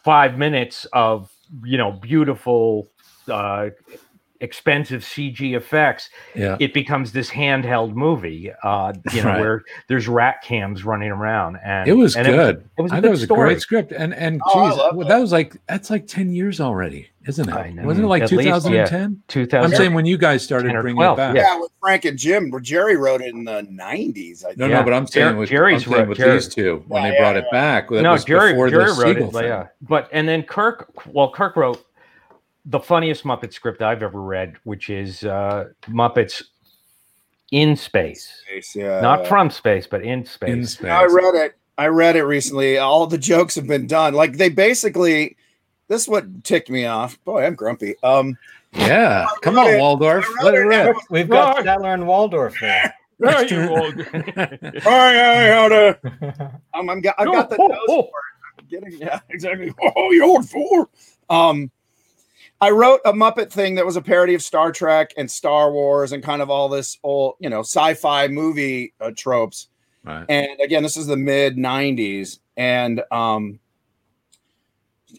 five 0.04 0.38
minutes 0.38 0.86
of 0.94 1.32
you 1.64 1.78
know 1.78 1.92
beautiful 1.92 2.88
uh 3.28 3.70
expensive 4.42 5.02
cg 5.04 5.56
effects 5.56 6.10
Yeah. 6.36 6.58
it 6.60 6.74
becomes 6.74 7.12
this 7.12 7.30
handheld 7.30 7.94
movie 7.94 8.52
uh 8.64 8.94
you 9.14 9.22
know 9.24 9.30
Right. 9.30 9.40
where 9.40 9.64
there's 9.88 10.08
rat 10.08 10.42
cams 10.44 10.84
running 10.84 11.12
around 11.12 11.58
and 11.64 11.88
It 11.88 11.94
was 11.94 12.16
and 12.16 12.26
good. 12.28 12.68
it 12.78 12.82
was 12.82 12.92
a 12.92 12.96
I 12.96 12.98
thought 12.98 13.02
good 13.04 13.08
it 13.08 13.12
was 13.12 13.24
a 13.24 13.28
great 13.28 13.62
script. 13.62 13.92
And 13.92 14.14
and 14.14 14.42
Oh, 14.46 14.70
geez, 14.70 14.78
love 14.78 14.96
well, 14.96 15.06
it. 15.06 15.10
that 15.10 15.20
was 15.20 15.32
like 15.32 15.56
that's 15.68 15.90
like 15.90 16.08
10 16.08 16.34
years 16.34 16.60
already, 16.60 17.08
isn't 17.28 17.48
it? 17.48 17.54
I 17.56 17.70
know. 17.72 17.84
Wasn't 17.84 18.04
it 18.06 18.08
like 18.10 18.24
At 18.24 18.32
least, 18.32 18.48
yeah. 18.48 18.60
2010? 18.60 19.22
2000 19.28 19.72
I'm 19.72 19.78
saying 19.78 19.94
when 19.94 20.06
you 20.06 20.18
guys 20.18 20.44
started 20.44 20.72
bringing 20.82 20.96
12, 20.96 21.18
it 21.18 21.22
back. 21.22 21.36
yeah. 21.36 21.42
yeah, 21.54 21.60
with 21.60 21.72
Frank 21.80 22.06
and 22.06 22.18
Jim, 22.18 22.50
where 22.52 22.60
Jerry 22.62 22.96
wrote 22.98 23.22
it 23.22 23.34
in 23.34 23.44
the 23.46 23.62
90s. 23.72 24.44
I 24.44 24.48
think. 24.50 24.58
No, 24.58 24.68
Yeah. 24.68 24.78
no, 24.80 24.84
but 24.84 24.94
I'm 24.94 25.08
saying 25.08 25.38
with, 25.38 25.50
Jerry's 25.50 25.86
I'm 25.88 25.94
saying 25.94 26.08
with 26.10 26.18
Jerry- 26.18 26.34
these 26.34 26.48
two 26.48 26.84
when 26.88 27.04
Yeah, 27.04 27.12
they 27.12 27.18
brought 27.18 27.36
yeah, 27.36 27.42
it 27.42 27.52
back. 27.52 27.90
That 27.90 28.02
no 28.02 28.12
was 28.14 28.26
jerry 28.26 28.54
before 28.54 28.70
jerry 28.70 28.86
the 28.86 28.90
wrote 28.92 28.98
Siegel 29.16 29.28
it 29.28 29.32
but 29.34 29.40
thing. 29.40 29.48
yeah 29.50 29.68
but 29.82 30.10
and 30.12 30.28
then 30.28 30.44
kirk 30.44 30.92
well 31.14 31.32
kirk 31.32 31.56
wrote 31.56 31.86
the 32.66 32.80
funniest 32.80 33.24
muppet 33.24 33.52
script 33.54 33.82
i've 33.82 34.04
ever 34.04 34.22
read 34.22 34.56
which 34.66 34.90
is 34.90 35.24
uh 35.24 35.66
muppets 35.88 36.44
in 37.52 37.76
space 37.76 38.32
Yeah. 38.76 39.02
not 39.02 39.28
from 39.28 39.50
space 39.50 39.88
but 39.88 40.04
in 40.04 40.26
space 40.26 40.50
In 40.50 40.66
space. 40.66 40.90
I 40.92 41.06
read 41.06 41.36
it. 41.36 41.58
I 41.78 41.88
read 41.88 42.16
it 42.16 42.24
recently. 42.24 42.78
All 42.78 43.08
the 43.08 43.18
jokes 43.18 43.56
have 43.56 43.66
been 43.66 43.88
done. 43.88 44.14
Like 44.14 44.38
they 44.38 44.50
basically, 44.50 45.36
this 45.88 46.04
is 46.04 46.08
what 46.08 46.44
ticked 46.44 46.70
me 46.70 46.86
off. 46.86 47.18
Boy, 47.24 47.44
I'm 47.46 47.56
grumpy. 47.56 47.96
Um, 48.04 48.38
Yeah. 48.74 49.26
Come 49.42 49.58
on, 49.58 49.68
it. 49.68 49.80
Waldorf. 49.80 50.26
Let 50.44 50.54
it 50.54 50.60
rip. 50.60 50.96
We've 51.10 51.28
got 51.28 51.56
Right. 51.58 51.66
Statler 51.66 51.94
and 51.96 52.06
Waldorf 52.08 52.56
there. 52.62 52.94
There 53.20 53.44
you 53.44 53.68
go. 53.68 53.92
I, 54.90 54.90
I 54.90 55.12
had 55.14 55.72
um, 56.74 56.90
I'm 56.90 57.02
got, 57.02 57.16
I 57.20 57.26
got 57.26 57.50
the 57.50 57.58
Oh, 57.60 57.68
nose 57.68 57.80
oh. 57.90 58.02
for 58.04 58.20
it. 58.20 58.60
I'm 58.60 58.66
getting, 58.68 59.00
yeah, 59.00 59.20
exactly. 59.30 59.74
Oh, 59.96 60.12
you 60.12 60.24
old 60.26 60.48
fool. 60.50 60.90
Um, 61.30 61.70
I 62.62 62.70
wrote 62.70 63.02
a 63.04 63.12
Muppet 63.12 63.52
thing 63.52 63.76
that 63.76 63.86
was 63.86 63.96
a 63.96 64.02
parody 64.02 64.36
of 64.36 64.44
Star 64.44 64.72
Trek 64.72 65.14
and 65.18 65.30
Star 65.30 65.72
Wars 65.72 66.12
and 66.12 66.24
kind 66.24 66.42
of 66.42 66.50
all 66.52 66.70
this 66.70 67.00
old, 67.04 67.36
you 67.40 67.50
know, 67.50 67.62
sci-fi 67.62 68.28
movie 68.28 68.94
uh, 69.02 69.12
tropes. 69.18 69.68
Right. 70.04 70.26
and 70.30 70.60
again 70.64 70.82
this 70.82 70.98
is 70.98 71.06
the 71.06 71.16
mid 71.16 71.58
90s 71.58 72.40
and 72.58 73.04
um 73.12 73.60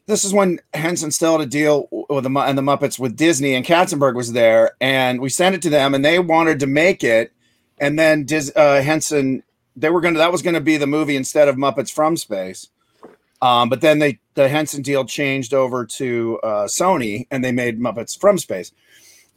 this 0.06 0.24
is 0.24 0.32
when 0.32 0.58
henson 0.74 1.12
still 1.12 1.38
had 1.38 1.46
a 1.46 1.46
deal 1.48 1.86
with 2.10 2.24
the 2.24 2.30
and 2.40 2.58
the 2.58 2.62
muppets 2.62 2.98
with 2.98 3.16
disney 3.16 3.54
and 3.54 3.64
katzenberg 3.64 4.16
was 4.16 4.32
there 4.32 4.72
and 4.80 5.20
we 5.20 5.28
sent 5.28 5.54
it 5.54 5.62
to 5.62 5.70
them 5.70 5.94
and 5.94 6.04
they 6.04 6.18
wanted 6.18 6.58
to 6.58 6.66
make 6.66 7.04
it 7.04 7.32
and 7.78 7.96
then 7.96 8.24
Dis, 8.24 8.50
uh, 8.56 8.82
henson 8.82 9.44
they 9.76 9.88
were 9.88 10.00
gonna 10.00 10.18
that 10.18 10.32
was 10.32 10.42
gonna 10.42 10.60
be 10.60 10.78
the 10.78 10.88
movie 10.88 11.14
instead 11.14 11.46
of 11.46 11.54
muppets 11.54 11.92
from 11.92 12.16
space 12.16 12.68
um, 13.42 13.68
but 13.68 13.82
then 13.82 13.98
they 13.98 14.18
the 14.34 14.48
henson 14.48 14.80
deal 14.80 15.04
changed 15.04 15.52
over 15.52 15.84
to 15.84 16.40
uh, 16.42 16.64
sony 16.66 17.26
and 17.30 17.44
they 17.44 17.52
made 17.52 17.78
muppets 17.78 18.18
from 18.18 18.38
space 18.38 18.72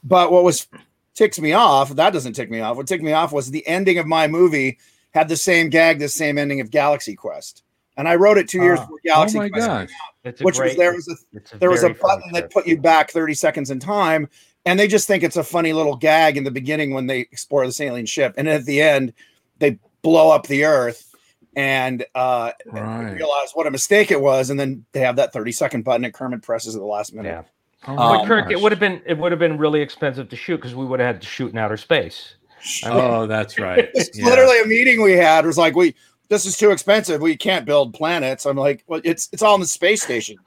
but 0.03 0.31
what 0.31 0.43
was 0.45 0.67
ticks 1.15 1.39
me 1.39 1.51
off 1.51 1.89
that 1.95 2.13
doesn't 2.13 2.33
tick 2.33 2.49
me 2.49 2.61
off 2.61 2.77
what 2.77 2.87
ticked 2.87 3.03
me 3.03 3.11
off 3.11 3.33
was 3.33 3.51
the 3.51 3.67
ending 3.67 3.97
of 3.97 4.05
my 4.07 4.27
movie 4.27 4.77
had 5.15 5.29
the 5.29 5.37
same 5.37 5.69
gag, 5.69 5.97
the 5.97 6.09
same 6.09 6.37
ending 6.37 6.59
of 6.59 6.69
Galaxy 6.69 7.15
Quest. 7.15 7.63
And 7.95 8.05
I 8.05 8.15
wrote 8.15 8.37
it 8.37 8.49
two 8.49 8.61
years 8.61 8.79
Ah. 8.79 8.83
before 8.83 8.97
Oh 8.97 9.01
Galaxy 9.05 9.37
my 9.37 9.47
Quest, 9.49 9.65
gosh. 9.65 9.89
It's 10.25 10.41
a 10.41 10.43
which 10.43 10.59
was 10.59 10.75
there 10.75 10.93
was 10.93 11.07
a 11.07 11.15
it's 11.37 11.51
there 11.51 11.69
was 11.69 11.83
a 11.83 11.87
very 11.87 11.93
funny 11.93 12.15
button 12.17 12.31
that 12.33 12.51
put 12.51 12.67
you 12.67 12.77
back 12.77 13.11
30 13.11 13.33
seconds 13.33 13.71
in 13.71 13.79
time. 13.79 14.27
And 14.65 14.77
they 14.77 14.89
just 14.89 15.07
think 15.07 15.23
it's 15.23 15.37
a 15.37 15.43
funny 15.43 15.71
little 15.71 15.95
gag 15.95 16.35
in 16.35 16.43
the 16.43 16.51
beginning 16.51 16.93
when 16.93 17.07
they 17.07 17.21
explore 17.21 17.65
this 17.65 17.79
alien 17.79 18.05
ship. 18.05 18.33
And 18.35 18.49
at 18.49 18.65
the 18.65 18.81
end, 18.81 19.13
they 19.59 19.79
blow 20.01 20.31
up 20.31 20.47
the 20.47 20.65
earth 20.65 21.14
and 21.55 22.05
uh 22.15 22.51
Right. 22.65 23.11
realize 23.13 23.51
what 23.53 23.67
a 23.67 23.71
mistake 23.71 24.11
it 24.11 24.19
was. 24.21 24.49
And 24.49 24.59
then 24.59 24.85
they 24.91 24.99
have 25.01 25.15
that 25.17 25.33
30 25.33 25.51
second 25.51 25.83
button 25.83 26.05
and 26.05 26.13
Kermit 26.13 26.41
presses 26.41 26.75
at 26.75 26.79
the 26.79 26.85
last 26.85 27.13
minute. 27.13 27.29
Yeah. 27.29 27.43
Oh 27.87 27.95
But 27.95 28.17
my 28.21 28.25
Kirk, 28.25 28.51
it 28.51 28.59
would 28.59 28.71
have 28.71 28.79
been 28.79 29.01
it 29.05 29.17
would 29.17 29.31
have 29.31 29.39
been 29.39 29.57
really 29.57 29.81
expensive 29.81 30.29
to 30.29 30.35
shoot 30.35 30.57
because 30.57 30.75
we 30.75 30.85
would 30.85 30.99
have 30.99 31.07
had 31.15 31.21
to 31.21 31.27
shoot 31.27 31.51
in 31.51 31.57
outer 31.57 31.77
space. 31.77 32.35
I 32.83 32.89
mean, 32.89 32.99
Oh, 32.99 33.27
that's 33.27 33.59
right. 33.59 33.89
It's 33.93 34.17
Yeah. 34.17 34.25
literally 34.25 34.59
a 34.61 34.65
meeting 34.65 35.01
we 35.01 35.13
had. 35.13 35.45
Was 35.45 35.57
like, 35.57 35.75
we 35.75 35.95
this 36.29 36.45
is 36.47 36.57
too 36.57 36.71
expensive. 36.71 37.21
We 37.21 37.37
can't 37.37 37.65
build 37.65 37.93
planets. 37.93 38.45
I'm 38.45 38.57
like, 38.57 38.83
well, 38.87 39.01
it's 39.03 39.29
it's 39.31 39.43
all 39.43 39.55
in 39.55 39.61
the 39.61 39.67
space 39.67 40.01
station. 40.01 40.37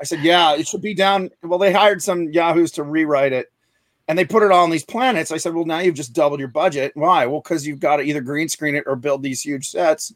I 0.00 0.04
said, 0.04 0.18
yeah, 0.20 0.54
it 0.56 0.66
should 0.66 0.82
be 0.82 0.94
down. 0.94 1.30
Well, 1.44 1.60
they 1.60 1.72
hired 1.72 2.02
some 2.02 2.32
yahoos 2.32 2.72
to 2.72 2.82
rewrite 2.82 3.32
it, 3.32 3.52
and 4.08 4.18
they 4.18 4.24
put 4.24 4.42
it 4.42 4.50
all 4.50 4.64
on 4.64 4.70
these 4.70 4.84
planets. 4.84 5.30
I 5.30 5.36
said, 5.36 5.54
well, 5.54 5.64
now 5.64 5.78
you've 5.78 5.94
just 5.94 6.12
doubled 6.12 6.40
your 6.40 6.48
budget. 6.48 6.90
Why? 6.96 7.24
Well, 7.26 7.40
because 7.40 7.64
you've 7.64 7.78
got 7.78 7.98
to 7.98 8.02
either 8.02 8.20
green 8.20 8.48
screen 8.48 8.74
it 8.74 8.82
or 8.88 8.96
build 8.96 9.22
these 9.22 9.40
huge 9.42 9.68
sets 9.68 10.12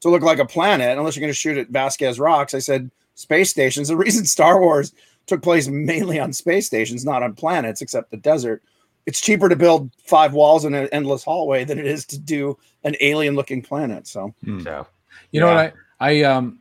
to 0.00 0.10
look 0.10 0.22
like 0.22 0.38
a 0.38 0.46
planet. 0.46 0.96
Unless 0.98 1.16
you're 1.16 1.20
going 1.22 1.32
to 1.32 1.38
shoot 1.38 1.58
at 1.58 1.68
Vasquez 1.68 2.18
Rocks, 2.18 2.54
I 2.54 2.58
said, 2.58 2.90
space 3.14 3.50
stations. 3.50 3.88
The 3.88 3.96
reason 3.96 4.24
Star 4.24 4.60
Wars 4.60 4.92
took 5.26 5.42
place 5.42 5.68
mainly 5.68 6.18
on 6.18 6.32
space 6.32 6.66
stations, 6.66 7.04
not 7.04 7.22
on 7.22 7.34
planets, 7.34 7.82
except 7.82 8.10
the 8.10 8.16
desert. 8.16 8.62
It's 9.06 9.20
cheaper 9.20 9.48
to 9.48 9.56
build 9.56 9.90
five 10.06 10.32
walls 10.34 10.64
in 10.64 10.74
an 10.74 10.88
endless 10.92 11.24
hallway 11.24 11.64
than 11.64 11.78
it 11.78 11.86
is 11.86 12.04
to 12.06 12.18
do 12.18 12.56
an 12.84 12.96
alien 13.00 13.34
looking 13.34 13.62
planet. 13.62 14.06
So 14.06 14.34
Hmm. 14.44 14.60
so 14.60 14.86
You 15.32 15.40
know 15.40 15.46
what 15.46 15.74
I 16.00 16.10
I 16.10 16.22
um 16.22 16.60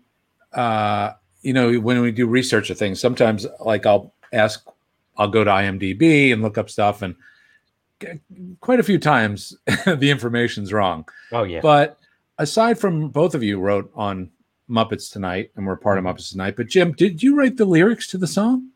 uh 0.54 1.12
you 1.42 1.54
know 1.54 1.74
when 1.80 2.02
we 2.02 2.12
do 2.12 2.26
research 2.28 2.70
of 2.70 2.78
things, 2.78 3.00
sometimes 3.00 3.46
like 3.60 3.86
I'll 3.86 4.14
ask 4.34 4.66
I'll 5.18 5.28
go 5.28 5.44
to 5.44 5.52
IMDb 5.52 6.32
and 6.34 6.42
look 6.42 6.58
up 6.58 6.70
stuff 6.70 7.02
and 7.02 7.16
quite 8.62 8.80
a 8.80 8.84
few 8.84 8.98
times 8.98 9.56
the 9.86 10.10
information's 10.10 10.72
wrong. 10.74 11.08
oh 11.32 11.44
yeah. 11.44 11.60
But 11.62 11.99
aside 12.40 12.80
from 12.80 13.10
both 13.10 13.36
of 13.36 13.44
you 13.44 13.60
wrote 13.60 13.92
on 13.94 14.32
Muppets 14.70 15.12
Tonight 15.12 15.52
and 15.56 15.66
we're 15.68 15.76
part 15.78 15.98
of 16.00 16.04
Muppets 16.04 16.32
Tonight, 16.32 16.56
but 16.58 16.68
Jim, 16.68 16.92
did 16.94 17.22
you 17.22 17.36
write 17.36 17.58
the 17.58 17.66
lyrics 17.66 18.08
to 18.08 18.18
the 18.18 18.28
song? 18.28 18.70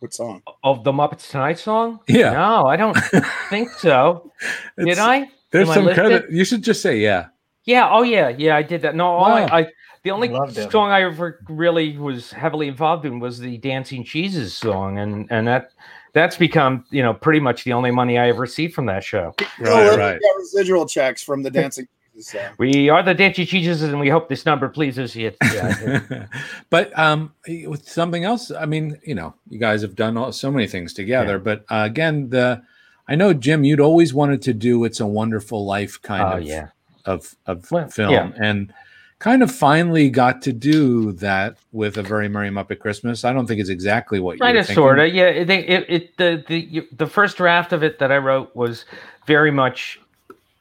what 0.00 0.14
song? 0.14 0.42
of 0.62 0.84
the 0.84 0.92
Muppets 0.92 1.28
Tonight 1.30 1.58
song? 1.58 1.98
Yeah. 2.06 2.32
No, 2.32 2.66
I 2.66 2.76
don't 2.76 2.96
think 3.50 3.70
so. 3.70 4.30
Did 4.78 4.88
It's- 4.88 4.98
I? 5.04 5.28
There's 5.50 5.66
Am 5.66 5.72
I 5.72 5.74
some 5.76 5.84
listed? 5.86 6.04
credit. 6.04 6.30
You 6.30 6.44
should 6.44 6.62
just 6.62 6.82
say 6.82 6.98
yeah. 6.98 7.28
Yeah. 7.64 7.88
Oh 7.90 8.02
yeah. 8.02 8.28
Yeah, 8.28 8.54
I 8.56 8.62
did 8.62 8.82
that. 8.82 8.94
No, 8.94 9.12
Wow. 9.14 9.24
I, 9.50 9.60
I 9.60 9.66
the 10.02 10.10
only 10.10 10.28
Loved 10.28 10.58
it. 10.58 10.70
song 10.70 10.90
I 10.90 11.02
ever 11.04 11.40
really 11.48 11.96
was 11.96 12.30
heavily 12.30 12.68
involved 12.68 13.06
in 13.06 13.18
was 13.18 13.38
the 13.40 13.56
Dancing 13.56 14.04
Cheeses 14.04 14.52
song, 14.54 14.98
and 14.98 15.26
and 15.30 15.46
that 15.48 15.70
that's 16.12 16.36
become 16.36 16.84
you 16.90 17.02
know 17.02 17.14
pretty 17.14 17.40
much 17.40 17.64
the 17.64 17.72
only 17.72 17.90
money 17.90 18.18
I 18.18 18.28
ever 18.28 18.40
received 18.42 18.74
from 18.74 18.86
that 18.86 19.04
show. 19.04 19.34
Oh, 19.40 19.44
Right, 19.60 19.90
we 19.92 19.96
right. 19.96 20.20
got 20.20 20.36
residual 20.38 20.86
checks 20.86 21.22
from 21.22 21.42
the 21.42 21.50
Dancing 21.50 21.86
Jesus 22.14 22.32
song. 22.32 22.54
We 22.58 22.88
are 22.88 23.02
the 23.02 23.14
Dancing 23.14 23.46
Cheeses, 23.46 23.82
and 23.82 24.00
we 24.00 24.08
hope 24.08 24.28
this 24.28 24.44
number 24.46 24.68
pleases 24.68 25.14
you. 25.14 25.32
Yeah, 25.54 26.26
but 26.70 26.96
um 26.98 27.32
with 27.66 27.88
something 27.88 28.24
else 28.24 28.50
i 28.50 28.66
mean 28.66 28.98
you 29.04 29.14
know 29.14 29.34
you 29.48 29.58
guys 29.58 29.82
have 29.82 29.94
done 29.94 30.16
all, 30.16 30.32
so 30.32 30.50
many 30.50 30.66
things 30.66 30.92
together 30.92 31.32
Yeah. 31.32 31.38
but 31.38 31.64
uh, 31.70 31.84
again 31.86 32.28
the 32.30 32.62
i 33.08 33.14
know 33.14 33.32
jim 33.32 33.64
you'd 33.64 33.80
always 33.80 34.12
wanted 34.12 34.42
to 34.42 34.52
do 34.52 34.84
it's 34.84 35.00
a 35.00 35.06
wonderful 35.06 35.64
life 35.64 36.00
kind 36.02 36.22
oh 36.22 36.38
of 36.38 36.42
yeah. 36.44 36.68
of 37.04 37.34
of 37.46 37.70
Well, 37.70 37.88
film 37.88 38.12
yeah. 38.12 38.32
and 38.40 38.72
kind 39.18 39.42
of 39.42 39.50
finally 39.50 40.08
got 40.08 40.42
to 40.42 40.52
do 40.52 41.12
that 41.12 41.56
with 41.72 41.96
a 41.96 42.02
very 42.02 42.28
merry 42.28 42.50
muppet 42.50 42.78
christmas 42.78 43.24
i 43.24 43.32
don't 43.32 43.46
think 43.46 43.60
it's 43.60 43.70
exactly 43.70 44.20
what 44.20 44.38
kind 44.38 44.54
you're 44.54 44.60
of 44.60 44.66
thinking. 44.66 44.82
sort 44.82 44.98
of 44.98 45.12
yeah 45.12 45.26
it, 45.26 45.50
it, 45.50 45.86
it 45.88 46.16
the 46.16 46.44
the 46.48 46.88
the 46.96 47.06
first 47.06 47.36
draft 47.36 47.72
of 47.72 47.82
it 47.82 47.98
that 47.98 48.12
i 48.12 48.16
wrote 48.16 48.54
was 48.54 48.84
very 49.26 49.50
much 49.50 50.00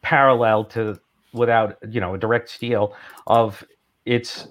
parallel 0.01 0.63
to 0.63 0.99
without 1.33 1.77
you 1.89 2.01
know 2.01 2.13
a 2.13 2.17
direct 2.17 2.49
steal 2.49 2.95
of 3.27 3.63
it's 4.05 4.47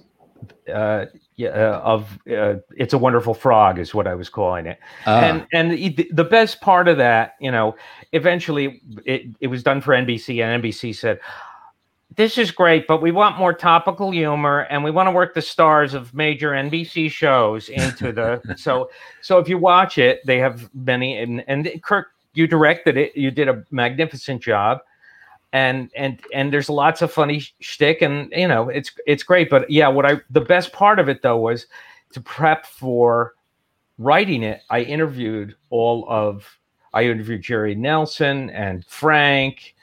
uh 0.72 1.06
yeah, 1.36 1.48
uh, 1.50 1.80
of 1.84 2.18
uh, 2.30 2.56
It's 2.76 2.94
a 2.94 2.98
Wonderful 2.98 3.34
Frog 3.34 3.78
is 3.78 3.94
what 3.94 4.06
I 4.06 4.14
was 4.14 4.30
calling 4.30 4.66
it. 4.66 4.78
Ah, 5.04 5.20
and 5.20 5.46
and 5.52 5.70
the, 5.72 6.08
the 6.10 6.24
best 6.24 6.62
part 6.62 6.88
of 6.88 6.96
that, 6.96 7.34
you 7.40 7.50
know, 7.50 7.76
eventually 8.12 8.80
it, 9.04 9.26
it 9.40 9.48
was 9.48 9.62
done 9.62 9.82
for 9.82 9.92
NBC, 9.92 10.42
and 10.42 10.62
NBC 10.62 10.96
said, 10.96 11.20
"This 12.14 12.38
is 12.38 12.50
great, 12.50 12.86
but 12.86 13.02
we 13.02 13.10
want 13.10 13.38
more 13.38 13.52
topical 13.52 14.10
humor, 14.10 14.60
and 14.70 14.84
we 14.84 14.90
want 14.90 15.06
to 15.08 15.10
work 15.10 15.34
the 15.34 15.42
stars 15.42 15.94
of 15.94 16.14
major 16.14 16.50
NBC 16.50 17.10
shows 17.10 17.68
into 17.68 18.12
the." 18.12 18.40
so 18.56 18.90
so 19.22 19.38
if 19.38 19.48
you 19.48 19.58
watch 19.58 19.98
it, 19.98 20.20
they 20.24 20.38
have 20.38 20.70
many, 20.74 21.18
and 21.18 21.44
and 21.48 21.68
Kirk, 21.82 22.08
you 22.34 22.46
directed 22.46 22.96
it, 22.96 23.16
you 23.16 23.30
did 23.30 23.48
a 23.48 23.64
magnificent 23.70 24.42
job. 24.42 24.80
And 25.52 25.90
and 25.96 26.20
and 26.34 26.52
there's 26.52 26.68
lots 26.68 27.02
of 27.02 27.12
funny 27.12 27.38
sh- 27.40 27.54
shtick, 27.60 28.02
and 28.02 28.30
you 28.32 28.48
know 28.48 28.68
it's 28.68 28.90
it's 29.06 29.22
great. 29.22 29.48
But 29.48 29.70
yeah, 29.70 29.88
what 29.88 30.04
I 30.04 30.20
the 30.30 30.40
best 30.40 30.72
part 30.72 30.98
of 30.98 31.08
it 31.08 31.22
though 31.22 31.38
was 31.38 31.66
to 32.12 32.20
prep 32.20 32.66
for 32.66 33.34
writing 33.98 34.42
it, 34.42 34.62
I 34.70 34.80
interviewed 34.82 35.54
all 35.70 36.06
of 36.08 36.58
I 36.92 37.04
interviewed 37.04 37.42
Jerry 37.42 37.74
Nelson 37.74 38.50
and 38.50 38.84
Frank, 38.86 39.74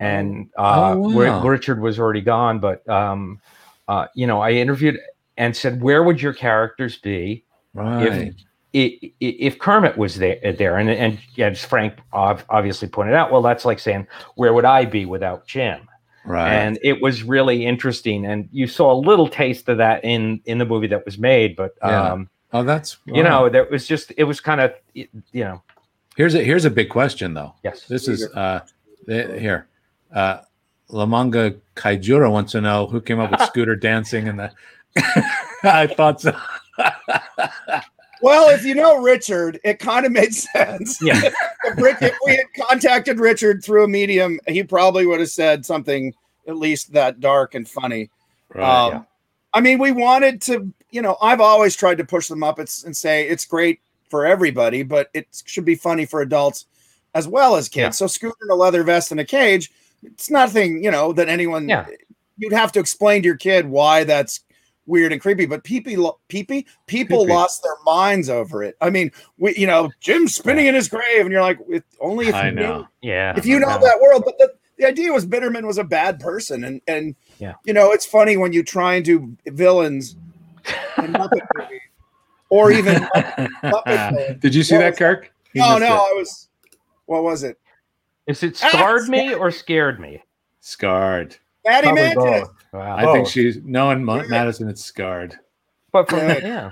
and 0.00 0.48
uh, 0.58 0.92
Oh, 0.96 0.98
wow. 1.14 1.42
Richard 1.42 1.80
was 1.80 1.98
already 1.98 2.20
gone, 2.20 2.58
but 2.58 2.88
um, 2.88 3.40
uh, 3.88 4.06
you 4.14 4.26
know, 4.26 4.40
I 4.40 4.52
interviewed 4.52 4.98
and 5.36 5.56
said, 5.56 5.80
where 5.82 6.02
would 6.02 6.20
your 6.20 6.32
characters 6.32 6.98
be 6.98 7.44
right. 7.74 8.06
if, 8.06 8.34
i- 8.74 8.98
i- 9.02 9.36
if 9.40 9.58
Kermit 9.58 9.96
was 9.96 10.16
there? 10.16 10.52
There, 10.52 10.76
and 10.78 10.90
and 10.90 11.18
as 11.38 11.64
Frank 11.64 11.94
obviously 12.12 12.88
pointed 12.88 13.14
out, 13.14 13.30
well, 13.32 13.42
that's 13.42 13.64
like 13.64 13.78
saying, 13.78 14.06
where 14.36 14.52
would 14.52 14.64
I 14.64 14.84
be 14.84 15.04
without 15.06 15.46
Jim? 15.46 15.80
Right. 16.24 16.52
and 16.52 16.78
it 16.82 17.00
was 17.00 17.22
really 17.22 17.64
interesting 17.64 18.26
and 18.26 18.50
you 18.52 18.66
saw 18.66 18.92
a 18.92 18.98
little 19.00 19.28
taste 19.28 19.66
of 19.70 19.78
that 19.78 20.04
in 20.04 20.42
in 20.44 20.58
the 20.58 20.66
movie 20.66 20.88
that 20.88 21.02
was 21.06 21.16
made 21.16 21.56
but 21.56 21.72
Yeah. 21.82 22.12
um 22.12 22.28
oh, 22.52 22.64
that's 22.64 22.98
you 23.06 23.22
know 23.22 23.48
that 23.48 23.70
was 23.70 23.86
just 23.86 24.12
it 24.18 24.24
was 24.24 24.38
kind 24.38 24.60
of 24.60 24.74
you 24.92 25.06
know 25.32 25.62
Here's 26.18 26.34
a 26.34 26.44
here's 26.44 26.66
a 26.66 26.70
big 26.70 26.90
question 26.90 27.32
though. 27.32 27.54
yes 27.64 27.86
This 27.86 28.08
is 28.08 28.26
uh 28.34 28.60
here. 29.06 29.67
Uh 30.12 30.38
Lamanga 30.90 31.58
Kaijura 31.76 32.30
wants 32.30 32.52
to 32.52 32.60
know 32.60 32.86
who 32.86 33.00
came 33.00 33.20
up 33.20 33.30
with 33.30 33.40
scooter 33.48 33.76
dancing 33.76 34.28
and 34.28 34.38
the 34.38 34.52
I 35.62 35.86
thought 35.86 36.20
so. 36.20 36.36
Well, 38.20 38.48
if 38.50 38.64
you 38.64 38.74
know 38.74 39.00
Richard, 39.00 39.60
it 39.62 39.78
kind 39.78 40.04
of 40.04 40.10
made 40.10 40.34
sense. 40.34 41.00
yeah 41.00 41.20
if, 41.22 41.76
Rick, 41.76 41.98
if 42.00 42.16
we 42.26 42.32
had 42.32 42.66
contacted 42.68 43.20
Richard 43.20 43.62
through 43.62 43.84
a 43.84 43.88
medium, 43.88 44.40
he 44.48 44.62
probably 44.62 45.06
would 45.06 45.20
have 45.20 45.30
said 45.30 45.64
something 45.64 46.12
at 46.46 46.56
least 46.56 46.92
that 46.92 47.20
dark 47.20 47.54
and 47.54 47.68
funny. 47.68 48.10
right. 48.54 48.94
um, 48.94 49.06
I 49.54 49.60
mean, 49.60 49.78
we 49.78 49.92
wanted 49.92 50.42
to, 50.42 50.72
you 50.90 51.02
know, 51.02 51.16
I've 51.22 51.40
always 51.40 51.76
tried 51.76 51.98
to 51.98 52.04
push 52.04 52.28
the 52.28 52.34
Muppets 52.34 52.84
and 52.84 52.96
say 52.96 53.26
it's 53.28 53.44
great 53.44 53.80
for 54.10 54.26
everybody, 54.26 54.82
but 54.82 55.10
it 55.14 55.26
should 55.46 55.64
be 55.64 55.74
funny 55.74 56.04
for 56.04 56.20
adults 56.20 56.66
as 57.14 57.26
well 57.26 57.56
as 57.56 57.68
kids. 57.68 58.00
Yeah. 58.00 58.06
So 58.06 58.06
Scooter 58.06 58.36
in 58.42 58.50
a 58.50 58.54
leather 58.54 58.82
vest 58.82 59.10
and 59.10 59.20
a 59.20 59.24
cage, 59.24 59.70
it's 60.02 60.30
nothing, 60.30 60.82
you 60.82 60.90
know, 60.90 61.12
that 61.12 61.28
anyone 61.28 61.68
Yeah. 61.68 61.86
you'd 62.36 62.52
have 62.52 62.72
to 62.72 62.80
explain 62.80 63.22
to 63.22 63.26
your 63.26 63.36
kid 63.36 63.66
why 63.68 64.04
that's 64.04 64.40
weird 64.86 65.12
and 65.12 65.20
creepy. 65.20 65.44
But 65.46 65.64
people, 65.64 66.18
people, 66.28 66.62
people 66.86 67.18
Creepy. 67.18 67.32
lost 67.32 67.62
their 67.62 67.76
minds 67.84 68.30
over 68.30 68.62
it. 68.62 68.76
I 68.80 68.90
mean, 68.90 69.10
we, 69.38 69.54
you 69.56 69.66
know, 69.66 69.90
Jim's 70.00 70.34
spinning 70.34 70.66
in 70.66 70.74
his 70.74 70.88
grave, 70.88 71.22
and 71.22 71.30
you're 71.32 71.42
like, 71.42 71.58
if, 71.68 71.82
only 72.00 72.28
if 72.28 72.34
I 72.34 72.46
you 72.48 72.54
know. 72.54 72.78
knew 72.78 72.86
yeah 73.02 73.34
if 73.36 73.44
you 73.44 73.58
know 73.60 73.68
Yeah. 73.68 73.78
that 73.78 74.00
world. 74.00 74.22
But 74.24 74.38
the, 74.38 74.54
the 74.78 74.86
idea 74.86 75.12
was 75.12 75.26
Bitterman 75.26 75.66
was 75.66 75.76
a 75.78 75.84
bad 75.84 76.20
person, 76.20 76.64
and 76.64 76.80
and 76.86 77.14
Yeah. 77.38 77.54
you 77.64 77.72
know 77.74 77.90
it's 77.92 78.06
funny 78.06 78.36
when 78.36 78.52
you 78.52 78.62
try 78.62 78.94
and 78.94 79.04
do 79.04 79.36
villains 79.46 80.16
in 80.98 81.12
Muppet 81.12 81.40
movies, 81.56 81.80
or 82.48 82.70
even 82.72 82.94
Muppet 83.62 84.40
Did 84.40 84.54
you 84.54 84.62
see 84.62 84.74
What 84.76 84.80
that, 84.80 84.90
was- 84.90 84.98
Kirk? 84.98 85.32
You 85.54 85.62
no, 85.62 85.78
no, 85.78 85.86
it. 85.86 85.90
I 85.90 86.14
was 86.16 86.48
what 87.06 87.22
was 87.24 87.42
it? 87.42 87.58
Is 88.28 88.42
it 88.44 88.60
Ah, 88.62 88.68
scarred 88.68 89.08
me 89.08 89.34
or 89.34 89.50
scared 89.50 89.98
me 89.98 90.22
Scarred. 90.60 91.36
Maddie 91.64 91.86
Probably 91.88 92.02
Mantis. 92.02 92.48
both. 92.48 92.54
wow 92.72 92.96
I 92.96 93.12
think 93.12 93.26
she's 93.28 93.58
knowing 93.64 94.04
Ma- 94.04 94.22
Madison. 94.28 94.68
It's 94.68 94.84
scarred. 94.84 95.34
but 95.92 96.08
from 96.08 96.20
Good. 96.20 96.42
yeah 96.44 96.70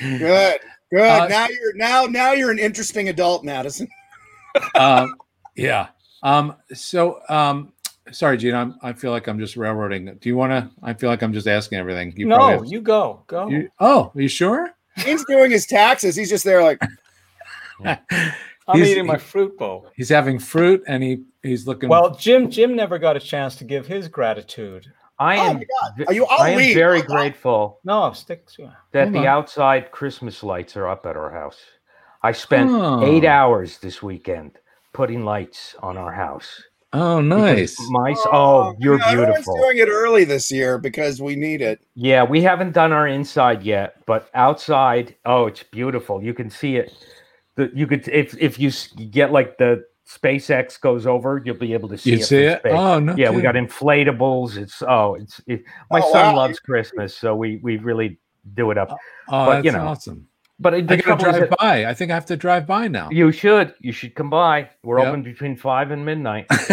Good, 0.00 0.60
good. 0.90 1.00
Uh, 1.00 1.28
now 1.28 1.46
you're 1.48 1.74
now 1.76 2.04
now 2.06 2.32
you're 2.32 2.50
an 2.50 2.58
interesting 2.58 3.08
adult, 3.08 3.44
Madison. 3.44 3.86
um, 4.74 5.14
yeah. 5.56 5.88
Um, 6.24 6.56
so, 6.72 7.20
um, 7.28 7.72
sorry, 8.10 8.36
Gene. 8.38 8.54
I'm, 8.56 8.74
I 8.82 8.92
feel 8.92 9.10
like 9.12 9.28
I'm 9.28 9.38
just 9.38 9.56
railroading. 9.56 10.06
Do 10.20 10.28
you 10.28 10.36
want 10.36 10.50
to? 10.50 10.68
I 10.82 10.94
feel 10.94 11.10
like 11.10 11.22
I'm 11.22 11.32
just 11.32 11.46
asking 11.46 11.78
everything. 11.78 12.12
You 12.16 12.26
no, 12.26 12.48
have- 12.48 12.66
you 12.66 12.80
go. 12.80 13.22
Go. 13.28 13.48
you- 13.48 13.70
oh, 13.78 14.10
are 14.14 14.20
you 14.20 14.26
sure? 14.28 14.70
He's 14.96 15.24
doing 15.26 15.50
his 15.52 15.66
taxes. 15.66 16.16
He's 16.16 16.30
just 16.30 16.44
there 16.44 16.62
like 16.62 16.80
I'm 18.66 18.78
he's- 18.78 18.90
eating 18.90 19.06
my 19.06 19.14
he- 19.14 19.18
fruit 19.20 19.58
bowl. 19.58 19.86
He's 19.94 20.08
having 20.08 20.38
fruit 20.38 20.82
and 20.86 21.02
he 21.02 21.24
he's 21.42 21.66
looking. 21.66 21.88
Well, 21.88 22.14
Jim 22.14 22.50
Jim 22.50 22.74
never 22.76 22.98
got 22.98 23.16
a 23.16 23.20
chance 23.20 23.56
to 23.56 23.64
give 23.64 23.86
his 23.86 24.08
gratitude. 24.08 24.86
I 25.18 25.36
Oh 25.36 25.40
am 25.50 25.56
my 25.56 25.64
God. 25.64 25.92
ve- 25.96 26.04
Are 26.06 26.12
you- 26.12 26.26
I'll 26.26 26.42
I 26.42 26.50
am 26.50 26.58
leave. 26.58 26.74
very 26.74 27.00
I'll- 27.00 27.06
grateful 27.06 27.78
No, 27.84 28.12
stick. 28.12 28.46
to- 28.56 28.72
that 28.92 29.04
Hold 29.04 29.14
the 29.14 29.18
on. 29.20 29.26
outside 29.26 29.90
Christmas 29.92 30.42
lights 30.42 30.76
are 30.76 30.88
up 30.88 31.06
at 31.06 31.16
our 31.16 31.30
house. 31.30 31.60
I 32.22 32.32
spent 32.32 32.70
Oh. 32.72 33.04
eight 33.04 33.24
hours 33.24 33.78
this 33.78 34.02
weekend 34.02 34.58
putting 34.92 35.24
lights 35.24 35.76
on 35.82 35.96
our 35.98 36.12
house. 36.12 36.62
oh, 36.96 37.20
nice. 37.20 37.76
My 37.90 38.12
s- 38.12 38.18
oh, 38.26 38.30
oh, 38.32 38.76
you're 38.78 38.98
yeah, 38.98 39.08
Everyone's 39.08 39.32
beautiful. 39.44 39.56
doing 39.56 39.78
it 39.78 39.88
early 39.88 40.22
this 40.24 40.50
year 40.52 40.78
because 40.78 41.20
we 41.20 41.34
need 41.34 41.60
it. 41.60 41.80
Yeah, 41.96 42.22
we 42.22 42.40
haven't 42.40 42.70
done 42.72 42.92
our 42.92 43.08
inside 43.08 43.64
yet, 43.64 43.96
but 44.06 44.28
outside, 44.32 45.16
oh, 45.26 45.46
it's 45.46 45.64
beautiful. 45.64 46.22
You 46.22 46.32
can 46.34 46.48
see 46.48 46.76
it. 46.76 46.92
The, 47.56 47.70
you 47.74 47.86
could 47.86 48.06
if 48.08 48.36
if 48.38 48.58
you 48.58 48.70
get 49.10 49.30
like 49.32 49.58
the 49.58 49.84
SpaceX 50.08 50.78
goes 50.80 51.06
over, 51.06 51.40
you'll 51.44 51.56
be 51.56 51.72
able 51.72 51.88
to 51.88 51.96
see 51.96 52.10
You 52.10 52.16
it. 52.16 52.24
see 52.24 52.42
it? 52.42 52.58
space. 52.60 52.72
Oh 52.74 52.98
no. 52.98 53.14
yeah, 53.16 53.30
we 53.30 53.42
got 53.42 53.54
inflatables. 53.54 54.56
It's 54.56 54.82
oh, 54.82 55.14
it's 55.14 55.40
it, 55.46 55.62
my 55.90 56.00
Oh, 56.02 56.12
son 56.12 56.34
wow. 56.34 56.36
loves 56.36 56.58
Christmas, 56.60 57.16
so 57.16 57.34
we 57.36 57.56
we 57.62 57.76
really 57.78 58.18
do 58.54 58.70
it 58.70 58.78
up. 58.78 58.88
Oh, 58.90 58.96
oh 59.28 59.46
but, 59.46 59.52
that's 59.54 59.64
you 59.66 59.72
know, 59.72 59.86
awesome. 59.86 60.26
But 60.60 60.74
it, 60.74 60.90
I 60.90 60.96
the 60.96 61.02
gotta 61.02 61.22
drive 61.24 61.40
that 61.50 61.58
by. 61.58 61.86
I 61.86 61.94
think 61.94 62.10
I 62.10 62.14
have 62.14 62.26
to 62.26 62.36
drive 62.36 62.66
by 62.66 62.86
now. 62.88 63.08
you 63.10 63.32
should 63.32 63.74
you 63.80 63.92
should 63.92 64.14
come 64.14 64.30
by. 64.30 64.68
We're 64.82 64.98
Yep. 64.98 65.08
open 65.08 65.22
between 65.22 65.56
five 65.56 65.90
and 65.90 66.04
midnight. 66.04 66.46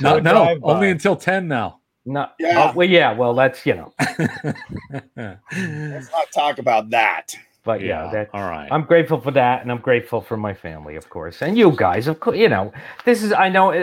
no, 0.00 0.18
no, 0.18 0.20
drive 0.20 0.60
by. 0.60 0.72
only 0.72 0.90
until 0.90 1.16
ten 1.16 1.46
now. 1.48 1.80
No, 2.06 2.28
Yeah. 2.38 2.70
oh, 2.70 2.72
well, 2.74 2.88
yeah, 2.88 3.12
well, 3.12 3.34
that's 3.34 3.64
you 3.66 3.74
know, 3.74 3.92
Let's 5.16 6.10
not 6.10 6.30
talk 6.32 6.58
about 6.58 6.90
that. 6.90 7.34
But 7.64 7.82
yeah, 7.82 8.10
that 8.12 8.30
all 8.34 8.48
right. 8.48 8.68
I'm 8.72 8.84
grateful 8.84 9.20
for 9.20 9.32
that, 9.32 9.62
and 9.62 9.70
I'm 9.72 9.80
grateful 9.80 10.20
for 10.20 10.36
my 10.36 10.54
family, 10.54 10.96
of 10.96 11.10
course, 11.10 11.42
and 11.42 11.58
you 11.58 11.72
guys, 11.76 12.08
of 12.08 12.20
course. 12.20 12.38
You 12.38 12.48
know, 12.48 12.72
this 13.04 13.22
is 13.22 13.32
I 13.32 13.48
know 13.50 13.72
I 13.72 13.80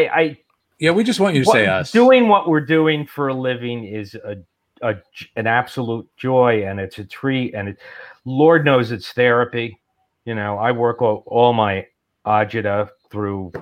I, 0.00 0.20
I 0.20 0.38
yeah, 0.80 0.92
we 0.92 1.04
just 1.04 1.20
want 1.20 1.34
you 1.36 1.42
to 1.42 1.46
what- 1.46 1.54
say 1.54 1.66
us. 1.66 1.92
doing 1.92 2.28
what 2.28 2.48
we're 2.48 2.60
doing 2.66 3.06
for 3.06 3.28
a 3.28 3.34
living 3.34 3.84
is 3.84 4.14
a, 4.16 4.36
a 4.82 4.96
an 5.36 5.46
absolute 5.46 6.08
joy, 6.16 6.64
and 6.66 6.80
it's 6.80 6.98
a 6.98 7.04
treat, 7.04 7.54
and 7.54 7.70
it, 7.70 7.78
Lord 8.24 8.64
knows 8.64 8.92
it's 8.92 9.12
therapy. 9.12 9.78
You 10.24 10.34
know, 10.34 10.58
I 10.58 10.72
work 10.72 11.02
all, 11.02 11.24
all 11.26 11.52
my 11.52 11.86
agita 12.26 12.90
through 13.10 13.52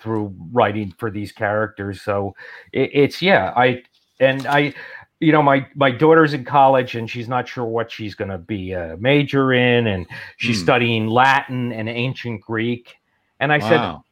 through 0.00 0.34
writing 0.52 0.94
for 0.98 1.10
these 1.10 1.32
characters, 1.32 2.02
so 2.02 2.34
it, 2.72 2.90
it's 2.94 3.22
yeah, 3.22 3.52
I 3.56 3.82
and 4.20 4.46
I. 4.46 4.74
You 5.20 5.32
know, 5.32 5.42
my 5.42 5.66
my 5.74 5.90
daughter's 5.90 6.34
in 6.34 6.44
college 6.44 6.94
and 6.94 7.08
she's 7.10 7.28
not 7.28 7.48
sure 7.48 7.64
what 7.64 7.90
she's 7.90 8.14
going 8.14 8.30
to 8.30 8.38
be 8.38 8.72
a 8.72 8.96
major 8.98 9.52
in, 9.52 9.86
and 9.86 10.06
she's 10.36 10.58
Hmm. 10.58 10.62
studying 10.62 11.06
Latin 11.06 11.72
and 11.72 11.88
ancient 11.88 12.42
Greek. 12.42 12.94
And 13.40 13.52
I 13.52 13.58
said, 13.58 13.80
Wow. 13.80 14.04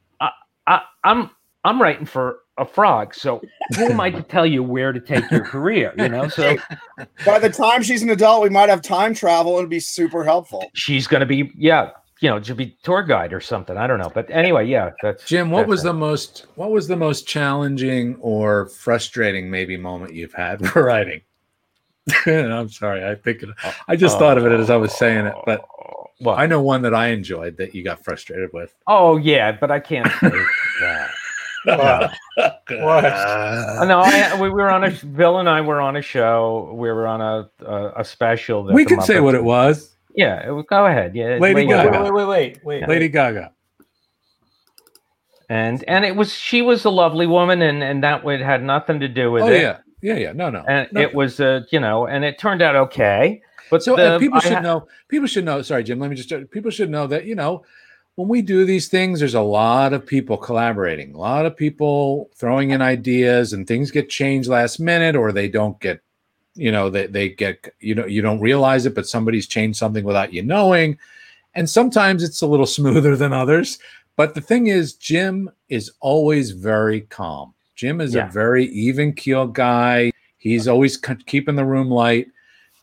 I, 0.67 0.81
I'm 1.05 1.31
I'm 1.65 1.81
writing 1.81 2.07
for 2.07 2.39
a 2.57 2.65
frog, 2.65 3.15
so 3.15 3.43
who 3.77 3.91
am 3.91 4.01
I 4.01 4.11
to 4.11 4.23
tell 4.23 4.47
you 4.47 4.63
where 4.63 4.93
to 4.93 5.01
take 5.01 5.31
your 5.31 5.45
career? 5.45 5.93
You 5.97 6.09
know, 6.09 6.29
so 6.29 6.57
By 7.25 7.39
the 7.39 7.51
time 7.51 7.83
she's 7.83 8.03
an 8.03 8.11
adult, 8.11 8.43
we 8.43 8.49
might 8.51 8.69
have 8.69 8.81
time 8.83 9.15
travel 9.15 9.53
and 9.53 9.61
it'd 9.61 9.71
be 9.71 9.81
super 9.81 10.25
helpful. 10.25 10.71
she's 10.75 11.07
going 11.07 11.21
to 11.21 11.27
be 11.27 11.51
yeah, 11.57 11.91
you 12.25 12.31
know, 12.31 12.41
to 12.41 12.55
be 12.55 12.75
tour 12.83 13.03
guide 13.03 13.35
or 13.35 13.41
something. 13.43 13.77
I 13.77 13.87
don't 13.87 13.99
know, 13.99 14.11
but 14.15 14.31
anyway, 14.31 14.67
yeah, 14.67 14.93
that's 15.03 15.27
Jim, 15.27 15.51
what 15.51 15.59
that's 15.59 15.69
was 15.69 15.81
it. 15.83 15.89
the 15.89 15.93
most 15.93 16.47
what 16.55 16.71
was 16.71 16.89
the 16.89 16.97
most 16.97 17.27
challenging 17.29 18.17
or 18.19 18.67
frustrating 18.69 19.51
maybe 19.51 19.77
moment 19.77 20.15
you've 20.15 20.33
had 20.33 20.67
for 20.67 20.85
writing? 20.91 21.21
I'm 22.27 22.71
sorry, 22.71 23.05
I 23.05 23.15
think 23.15 23.43
it, 23.43 23.51
I 23.89 23.97
just 23.97 24.19
thought 24.19 24.39
of 24.39 24.47
it 24.47 24.53
as 24.53 24.71
I 24.71 24.77
was 24.77 24.97
saying 24.97 25.27
it, 25.27 25.35
but 25.45 25.67
well, 26.23 26.35
I 26.35 26.47
know 26.47 26.63
one 26.63 26.81
that 26.81 26.95
I 26.95 27.09
enjoyed 27.09 27.59
that 27.59 27.75
you 27.75 27.85
got 27.85 28.03
frustrated 28.03 28.49
with. 28.55 28.75
oh 28.87 29.19
yeah, 29.19 29.53
but 29.53 29.71
I 29.71 29.81
can't 29.81 30.11
say 30.21 30.31
that. 30.81 31.11
What? 31.67 32.13
What? 32.69 33.05
Uh, 33.07 33.85
No, 33.87 34.01
I, 34.01 34.39
we 34.39 34.51
were 34.51 34.71
on 34.71 34.85
a 34.85 34.91
Bill 34.91 35.39
and 35.39 35.49
I 35.49 35.63
were 35.63 35.81
on 35.81 35.97
a 35.97 36.03
show. 36.03 36.71
We 36.75 36.91
were 36.93 37.07
on 37.07 37.23
a 37.23 37.49
a, 37.65 38.01
a 38.01 38.05
special. 38.05 38.65
that 38.65 38.75
we 38.75 38.85
the 38.85 38.91
can 38.91 39.01
say 39.01 39.21
what 39.21 39.35
it 39.35 39.43
was. 39.45 39.94
Yeah, 40.15 40.47
it 40.47 40.51
was- 40.51 40.65
go 40.69 40.87
ahead. 40.87 41.15
Yeah, 41.15 41.39
Lady 41.41 41.55
lay 41.55 41.65
it 41.65 41.69
Gaga. 41.69 41.91
Wait, 42.03 42.13
wait, 42.13 42.27
wait, 42.27 42.27
wait, 42.65 42.65
wait. 42.65 42.89
Lady 42.89 43.09
Gaga. 43.09 43.53
and 45.51 45.85
and 45.89 46.05
it 46.05 46.17
was 46.17 46.33
she 46.33 46.63
was 46.63 46.85
a 46.85 46.91
lovely 46.91 47.27
woman 47.27 47.61
and 47.63 47.83
and 47.83 48.03
that 48.03 48.25
would 48.25 48.41
had 48.41 48.63
nothing 48.63 49.01
to 49.01 49.09
do 49.09 49.31
with 49.31 49.45
it. 49.45 49.47
Oh 49.47 49.53
it 49.53 49.61
yeah, 49.61 49.79
Yeah, 50.01 50.15
yeah. 50.17 50.33
No, 50.33 50.51
no. 50.51 50.65
and 50.67 50.89
no. 50.93 51.01
it 51.01 51.15
was 51.15 51.41
uh, 51.41 51.61
you 51.71 51.81
know, 51.81 52.07
and 52.07 52.25
it 52.25 52.39
turned 52.39 52.63
out 52.63 52.77
okay. 52.77 53.43
But 53.71 53.83
So 53.83 53.97
the, 53.97 54.19
people 54.19 54.39
I 54.39 54.41
should 54.41 54.53
ha- 54.53 54.61
know. 54.61 54.87
People 55.09 55.27
should 55.27 55.45
know. 55.45 55.63
Sorry, 55.63 55.83
Jim. 55.83 55.99
Let 55.99 56.11
me 56.11 56.17
just. 56.17 56.33
People 56.51 56.71
should 56.71 56.91
know 56.91 57.07
that 57.07 57.25
you 57.25 57.35
know 57.35 57.65
when 58.15 58.29
we 58.29 58.43
do 58.43 58.65
these 58.65 58.89
things, 58.89 59.19
there's 59.19 59.35
a 59.35 59.41
lot 59.41 59.93
of 59.93 60.07
people 60.07 60.37
collaborating, 60.37 61.15
a 61.15 61.19
lot 61.19 61.47
of 61.47 61.57
people 61.57 62.31
throwing 62.37 62.71
in 62.71 62.81
ideas, 62.83 63.53
and 63.53 63.67
things 63.67 63.91
get 63.91 64.09
changed 64.09 64.49
last 64.49 64.79
minute, 64.79 65.17
or 65.17 65.33
they 65.33 65.49
don't 65.49 65.81
get. 65.81 66.01
You 66.55 66.71
know, 66.73 66.89
they 66.91 67.07
they 67.07 67.29
get 67.31 67.73
you 67.81 67.95
know 67.95 68.07
you 68.07 68.23
don't 68.23 68.41
realize 68.41 68.87
it, 68.87 68.95
but 68.95 69.07
somebody's 69.09 69.47
changed 69.47 69.79
something 69.79 70.05
without 70.05 70.33
you 70.33 70.43
knowing, 70.43 70.99
and 71.55 71.69
sometimes 71.69 72.23
it's 72.23 72.43
a 72.43 72.47
little 72.47 72.67
smoother 72.79 73.17
than 73.17 73.33
others. 73.33 73.79
But 74.17 74.35
the 74.35 74.41
thing 74.41 74.69
is, 74.69 74.95
Jim 74.95 75.51
is 75.69 75.91
always 76.01 76.53
very 76.53 77.01
calm. 77.03 77.53
Jim 77.75 78.01
is 78.01 78.15
Yeah. 78.15 78.29
a 78.29 78.31
very 78.31 78.67
even 78.67 79.13
keel 79.13 79.49
guy. 79.49 80.13
He's 80.39 80.69
always 80.69 81.01
c- 81.05 81.17
keeping 81.27 81.57
the 81.57 81.65
room 81.65 81.91
light. 81.91 82.29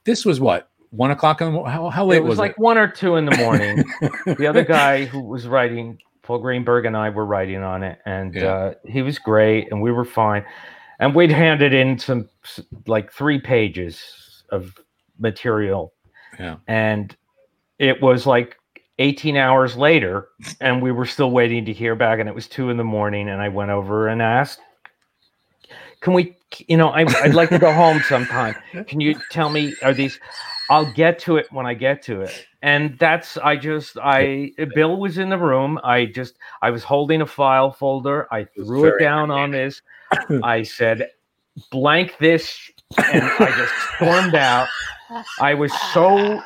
This 0.04 0.26
was 0.26 0.42
what 0.42 0.70
one 0.90 1.12
o'clock 1.12 1.40
in 1.40 1.48
the 1.48 1.52
morning. 1.54 1.72
How, 1.72 1.90
how 1.90 2.06
late 2.06 2.18
it 2.18 2.24
was, 2.24 2.32
was, 2.32 2.40
like 2.40 2.52
it? 2.52 2.60
one 2.60 2.78
or 2.78 2.90
two 2.90 3.16
in 3.16 3.24
the 3.26 3.38
morning. 3.38 3.86
the 4.38 4.48
other 4.48 4.66
guy 4.66 5.06
who 5.06 5.22
was 5.22 5.48
writing, 5.48 5.98
Paul 6.24 6.40
Greenberg 6.40 6.86
and 6.86 6.98
I 6.98 7.10
were 7.10 7.26
writing 7.26 7.64
on 7.64 7.84
it, 7.84 8.00
and 8.06 8.36
Yeah. 8.36 8.46
uh, 8.54 8.74
he 8.86 9.02
was 9.02 9.18
great, 9.18 9.72
and 9.72 9.82
we 9.82 9.94
were 9.94 10.04
fine. 10.04 10.44
And 11.02 11.14
we'd 11.16 11.32
handed 11.32 11.74
in 11.74 12.00
some 12.00 12.30
like 12.88 13.12
three 13.12 13.40
pages 13.40 14.44
of 14.52 14.80
material, 15.20 15.94
Yeah. 16.40 16.58
and 16.68 17.16
it 17.80 18.02
was 18.02 18.26
like 18.26 18.58
18 19.00 19.36
hours 19.36 19.76
later, 19.76 20.30
and 20.62 20.82
we 20.82 20.92
were 20.92 21.08
still 21.08 21.32
waiting 21.32 21.66
to 21.66 21.74
hear 21.74 21.96
back, 21.96 22.20
and 22.20 22.30
it 22.30 22.36
was 22.36 22.48
two 22.48 22.70
in 22.70 22.78
the 22.78 22.84
morning, 22.84 23.30
and 23.30 23.42
I 23.42 23.50
went 23.50 23.72
over 23.72 24.08
and 24.08 24.22
asked. 24.22 24.60
Can 26.02 26.14
we, 26.14 26.36
you 26.68 26.78
know, 26.78 26.90
I, 26.90 27.06
I'd 27.24 27.34
like 27.36 27.50
to 27.50 27.60
go 27.60 27.72
home 27.74 28.02
sometime. 28.08 28.56
Can 28.88 29.00
you 29.00 29.16
tell 29.30 29.50
me, 29.50 29.74
are 29.84 29.94
these, 29.94 30.20
I'll 30.70 30.92
get 30.94 31.20
to 31.20 31.38
it 31.38 31.48
when 31.52 31.66
I 31.68 31.76
get 31.76 32.02
to 32.04 32.22
it. 32.22 32.48
And 32.64 32.98
that's, 32.98 33.38
I 33.38 33.56
just, 33.56 33.98
I, 33.98 34.52
Bill 34.74 34.98
was 35.00 35.18
in 35.20 35.30
the 35.30 35.38
room. 35.38 35.80
I 35.84 36.06
just, 36.06 36.36
I 36.62 36.72
was 36.72 36.84
holding 36.84 37.22
a 37.22 37.28
file 37.28 37.72
folder. 37.72 38.28
I 38.32 38.46
threw 38.46 38.86
it 38.86 38.90
very 38.90 39.00
down 39.00 39.30
on 39.32 39.52
this. 39.52 39.82
I 40.44 40.64
said, 40.64 41.10
blank 41.72 42.16
this. 42.20 42.70
And 42.98 43.24
I 43.24 43.54
just 43.58 43.74
stormed 43.96 44.36
out. 44.36 44.68
I 45.40 45.54
was 45.54 45.72
so, 45.94 46.42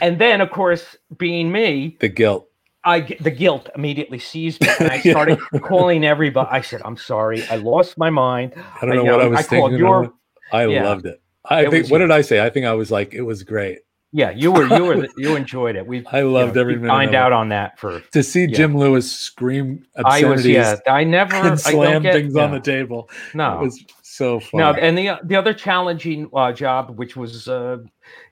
and 0.00 0.18
then, 0.18 0.40
of 0.40 0.50
course, 0.50 0.96
being 1.18 1.50
me, 1.52 1.96
The 2.00 2.08
guilt. 2.08 2.48
I 2.84 3.00
the 3.20 3.30
guilt 3.32 3.68
immediately 3.74 4.18
seized 4.20 4.60
me, 4.62 4.68
and 4.78 4.88
I 4.90 5.00
started 5.10 5.40
calling 5.62 6.04
everybody. 6.04 6.48
I 6.52 6.60
said, 6.60 6.82
"I'm 6.84 6.96
sorry, 6.96 7.42
I 7.48 7.56
lost 7.56 7.98
my 7.98 8.10
mind." 8.10 8.52
I 8.80 8.86
don't 8.86 8.96
know 8.96 9.04
you 9.04 9.10
what 9.10 9.20
I 9.22 9.24
um, 9.24 9.30
was 9.32 9.40
I 9.40 9.42
called 9.42 9.70
thinking. 9.72 9.78
your- 9.86 10.12
I 10.52 10.66
yeah. 10.66 10.84
loved 10.84 11.06
it. 11.06 11.20
I 11.44 11.64
It 11.66 11.70
think. 11.72 11.90
What 11.90 11.98
did 11.98 12.12
I 12.12 12.20
say? 12.20 12.44
I 12.44 12.48
think 12.48 12.64
I 12.64 12.74
was 12.74 12.90
like, 12.92 13.12
it 13.12 13.22
was 13.22 13.42
great. 13.42 13.80
Yeah, 14.12 14.30
you 14.30 14.52
were, 14.52 14.66
you 14.66 14.84
were, 14.84 15.08
you 15.16 15.36
enjoyed 15.36 15.76
it. 15.76 15.86
We 15.86 16.06
I 16.06 16.22
loved 16.22 16.56
every 16.56 16.74
we 16.74 16.82
minute. 16.82 16.92
Find 16.92 17.14
out 17.14 17.32
on 17.32 17.48
that 17.50 17.78
for. 17.78 18.00
to 18.12 18.22
see 18.22 18.46
yeah. 18.46 18.56
Jim 18.56 18.76
Lewis 18.76 19.10
scream 19.10 19.84
I 20.04 20.24
was, 20.24 20.46
yeah, 20.46 20.76
I 20.86 21.04
never 21.04 21.36
and 21.36 21.60
slam 21.60 22.02
get, 22.02 22.14
things 22.14 22.36
on 22.36 22.52
the 22.52 22.60
table. 22.60 23.10
No, 23.34 23.60
It 23.60 23.64
was 23.64 23.84
so 24.02 24.40
fun. 24.40 24.60
no, 24.60 24.72
and 24.72 24.96
the 24.96 25.18
the 25.24 25.36
other 25.36 25.52
challenging 25.52 26.30
uh, 26.34 26.52
job, 26.52 26.96
which 26.96 27.16
was 27.16 27.48
uh, 27.48 27.78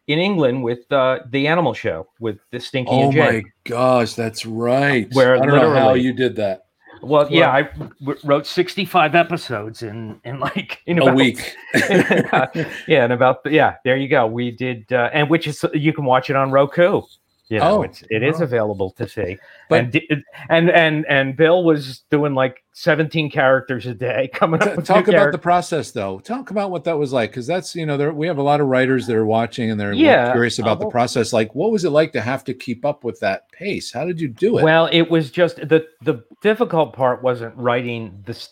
in 0.07 0.19
England 0.19 0.63
with 0.63 0.91
uh, 0.93 1.21
the 1.31 1.47
Animal 1.47 1.75
Show 1.75 2.09
with 2.21 2.39
the 2.51 2.61
Stinky 2.61 2.91
oh 2.91 3.13
my 3.13 3.43
gosh, 3.65 4.15
that's 4.15 4.47
right. 4.47 5.09
Where 5.13 5.35
I 5.37 5.45
don't 5.45 5.57
know 5.57 5.75
how 5.75 5.95
you 5.95 6.13
did 6.13 6.37
that. 6.37 6.64
Well, 7.05 7.31
yeah, 7.31 7.51
I 7.51 7.63
w- 8.01 8.19
wrote 8.25 8.47
sixty 8.47 8.85
five 8.85 9.15
episodes 9.15 9.83
in 9.83 10.21
in 10.25 10.41
like 10.41 10.83
in 10.87 10.99
A 10.99 11.03
about, 11.03 11.17
week. 11.17 11.55
yeah, 11.75 13.05
and 13.05 13.13
about 13.13 13.41
yeah, 13.51 13.77
there 13.85 13.97
you 13.97 14.09
go. 14.09 14.27
We 14.27 14.51
did, 14.51 14.93
uh, 14.93 15.11
and 15.13 15.29
which 15.29 15.47
is 15.47 15.65
you 15.75 15.93
can 15.93 16.05
watch 16.05 16.31
it 16.31 16.37
on 16.37 16.51
Roku. 16.51 17.03
You 17.49 17.59
know, 17.59 17.79
Oh, 17.79 17.83
it's, 17.83 18.03
it 18.11 18.23
is 18.23 18.41
available 18.41 18.91
to 18.93 19.09
see. 19.09 19.37
But- 19.69 19.95
and, 19.95 20.25
and 20.49 20.71
and 20.71 21.07
and 21.07 21.37
Bill 21.37 21.65
was 21.65 22.01
doing 22.11 22.35
like 22.35 22.65
seventeen 22.73 23.31
characters 23.31 23.87
a 23.87 23.95
day, 23.95 24.29
coming 24.35 24.63
up 24.63 24.77
T- 24.77 24.83
talk 24.83 25.09
about 25.09 25.33
the 25.33 25.39
process 25.39 25.91
though. 25.91 26.19
Talk 26.21 26.51
about 26.51 26.71
what 26.71 26.85
that 26.85 26.99
was 26.99 27.13
like 27.13 27.31
because 27.31 27.47
that's 27.47 27.75
you 27.75 27.87
know 27.87 27.97
there 27.97 28.13
we 28.13 28.27
have 28.27 28.39
a 28.39 28.43
lot 28.43 28.61
of 28.61 28.67
writers 28.69 29.07
that 29.07 29.17
are 29.17 29.27
watching 29.27 29.71
and 29.71 29.79
they're 29.81 29.93
Yeah, 29.93 30.33
curious 30.33 30.59
about 30.59 30.81
the 30.81 30.87
uh, 30.87 30.91
process. 30.91 31.33
Like 31.33 31.55
what 31.55 31.71
was 31.71 31.85
it 31.85 31.91
like 31.91 32.13
to 32.13 32.21
have 32.21 32.45
to 32.45 32.55
keep 32.55 32.85
up 32.85 33.05
with 33.05 33.21
that 33.21 33.51
pace? 33.53 33.93
How 33.93 34.05
did 34.05 34.21
you 34.21 34.29
do 34.29 34.59
it? 34.59 34.65
Well, 34.65 34.89
it 34.93 35.11
was 35.11 35.31
just 35.31 35.57
the 35.57 35.87
the 36.03 36.25
difficult 36.43 36.93
part 36.95 37.23
wasn't 37.23 37.57
writing 37.57 38.23
this 38.27 38.51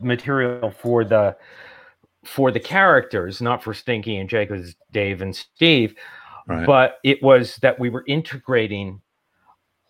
material 0.00 0.70
for 0.70 1.04
the 1.04 1.36
for 2.24 2.50
the 2.52 2.60
characters, 2.60 3.40
not 3.40 3.62
for 3.62 3.74
Stinky 3.74 4.16
and 4.18 4.28
Jake, 4.28 4.50
it 4.50 4.52
was 4.52 4.76
Dave 4.92 5.22
and 5.22 5.34
Steve. 5.34 5.94
Right. 6.46 6.66
but 6.66 6.98
it 7.04 7.22
was 7.22 7.56
that 7.56 7.78
we 7.78 7.88
were 7.88 8.04
integrating 8.06 9.00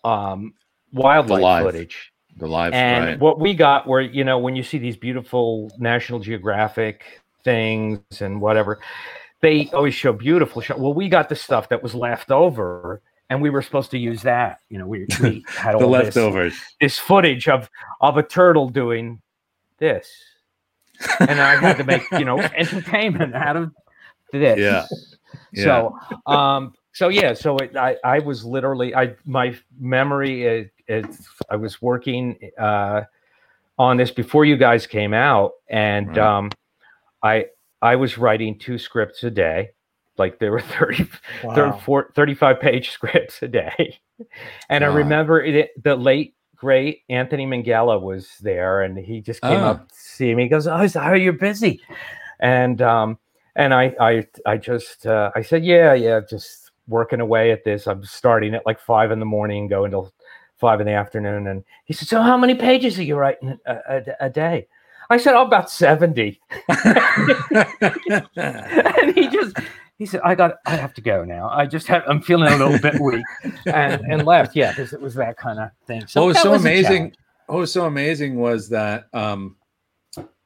um, 0.05 0.55
wildlife 0.93 1.43
live, 1.43 1.65
footage. 1.65 2.13
the 2.37 2.47
live 2.47 2.73
And 2.73 3.05
right 3.05 3.21
what 3.21 3.41
we 3.41 3.55
got 3.55 3.87
were, 3.87 4.01
you 4.01 4.25
know, 4.25 4.39
when 4.39 4.57
you 4.57 4.63
see 4.63 4.79
these 4.79 4.97
beautiful 4.97 5.71
National 5.79 6.19
Geographic 6.19 7.23
things 7.45 8.01
and 8.21 8.41
whatever, 8.41 8.81
they 9.41 9.69
always 9.73 9.95
show 9.95 10.13
beautiful 10.13 10.63
show. 10.63 10.77
Well, 10.77 10.95
we 10.95 11.09
got 11.09 11.29
the 11.29 11.37
stuff 11.37 11.69
that 11.71 11.83
was 11.83 11.95
left 11.95 12.31
over, 12.31 13.03
and 13.29 13.43
we 13.43 13.51
were 13.51 13.63
supposed 13.63 13.91
to 13.91 13.99
use 13.99 14.23
that. 14.23 14.61
You 14.69 14.79
know, 14.79 14.87
we, 14.87 15.07
we 15.23 15.45
had 15.49 15.73
the 15.75 15.85
all 15.85 15.91
this, 15.91 16.05
leftovers 16.05 16.55
this 16.81 16.99
footage 16.99 17.49
of 17.49 17.69
of 18.01 18.17
a 18.17 18.23
turtle 18.23 18.69
doing 18.69 19.21
this, 19.79 20.09
and 21.21 21.41
I 21.41 21.57
had 21.57 21.77
to 21.79 21.85
make 21.85 22.03
you 22.13 22.25
know 22.25 22.39
entertainment 22.57 23.35
out 23.35 23.57
of 23.57 23.73
this. 24.33 24.59
Yeah. 24.59 24.87
Yeah. 25.53 25.89
So, 26.27 26.33
um, 26.33 26.75
so 26.93 27.09
yeah, 27.09 27.35
so 27.35 27.57
it, 27.59 27.77
I, 27.77 27.97
I 28.05 28.19
was 28.21 28.45
literally, 28.45 28.95
I, 28.95 29.15
my 29.25 29.57
memory, 29.79 30.45
is, 30.45 30.69
is 30.89 31.29
I 31.51 31.57
was 31.57 31.81
working, 31.83 32.39
uh, 32.59 33.03
on 33.79 33.97
this 33.97 34.11
before 34.11 34.45
you 34.45 34.57
guys 34.57 34.87
came 34.87 35.15
out 35.15 35.53
and, 35.69 36.09
Right. 36.09 36.19
um, 36.19 36.51
I, 37.23 37.47
I 37.83 37.97
was 37.97 38.19
writing 38.19 38.59
two 38.59 38.79
scripts 38.79 39.25
a 39.25 39.31
day. 39.31 39.71
Like 40.19 40.39
there 40.39 40.53
were 40.53 40.61
30, 40.79 41.09
Wow. 41.45 41.55
34 41.55 42.13
35 42.15 42.61
page 42.61 42.91
scripts 42.93 43.43
a 43.43 43.49
day. 43.49 43.99
And 44.69 44.85
I 44.85 44.89
remember 44.89 45.41
it, 45.43 45.71
the 45.83 45.97
late 45.97 46.35
great 46.57 47.03
Anthony 47.09 47.47
Minghella 47.47 48.01
was 48.01 48.29
there 48.41 48.83
and 48.83 48.97
he 48.99 49.21
just 49.21 49.41
came 49.43 49.65
Ah. 49.65 49.71
up 49.71 49.89
to 49.89 49.95
see 49.95 50.35
me. 50.35 50.45
He 50.45 50.49
goes, 50.49 50.67
Oh, 50.67 50.87
how 50.89 51.15
you're 51.15 51.33
busy. 51.33 51.81
And, 52.41 52.81
um, 52.83 53.19
and 53.57 53.75
I, 53.75 53.95
I, 54.01 54.27
I 54.47 54.57
just, 54.57 55.07
uh, 55.07 55.31
I 55.35 55.43
said, 55.43 55.65
yeah, 55.65 55.95
yeah, 55.95 56.21
just 56.29 56.71
working 56.89 57.21
away 57.21 57.53
at 57.53 57.65
this. 57.65 57.87
I'm 57.87 58.05
starting 58.05 58.55
at 58.55 58.65
like 58.67 58.81
five 58.81 59.11
in 59.11 59.19
the 59.19 59.27
morning, 59.27 59.69
going 59.69 59.91
till 59.91 60.13
five 60.59 60.81
in 60.81 60.87
the 60.87 60.93
afternoon. 60.93 61.47
And 61.47 61.65
he 61.85 61.93
said, 61.93 62.09
so 62.09 62.23
how 62.23 62.37
many 62.37 62.55
pages 62.55 62.99
are 62.99 63.03
you 63.03 63.17
writing 63.17 63.59
a, 63.67 63.75
a, 63.89 64.03
a 64.21 64.31
day? 64.31 64.69
I 65.11 65.19
said, 65.19 65.35
oh, 65.35 65.43
about 65.43 65.71
70. 65.71 66.41
and 68.37 69.15
he 69.15 69.29
just, 69.29 69.57
he 69.99 70.07
said, 70.07 70.21
I 70.25 70.35
got, 70.35 70.55
I 70.65 70.77
have 70.77 70.95
to 70.95 71.03
go 71.03 71.25
now. 71.25 71.51
I 71.51 71.67
just 71.67 71.87
have, 71.89 72.03
I'm 72.07 72.23
feeling 72.23 72.51
a 72.53 72.57
little 72.57 72.79
bit 72.79 73.01
weak 73.01 73.25
and, 73.67 74.01
and 74.11 74.25
left. 74.25 74.57
Yeah. 74.57 74.75
Cause 74.75 74.93
it 74.93 75.01
was 75.01 75.15
that 75.15 75.37
kind 75.37 75.59
of 75.59 75.71
thing. 75.87 76.07
So 76.07 76.23
what 76.23 76.29
was 76.29 76.41
so 76.41 76.53
a 76.53 76.57
amazing 76.57 77.15
what 77.47 77.59
was 77.59 77.73
so 77.73 77.85
amazing 77.85 78.37
was 78.37 78.71
that 78.71 79.09
um 79.13 79.57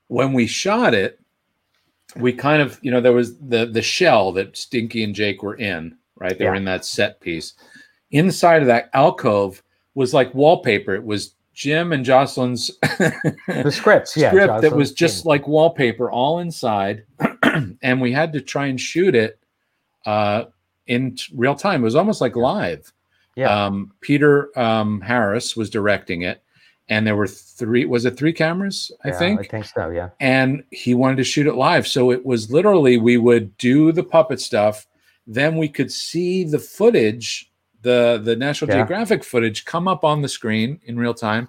when 0.08 0.32
we 0.32 0.46
shot 0.46 0.94
it 0.94 1.20
we 2.14 2.32
kind 2.32 2.62
of 2.62 2.78
you 2.82 2.90
know 2.90 3.00
there 3.00 3.12
was 3.12 3.36
the 3.38 3.66
the 3.66 3.82
shell 3.82 4.32
that 4.32 4.56
stinky 4.56 5.02
and 5.02 5.14
jake 5.14 5.42
were 5.42 5.56
in 5.56 5.96
right? 6.18 6.38
They 6.38 6.46
were 6.46 6.54
in 6.54 6.64
that 6.64 6.84
set 6.84 7.20
piece. 7.20 7.54
Inside 8.10 8.62
of 8.62 8.68
that 8.68 8.90
alcove 8.94 9.62
was 9.94 10.14
like 10.14 10.34
wallpaper. 10.34 10.94
It 10.94 11.04
was 11.04 11.34
jim 11.54 11.92
and 11.92 12.04
jocelyn's 12.04 12.70
The 12.82 13.70
scripts. 13.72 14.16
Yeah. 14.16 14.30
script 14.30 14.60
that 14.60 14.74
was 14.76 14.92
just 14.92 15.24
like 15.24 15.48
wallpaper 15.48 16.10
all 16.10 16.40
inside. 16.40 17.04
And 17.82 18.02
we 18.02 18.12
had 18.12 18.34
to 18.34 18.42
try 18.42 18.66
and 18.66 18.78
shoot 18.78 19.14
it 19.14 19.38
uh 20.04 20.44
in 20.86 21.16
real 21.34 21.54
time. 21.54 21.80
It 21.80 21.84
was 21.84 21.96
almost 21.96 22.20
like 22.20 22.36
live. 22.36 22.92
Yeah. 23.34 23.66
um 23.66 23.92
peter 24.00 24.50
um 24.58 25.02
harris 25.02 25.56
was 25.56 25.68
directing 25.68 26.22
it 26.22 26.42
and 26.88 27.06
there 27.06 27.16
were 27.16 27.26
three 27.26 27.84
was 27.84 28.04
it 28.04 28.16
three 28.16 28.32
cameras 28.32 28.90
i 29.04 29.08
Yeah, 29.08 29.18
think 29.18 29.40
I 29.40 29.42
think 29.44 29.64
so. 29.64 29.90
Yeah. 29.90 30.10
and 30.20 30.62
he 30.70 30.94
wanted 30.94 31.16
to 31.16 31.24
shoot 31.24 31.46
it 31.46 31.54
live 31.54 31.86
so 31.86 32.10
it 32.10 32.24
was 32.24 32.50
literally 32.50 32.96
we 32.98 33.16
would 33.16 33.56
do 33.58 33.92
the 33.92 34.04
puppet 34.04 34.40
stuff 34.40 34.86
then 35.26 35.56
we 35.56 35.68
could 35.68 35.90
see 35.92 36.44
the 36.44 36.58
footage 36.58 37.50
the 37.82 38.20
the 38.24 38.36
national 38.36 38.70
Yeah. 38.70 38.76
geographic 38.78 39.24
footage 39.24 39.64
come 39.64 39.88
up 39.88 40.04
on 40.04 40.22
the 40.22 40.28
screen 40.28 40.80
in 40.84 40.96
real 40.98 41.14
time 41.14 41.48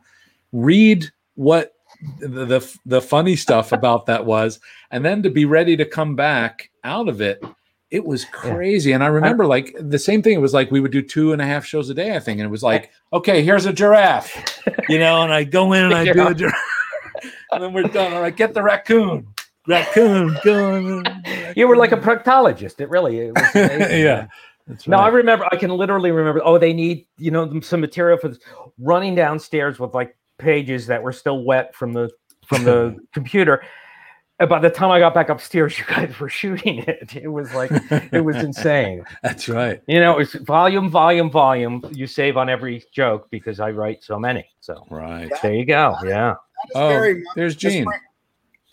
read 0.51 1.05
what 1.35 1.73
the, 2.19 2.45
the 2.45 2.77
the 2.85 3.01
funny 3.01 3.35
stuff 3.35 3.71
about 3.71 4.05
that 4.07 4.25
was 4.25 4.59
and 4.91 5.03
then 5.05 5.23
to 5.23 5.29
be 5.29 5.45
ready 5.45 5.75
to 5.77 5.85
come 5.85 6.15
back 6.15 6.69
out 6.83 7.07
of 7.09 7.21
it 7.21 7.43
it 7.89 8.05
was 8.05 8.25
crazy 8.25 8.91
and 8.91 9.03
i 9.03 9.07
remember 9.07 9.45
like 9.45 9.75
the 9.79 9.99
same 9.99 10.21
thing 10.21 10.33
it 10.33 10.41
was 10.41 10.53
like 10.53 10.69
we 10.71 10.79
would 10.79 10.91
do 10.91 11.01
two 11.01 11.31
and 11.31 11.41
a 11.41 11.45
half 11.45 11.65
shows 11.65 11.89
a 11.89 11.93
day 11.93 12.15
i 12.15 12.19
think 12.19 12.39
and 12.39 12.45
it 12.45 12.51
was 12.51 12.63
like 12.63 12.91
okay 13.13 13.41
here's 13.41 13.65
a 13.65 13.71
giraffe 13.71 14.61
you 14.89 14.99
know 14.99 15.21
and 15.21 15.33
i 15.33 15.43
go 15.43 15.71
in 15.73 15.85
and 15.85 15.93
i 15.93 16.03
do 16.03 16.27
a 16.27 16.33
giraffe 16.33 16.55
and 17.51 17.63
then 17.63 17.71
we're 17.71 17.83
done 17.83 18.13
all 18.13 18.21
right 18.21 18.35
get 18.35 18.53
the 18.53 18.61
raccoon 18.61 19.25
raccoon 19.67 20.37
going. 20.43 21.05
You 21.55 21.67
were 21.67 21.75
like 21.75 21.91
a 21.91 21.97
proctologist. 21.97 22.79
It 22.79 22.89
really 22.89 23.19
it 23.19 23.33
was 23.35 23.43
amazing. 23.55 24.01
yeah. 24.01 24.27
That's 24.65 24.87
No, 24.87 24.97
I 24.97 25.09
remember. 25.09 25.45
I 25.51 25.55
can 25.55 25.69
literally 25.71 26.11
remember. 26.11 26.41
Oh, 26.43 26.57
they 26.57 26.73
need 26.73 27.05
you 27.17 27.31
know 27.31 27.59
some 27.61 27.81
material 27.81 28.17
for 28.17 28.29
this. 28.29 28.39
Running 28.79 29.15
downstairs 29.15 29.79
with 29.79 29.93
like 29.93 30.17
pages 30.39 30.87
that 30.87 31.03
were 31.03 31.13
still 31.13 31.43
wet 31.43 31.75
from 31.75 31.93
the 31.93 32.09
from 32.45 32.63
the 32.63 32.97
computer. 33.13 33.63
And 34.39 34.49
by 34.49 34.59
the 34.59 34.69
time 34.69 34.91
I 34.91 34.99
got 34.99 35.13
back 35.13 35.29
upstairs, 35.29 35.77
you 35.79 35.85
guys 35.85 36.19
were 36.19 36.29
shooting 36.29 36.79
it. 36.87 37.15
It 37.15 37.27
was 37.27 37.53
like 37.53 37.71
it 38.11 38.23
was 38.23 38.37
insane. 38.37 39.03
That's 39.23 39.49
right. 39.49 39.81
You 39.87 39.99
know, 39.99 40.19
it's 40.19 40.33
volume, 40.33 40.89
volume, 40.89 41.31
volume. 41.31 41.83
You 41.91 42.07
save 42.07 42.37
on 42.37 42.49
every 42.49 42.83
joke 42.91 43.29
because 43.31 43.59
I 43.59 43.71
write 43.71 44.03
so 44.03 44.19
many. 44.19 44.47
So 44.59 44.85
Right. 44.91 45.31
there 45.41 45.53
you 45.53 45.65
go. 45.65 45.95
Yeah. 46.05 46.35
Oh, 46.75 46.89
very 46.89 47.23
there's 47.35 47.55
Gene. 47.55 47.85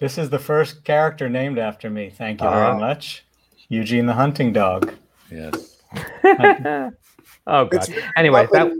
This 0.01 0.19
is 0.19 0.29
the 0.29 0.39
first 0.39 0.85
character 0.85 1.29
named 1.29 1.59
after 1.59 1.89
me. 1.89 2.11
Thank 2.11 2.43
you 2.43 2.49
very 2.49 2.63
uh-huh. 2.63 2.79
much. 2.79 3.25
Eugene 3.69 4.07
the 4.07 4.13
hunting 4.13 4.53
dog. 4.53 4.93
Yes. 5.31 5.79
oh 6.25 6.91
god. 7.47 7.73
It's 7.73 7.89
very 7.89 8.03
Anyway, 8.17 8.47
that 8.53 8.73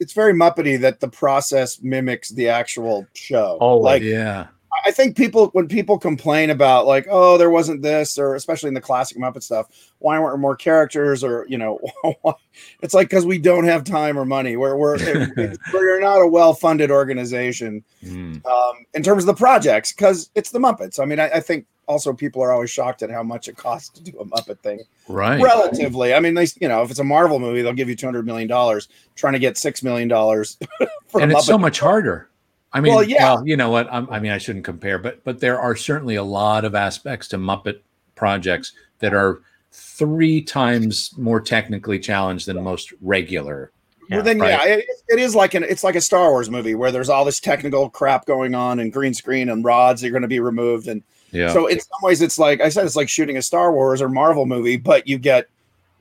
it's 0.00 0.12
very 0.12 0.32
muppety 0.32 0.80
that 0.80 1.00
the 1.00 1.08
process 1.08 1.80
mimics 1.82 2.30
the 2.30 2.48
actual 2.48 3.06
show. 3.14 3.58
Oh, 3.60 3.78
Like 3.78 4.02
Yeah. 4.02 4.48
I 4.84 4.90
think 4.90 5.16
people 5.16 5.48
when 5.52 5.68
people 5.68 5.98
complain 5.98 6.50
about 6.50 6.86
like, 6.86 7.06
oh, 7.10 7.38
there 7.38 7.50
wasn't 7.50 7.82
this, 7.82 8.18
or 8.18 8.34
especially 8.34 8.68
in 8.68 8.74
the 8.74 8.80
classic 8.80 9.18
Muppet 9.18 9.42
stuff, 9.42 9.66
why 9.98 10.18
weren't 10.18 10.32
there 10.32 10.38
more 10.38 10.56
characters, 10.56 11.22
or 11.24 11.46
you 11.48 11.58
know, 11.58 11.78
it's 12.82 12.94
like 12.94 13.08
because 13.08 13.26
we 13.26 13.38
don't 13.38 13.64
have 13.64 13.84
time 13.84 14.18
or 14.18 14.24
money. 14.24 14.56
We're 14.56 14.76
we're 14.76 14.96
it- 14.98 15.58
we're 15.72 16.00
not 16.00 16.16
a 16.20 16.26
well 16.26 16.54
funded 16.54 16.90
organization 16.90 17.84
Mm. 18.04 18.44
um, 18.46 18.86
in 18.94 19.02
terms 19.02 19.24
of 19.24 19.26
the 19.26 19.34
projects 19.34 19.92
because 19.92 20.30
it's 20.36 20.50
the 20.50 20.58
Muppets. 20.60 21.00
I 21.00 21.04
mean, 21.04 21.18
I, 21.18 21.28
I 21.30 21.40
think 21.40 21.66
also 21.88 22.12
people 22.12 22.40
are 22.42 22.52
always 22.52 22.70
shocked 22.70 23.02
at 23.02 23.10
how 23.10 23.22
much 23.24 23.48
it 23.48 23.56
costs 23.56 23.88
to 23.90 24.02
do 24.02 24.16
a 24.20 24.24
Muppet 24.24 24.60
thing. 24.60 24.80
Right. 25.08 25.42
Relatively, 25.42 26.14
I 26.14 26.20
mean, 26.20 26.34
they 26.34 26.46
you 26.60 26.68
know, 26.68 26.82
if 26.82 26.90
it's 26.90 27.00
a 27.00 27.04
Marvel 27.04 27.40
movie, 27.40 27.62
they'll 27.62 27.72
give 27.72 27.88
you 27.88 27.96
two 27.96 28.06
hundred 28.06 28.24
million 28.26 28.46
dollars. 28.48 28.88
Trying 29.16 29.32
to 29.32 29.38
get 29.40 29.58
six 29.58 29.82
million 29.82 30.06
dollars 30.08 30.58
for 31.08 31.20
and 31.20 31.32
it's 31.32 31.46
so 31.46 31.56
Muppet 31.58 31.60
much 31.62 31.80
harder. 31.80 32.28
I 32.72 32.80
mean, 32.80 32.94
Well, 32.94 33.06
well, 33.18 33.46
you 33.46 33.56
know 33.56 33.70
what? 33.70 33.88
I'm, 33.90 34.08
I 34.10 34.20
mean, 34.20 34.32
I 34.32 34.38
shouldn't 34.38 34.64
compare, 34.64 34.98
but 34.98 35.24
but 35.24 35.40
there 35.40 35.58
are 35.60 35.74
certainly 35.74 36.16
a 36.16 36.22
lot 36.22 36.64
of 36.64 36.74
aspects 36.74 37.28
to 37.28 37.38
Muppet 37.38 37.80
projects 38.14 38.72
that 38.98 39.14
are 39.14 39.40
three 39.72 40.42
times 40.42 41.12
more 41.16 41.40
technically 41.40 41.98
challenged 41.98 42.46
than 42.46 42.62
most 42.62 42.92
regular. 43.00 43.70
well, 44.10 44.22
then 44.22 44.38
right. 44.38 44.50
yeah, 44.50 44.74
it, 44.74 44.84
it 45.08 45.18
is 45.18 45.34
like 45.34 45.54
an 45.54 45.62
it's 45.64 45.84
like 45.84 45.96
a 45.96 46.00
Star 46.00 46.30
Wars 46.30 46.50
movie 46.50 46.74
where 46.74 46.90
there's 46.92 47.08
all 47.08 47.24
this 47.24 47.40
technical 47.40 47.88
crap 47.88 48.26
going 48.26 48.54
on 48.54 48.80
and 48.80 48.92
green 48.92 49.14
screen 49.14 49.48
and 49.48 49.64
rods 49.64 50.02
are 50.04 50.10
going 50.10 50.22
to 50.22 50.28
be 50.28 50.40
removed 50.40 50.88
and 50.88 51.02
Yeah. 51.30 51.52
so 51.52 51.66
in 51.66 51.78
some 51.80 52.00
ways 52.02 52.22
it's 52.22 52.38
like 52.38 52.60
I 52.60 52.68
said 52.70 52.86
it's 52.86 52.96
like 52.96 53.08
shooting 53.08 53.36
a 53.36 53.42
Star 53.42 53.72
Wars 53.72 54.02
or 54.02 54.08
Marvel 54.08 54.46
movie, 54.46 54.76
but 54.76 55.06
you 55.06 55.18
get 55.18 55.48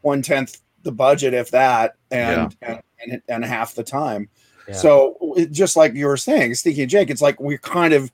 one 0.02 0.22
tenth 0.22 0.62
the 0.84 0.92
budget 0.92 1.34
if 1.34 1.52
that 1.52 1.96
and 2.12 2.56
and, 2.62 2.82
and 3.02 3.22
and 3.28 3.46
half 3.46 3.76
the 3.76 3.84
time. 3.84 4.30
Yeah. 4.68 4.74
So 4.76 5.18
it, 5.38 5.52
just 5.52 5.76
like 5.78 5.94
you 5.94 6.08
were 6.08 6.18
saying, 6.18 6.56
Stinky 6.56 6.82
and 6.82 6.90
Jake, 6.92 7.10
it's 7.10 7.22
like 7.22 7.40
we're 7.40 7.58
kind 7.58 7.94
of 7.94 8.12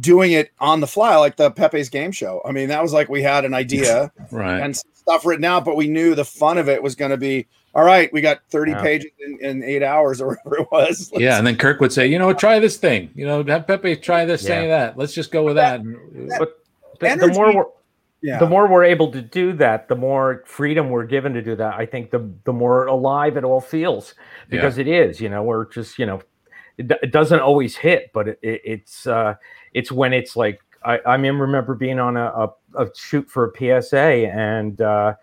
doing 0.00 0.32
it 0.32 0.50
on 0.58 0.80
the 0.80 0.86
fly, 0.86 1.16
like 1.16 1.36
the 1.36 1.50
Pepe's 1.50 1.88
game 1.88 2.12
show. 2.12 2.42
I 2.44 2.52
mean, 2.52 2.68
that 2.68 2.82
was 2.82 2.92
like 2.92 3.08
we 3.08 3.22
had 3.22 3.44
an 3.44 3.54
idea 3.54 4.10
right. 4.30 4.60
and 4.60 4.76
stuff 4.76 5.24
written 5.24 5.44
out, 5.44 5.64
but 5.64 5.76
we 5.76 5.86
knew 5.88 6.14
the 6.14 6.24
fun 6.24 6.58
of 6.58 6.68
it 6.68 6.82
was 6.82 6.94
going 6.94 7.10
to 7.12 7.16
be 7.16 7.46
all 7.74 7.84
right. 7.84 8.10
We 8.12 8.20
got 8.22 8.40
30 8.50 8.70
Yeah. 8.72 8.82
pages 8.82 9.10
in, 9.20 9.38
in 9.40 9.62
eight 9.62 9.82
hours 9.82 10.20
or 10.22 10.28
whatever 10.28 10.58
it 10.62 10.68
was. 10.72 11.10
Let's- 11.12 11.22
yeah, 11.22 11.38
and 11.38 11.46
then 11.46 11.56
Kirk 11.56 11.80
would 11.80 11.92
say, 11.92 12.06
"You 12.06 12.18
know, 12.18 12.32
try 12.32 12.58
this 12.58 12.78
thing. 12.78 13.10
You 13.14 13.26
know, 13.26 13.44
have 13.44 13.66
Pepe 13.66 13.96
try 13.96 14.24
this, 14.24 14.42
say 14.42 14.66
that. 14.68 14.96
Let's 14.96 15.12
just 15.12 15.30
go 15.30 15.44
with 15.44 15.56
that." 15.56 15.80
And- 15.80 16.30
But 16.38 16.58
the, 17.00 17.16
the 17.16 17.28
more 17.28 17.54
we're 17.54 17.64
yeah. 18.26 18.38
the 18.38 18.46
more 18.46 18.66
we're 18.66 18.84
able 18.84 19.10
to 19.12 19.22
do 19.22 19.52
that, 19.54 19.88
the 19.88 19.94
more 19.94 20.42
freedom 20.46 20.90
we're 20.90 21.06
given 21.06 21.32
to 21.34 21.42
do 21.42 21.54
that. 21.56 21.74
I 21.74 21.86
think 21.86 22.10
the 22.10 22.28
the 22.44 22.52
more 22.52 22.86
alive 22.86 23.36
it 23.36 23.44
all 23.44 23.60
feels 23.60 24.14
because 24.48 24.78
it 24.78 24.88
is. 24.88 25.20
You 25.20 25.28
know, 25.28 25.42
we're 25.44 25.66
just 25.66 25.98
you 25.98 26.06
know, 26.06 26.20
it, 26.76 26.90
it 27.02 27.12
doesn't 27.12 27.40
always 27.40 27.76
hit, 27.76 28.10
but 28.12 28.28
it, 28.28 28.38
it, 28.42 28.60
it's 28.64 29.06
uh, 29.06 29.34
it's 29.74 29.92
when 29.92 30.12
it's 30.12 30.34
like 30.34 30.60
I 30.84 30.98
I 31.06 31.16
mean 31.16 31.34
remember 31.34 31.74
being 31.74 32.00
on 32.00 32.16
a, 32.16 32.24
a, 32.24 32.48
a 32.84 32.86
shoot 32.96 33.30
for 33.30 33.46
a 33.46 33.82
PSA 33.82 34.30
and. 34.32 34.80
uh 34.80 35.14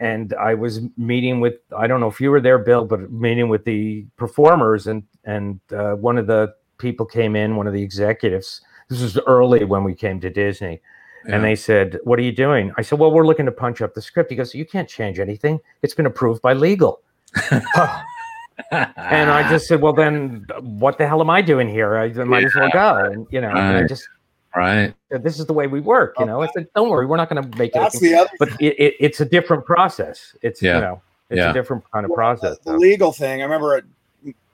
and 0.00 0.32
I 0.34 0.54
was 0.54 0.80
meeting 0.96 1.38
with 1.38 1.56
I 1.76 1.86
don't 1.86 2.00
know 2.00 2.08
if 2.08 2.18
you 2.18 2.30
were 2.30 2.40
there, 2.40 2.58
Bill, 2.58 2.86
but 2.86 3.12
meeting 3.12 3.50
with 3.50 3.64
the 3.64 4.06
performers 4.16 4.86
and 4.86 5.02
and 5.24 5.60
uh, 5.70 5.94
one 5.94 6.16
of 6.16 6.26
the 6.26 6.54
people 6.78 7.06
came 7.06 7.36
in, 7.36 7.56
one 7.56 7.66
of 7.66 7.74
the 7.74 7.82
executives. 7.82 8.62
This 8.88 9.02
was 9.02 9.18
early 9.26 9.64
when 9.64 9.84
we 9.84 9.94
came 9.94 10.20
to 10.20 10.30
Disney, 10.30 10.80
Yeah. 11.28 11.34
and 11.36 11.44
they 11.44 11.56
said, 11.56 11.98
"What 12.04 12.18
are 12.18 12.22
you 12.22 12.32
doing?" 12.32 12.72
I 12.76 12.82
said, 12.82 12.98
"Well, 12.98 13.10
we're 13.10 13.26
looking 13.26 13.46
to 13.46 13.52
punch 13.52 13.80
up 13.82 13.94
the 13.94 14.02
script." 14.02 14.30
He 14.30 14.36
goes, 14.36 14.54
"You 14.54 14.64
can't 14.64 14.88
change 14.88 15.18
anything. 15.18 15.60
It's 15.82 15.94
been 15.94 16.06
approved 16.06 16.42
by 16.42 16.52
legal." 16.52 17.00
And 18.72 19.30
I 19.30 19.48
just 19.50 19.66
said, 19.66 19.82
"Well, 19.82 19.92
then 19.92 20.46
what 20.62 20.96
the 20.96 21.06
hell 21.06 21.20
am 21.20 21.28
I 21.28 21.42
doing 21.42 21.68
here? 21.68 21.96
I 21.98 22.08
might 22.24 22.44
as 22.44 22.54
well 22.54 22.70
go." 22.72 22.96
And 22.96 23.26
you 23.30 23.40
know, 23.40 23.50
and 23.50 23.58
I 23.58 23.80
Right. 23.80 23.88
just 23.88 24.08
right. 24.56 24.94
this 25.10 25.38
is 25.38 25.44
the 25.44 25.52
way 25.52 25.66
we 25.66 25.80
work. 25.80 26.14
You 26.18 26.24
know, 26.24 26.40
I 26.40 26.48
said, 26.54 26.66
"Don't 26.74 26.88
worry, 26.88 27.04
we're 27.04 27.18
not 27.18 27.28
going 27.28 27.42
to 27.50 27.58
make 27.58 27.76
it." 27.76 27.78
That's 27.78 28.00
the 28.00 28.14
other 28.14 28.30
but 28.38 28.48
it, 28.60 28.74
it, 28.78 28.94
it's 28.98 29.20
a 29.20 29.26
different 29.26 29.66
process. 29.66 30.34
It's 30.40 30.62
Yeah. 30.62 30.76
you 30.76 30.80
know, 30.80 31.02
it's 31.28 31.38
Yeah. 31.38 31.50
a 31.50 31.52
different 31.52 31.84
kind 31.92 32.04
of 32.06 32.10
Well, 32.10 32.16
process. 32.16 32.56
The, 32.64 32.72
the 32.72 32.78
legal 32.78 33.12
thing. 33.12 33.40
I 33.42 33.44
remember 33.44 33.76
a, 33.76 33.82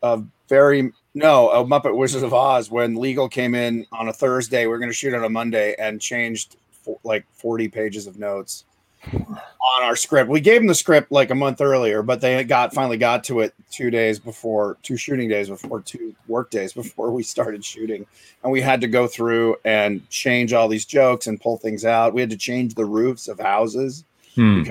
a 0.03 0.07
uh, 0.07 0.21
very 0.49 0.93
no 1.15 1.51
a 1.51 1.65
Muppet 1.65 1.97
Wizard 1.97 2.25
of 2.25 2.35
Oz 2.35 2.73
when 2.73 2.97
legal 2.97 3.29
came 3.29 3.55
in 3.55 3.87
on 3.93 4.09
a 4.09 4.13
Thursday. 4.13 4.67
We 4.67 4.73
are 4.75 4.79
going 4.79 4.91
to 4.91 4.95
shoot 4.95 5.15
on 5.15 5.23
a 5.23 5.29
Monday 5.31 5.77
and 5.79 6.01
changed 6.01 6.57
fo- 6.83 7.01
like 7.05 7.25
forty 7.33 7.69
pages 7.69 8.07
of 8.07 8.19
notes 8.19 8.65
on 9.13 9.83
our 9.83 9.97
script. 9.97 10.31
We 10.31 10.41
gave 10.41 10.61
them 10.61 10.69
the 10.69 10.75
script 10.75 11.11
like 11.11 11.31
a 11.31 11.35
month 11.35 11.61
earlier, 11.61 12.03
but 12.03 12.21
they 12.21 12.45
got 12.45 12.73
finally 12.73 12.97
got 12.97 13.25
to 13.25 13.41
it 13.41 13.53
two 13.71 13.91
days 13.91 14.19
before, 14.19 14.77
two 14.83 14.97
shooting 14.97 15.29
days 15.29 15.49
before, 15.49 15.81
two 15.81 16.15
work 16.29 16.51
days 16.51 16.73
before 16.83 17.11
we 17.11 17.23
started 17.23 17.65
shooting, 17.65 18.07
and 18.43 18.53
we 18.53 18.61
had 18.61 18.81
to 18.81 18.87
go 18.89 19.07
through 19.09 19.57
and 19.65 20.09
change 20.11 20.53
all 20.53 20.69
these 20.69 20.85
jokes 20.85 21.27
and 21.27 21.41
pull 21.41 21.57
things 21.57 21.85
out. 21.85 22.15
We 22.15 22.21
had 22.21 22.31
to 22.31 22.37
change 22.37 22.75
the 22.75 22.85
roofs 22.85 23.29
of 23.29 23.39
houses 23.41 24.05
Hmm. 24.35 24.63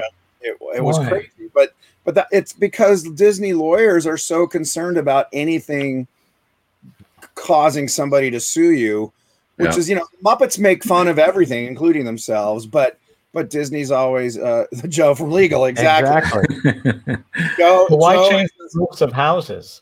it, 0.41 0.57
it 0.76 0.84
was 0.84 0.97
crazy 1.07 1.30
but 1.53 1.76
but 2.03 2.16
that, 2.16 2.28
it's 2.32 2.51
because 2.51 3.03
disney 3.12 3.53
lawyers 3.53 4.07
are 4.07 4.18
so 4.18 4.47
concerned 4.47 4.97
about 4.97 5.28
anything 5.34 6.07
causing 7.36 7.88
somebody 7.88 8.32
to 8.32 8.39
sue 8.39 8.72
you 8.72 9.14
which 9.62 9.72
Yeah. 9.74 9.78
is 9.80 9.89
you 9.89 9.95
know 9.95 10.07
muppets 10.24 10.59
make 10.59 10.84
fun 10.84 11.07
of 11.07 11.18
everything 11.20 11.66
including 11.68 12.05
themselves 12.05 12.66
but 12.66 12.99
but 13.34 13.49
disney's 13.49 13.91
always 13.91 14.38
uh 14.38 14.66
joe 14.89 15.16
from 15.16 15.32
legal 15.32 15.66
exactly, 15.66 16.18
Exactly. 16.18 17.16
Joe, 17.57 17.86
But 17.89 17.97
why 17.97 18.16
Joe 18.16 18.30
change 18.30 18.49
the 18.57 18.70
roofs 18.80 19.01
of 19.01 19.14
houses? 19.14 19.82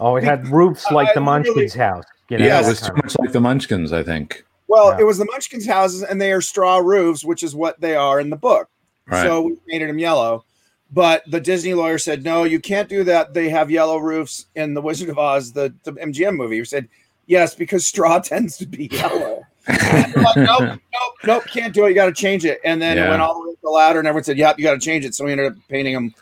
Oh, 0.00 0.16
it 0.16 0.24
had 0.24 0.46
roofs 0.48 0.90
like 0.90 1.14
the 1.14 1.20
I 1.20 1.24
Munchkins 1.24 1.74
house. 1.74 2.04
You 2.28 2.38
know, 2.38 2.44
yeah, 2.46 2.60
it 2.60 2.66
was 2.66 2.80
too 2.82 2.92
much 2.94 3.16
like 3.18 3.32
the 3.32 3.40
Munchkins, 3.40 3.92
I 3.92 4.02
think. 4.02 4.44
well 4.68 4.90
Yeah. 4.90 5.00
it 5.00 5.04
was 5.04 5.18
the 5.18 5.24
munchkins 5.26 5.66
houses 5.66 6.02
and 6.02 6.20
they 6.20 6.32
are 6.32 6.40
straw 6.40 6.78
roofs 6.78 7.24
which 7.24 7.42
is 7.42 7.54
what 7.54 7.80
they 7.80 7.94
are 7.94 8.20
in 8.20 8.30
the 8.30 8.36
book 8.36 8.68
Right. 9.08 9.22
So 9.22 9.42
we 9.42 9.56
painted 9.68 9.88
them 9.88 10.00
yellow. 10.00 10.44
But 10.92 11.22
the 11.28 11.40
Disney 11.40 11.74
lawyer 11.74 11.98
said, 11.98 12.24
no, 12.24 12.42
you 12.44 12.58
can't 12.60 12.88
do 12.88 13.02
that. 13.04 13.34
They 13.34 13.48
have 13.50 13.70
yellow 13.72 13.98
roofs 13.98 14.46
in 14.56 14.74
the 14.74 14.80
Wizard 14.82 15.08
of 15.08 15.18
Oz, 15.18 15.52
the, 15.52 15.72
the 15.84 15.92
MGM 15.92 16.34
movie. 16.36 16.58
He 16.58 16.64
said, 16.64 16.88
yes, 17.26 17.54
because 17.54 17.86
straw 17.86 18.18
tends 18.20 18.56
to 18.58 18.66
be 18.66 18.86
yellow. 18.92 19.42
I'm 19.68 20.12
like, 20.22 20.36
nope, 20.36 20.60
nope, 20.70 20.80
nope, 21.24 21.44
can't 21.46 21.74
do 21.74 21.86
it. 21.86 21.90
You 21.90 21.94
got 21.94 22.06
to 22.06 22.12
change 22.12 22.44
it. 22.44 22.60
And 22.64 22.80
then 22.80 22.98
it 22.98 23.08
went 23.08 23.20
all 23.20 23.34
the 23.34 23.48
way 23.48 23.54
to 23.54 23.60
the 23.62 23.70
ladder, 23.70 23.98
and 23.98 24.06
everyone 24.06 24.24
said, 24.24 24.38
yep, 24.38 24.58
you 24.58 24.64
got 24.64 24.74
to 24.74 24.80
change 24.80 25.04
it. 25.04 25.14
So 25.14 25.24
we 25.24 25.32
ended 25.32 25.52
up 25.52 25.58
painting 25.68 25.94
them 25.94 26.14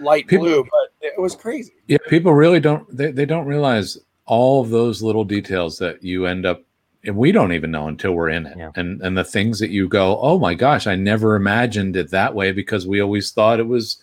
light 0.00 0.26
People- 0.26 0.46
blue, 0.46 0.62
but 0.64 0.92
it 1.06 1.20
was 1.20 1.34
crazy. 1.36 1.72
yeah, 1.86 1.98
people 2.08 2.32
really 2.34 2.60
don't 2.60 2.84
they, 2.94 3.10
they 3.10 3.24
don't 3.26 3.46
realize 3.46 3.96
all 4.26 4.60
of 4.60 4.70
those 4.70 5.02
little 5.02 5.24
details 5.24 5.78
that 5.78 6.02
you 6.02 6.26
end 6.26 6.44
up 6.44 6.62
and 7.04 7.16
we 7.16 7.30
don't 7.30 7.52
even 7.52 7.70
know 7.70 7.86
until 7.86 8.12
we're 8.12 8.28
in 8.30 8.44
it. 8.46 8.56
Yeah. 8.58 8.72
And 8.74 9.00
and 9.02 9.16
the 9.16 9.22
things 9.24 9.58
that 9.60 9.70
you 9.70 9.88
go, 9.88 10.18
"Oh 10.20 10.38
my 10.38 10.54
gosh, 10.54 10.86
I 10.86 10.96
never 10.96 11.36
imagined 11.36 11.96
it 11.96 12.10
that 12.10 12.34
way 12.34 12.50
because 12.50 12.86
we 12.86 13.00
always 13.00 13.30
thought 13.30 13.60
it 13.60 13.68
was 13.68 13.98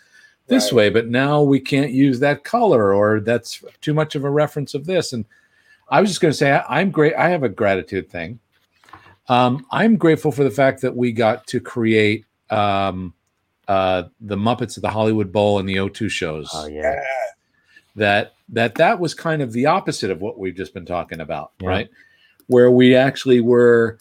this 0.47 0.71
Right. 0.71 0.77
way, 0.77 0.89
but 0.89 1.07
now 1.09 1.41
we 1.41 1.59
can't 1.59 1.91
use 1.91 2.19
that 2.21 2.43
color 2.45 2.93
or 2.93 3.19
that's 3.19 3.63
too 3.81 3.93
much 3.93 4.15
of 4.15 4.23
a 4.23 4.29
reference 4.29 4.73
of 4.73 4.85
this." 4.85 5.11
And 5.13 5.25
I 5.89 6.01
was 6.01 6.09
just 6.09 6.21
going 6.21 6.31
to 6.31 6.37
say 6.37 6.51
I, 6.51 6.79
I'm 6.81 6.91
great 6.91 7.13
I 7.15 7.29
have 7.29 7.43
a 7.43 7.49
gratitude 7.49 8.09
thing. 8.09 8.39
Um, 9.29 9.65
I'm 9.71 9.95
grateful 9.95 10.31
for 10.31 10.43
the 10.43 10.51
fact 10.51 10.81
that 10.81 10.95
we 10.95 11.11
got 11.13 11.47
to 11.47 11.59
create 11.61 12.25
um, 12.49 13.13
uh, 13.67 14.03
the 14.19 14.35
Muppets 14.35 14.75
at 14.77 14.81
the 14.81 14.89
Hollywood 14.89 15.31
Bowl 15.31 15.59
and 15.59 15.67
the 15.69 15.75
O2 15.75 16.09
shows 16.09 16.49
Oh 16.53 16.67
yeah. 16.67 17.01
that 17.95 18.33
that 18.49 18.75
that 18.75 18.99
was 18.99 19.13
kind 19.13 19.41
of 19.41 19.53
the 19.53 19.65
opposite 19.67 20.11
of 20.11 20.19
what 20.21 20.37
we've 20.37 20.55
just 20.55 20.73
been 20.73 20.85
talking 20.85 21.19
about 21.21 21.51
Yeah. 21.61 21.69
right 21.69 21.89
where 22.47 22.69
we 22.69 22.95
actually 22.95 23.39
were 23.39 23.97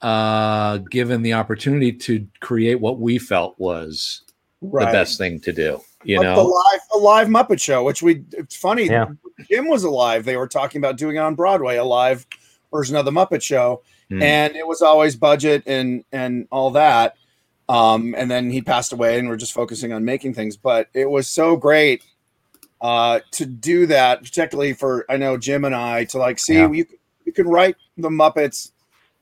uh 0.00 0.78
given 0.78 1.20
the 1.22 1.34
opportunity 1.34 1.92
to 1.92 2.26
create 2.40 2.80
what 2.80 2.98
we 2.98 3.18
felt 3.18 3.54
was 3.58 4.22
Right. 4.62 4.86
the 4.86 4.92
best 4.92 5.18
thing 5.18 5.40
to 5.40 5.52
do 5.52 5.80
you 6.04 6.16
But 6.18 6.22
the 6.24 6.34
know 6.34 6.42
live, 6.44 6.80
the 6.92 6.98
live 6.98 7.28
Muppet 7.28 7.60
Show, 7.60 7.84
which 7.84 8.02
we, 8.02 8.24
it's 8.32 8.56
funny. 8.56 8.86
Yeah. 8.86 9.06
Jim 9.50 9.68
was 9.68 9.84
alive. 9.84 10.24
They 10.24 10.36
were 10.36 10.48
talking 10.48 10.80
about 10.80 10.96
doing 10.96 11.16
it 11.16 11.20
on 11.20 11.34
Broadway, 11.34 11.76
a 11.76 11.84
live 11.84 12.26
version 12.72 12.96
of 12.96 13.04
the 13.04 13.10
Muppet 13.10 13.42
Show, 13.42 13.82
Hmm. 14.10 14.22
and 14.22 14.56
it 14.56 14.66
was 14.66 14.82
always 14.82 15.16
budget 15.16 15.62
and 15.66 16.04
and 16.12 16.46
all 16.50 16.70
that. 16.72 17.14
Um, 17.68 18.14
and 18.18 18.30
then 18.30 18.50
he 18.50 18.60
passed 18.60 18.92
away, 18.92 19.18
and 19.18 19.28
we're 19.28 19.36
just 19.36 19.52
focusing 19.52 19.92
on 19.92 20.04
making 20.04 20.34
things. 20.34 20.56
But 20.56 20.88
it 20.92 21.08
was 21.08 21.28
so 21.28 21.56
great 21.56 22.02
uh, 22.80 23.20
to 23.32 23.46
do 23.46 23.86
that, 23.86 24.22
particularly 24.22 24.72
for 24.74 25.06
I 25.08 25.16
know 25.16 25.36
Jim 25.38 25.64
and 25.64 25.74
I 25.74 26.04
to 26.06 26.18
like 26.18 26.38
see 26.38 26.54
Yeah. 26.54 26.70
you 26.70 26.84
you 27.24 27.32
can 27.32 27.46
write 27.48 27.76
the 27.96 28.08
Muppets 28.10 28.72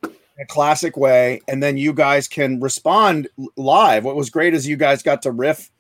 in 0.03 0.11
a 0.41 0.47
classic 0.47 0.97
way, 0.97 1.41
and 1.47 1.63
then 1.63 1.77
you 1.77 1.93
guys 1.93 2.27
can 2.27 2.59
respond 2.61 3.29
live. 3.57 4.05
What 4.05 4.17
was 4.17 4.31
great 4.31 4.55
is 4.55 4.67
you 4.67 4.77
guys 4.77 5.03
got 5.03 5.23
to 5.23 5.31
riff 5.31 5.71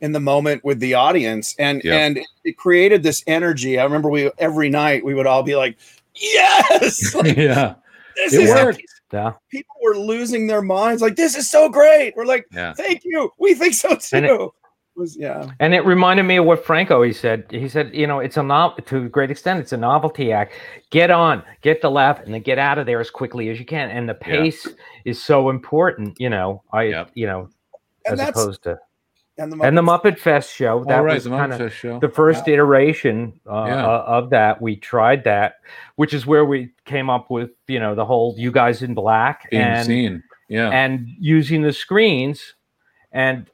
in 0.00 0.12
the 0.12 0.20
moment 0.20 0.64
with 0.64 0.80
the 0.80 0.94
audience, 0.94 1.54
and 1.58 1.82
Yeah. 1.84 1.96
and 1.96 2.20
it, 2.44 2.56
created 2.56 3.02
this 3.02 3.22
energy. 3.26 3.78
I 3.78 3.84
remember 3.84 4.08
we 4.10 4.30
every 4.38 4.68
night 4.68 5.04
we 5.04 5.14
would 5.14 5.26
all 5.26 5.42
be 5.42 5.56
like, 5.56 5.76
"Yes, 6.14 7.14
like, 7.14 7.36
yeah, 7.36 7.74
this 8.16 8.32
It 8.34 8.40
is 8.42 8.50
worked. 8.50 8.82
Yeah. 9.12 9.32
people 9.50 9.74
were 9.82 9.96
losing 9.96 10.46
their 10.46 10.62
minds. 10.62 11.02
Like 11.02 11.16
this 11.16 11.36
is 11.36 11.50
so 11.50 11.68
great. 11.68 12.14
We're 12.16 12.26
like, 12.26 12.46
yeah. 12.52 12.72
thank 12.74 13.02
you. 13.04 13.30
We 13.38 13.54
think 13.54 13.74
so 13.74 13.96
too. 13.96 14.16
And 14.16 14.26
It 14.26 14.50
was 14.94 15.16
yeah. 15.16 15.50
And 15.58 15.74
it 15.74 15.84
reminded 15.84 16.22
me 16.24 16.36
of 16.36 16.44
what 16.44 16.64
Franco 16.64 17.02
he 17.02 17.12
said. 17.12 17.44
He 17.50 17.68
said, 17.68 17.92
you 17.92 18.06
know, 18.06 18.20
it's 18.20 18.36
a 18.36 18.42
nov 18.42 18.84
to 18.84 18.96
a 19.04 19.08
great 19.08 19.30
extent, 19.30 19.58
it's 19.58 19.72
a 19.72 19.76
novelty 19.76 20.30
act. 20.30 20.52
Get 20.90 21.10
on, 21.10 21.42
get 21.62 21.82
the 21.82 21.90
laugh, 21.90 22.20
and 22.20 22.32
then 22.32 22.42
get 22.42 22.58
out 22.58 22.78
of 22.78 22.86
there 22.86 23.00
as 23.00 23.10
quickly 23.10 23.48
as 23.48 23.58
you 23.58 23.64
can. 23.64 23.90
And 23.90 24.08
the 24.08 24.16
Yeah. 24.20 24.26
pace 24.42 24.68
is 25.04 25.20
so 25.22 25.50
important, 25.50 26.20
you 26.20 26.30
know. 26.30 26.62
I 26.72 27.06
you 27.14 27.26
know, 27.26 27.48
And 28.06 28.20
as 28.20 28.28
opposed 28.28 28.62
to 28.64 28.78
and 29.40 29.52
the 29.52 29.60
and 29.64 29.76
the 29.76 29.82
Muppet 29.82 30.18
Fest 30.18 30.54
show. 30.54 30.84
That 30.84 30.98
All 30.98 31.04
right, 31.04 31.14
was 31.14 31.24
the 31.24 31.30
kind 31.30 31.52
Muppet 31.52 31.60
of 31.66 31.72
show. 31.74 31.98
the 31.98 32.08
first 32.08 32.46
iteration 32.48 33.32
uh, 33.50 33.64
Yeah. 33.66 33.86
uh, 33.86 34.04
of 34.06 34.30
that. 34.30 34.60
We 34.62 34.76
tried 34.76 35.24
that, 35.24 35.56
which 35.96 36.14
is 36.14 36.26
where 36.26 36.44
we 36.44 36.70
came 36.84 37.08
up 37.10 37.30
with, 37.30 37.50
you 37.68 37.80
know, 37.80 37.94
the 37.94 38.04
whole 38.04 38.34
you 38.38 38.52
guys 38.52 38.82
in 38.82 38.94
black 38.94 39.50
being 39.50 39.62
and 39.62 39.86
seen. 39.86 40.22
Yeah, 40.48 40.68
and 40.70 41.06
using 41.18 41.62
the 41.62 41.72
screens 41.72 42.54
and 43.12 43.48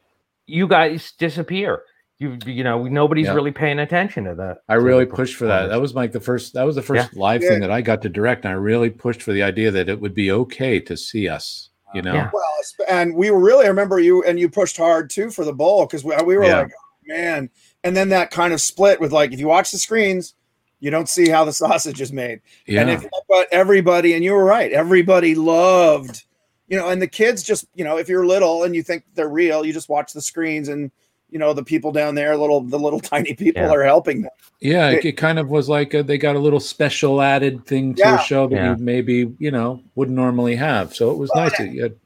you 0.47 0.66
guys 0.68 1.12
disappear 1.18 1.82
you 2.18 2.39
you 2.47 2.64
know 2.64 2.84
nobody's 2.84 3.26
Yeah. 3.26 3.34
really 3.34 3.51
paying 3.53 3.78
attention 3.78 4.24
to 4.24 4.34
that 4.37 4.59
I 4.68 4.74
really 4.74 5.05
pushed 5.05 5.37
for 5.37 5.47
that. 5.47 5.66
That 5.66 5.80
was 5.82 5.95
like 5.95 6.12
the 6.12 6.20
first. 6.20 6.55
That 6.55 6.62
was 6.64 6.76
the 6.76 6.82
first 6.82 7.14
live 7.14 7.43
Yeah. 7.43 7.51
thing 7.51 7.61
that 7.61 7.70
I 7.70 7.82
got 7.82 8.01
to 8.03 8.09
direct, 8.09 8.45
and 8.47 8.53
I 8.53 8.57
really 8.57 8.89
pushed 8.89 9.22
for 9.22 9.32
the 9.32 9.43
idea 9.43 9.70
that 9.70 9.89
it 9.91 10.01
would 10.01 10.14
be 10.14 10.30
okay 10.30 10.80
to 10.80 10.97
see 10.97 11.28
us. 11.28 11.68
You 11.97 12.03
know, 12.03 12.14
Yeah. 12.14 12.30
well, 12.32 12.44
and 12.88 13.14
we 13.14 13.30
were 13.30 13.40
really. 13.40 13.64
I 13.64 13.68
remember 13.68 13.99
you 13.99 14.22
and 14.24 14.38
you 14.38 14.49
pushed 14.49 14.76
hard 14.76 15.11
too 15.11 15.30
for 15.30 15.44
the 15.44 15.53
bowl 15.53 15.86
because 15.86 16.05
we, 16.05 16.14
we 16.24 16.36
were 16.36 16.44
Yeah. 16.44 16.61
like, 16.61 16.72
oh, 16.72 16.94
man. 17.09 17.51
And 17.84 17.97
then 17.97 18.09
that 18.11 18.30
kind 18.30 18.53
of 18.53 18.61
split 18.61 19.01
with 19.01 19.12
like, 19.12 19.32
if 19.32 19.40
you 19.40 19.47
watch 19.49 19.70
the 19.72 19.78
screens, 19.78 20.34
you 20.80 20.90
don't 20.90 21.09
see 21.09 21.28
how 21.28 21.44
the 21.44 21.53
sausage 21.64 22.01
is 22.01 22.12
made. 22.12 22.40
yeah, 22.66 22.82
And 22.82 22.90
if 22.90 23.05
but 23.28 23.49
everybody, 23.51 24.12
and 24.14 24.22
you 24.22 24.32
were 24.32 24.44
right, 24.44 24.70
everybody 24.72 25.34
loved, 25.34 26.24
you 26.68 26.76
know, 26.76 26.88
and 26.90 27.01
the 27.01 27.07
kids 27.07 27.42
just, 27.42 27.66
you 27.74 27.84
know, 27.84 27.97
if 27.97 28.09
you're 28.09 28.26
little 28.26 28.64
and 28.64 28.74
you 28.76 28.82
think 28.82 29.05
they're 29.14 29.28
real, 29.28 29.64
you 29.64 29.72
just 29.72 29.88
watch 29.88 30.12
the 30.12 30.20
screens 30.20 30.68
and 30.68 30.90
you 31.31 31.39
know 31.39 31.53
the 31.53 31.64
people 31.64 31.93
down 31.93 32.14
there, 32.14 32.37
little 32.37 32.61
the 32.61 32.79
little 32.79 33.01
tiny 33.14 33.35
people 33.35 33.62
Yeah. 33.62 33.70
are 33.70 33.83
helping 33.85 34.22
them. 34.22 34.31
yeah. 34.61 34.91
It, 34.91 35.05
it 35.05 35.12
kind 35.12 35.39
of 35.39 35.49
was 35.49 35.68
like 35.68 35.93
a, 35.95 36.03
they 36.03 36.18
got 36.18 36.37
a 36.37 36.39
little 36.39 36.61
special 36.61 37.20
added 37.20 37.66
thing 37.66 37.95
to 37.97 38.01
Yeah. 38.03 38.20
a 38.20 38.22
show 38.24 38.47
that 38.49 38.57
Yeah. 38.57 38.77
you 38.77 38.83
maybe 38.83 39.33
you 39.39 39.51
know 39.51 39.83
wouldn't 39.97 40.16
normally 40.16 40.57
have. 40.57 40.95
So 40.95 41.11
it 41.11 41.18
was 41.18 41.31
Well, 41.35 41.45
nice 41.45 41.59
that 41.59 41.72
you 41.72 41.83
had. 41.83 41.97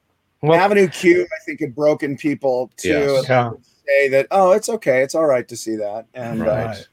well 0.43 0.59
Avenue 0.59 0.89
Q, 0.89 1.23
I 1.25 1.45
think, 1.45 1.61
had 1.61 1.75
broken 1.75 2.17
people 2.17 2.71
too. 2.77 2.89
Yes. 2.89 3.19
and 3.19 3.29
Yeah. 3.29 3.51
Say 3.87 4.09
that, 4.09 4.27
oh, 4.31 4.53
it's 4.53 4.69
okay, 4.69 5.03
it's 5.03 5.15
all 5.17 5.27
right 5.27 5.47
to 5.49 5.57
see 5.57 5.75
that, 5.77 6.07
and 6.15 6.43
uh, 6.43 6.45
Right. 6.45 6.89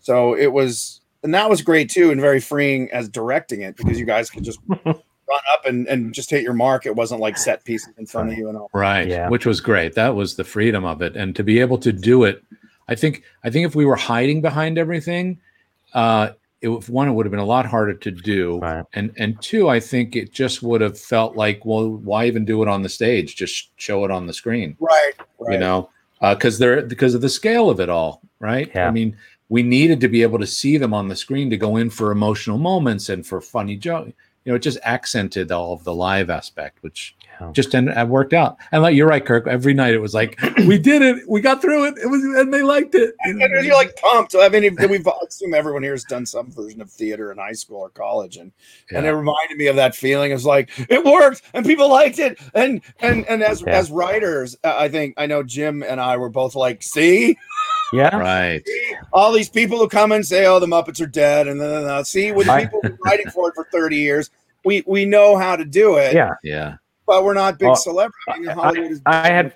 so 0.00 0.36
it 0.36 0.52
was, 0.52 1.00
and 1.22 1.32
that 1.32 1.48
was 1.48 1.62
great 1.62 1.88
too, 1.88 2.10
and 2.10 2.20
very 2.20 2.38
freeing 2.38 2.90
as 2.92 3.08
directing 3.08 3.62
it 3.62 3.76
because 3.76 3.98
you 3.98 4.04
guys 4.04 4.28
could 4.28 4.42
just 4.44 4.58
run 5.28 5.40
up 5.52 5.64
and, 5.66 5.86
and 5.88 6.12
just 6.14 6.30
hit 6.30 6.42
your 6.42 6.52
mark. 6.54 6.86
It 6.86 6.94
wasn't 6.94 7.20
like 7.20 7.36
set 7.38 7.64
pieces 7.64 7.92
in 7.98 8.06
front 8.06 8.30
of 8.32 8.38
you 8.38 8.48
and 8.48 8.58
all. 8.58 8.70
Right. 8.74 9.06
Yeah. 9.08 9.28
Which 9.28 9.46
was 9.46 9.60
great. 9.60 9.94
That 9.94 10.14
was 10.14 10.36
the 10.36 10.44
freedom 10.44 10.84
of 10.84 11.02
it. 11.02 11.16
And 11.16 11.34
to 11.36 11.42
be 11.42 11.60
able 11.60 11.78
to 11.78 11.92
do 11.92 12.24
it, 12.24 12.42
I 12.88 12.94
think 12.94 13.22
I 13.42 13.50
think 13.50 13.66
if 13.66 13.74
we 13.74 13.84
were 13.86 13.96
hiding 13.96 14.40
behind 14.42 14.76
everything, 14.78 15.38
uh 15.94 16.30
it 16.60 16.68
would- 16.68 16.88
one, 16.88 17.08
it 17.08 17.12
would 17.12 17.26
have 17.26 17.30
been 17.30 17.40
a 17.40 17.44
lot 17.44 17.66
harder 17.66 17.92
to 17.94 18.10
do. 18.10 18.58
Right. 18.60 18.84
And 18.94 19.12
and 19.16 19.40
two, 19.42 19.68
I 19.68 19.80
think 19.80 20.16
it 20.16 20.32
just 20.32 20.62
would 20.62 20.80
have 20.80 20.98
felt 20.98 21.36
like, 21.36 21.64
well, 21.64 21.88
why 21.90 22.26
even 22.26 22.44
do 22.44 22.62
it 22.62 22.68
on 22.68 22.82
the 22.82 22.88
stage? 22.88 23.36
Just 23.36 23.70
show 23.76 24.04
it 24.04 24.10
on 24.10 24.26
the 24.26 24.32
screen, 24.32 24.76
Right, 24.80 25.12
right. 25.38 25.52
you 25.54 25.58
know, 25.58 25.90
because 26.20 26.58
they're 26.58 26.82
because 26.82 27.14
of 27.14 27.20
the 27.20 27.28
scale 27.28 27.68
of 27.70 27.80
it 27.80 27.88
all, 27.90 28.22
right? 28.40 28.74
I 28.76 28.90
mean, 28.90 29.16
we 29.50 29.62
needed 29.62 30.00
to 30.00 30.08
be 30.08 30.22
able 30.22 30.38
to 30.38 30.46
see 30.46 30.78
them 30.78 30.94
on 30.94 31.08
the 31.08 31.16
screen 31.16 31.50
to 31.50 31.56
go 31.58 31.76
in 31.76 31.90
for 31.90 32.10
emotional 32.12 32.56
moments 32.58 33.10
and 33.10 33.26
for 33.26 33.40
funny 33.42 33.76
joke. 33.76 34.12
You 34.44 34.52
know, 34.52 34.56
it 34.56 34.60
just 34.62 34.78
accented 34.84 35.50
all 35.50 35.72
of 35.72 35.84
the 35.84 35.94
live 35.94 36.28
aspect, 36.28 36.82
which 36.82 37.16
Yeah. 37.40 37.50
just 37.52 37.72
and 37.74 37.88
it 37.88 38.08
worked 38.08 38.32
out. 38.34 38.58
And 38.72 38.82
like 38.82 38.94
you're 38.94 39.08
right, 39.08 39.24
Kirk. 39.24 39.46
Every 39.46 39.72
night 39.74 39.94
it 39.94 39.98
was 39.98 40.12
like, 40.14 40.38
we 40.68 40.76
did 40.78 41.00
it, 41.02 41.26
we 41.28 41.40
got 41.40 41.62
through 41.62 41.86
it. 41.86 41.94
It 41.96 42.06
was, 42.08 42.22
and 42.22 42.52
they 42.52 42.62
liked 42.62 42.94
it. 42.94 43.14
and 43.24 43.42
and 43.42 43.64
you're 43.64 43.74
like 43.74 43.96
pumped. 43.96 44.34
I 44.38 44.48
mean, 44.50 44.76
we've 44.88 45.06
I 45.08 45.12
assume 45.26 45.54
everyone 45.54 45.82
here 45.82 45.92
has 45.92 46.04
done 46.04 46.26
some 46.26 46.52
version 46.52 46.80
of 46.82 46.90
theater 46.90 47.32
in 47.32 47.38
high 47.38 47.52
school 47.52 47.78
or 47.80 47.88
college, 47.88 48.36
and 48.36 48.52
and 48.90 49.06
it 49.06 49.12
reminded 49.12 49.56
me 49.56 49.66
of 49.68 49.76
that 49.76 49.94
feeling. 49.96 50.30
It 50.30 50.34
was 50.34 50.44
like 50.46 50.70
it 50.90 51.02
worked, 51.04 51.40
and 51.54 51.64
people 51.64 51.88
liked 51.88 52.18
it, 52.18 52.38
and 52.54 52.82
and 53.00 53.26
and 53.26 53.42
as 53.42 53.62
Yeah. 53.62 53.78
as 53.78 53.90
writers, 53.90 54.56
I 54.62 54.88
think 54.88 55.14
I 55.16 55.24
know 55.26 55.42
Jim 55.42 55.82
and 55.82 56.00
I 56.00 56.18
were 56.18 56.28
both 56.30 56.54
like, 56.54 56.82
see, 56.82 57.36
yeah 57.92 58.16
right. 58.16 58.62
all 59.12 59.32
these 59.32 59.48
people 59.48 59.78
who 59.78 59.88
come 59.88 60.12
and 60.12 60.26
say, 60.26 60.46
oh, 60.46 60.58
the 60.58 60.66
Muppets 60.66 61.00
are 61.00 61.06
dead, 61.06 61.46
and 61.48 61.60
then 61.60 61.84
uh, 61.84 62.02
see, 62.02 62.32
with 62.32 62.48
I- 62.48 62.64
people 62.64 62.80
who've 62.82 62.92
been 62.92 62.98
writing 63.04 63.30
for 63.30 63.48
it 63.48 63.54
for 63.54 63.64
thirty 63.72 63.96
years, 63.96 64.30
we 64.64 64.82
we 64.86 65.04
know 65.04 65.36
how 65.36 65.56
to 65.56 65.64
do 65.64 65.96
it, 65.96 66.14
yeah 66.14 66.30
Yeah. 66.42 66.76
but 67.06 67.24
we're 67.24 67.34
not 67.34 67.58
big 67.58 67.66
Well, 67.68 67.76
celebrities. 67.76 68.24
I 68.28 68.38
mean, 68.38 68.50
Hollywood 68.50 68.90
is- 68.92 69.02
I 69.06 69.28
had 69.28 69.54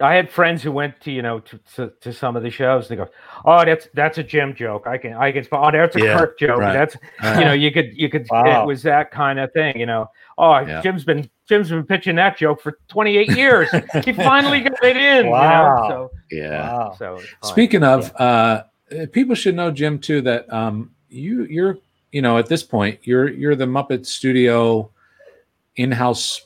I 0.00 0.14
had 0.14 0.30
friends 0.30 0.62
who 0.62 0.72
went 0.72 1.00
to 1.02 1.10
you 1.10 1.22
know 1.22 1.40
to, 1.40 1.58
to, 1.76 1.92
to 2.00 2.12
some 2.12 2.36
of 2.36 2.42
the 2.42 2.50
shows. 2.50 2.88
They 2.88 2.96
go, 2.96 3.08
"Oh, 3.44 3.64
that's 3.64 3.88
that's 3.94 4.18
a 4.18 4.22
Jim 4.22 4.54
joke. 4.54 4.86
I 4.86 4.98
can 4.98 5.14
I 5.14 5.32
can 5.32 5.44
spot. 5.44 5.74
Oh, 5.74 5.78
that's 5.78 5.96
a 5.96 6.00
Yeah, 6.00 6.18
Kirk 6.18 6.38
joke. 6.38 6.58
right. 6.58 6.72
That's 6.72 6.96
Right. 7.22 7.38
you 7.38 7.44
know 7.44 7.52
you 7.52 7.70
could 7.70 7.90
you 7.94 8.08
could 8.08 8.26
Wow. 8.30 8.62
it 8.62 8.66
was 8.66 8.82
that 8.84 9.10
kind 9.10 9.38
of 9.38 9.52
thing. 9.52 9.78
You 9.78 9.86
know, 9.86 10.10
oh 10.38 10.58
Yeah. 10.60 10.80
Jim's 10.82 11.04
been 11.04 11.28
Jim's 11.48 11.70
been 11.70 11.84
pitching 11.84 12.16
that 12.16 12.36
joke 12.38 12.60
for 12.62 12.78
28 12.88 13.30
years. 13.36 13.68
he 14.04 14.12
finally 14.12 14.60
got 14.60 14.82
it 14.84 14.96
in. 14.96 15.28
Wow. 15.28 15.82
You 15.82 15.88
know? 15.90 16.10
yeah. 16.30 16.72
Wow. 16.72 16.94
So 16.98 17.18
so. 17.42 17.48
Speaking 17.48 17.82
of, 17.82 18.12
uh, 18.16 18.62
uh, 18.92 19.06
people 19.12 19.34
should 19.34 19.54
know 19.54 19.70
Jim 19.70 19.98
too 19.98 20.20
that 20.22 20.50
um, 20.52 20.92
you 21.08 21.44
you're 21.44 21.76
you 22.12 22.22
know 22.22 22.38
at 22.38 22.46
this 22.46 22.62
point 22.62 22.98
you're 23.02 23.28
you're 23.28 23.54
the 23.56 23.66
Muppet 23.66 24.06
Studio 24.06 24.90
in-house 25.76 26.42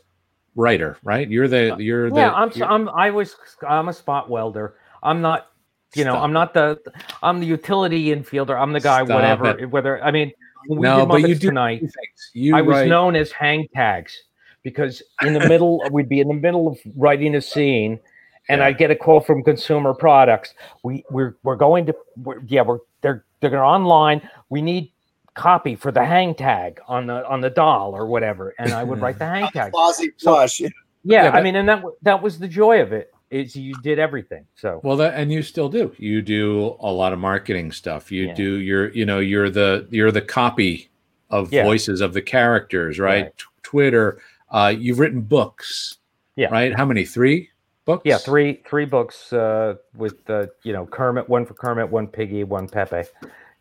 writer, 0.56 0.96
right? 1.02 1.28
You're 1.28 1.48
the 1.48 1.74
uh, 1.74 1.78
you're 1.78 2.10
the 2.10 2.16
yeah, 2.16 2.32
I'm, 2.32 2.50
you're- 2.54 2.68
I'm 2.68 2.88
I 2.90 3.10
was 3.10 3.36
I'm 3.66 3.88
a 3.88 3.92
spot 3.92 4.30
welder. 4.30 4.74
I'm 5.02 5.20
not 5.20 5.48
you 5.94 6.04
know 6.04 6.12
Stop 6.12 6.22
I'm 6.24 6.32
not 6.32 6.54
the 6.54 6.80
I'm 7.22 7.40
the 7.40 7.46
utility 7.46 8.06
infielder. 8.06 8.60
I'm 8.60 8.72
the 8.72 8.80
guy 8.80 9.04
Stop 9.04 9.14
whatever 9.14 9.58
it. 9.58 9.70
whether 9.70 10.02
I 10.02 10.10
mean 10.10 10.32
No, 10.68 11.06
but 11.06 11.20
you 11.22 11.34
do 11.34 11.48
tonight. 11.48 11.80
things. 11.80 12.30
You 12.32 12.56
I 12.56 12.62
was 12.62 12.74
write- 12.78 12.88
known 12.88 13.16
as 13.16 13.30
hang 13.32 13.68
tags 13.74 14.16
because 14.62 15.02
in 15.22 15.34
the 15.34 15.46
middle 15.48 15.82
we'd 15.92 16.08
be 16.08 16.20
in 16.20 16.28
the 16.28 16.34
middle 16.34 16.68
of 16.68 16.78
writing 16.96 17.34
a 17.36 17.40
scene 17.40 18.00
and 18.48 18.58
Yeah. 18.60 18.66
I'd 18.66 18.78
get 18.78 18.90
a 18.90 18.96
call 18.96 19.20
from 19.20 19.42
consumer 19.44 19.92
products. 19.94 20.54
We 20.82 21.04
we're 21.10 21.36
we're 21.42 21.56
going 21.56 21.86
to 21.86 21.96
we're, 22.16 22.40
yeah 22.46 22.62
we're 22.62 22.78
they're 23.02 23.24
they're 23.40 23.50
going 23.50 23.62
online. 23.62 24.26
We 24.48 24.62
need 24.62 24.90
copy 25.34 25.74
for 25.74 25.90
the 25.92 26.04
hang 26.04 26.34
tag 26.34 26.80
on 26.88 27.06
the 27.06 27.26
on 27.28 27.40
the 27.40 27.50
doll 27.50 27.94
or 27.94 28.06
whatever, 28.06 28.54
and 28.58 28.72
I 28.72 28.82
would 28.84 29.00
write 29.00 29.18
the 29.18 29.26
hang 29.34 29.48
tag. 29.48 29.72
Fozzie 29.72 30.12
So- 30.16 30.32
Plush. 30.32 30.60
Yeah, 31.06 31.24
Yeah, 31.24 31.30
I 31.32 31.42
mean, 31.42 31.54
and 31.56 31.68
that 31.68 31.84
that 32.00 32.22
was 32.22 32.38
the 32.38 32.48
joy 32.48 32.80
of 32.80 32.94
it 32.94 33.12
is 33.30 33.54
you 33.54 33.74
did 33.82 33.98
everything. 33.98 34.46
So 34.54 34.80
Well, 34.82 34.96
that 34.96 35.12
and 35.12 35.30
you 35.30 35.42
still 35.42 35.68
do. 35.68 35.94
You 35.98 36.22
do 36.22 36.76
a 36.80 36.90
lot 36.90 37.12
of 37.12 37.18
marketing 37.18 37.72
stuff. 37.72 38.10
You 38.10 38.28
Yeah. 38.28 38.34
do. 38.34 38.54
You're 38.54 38.88
you 38.92 39.04
know 39.04 39.18
you're 39.18 39.50
the 39.50 39.86
you're 39.90 40.10
the 40.10 40.22
copy 40.22 40.88
of 41.28 41.52
Yeah. 41.52 41.64
voices 41.64 42.00
of 42.00 42.14
the 42.14 42.22
characters, 42.22 42.98
right? 42.98 43.24
Right. 43.24 43.36
T- 43.36 43.44
Twitter. 43.62 44.18
Uh, 44.50 44.72
you've 44.74 44.98
written 44.98 45.20
books. 45.20 45.98
Yeah. 46.36 46.48
Right. 46.48 46.74
How 46.74 46.86
many? 46.86 47.04
Three 47.04 47.50
books. 47.84 48.02
yeah, 48.06 48.16
three 48.16 48.62
three 48.66 48.86
books 48.86 49.30
uh, 49.30 49.74
with 49.94 50.30
uh, 50.30 50.46
you 50.62 50.72
know 50.72 50.86
Kermit, 50.86 51.28
one 51.28 51.44
for 51.44 51.52
Kermit, 51.52 51.90
one 51.90 52.06
Piggy, 52.06 52.44
one 52.44 52.66
Pepe. 52.66 53.02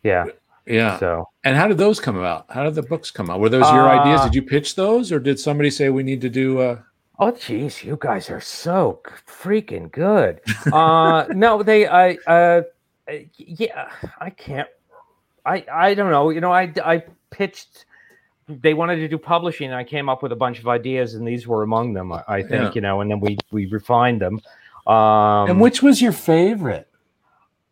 Yeah. 0.02 0.24
Yeah. 0.66 0.98
So 0.98 1.28
And 1.44 1.56
how 1.56 1.68
did 1.68 1.78
those 1.78 2.00
come 2.00 2.16
about? 2.16 2.46
How 2.50 2.64
did 2.64 2.74
the 2.74 2.82
books 2.82 3.10
come 3.10 3.28
out? 3.30 3.40
Were 3.40 3.48
those 3.50 3.70
your 3.70 3.88
ideas? 3.88 4.20
Uh, 4.22 4.24
Did 4.24 4.34
you 4.34 4.42
pitch 4.42 4.74
those, 4.76 5.12
or 5.12 5.18
did 5.20 5.38
somebody 5.38 5.70
say 5.70 5.90
we 5.90 6.02
need 6.02 6.20
to 6.22 6.30
do? 6.30 6.60
Uh, 6.60 6.78
Oh, 7.18 7.30
geez, 7.30 7.84
you 7.84 7.96
guys 8.00 8.28
are 8.28 8.40
so 8.40 9.00
freaking 9.28 9.88
good. 9.92 10.40
Uh, 10.72 11.26
no, 11.30 11.62
they, 11.62 11.86
I, 11.86 12.18
uh, 12.26 12.62
uh, 13.08 13.12
yeah, 13.36 13.88
I 14.20 14.30
can't, 14.30 14.68
I, 15.46 15.64
I 15.70 15.94
don't 15.94 16.10
know. 16.10 16.30
You 16.30 16.40
know, 16.40 16.50
I, 16.52 16.72
I 16.84 17.04
pitched. 17.30 17.84
They 18.48 18.74
wanted 18.74 18.96
to 18.96 19.06
do 19.06 19.16
publishing. 19.16 19.66
And 19.70 19.76
I 19.76 19.84
came 19.84 20.08
up 20.08 20.24
with 20.24 20.32
a 20.32 20.36
bunch 20.36 20.58
of 20.58 20.66
ideas, 20.66 21.14
and 21.14 21.26
these 21.26 21.46
were 21.46 21.62
among 21.62 21.92
them. 21.92 22.10
I, 22.12 22.24
I 22.26 22.42
think, 22.42 22.52
Yeah. 22.52 22.72
you 22.74 22.80
know, 22.80 23.00
and 23.00 23.08
then 23.08 23.20
we 23.20 23.38
we 23.52 23.66
refined 23.66 24.20
them. 24.20 24.40
Um, 24.92 25.48
and 25.50 25.60
which 25.60 25.82
was 25.82 26.02
your 26.02 26.12
favorite? 26.12 26.88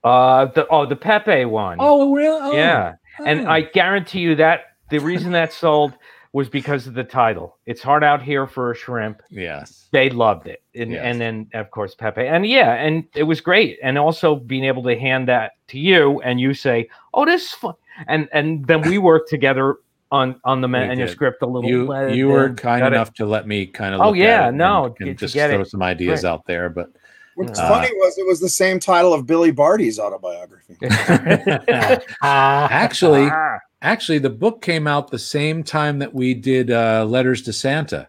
Uh, 0.04 0.46
the 0.46 0.66
oh, 0.68 0.86
the 0.86 0.96
Pepe 0.96 1.44
one. 1.44 1.76
Oh, 1.80 2.12
really? 2.14 2.40
Oh, 2.42 2.52
yeah, 2.52 2.94
and 3.24 3.46
oh. 3.46 3.50
I 3.50 3.62
guarantee 3.62 4.20
you 4.20 4.34
that 4.36 4.62
the 4.90 4.98
reason 4.98 5.32
that 5.32 5.52
sold 5.52 5.92
was 6.34 6.48
because 6.48 6.86
of 6.86 6.94
the 6.94 7.04
title. 7.04 7.58
It's 7.66 7.82
hard 7.82 8.02
out 8.02 8.22
here 8.22 8.46
for 8.46 8.70
a 8.70 8.74
shrimp. 8.74 9.22
Yes. 9.30 9.88
They 9.92 10.08
loved 10.08 10.46
it, 10.46 10.62
and 10.74 10.92
Yes. 10.92 11.02
and 11.04 11.20
then 11.20 11.46
of 11.54 11.70
course 11.70 11.94
Pepe, 11.94 12.26
and 12.26 12.46
yeah, 12.46 12.72
and 12.74 13.04
it 13.14 13.24
was 13.24 13.40
great, 13.40 13.78
and 13.82 13.98
also 13.98 14.36
being 14.36 14.64
able 14.64 14.82
to 14.84 14.98
hand 14.98 15.28
that 15.28 15.52
to 15.68 15.78
you, 15.78 16.20
and 16.22 16.40
you 16.40 16.54
say, 16.54 16.88
"Oh, 17.14 17.24
this 17.24 17.44
is 17.46 17.52
fun," 17.52 17.74
and 18.08 18.28
and 18.32 18.66
then 18.66 18.80
we 18.82 18.98
worked 18.98 19.28
together 19.28 19.76
on 20.10 20.40
on 20.44 20.60
the 20.62 20.68
manuscript 20.68 21.42
a 21.42 21.46
little. 21.46 21.68
You 21.70 21.86
bit, 21.86 22.14
you 22.16 22.28
were 22.28 22.48
kind 22.54 22.80
got 22.80 22.92
it. 22.92 22.96
enough 22.96 23.12
to 23.14 23.26
let 23.26 23.46
me 23.46 23.66
kind 23.66 23.94
of 23.94 24.00
Oh, 24.00 24.06
look 24.08 24.16
at 24.16 24.20
yeah, 24.22 24.44
it 24.46 24.48
and- 24.48 24.58
no, 24.58 24.86
and, 24.86 24.96
get 25.08 25.18
just 25.18 25.34
throw 25.34 25.60
it. 25.60 25.68
some 25.68 25.82
ideas 25.82 26.24
Right. 26.24 26.30
out 26.30 26.44
there, 26.46 26.68
but 26.70 26.88
What's 27.34 27.58
Uh, 27.58 27.68
funny 27.68 27.88
was 27.94 28.18
it 28.18 28.26
was 28.26 28.40
the 28.40 28.48
same 28.48 28.78
title 28.78 29.14
of 29.14 29.26
Billy 29.26 29.50
Barty's 29.50 29.98
autobiography. 29.98 30.76
actually 32.22 33.28
Ah, 33.30 33.58
actually 33.82 34.18
the 34.18 34.30
book 34.30 34.62
came 34.62 34.86
out 34.86 35.10
the 35.10 35.18
same 35.18 35.62
time 35.62 35.98
that 35.98 36.12
we 36.14 36.34
did 36.34 36.70
uh, 36.70 37.04
Letters 37.04 37.42
to 37.42 37.52
Santa 37.52 38.08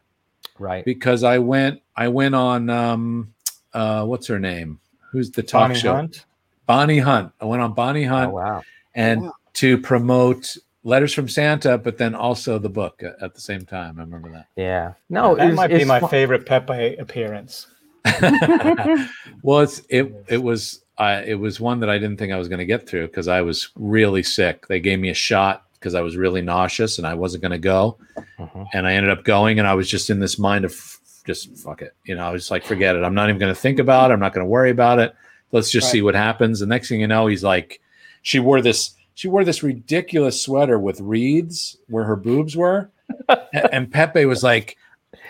right. 0.60 0.84
because 0.86 1.24
I 1.24 1.40
went 1.40 1.82
I 1.96 2.08
went 2.08 2.36
on 2.36 2.70
um 2.70 3.34
uh 3.74 4.06
what's 4.06 4.28
her 4.28 4.40
name? 4.40 4.80
Who's 5.12 5.32
the 5.32 5.44
talk 5.44 5.70
Bonnie 5.70 5.80
show? 5.80 5.96
Hunt. 5.96 6.26
Bonnie 6.66 7.00
Hunt. 7.00 7.32
I 7.40 7.46
went 7.46 7.62
on 7.62 7.74
Bonnie 7.74 8.06
Oh, 8.06 8.10
Hunt 8.10 8.32
wow. 8.34 8.62
and 8.96 9.24
Wow. 9.24 9.34
to 9.54 9.78
promote 9.78 10.58
Letters 10.86 11.14
from 11.14 11.30
Santa, 11.30 11.78
but 11.78 11.98
then 11.98 12.14
also 12.14 12.60
the 12.60 12.68
book 12.70 13.02
at, 13.04 13.16
at 13.22 13.34
the 13.36 13.40
same 13.42 13.64
time. 13.66 13.98
I 14.00 14.02
remember 14.02 14.30
that. 14.32 14.48
Yeah. 14.58 14.94
No, 15.10 15.34
that 15.36 15.48
it's, 15.48 15.56
might 15.56 15.68
be 15.70 15.86
my 15.86 16.00
fu- 16.02 16.08
favorite 16.08 16.46
Pepe 16.46 16.96
appearance. 16.98 17.68
well, 19.44 19.60
it's 19.62 19.82
it 19.90 20.14
it 20.28 20.42
was 20.42 20.84
uh, 20.98 21.22
it 21.26 21.36
was 21.36 21.60
one 21.60 21.80
that 21.80 21.90
I 21.90 21.98
didn't 21.98 22.18
think 22.18 22.34
I 22.34 22.38
was 22.38 22.48
going 22.48 22.60
to 22.60 22.66
get 22.66 22.88
through 22.88 23.08
because 23.08 23.28
I 23.28 23.42
was 23.42 23.70
really 23.76 24.24
sick. 24.24 24.68
They 24.68 24.80
gave 24.80 25.00
me 25.00 25.10
a 25.10 25.14
shot 25.16 25.66
because 25.74 25.96
I 25.96 26.02
was 26.02 26.16
really 26.18 26.42
nauseous 26.42 26.98
and 26.98 27.08
I 27.08 27.14
wasn't 27.14 27.42
going 27.42 27.52
to 27.52 27.58
go, 27.58 27.98
Mhm. 28.40 28.68
and 28.74 28.88
I 28.88 28.94
ended 28.94 29.12
up 29.12 29.24
going, 29.24 29.60
and 29.60 29.68
I 29.68 29.74
was 29.74 29.90
just 29.90 30.10
in 30.10 30.20
this 30.20 30.38
mind 30.40 30.66
of 30.66 31.00
just 31.26 31.56
fuck 31.58 31.82
it, 31.82 31.96
you 32.06 32.16
know. 32.16 32.24
I 32.26 32.32
was 32.32 32.52
like, 32.52 32.64
forget 32.64 32.96
it. 32.96 33.04
I'm 33.04 33.16
not 33.16 33.30
even 33.30 33.40
going 33.40 33.54
to 33.54 33.60
think 33.60 33.80
about 33.80 34.12
it. 34.12 34.14
I'm 34.14 34.20
not 34.20 34.34
going 34.34 34.46
to 34.46 34.50
worry 34.50 34.72
about 34.72 35.00
it. 35.00 35.16
Let's 35.52 35.72
just 35.72 35.92
see 35.92 36.02
what 36.02 36.16
happens. 36.16 36.60
The 36.60 36.66
next 36.66 36.90
thing 36.90 37.00
you 37.00 37.08
know, 37.08 37.28
he's 37.28 37.44
like, 37.44 37.80
she 38.22 38.40
wore 38.40 38.62
this. 38.62 38.92
She 39.16 39.28
wore 39.28 39.44
this 39.44 39.62
ridiculous 39.62 40.42
sweater 40.42 40.80
with 40.80 41.00
reeds 41.00 41.78
where 41.88 42.04
her 42.06 42.16
boobs 42.16 42.56
were, 42.58 42.90
and 43.72 43.92
Pepe 43.92 44.26
was 44.26 44.42
like, 44.44 44.76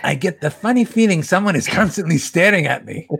I 0.03 0.15
get 0.15 0.41
the 0.41 0.51
funny 0.51 0.83
feeling 0.85 1.23
someone 1.23 1.55
is 1.55 1.67
constantly 1.67 2.17
staring 2.17 2.65
at 2.67 2.85
me. 2.85 3.07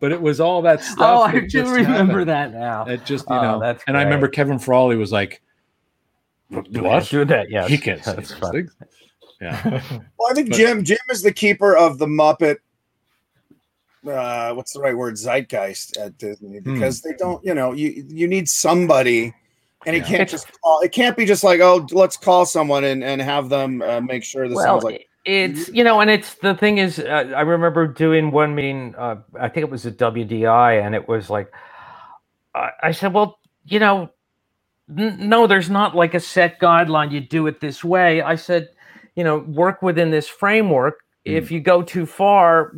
But 0.00 0.12
it 0.12 0.20
was 0.20 0.40
all 0.40 0.62
that 0.62 0.82
stuff. 0.82 0.98
oh, 1.00 1.22
I 1.22 1.32
do 1.32 1.46
just 1.46 1.72
remember 1.72 2.24
happened. 2.24 2.28
that 2.28 2.52
now. 2.52 2.84
It 2.86 3.04
just, 3.04 3.24
you 3.28 3.36
Oh, 3.36 3.42
know, 3.42 3.60
that's 3.60 3.82
and 3.86 3.96
I 3.96 4.02
remember. 4.02 4.28
Kevin 4.28 4.58
Frawley 4.58 4.96
was 4.96 5.12
like, 5.12 5.42
"What? 6.48 6.70
Do 7.08 7.24
that, 7.24 7.50
yeah. 7.50 7.66
he 7.68 7.78
can't 7.78 8.02
say 8.04 8.14
That's 8.16 8.30
those 8.30 8.38
fun. 8.38 8.52
things." 8.52 8.74
Yeah, 9.40 9.82
Well, 10.18 10.30
I 10.30 10.34
think 10.34 10.50
But- 10.50 10.56
Jim 10.56 10.84
Jim 10.84 10.98
is 11.10 11.22
the 11.22 11.32
keeper 11.32 11.76
of 11.76 11.98
the 11.98 12.06
Muppet. 12.06 12.56
Uh, 14.06 14.52
what's 14.54 14.72
the 14.72 14.80
right 14.80 14.96
word? 14.96 15.14
Zeitgeist 15.14 15.96
at 15.96 16.18
Disney 16.18 16.58
Hmm. 16.58 16.74
because 16.74 17.00
they 17.02 17.12
don't. 17.18 17.44
You 17.44 17.54
know, 17.54 17.72
you 17.72 18.04
you 18.08 18.26
need 18.28 18.48
somebody, 18.48 19.32
and 19.86 19.96
it 19.96 20.00
Yeah. 20.00 20.18
can't 20.18 20.28
just 20.28 20.48
call. 20.60 20.80
It 20.80 20.92
can't 20.92 21.16
be 21.16 21.24
just 21.24 21.44
like, 21.44 21.60
oh, 21.60 21.86
let's 21.92 22.16
call 22.16 22.46
someone 22.46 22.84
and 22.84 23.02
and 23.02 23.20
have 23.22 23.48
them 23.48 23.82
uh, 23.82 24.00
make 24.00 24.24
sure 24.24 24.48
this 24.48 24.56
well, 24.56 24.64
sounds 24.80 24.84
like. 24.84 25.08
it's 25.24 25.68
you 25.68 25.84
know, 25.84 26.00
and 26.00 26.10
it's 26.10 26.34
the 26.36 26.54
thing 26.54 26.78
is, 26.78 26.98
uh, 26.98 27.32
I 27.36 27.42
remember 27.42 27.86
doing 27.86 28.30
one 28.30 28.54
meeting. 28.54 28.94
Uh, 28.96 29.16
I 29.38 29.48
think 29.48 29.64
it 29.64 29.70
was 29.70 29.86
a 29.86 29.92
WDI, 29.92 30.84
and 30.84 30.94
it 30.94 31.08
was 31.08 31.28
like, 31.30 31.52
I, 32.54 32.70
I 32.82 32.90
said, 32.92 33.12
well, 33.12 33.38
you 33.64 33.78
know, 33.78 34.10
n- 34.96 35.16
no, 35.28 35.46
there's 35.46 35.70
not 35.70 35.94
like 35.94 36.14
a 36.14 36.20
set 36.20 36.60
guideline. 36.60 37.10
You 37.12 37.20
do 37.20 37.46
it 37.46 37.60
this 37.60 37.82
way. 37.84 38.22
I 38.22 38.36
said, 38.36 38.68
you 39.16 39.24
know, 39.24 39.38
work 39.38 39.82
within 39.82 40.10
this 40.10 40.28
framework. 40.28 41.00
If 41.24 41.52
you 41.52 41.60
go 41.60 41.82
too 41.82 42.04
far, 42.06 42.72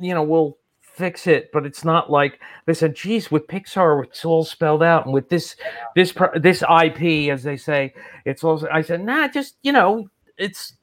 you 0.00 0.14
know, 0.14 0.22
we'll 0.22 0.57
fix 0.98 1.26
it. 1.26 1.50
But 1.52 1.64
it's 1.64 1.84
not 1.84 2.10
like 2.10 2.40
they 2.66 2.74
said, 2.74 2.94
geez, 2.94 3.30
with 3.30 3.46
Pixar, 3.46 4.04
it's 4.04 4.24
all 4.24 4.44
spelled 4.44 4.82
out, 4.82 5.04
and 5.04 5.14
with 5.14 5.28
this, 5.28 5.56
this, 5.94 6.12
this 6.36 6.62
IP, 6.62 7.30
as 7.30 7.42
they 7.42 7.56
say, 7.56 7.94
it's 8.24 8.44
also. 8.44 8.68
I 8.72 8.82
said, 8.82 9.04
nah, 9.04 9.28
just 9.28 9.56
you 9.62 9.72
know, 9.72 10.08
it's 10.36 10.74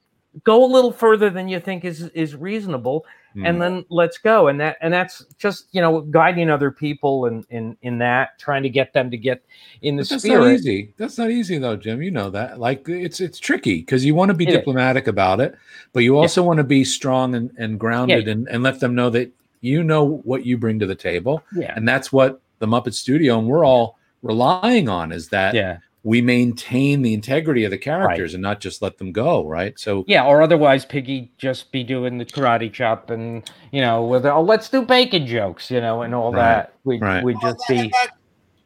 go 0.44 0.66
a 0.66 0.72
little 0.72 0.92
further 0.92 1.30
than 1.30 1.48
you 1.48 1.60
think 1.60 1.86
is 1.86 2.04
is 2.10 2.36
reasonable 2.36 3.06
Hmm. 3.36 3.46
and 3.46 3.62
then 3.62 3.86
let's 3.90 4.18
go 4.18 4.48
and 4.48 4.62
that 4.62 4.78
and 4.80 4.94
that's 4.94 5.26
just 5.38 5.68
you 5.74 5.82
know 5.82 6.00
guiding 6.00 6.50
other 6.50 6.72
people 6.72 7.26
in 7.26 7.46
in 7.50 7.76
in 7.82 7.98
that 7.98 8.40
trying 8.40 8.64
to 8.64 8.70
get 8.70 8.94
them 8.94 9.12
to 9.12 9.18
get 9.18 9.44
in 9.82 9.98
the 9.98 10.04
But 10.04 10.10
that's 10.10 10.24
spirit 10.24 10.46
not 10.46 10.54
easy. 10.54 10.94
That's 10.96 11.18
not 11.18 11.30
easy 11.30 11.58
though, 11.58 11.76
Jim. 11.76 12.02
You 12.02 12.12
know 12.12 12.30
that. 12.30 12.62
Like 12.62 12.88
it's 12.88 13.20
it's 13.20 13.38
tricky 13.38 13.80
because 13.80 14.06
you 14.06 14.16
want 14.16 14.30
to 14.30 14.34
be 14.36 14.46
It 14.46 14.52
is. 14.52 14.56
diplomatic 14.56 15.08
about 15.08 15.42
it, 15.42 15.54
but 15.92 16.04
you 16.04 16.18
also 16.18 16.44
want 16.44 16.60
to 16.60 16.64
be 16.64 16.86
strong 16.86 17.36
and, 17.36 17.52
and 17.58 17.78
grounded 17.78 18.30
and, 18.30 18.48
and 18.48 18.64
let 18.64 18.80
them 18.80 18.96
know 18.96 19.10
that 19.10 19.34
you 19.66 19.84
know 19.84 20.22
what 20.24 20.46
you 20.46 20.58
bring 20.58 20.78
to 20.80 20.86
the 20.86 20.96
table. 20.96 21.44
yeah 21.56 21.74
And 21.76 21.88
that's 21.88 22.12
what 22.14 22.42
the 22.60 22.68
Muppet 22.68 22.94
Studio 22.94 23.40
and 23.40 23.48
we're 23.48 23.66
all 23.66 23.98
relying 24.22 24.88
on 24.90 25.12
is 25.12 25.30
that 25.30 25.54
yeah 25.56 25.78
we 26.04 26.22
maintain 26.22 27.02
the 27.02 27.16
integrity 27.16 27.64
of 27.64 27.72
the 27.72 27.80
characters 27.80 28.36
and 28.36 28.44
not 28.44 28.60
just 28.60 28.80
let 28.84 29.00
them 29.00 29.12
go, 29.12 29.44
right? 29.48 29.78
So 29.80 30.04
yeah 30.08 30.24
or 30.24 30.42
otherwise 30.44 30.86
piggy 30.86 31.32
just 31.40 31.72
be 31.72 31.84
doing 31.84 32.20
the 32.20 32.26
karate 32.26 32.72
chop 32.72 33.10
and 33.10 33.50
you 33.72 33.82
know 33.82 34.06
with 34.06 34.24
oh 34.26 34.42
let's 34.42 34.70
do 34.70 34.84
bacon 34.84 35.26
jokes 35.26 35.72
you 35.72 35.82
know 35.82 36.04
and 36.04 36.14
all 36.14 36.32
Right, 36.32 36.42
that 36.42 36.74
we 36.84 37.00
right. 37.00 37.24
we 37.24 37.34
just 37.42 37.58
be 37.68 37.80
and, 37.80 37.92
that- 37.92 38.12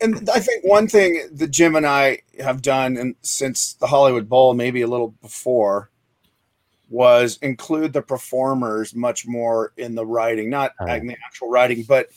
and 0.02 0.30
I 0.30 0.40
think 0.40 0.64
one 0.66 0.88
thing 0.88 1.12
that 1.34 1.52
Jim 1.52 1.76
and 1.76 1.86
I 1.86 2.20
have 2.40 2.62
done, 2.62 2.96
and 2.96 3.16
since 3.22 3.74
the 3.74 3.88
Hollywood 3.88 4.30
Bowl, 4.30 4.54
maybe 4.54 4.82
a 4.82 4.88
little 4.88 5.10
before, 5.22 5.90
was 6.90 7.38
include 7.42 7.94
the 7.94 8.02
performers 8.02 8.96
much 8.96 9.28
more 9.28 9.74
in 9.78 9.96
the 9.96 10.06
writing, 10.06 10.50
not 10.50 10.74
Oh. 10.80 10.86
in 10.88 11.08
the 11.08 11.16
actual 11.26 11.50
writing, 11.50 11.84
but 11.88 12.08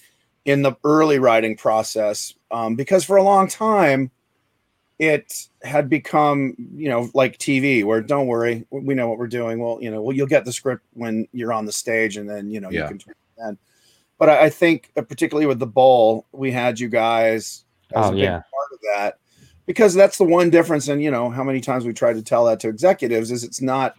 in 0.45 0.63
the 0.63 0.73
early 0.85 1.19
writing 1.19 1.57
process. 1.57 2.35
Um, 2.51 2.75
because 2.75 3.05
for 3.05 3.17
a 3.17 3.23
long 3.23 3.49
time, 3.49 4.11
it 4.99 5.49
had 5.63 5.89
become, 5.89 6.55
you 6.75 6.89
know, 6.89 7.11
like 7.15 7.39
TV, 7.39 7.85
where 7.85 8.01
don't 8.01 8.27
worry, 8.27 8.65
we 8.71 8.95
know 8.95 9.09
what 9.09 9.19
we're 9.19 9.27
doing. 9.27 9.59
Well, 9.59 9.79
you 9.81 9.91
know, 9.91 10.01
well, 10.03 10.15
you'll 10.17 10.27
get 10.27 10.45
the 10.45 10.53
script 10.53 10.85
when 10.95 11.27
you're 11.33 11.53
on 11.53 11.67
the 11.67 11.73
stage, 11.73 12.17
and 12.17 12.29
then 12.29 12.51
you 12.51 12.61
know 12.61 12.71
Yeah. 12.71 12.83
you 12.83 12.89
can. 12.89 12.99
tweak 12.99 13.17
it 13.17 13.41
Then, 13.43 13.59
but 14.19 14.29
I, 14.29 14.45
I 14.45 14.51
think, 14.51 14.91
uh, 14.97 15.03
particularly 15.03 15.47
with 15.47 15.59
the 15.59 15.67
bowl, 15.67 16.27
we 16.33 16.53
had 16.53 16.79
you 16.79 16.89
guys 16.89 17.65
as 17.95 18.07
Oh, 18.07 18.09
a 18.09 18.13
big 18.13 18.21
yeah. 18.21 18.31
part 18.31 18.73
of 18.73 18.79
that 18.95 19.19
because 19.67 19.93
that's 19.95 20.19
the 20.19 20.25
one 20.25 20.51
difference. 20.51 20.89
And 20.89 21.03
you 21.03 21.11
know 21.11 21.31
how 21.31 21.43
many 21.45 21.61
times 21.61 21.85
we 21.85 21.93
tried 21.93 22.15
to 22.15 22.23
tell 22.23 22.45
that 22.47 22.61
to 22.61 22.69
executives 22.69 23.31
is 23.31 23.45
it's 23.45 23.61
not. 23.61 23.97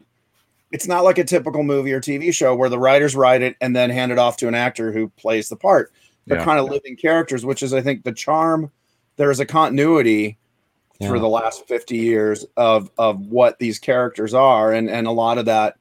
It's 0.74 0.88
not 0.88 1.04
like 1.06 1.18
a 1.20 1.24
typical 1.24 1.64
movie 1.64 1.94
or 1.94 2.02
TV 2.02 2.34
show 2.34 2.54
where 2.56 2.68
the 2.70 2.80
writers 2.80 3.16
write 3.16 3.42
it 3.42 3.56
and 3.62 3.76
then 3.76 3.90
hand 3.90 4.12
it 4.12 4.18
off 4.18 4.36
to 4.38 4.48
an 4.50 4.56
actor 4.56 4.92
who 4.92 5.08
plays 5.10 5.48
the 5.48 5.56
part. 5.56 5.94
They're 6.28 6.40
Yeah. 6.40 6.44
kind 6.46 6.60
of 6.60 6.70
living 6.70 6.98
characters, 6.98 7.46
which 7.46 7.64
is, 7.64 7.74
I 7.74 7.82
think, 7.82 8.04
the 8.04 8.12
charm. 8.12 8.72
There 9.18 9.30
is 9.32 9.40
a 9.40 9.46
continuity 9.46 10.38
for 11.08 11.20
the 11.20 11.28
last 11.28 11.68
50 11.68 11.98
years 11.98 12.46
of 12.56 12.90
of 12.98 13.20
what 13.28 13.60
these 13.60 13.78
characters 13.78 14.34
are 14.34 14.72
and 14.72 14.90
and 14.90 15.06
a 15.06 15.12
lot 15.12 15.38
of 15.38 15.46
that 15.46 15.76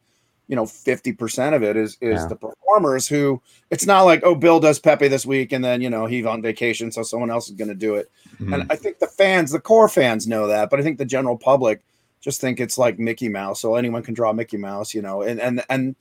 you 0.48 0.56
know 0.56 0.64
50% 0.64 1.54
of 1.54 1.62
it 1.62 1.76
is 1.76 1.96
is 2.00 2.20
Yeah. 2.22 2.26
the 2.26 2.34
performers 2.34 3.06
who 3.06 3.40
it's 3.70 3.86
not 3.86 4.02
like 4.02 4.22
oh 4.24 4.34
bill 4.34 4.58
does 4.58 4.80
pepe 4.80 5.06
this 5.06 5.24
week 5.24 5.52
and 5.52 5.64
then 5.64 5.80
you 5.80 5.90
know 5.90 6.06
he's 6.06 6.26
on 6.26 6.42
vacation 6.42 6.90
so 6.90 7.04
someone 7.04 7.30
else 7.30 7.48
is 7.48 7.54
going 7.54 7.68
to 7.68 7.74
do 7.74 7.94
it 7.94 8.10
mhm. 8.40 8.52
and 8.52 8.72
i 8.72 8.74
think 8.74 8.98
the 8.98 9.06
fans 9.06 9.52
the 9.52 9.60
core 9.60 9.88
fans 9.88 10.26
know 10.26 10.48
that 10.48 10.70
but 10.70 10.80
i 10.80 10.82
think 10.82 10.98
the 10.98 11.04
general 11.04 11.36
public 11.38 11.82
just 12.22 12.40
think 12.40 12.58
it's 12.60 12.78
like 12.78 12.98
mickey 12.98 13.28
mouse 13.28 13.60
so 13.60 13.74
anyone 13.74 14.02
can 14.02 14.14
draw 14.14 14.32
mickey 14.32 14.56
mouse 14.56 14.94
you 14.94 15.02
know 15.02 15.20
and 15.20 15.38
and 15.40 15.62
and 15.68 15.94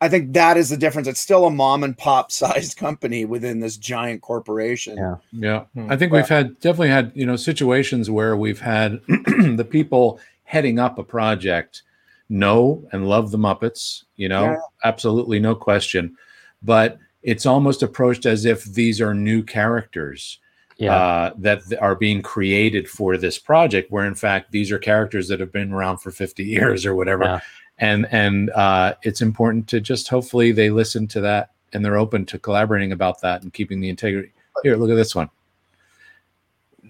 i 0.00 0.08
think 0.08 0.32
that 0.32 0.56
is 0.56 0.68
the 0.70 0.76
difference 0.76 1.06
it's 1.08 1.20
still 1.20 1.44
a 1.46 1.50
mom 1.50 1.82
and 1.84 1.98
pop 1.98 2.30
sized 2.40 2.78
company 2.78 3.24
within 3.26 3.60
this 3.60 3.76
giant 3.76 4.22
corporation 4.22 4.96
Yeah. 4.96 5.16
Yeah, 5.32 5.64
Hmm. 5.74 5.90
I 5.92 5.96
think 5.98 6.12
we've 6.12 6.28
had 6.28 6.58
definitely 6.60 6.88
had 6.88 7.12
you 7.14 7.26
know 7.26 7.36
situations 7.36 8.08
where 8.10 8.34
we've 8.36 8.60
had 8.60 9.00
the 9.08 9.66
people 9.68 10.18
heading 10.44 10.78
up 10.78 10.96
a 10.98 11.02
project 11.04 11.82
know 12.28 12.86
and 12.92 13.08
love 13.08 13.30
the 13.30 13.38
Muppets. 13.38 14.04
You 14.16 14.28
know, 14.28 14.44
Yeah. 14.44 14.56
absolutely 14.84 15.38
no 15.40 15.54
question, 15.54 16.16
but 16.62 16.98
it's 17.22 17.46
almost 17.46 17.82
approached 17.82 18.26
as 18.26 18.44
if 18.44 18.62
these 18.64 19.00
are 19.00 19.14
new 19.14 19.42
characters 19.42 20.38
yeah 20.76 20.96
uh, 20.96 21.32
that 21.38 21.62
are 21.80 21.94
being 21.94 22.22
created 22.22 22.88
for 22.88 23.16
this 23.16 23.38
project, 23.38 23.90
where 23.90 24.04
in 24.04 24.14
fact 24.14 24.52
these 24.52 24.70
are 24.70 24.78
characters 24.78 25.28
that 25.28 25.40
have 25.40 25.52
been 25.52 25.72
around 25.72 25.98
for 25.98 26.10
50 26.10 26.44
years 26.56 26.86
or 26.86 26.94
whatever. 26.94 27.24
Yeah. 27.24 27.40
And 27.78 28.06
and 28.10 28.50
uh, 28.50 28.94
it's 29.02 29.20
important 29.20 29.68
to 29.68 29.80
just 29.80 30.08
hopefully 30.08 30.52
they 30.52 30.70
listen 30.70 31.06
to 31.08 31.20
that 31.22 31.50
and 31.72 31.84
they're 31.84 31.98
open 31.98 32.24
to 32.26 32.38
collaborating 32.38 32.92
about 32.92 33.20
that 33.20 33.42
and 33.42 33.52
keeping 33.52 33.80
the 33.80 33.88
integrity. 33.88 34.32
Here, 34.62 34.76
look 34.76 34.90
at 34.90 34.94
this 34.94 35.14
one. 35.14 35.28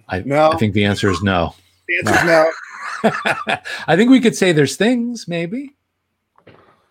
I, 0.09 0.20
No. 0.20 0.53
I 0.53 0.57
think 0.57 0.74
the 0.74 0.84
answer 0.84 1.11
is 1.11 1.22
no. 1.22 1.55
the 1.89 1.99
answer 1.99 2.14
is 2.14 2.24
no 2.24 2.51
I 3.87 3.97
think 3.97 4.11
we 4.11 4.20
could 4.20 4.37
say 4.37 4.53
there's 4.53 4.76
things, 4.76 5.28
maybe, 5.28 5.76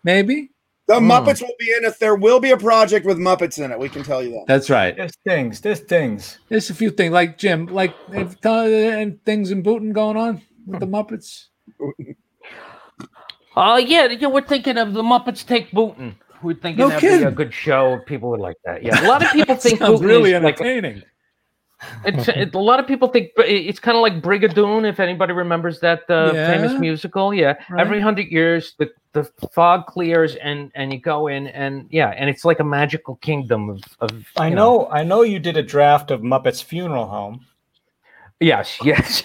maybe. 0.04 0.50
The 0.88 1.00
Hmm. 1.00 1.10
muppets 1.10 1.40
will 1.42 1.54
be 1.58 1.72
in 1.76 1.84
it 1.84 1.98
there 1.98 2.14
will 2.14 2.38
be 2.38 2.50
a 2.52 2.56
project 2.56 3.04
with 3.06 3.18
muppets 3.18 3.62
in 3.62 3.72
it 3.72 3.78
we 3.78 3.88
can 3.88 4.02
tell 4.04 4.22
you 4.22 4.30
that 4.32 4.44
That's 4.46 4.70
right. 4.70 4.96
There's 4.96 5.16
things. 5.26 5.60
There's 5.60 5.80
things. 5.80 6.38
There's 6.48 6.70
a 6.70 6.74
few 6.74 6.90
things 6.90 7.12
like 7.12 7.38
Jim, 7.38 7.66
like 7.66 7.92
if, 8.12 8.36
uh, 8.46 8.50
and 8.50 9.22
things 9.24 9.50
in 9.50 9.62
Boonton 9.64 9.92
going 9.92 10.16
on 10.16 10.42
with 10.66 10.80
the 10.80 10.86
Muppets. 10.86 11.46
Boonton. 11.80 12.14
Oh 13.58 13.76
yeah, 13.78 14.06
yeah, 14.08 14.28
we're 14.28 14.42
thinking 14.42 14.76
of 14.76 14.92
the 14.92 15.02
Muppets 15.02 15.44
Take 15.46 15.70
Bootin'. 15.70 16.14
We're 16.42 16.52
thinking 16.54 16.76
No 16.76 16.88
that'd 16.90 17.20
be 17.20 17.24
a 17.24 17.30
good 17.30 17.54
show. 17.54 17.98
People 18.04 18.28
would 18.30 18.40
like 18.40 18.58
that. 18.66 18.82
Yeah, 18.82 19.02
a 19.02 19.08
lot 19.08 19.24
of 19.24 19.32
people 19.32 19.56
think 19.56 19.78
Sounds 19.78 19.98
Bootin' 20.00 20.06
really 20.06 20.32
is 20.34 20.42
like 20.42 20.60
entertaining. 20.60 21.02
It's, 22.04 22.28
it, 22.28 22.54
a 22.54 22.58
lot 22.58 22.80
of 22.80 22.86
people 22.86 23.08
think 23.08 23.30
it's 23.38 23.78
kind 23.78 23.96
of 23.96 24.02
like 24.02 24.20
Brigadoon. 24.22 24.88
If 24.88 25.00
anybody 25.00 25.32
remembers 25.32 25.80
that 25.80 26.08
uh, 26.10 26.32
famous 26.32 26.78
musical, 26.78 27.32
yeah, 27.34 27.54
Right. 27.70 27.80
every 27.80 28.00
hundred 28.00 28.26
years 28.28 28.74
the, 28.78 28.90
the 29.12 29.24
fog 29.52 29.86
clears 29.86 30.34
and 30.36 30.70
and 30.74 30.92
you 30.92 31.00
go 31.00 31.26
in 31.28 31.46
and 31.48 31.86
yeah, 31.90 32.10
and 32.10 32.28
it's 32.30 32.44
like 32.44 32.60
a 32.60 32.64
magical 32.64 33.16
kingdom 33.16 33.70
of. 33.70 33.82
of 34.00 34.26
I 34.36 34.48
you 34.48 34.54
know, 34.54 34.88
I 34.88 35.02
know 35.02 35.22
you 35.22 35.38
did 35.38 35.56
a 35.56 35.62
draft 35.62 36.10
of 36.10 36.20
Muppets 36.20 36.62
Funeral 36.62 37.06
Home. 37.06 37.44
Yes, 38.40 38.78
yes. 38.84 39.22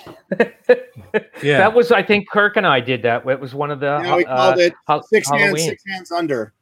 Yeah. 1.43 1.57
That 1.57 1.73
was, 1.73 1.91
I 1.91 2.01
think, 2.01 2.29
Kirk 2.29 2.55
and 2.55 2.65
I 2.65 2.79
did 2.79 3.01
that. 3.03 3.27
It 3.27 3.39
was 3.39 3.53
one 3.53 3.71
of 3.71 3.79
the 3.81 3.99
Yeah, 4.03 4.15
we 4.15 4.25
uh, 4.25 4.35
called 4.37 4.59
it 4.59 4.73
Hal- 4.87 5.03
six 5.03 5.29
hands, 5.29 5.61
six 5.63 5.83
hands 5.85 6.11
under. 6.11 6.53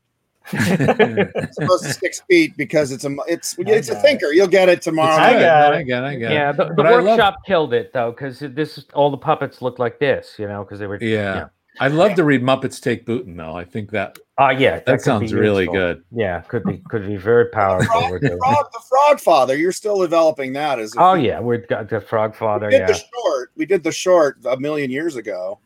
It's 0.52 1.56
supposed 1.60 1.84
to 1.86 1.94
six 1.94 2.22
feet 2.30 2.56
because 2.58 2.92
it's 2.92 3.06
a 3.06 3.16
it's 3.28 3.56
it's 3.58 3.90
a 3.90 3.94
got 3.94 4.00
it. 4.00 4.02
thinker. 4.02 4.28
You'll 4.34 4.48
get 4.48 4.70
it 4.70 4.82
tomorrow. 4.82 5.16
I 5.22 5.34
got 5.34 5.40
No, 5.40 5.78
it. 5.78 5.80
I 5.80 5.84
got, 5.84 6.04
it. 6.04 6.08
I 6.08 6.16
get 6.16 6.32
Yeah, 6.32 6.50
it. 6.52 6.58
the, 6.58 6.66
the 6.66 6.74
But 6.74 6.86
I 6.88 6.92
love- 6.96 7.04
workshop 7.06 7.36
killed 7.46 7.74
it 7.74 7.94
though, 7.94 8.12
because 8.12 8.40
this 8.40 8.84
all 8.94 9.10
the 9.12 9.18
puppets 9.18 9.62
look 9.62 9.80
like 9.80 10.00
this, 10.00 10.36
you 10.38 10.48
know, 10.48 10.64
because 10.64 10.80
they 10.80 10.88
were. 10.88 10.98
Yeah. 11.02 11.36
Yeah. 11.36 11.48
I'd 11.82 11.94
love 11.94 12.16
to 12.16 12.26
read 12.26 12.42
Muppets 12.42 12.82
Take 12.82 13.06
Bootin' 13.06 13.38
though. 13.38 13.56
I 13.56 13.64
think 13.64 13.92
that 13.92 14.18
Oh 14.38 14.50
yeah, 14.50 14.80
that, 14.80 14.86
could 14.86 14.94
be 14.98 15.00
sounds 15.04 15.34
really 15.34 15.66
good. 15.66 16.04
Yeah, 16.12 16.42
could 16.42 16.64
be 16.66 16.82
could 16.90 17.08
be 17.08 17.16
very 17.16 17.46
The 17.46 17.52
powerful. 17.52 17.88
frog, 18.02 18.20
the, 18.22 18.28
doing- 18.30 18.40
frog, 18.40 18.66
the 18.74 18.82
Frog 18.90 19.20
Father. 19.22 19.56
You're 19.56 19.72
still 19.72 20.00
developing 20.02 20.52
that 20.54 20.78
as 20.80 20.94
a 20.96 21.00
Oh 21.02 21.16
feature. 21.16 21.28
yeah, 21.28 21.40
we've 21.40 21.66
got 21.70 21.88
the 21.90 22.02
Frog 22.02 22.36
Father. 22.36 22.66
We 22.66 22.72
did 22.72 22.80
Yeah, 22.82 22.88
the 22.88 22.94
short. 22.96 23.52
We 23.56 23.66
did 23.66 23.84
the 23.84 23.92
short 23.94 24.40
a 24.46 24.58
million 24.60 24.92
years 24.92 25.16
ago. 25.16 25.60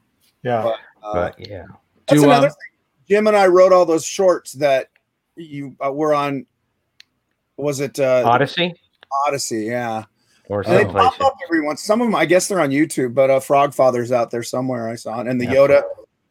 Yeah. 0.44 0.66
Uh, 1.02 1.14
but 1.14 1.50
yeah, 1.50 1.66
that's 2.08 2.22
Do, 2.22 2.28
another 2.30 2.48
um, 2.48 2.54
thing. 2.54 2.73
Jim 3.08 3.28
and 3.28 3.36
I 3.36 3.48
wrote 3.48 3.74
all 3.74 3.86
those 3.86 4.06
shorts 4.06 4.54
that 4.54 4.88
you 5.36 5.76
uh, 5.86 5.92
were 5.92 6.14
on. 6.14 6.46
Was 7.58 7.80
it 7.80 8.00
uh, 8.00 8.24
Odyssey 8.26 8.74
Odyssey? 9.28 9.66
Yeah, 9.66 10.04
or 10.50 10.62
and 10.68 10.78
they 10.78 10.86
pop 10.86 11.20
up 11.22 11.36
every 11.46 11.62
once. 11.62 11.84
Some 11.84 12.02
of 12.02 12.08
them, 12.08 12.16
I 12.16 12.26
guess, 12.26 12.48
they're 12.48 12.60
on 12.62 12.72
YouTube, 12.72 13.14
but 13.14 13.30
uh, 13.30 13.40
Frog 13.40 13.74
Father's 13.74 14.12
out 14.12 14.32
there 14.32 14.44
somewhere. 14.44 14.90
I 14.90 14.96
saw 14.96 15.22
it, 15.22 15.28
and 15.28 15.40
the 15.40 15.46
Yeah. 15.46 15.54
Yoda, 15.54 15.84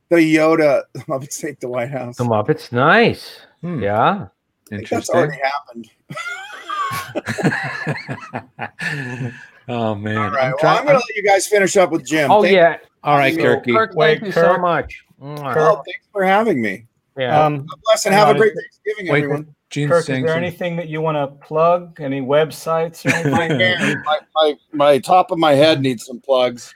the 0.08 0.16
Yoda. 0.16 0.82
Muppets 1.08 1.40
Take 1.40 1.60
the 1.60 1.68
White 1.68 1.90
House. 1.90 2.16
The 2.16 2.24
Muppets, 2.24 2.72
nice. 2.72 3.40
Hmm, 3.60 3.80
Yeah, 3.82 4.00
I 4.00 4.26
think 4.68 4.88
that's 4.88 5.08
Interesting. 5.10 5.16
already 5.16 5.40
happened. 5.42 5.90
oh 9.68 9.94
man. 9.94 10.16
All 10.16 10.30
right. 10.30 10.44
I'm 10.44 10.50
well, 10.50 10.58
trying. 10.58 10.78
I'm 10.78 10.84
going 10.84 10.98
to 10.98 11.04
let 11.06 11.16
you 11.16 11.22
guys 11.22 11.46
finish 11.46 11.76
up 11.76 11.90
with 11.90 12.06
Jim. 12.06 12.30
Oh 12.30 12.42
Thank- 12.42 12.54
yeah, 12.54 12.76
all 13.04 13.16
right, 13.16 13.34
So, 13.34 13.40
Kirky. 13.40 13.74
Kirk, 13.74 13.94
Wait, 13.94 14.20
thank 14.20 14.26
you 14.26 14.32
so 14.32 14.58
much. 14.58 15.04
Mwah. 15.22 15.54
Kirk. 15.54 15.56
Oh, 15.58 15.82
thanks 15.86 16.06
for 16.12 16.24
having 16.24 16.60
me. 16.60 16.86
Yeah. 17.16 17.44
Um, 17.44 17.58
God 17.66 17.78
bless 17.84 18.06
and 18.06 18.14
have 18.14 18.28
a 18.34 18.34
great 18.38 18.52
is- 18.52 18.58
Thanksgiving, 18.84 19.12
Wait, 19.12 19.24
everyone. 19.24 19.54
Gene 19.70 19.88
Kirk, 19.88 20.00
is 20.00 20.06
there 20.06 20.28
anything 20.36 20.76
that 20.76 20.88
you 20.88 21.00
want 21.00 21.16
to 21.16 21.28
plug? 21.46 21.98
Any 22.00 22.20
websites 22.20 23.06
or 23.06 23.28
my, 23.30 23.44
anything? 23.46 23.60
hair- 23.78 24.02
my, 24.04 24.18
my, 24.34 24.54
my 24.72 24.98
top 24.98 25.30
of 25.30 25.38
my 25.38 25.52
head 25.52 25.80
needs 25.80 26.04
some 26.04 26.20
plugs. 26.20 26.74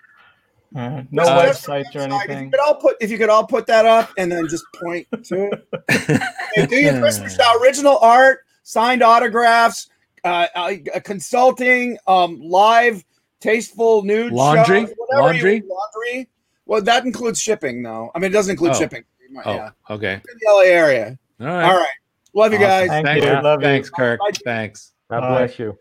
Uh, 0.75 1.03
no 1.11 1.23
Uh, 1.23 1.47
websites 1.47 1.95
or 1.95 2.01
If 2.01 2.09
you 2.11 2.15
anything. 2.15 2.51
could 2.51 2.61
all 2.61 2.75
put 2.75 2.97
if 3.01 3.11
you 3.11 3.19
could 3.19 3.29
all 3.29 3.47
put 3.47 3.67
that 3.67 3.87
up 3.87 4.11
and 4.19 4.31
then 4.31 4.47
just 4.49 4.65
point 4.83 5.07
to 5.25 5.51
it. 5.53 5.69
Hey, 6.55 6.67
do 6.67 6.77
your 6.77 6.99
Christmas 7.01 7.35
style 7.35 7.61
original 7.63 7.99
art, 7.99 8.41
signed 8.63 9.03
autographs, 9.03 9.89
uh, 10.25 10.47
uh, 10.55 10.73
consulting, 11.05 11.99
um, 12.07 12.41
live, 12.41 13.05
tasteful 13.41 14.03
nude 14.05 14.33
Laundry? 14.33 14.87
shows, 14.87 14.95
Laundry? 15.13 15.57
You, 15.57 15.69
laundry. 15.69 16.29
Well, 16.67 16.83
that 16.83 17.05
includes 17.05 17.41
shipping, 17.41 17.83
though. 17.83 18.11
I 18.15 18.19
mean, 18.19 18.31
it 18.31 18.35
doesn't 18.35 18.53
include 18.53 18.73
Oh. 18.73 18.79
shipping. 18.79 19.05
Oh, 19.45 19.55
Yeah, 19.55 19.71
okay. 19.91 20.15
in 20.15 20.21
the 20.41 20.47
LA 20.51 20.63
area. 20.67 21.19
All 21.41 21.47
right. 21.47 21.65
All 21.65 21.77
right, 21.77 21.89
love 22.35 22.53
you 22.53 22.59
guys. 22.59 22.89
Thank 22.89 23.07
Thanks, 23.07 23.25
you. 23.27 23.33
Love 23.33 23.61
you. 23.61 23.67
Thanks, 23.67 23.91
Kirk. 23.91 24.21
Bye. 24.21 24.31
Thanks. 24.45 24.93
God 25.11 25.21
Bye. 25.21 25.29
bless 25.47 25.59
you. 25.59 25.77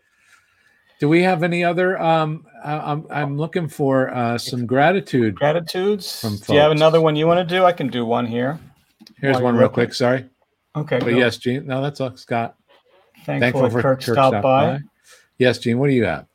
Do 0.98 1.08
we 1.08 1.22
have 1.22 1.42
any 1.42 1.62
other? 1.62 2.00
Um, 2.00 2.46
I, 2.64 2.78
I'm 2.92 3.06
I'm 3.10 3.36
looking 3.38 3.68
for 3.68 4.08
uh, 4.14 4.38
some 4.38 4.66
gratitude. 4.66 5.34
Gratitudes. 5.34 6.20
From 6.20 6.36
Do 6.38 6.54
you 6.54 6.60
have 6.60 6.72
another 6.72 7.00
one 7.00 7.16
you 7.16 7.26
want 7.26 7.46
to 7.46 7.54
do? 7.54 7.64
I 7.64 7.72
can 7.72 7.88
do 7.88 8.04
one 8.06 8.26
here. 8.26 8.58
Here's 9.20 9.34
While 9.34 9.44
one 9.44 9.56
real 9.56 9.68
quick. 9.68 9.92
Sorry, 9.94 10.24
Okay. 10.74 10.98
but 10.98 11.10
go. 11.10 11.16
yes, 11.16 11.36
Gene. 11.36 11.66
No, 11.66 11.82
that's 11.82 12.00
all, 12.00 12.16
Scott. 12.16 12.56
Thankful, 13.24 13.40
Thankful 13.40 13.70
for 13.70 13.82
Kirk 13.82 13.98
Kirk 14.00 14.02
stopped 14.14 14.32
stopped 14.32 14.42
by. 14.42 14.66
by. 14.78 14.80
Yes, 15.38 15.58
Gene. 15.58 15.78
What 15.78 15.88
do 15.88 15.94
you 15.94 16.04
have? 16.04 16.26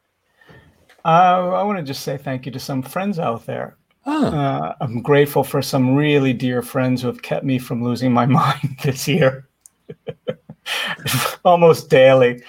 Uh, 1.04 1.50
I 1.54 1.64
want 1.64 1.80
to 1.80 1.84
just 1.84 2.04
say 2.04 2.18
thank 2.18 2.46
you 2.46 2.52
to 2.52 2.60
some 2.60 2.82
friends 2.84 3.18
out 3.20 3.46
there. 3.48 3.78
Oh, 4.06 4.26
Uh, 4.28 4.76
I'm 4.82 5.02
grateful 5.02 5.44
for 5.44 5.62
some 5.62 5.96
really 5.96 6.34
dear 6.34 6.62
friends 6.62 7.02
who 7.02 7.08
have 7.08 7.22
kept 7.22 7.46
me 7.46 7.60
from 7.60 7.84
losing 7.84 8.12
my 8.12 8.26
mind 8.42 8.78
this 8.84 9.08
year. 9.08 9.48
Almost 11.46 11.90
daily. 11.90 12.44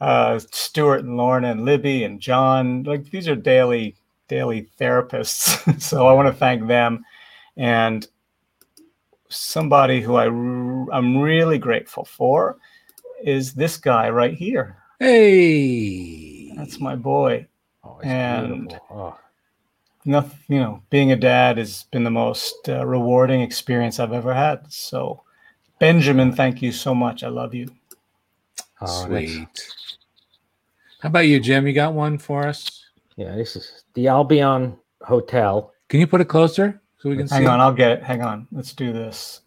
Uh, 0.00 0.38
Stuart 0.50 1.04
and 1.04 1.16
Lorna 1.16 1.50
and 1.50 1.64
Libby 1.64 2.04
and 2.04 2.20
John, 2.20 2.82
like 2.84 3.10
these 3.10 3.28
are 3.28 3.36
daily 3.36 3.96
daily 4.28 4.68
therapists. 4.80 5.80
so 5.82 6.06
I 6.06 6.12
want 6.12 6.28
to 6.28 6.34
thank 6.34 6.66
them 6.66 7.04
and 7.56 8.06
somebody 9.28 10.00
who 10.00 10.16
I 10.16 10.26
I'm 10.26 11.18
really 11.18 11.58
grateful 11.58 12.04
for 12.04 12.56
is 13.22 13.54
this 13.54 13.76
guy 13.76 14.10
right 14.10 14.34
here. 14.34 14.76
hey. 15.00 16.52
That's 16.56 16.80
my 16.80 16.94
boy. 16.96 17.46
Oh, 17.82 18.00
And-. 18.02 18.78
Oh. 18.90 19.16
Nothing 20.04 20.38
you 20.48 20.58
know 20.60 20.82
being 20.90 21.12
a 21.12 21.16
dad 21.16 21.56
has 21.58 21.84
been 21.90 22.04
the 22.04 22.10
most 22.10 22.68
uh, 22.68 22.84
rewarding 22.86 23.40
experience 23.40 23.98
i've 23.98 24.12
ever 24.12 24.34
had 24.34 24.60
so 24.70 25.22
benjamin 25.78 26.32
thank 26.32 26.60
you 26.62 26.70
so 26.72 26.94
much 26.94 27.22
i 27.24 27.28
love 27.28 27.54
you 27.54 27.68
Oh, 28.80 29.08
that's- 29.08 29.30
Sweet. 29.32 29.72
How 31.00 31.08
about 31.08 31.26
you, 31.26 31.38
Jim? 31.38 31.66
You 31.66 31.72
got 31.72 31.92
one 31.94 32.18
for 32.18 32.46
us? 32.46 32.86
Yeah, 33.16 33.34
this 33.36 33.56
is 33.56 33.84
the 33.94 34.08
Albion 34.08 34.76
Hotel. 35.02 35.72
Can 35.88 36.00
you 36.00 36.06
put 36.06 36.20
it 36.20 36.26
closer 36.26 36.80
so 36.98 37.08
we 37.08 37.16
can 37.16 37.26
hang 37.26 37.28
see? 37.28 37.34
Hang 37.36 37.46
on 37.46 37.60
i'll 37.60 37.72
get 37.72 37.90
it 37.92 38.02
hang 38.02 38.22
on 38.22 38.46
let's 38.52 38.72
do 38.72 38.92
this 38.92 39.40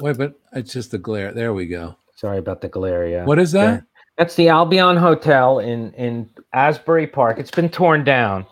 Wait, 0.00 0.16
but 0.18 0.34
it's 0.52 0.72
just 0.72 0.90
the 0.90 0.98
glare. 0.98 1.32
There 1.32 1.54
we 1.54 1.66
go. 1.66 1.94
Sorry 2.16 2.38
about 2.38 2.60
the 2.60 2.68
glare. 2.68 3.06
Yeah. 3.06 3.24
What 3.24 3.38
is 3.38 3.52
that? 3.52 3.84
That's 4.18 4.34
the 4.34 4.48
Albion 4.48 4.96
Hotel 4.96 5.60
in 5.60 5.92
in 5.94 6.28
Asbury 6.52 7.06
Park. 7.06 7.38
It's 7.38 7.50
been 7.52 7.68
torn 7.68 8.02
down, 8.02 8.44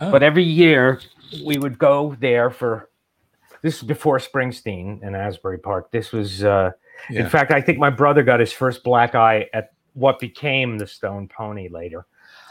Oh, 0.00 0.10
but 0.10 0.22
every 0.22 0.44
year 0.44 1.00
we 1.44 1.58
would 1.58 1.78
go 1.78 2.16
there 2.20 2.50
for. 2.50 2.90
This 3.62 3.80
was 3.80 3.88
before 3.88 4.18
Springsteen 4.18 5.02
in 5.02 5.14
Asbury 5.14 5.58
Park. 5.58 5.90
This 5.90 6.12
was, 6.12 6.44
uh, 6.44 6.70
yeah. 7.10 7.22
in 7.22 7.28
fact, 7.28 7.50
I 7.50 7.60
think 7.60 7.78
my 7.78 7.90
brother 7.90 8.22
got 8.22 8.38
his 8.38 8.52
first 8.52 8.84
black 8.84 9.14
eye 9.14 9.48
at 9.52 9.72
what 9.94 10.20
became 10.20 10.78
the 10.78 10.86
Stone 10.86 11.28
Pony 11.28 11.68
later. 11.68 12.06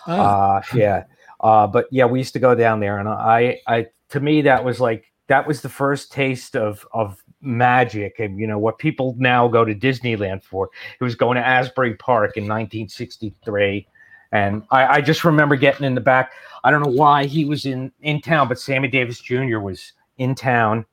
Oh, 0.07 0.13
Uh, 0.13 0.61
yeah. 0.73 1.03
Uh, 1.39 1.67
but 1.67 1.85
yeah, 1.91 2.05
we 2.05 2.19
used 2.19 2.33
to 2.33 2.39
go 2.39 2.55
down 2.55 2.79
there, 2.79 2.97
and 2.97 3.07
I, 3.07 3.59
I, 3.67 3.87
to 4.09 4.19
me, 4.19 4.41
that 4.43 4.63
was 4.63 4.79
like 4.79 5.11
that 5.27 5.47
was 5.47 5.61
the 5.61 5.69
first 5.69 6.11
taste 6.11 6.55
of 6.55 6.85
of 6.93 7.23
magic, 7.41 8.19
and 8.19 8.39
you 8.39 8.47
know 8.47 8.57
what 8.57 8.77
people 8.79 9.15
now 9.17 9.47
go 9.47 9.65
to 9.65 9.75
Disneyland 9.75 10.43
for. 10.43 10.69
It 10.99 11.03
was 11.03 11.15
going 11.15 11.35
to 11.35 11.45
Asbury 11.45 11.95
Park 11.95 12.37
in 12.37 12.43
1963, 12.43 13.87
and 14.31 14.63
I, 14.71 14.85
I 14.97 15.01
just 15.01 15.23
remember 15.23 15.55
getting 15.55 15.85
in 15.85 15.95
the 15.95 16.01
back. 16.01 16.31
I 16.63 16.71
don't 16.71 16.81
know 16.81 16.91
why 16.91 17.25
he 17.25 17.45
was 17.45 17.65
in 17.65 17.91
in 18.01 18.21
town, 18.21 18.47
but 18.47 18.59
Sammy 18.59 18.87
Davis 18.87 19.19
Jr. 19.19 19.59
was 19.59 19.93
in 20.17 20.33
town, 20.35 20.85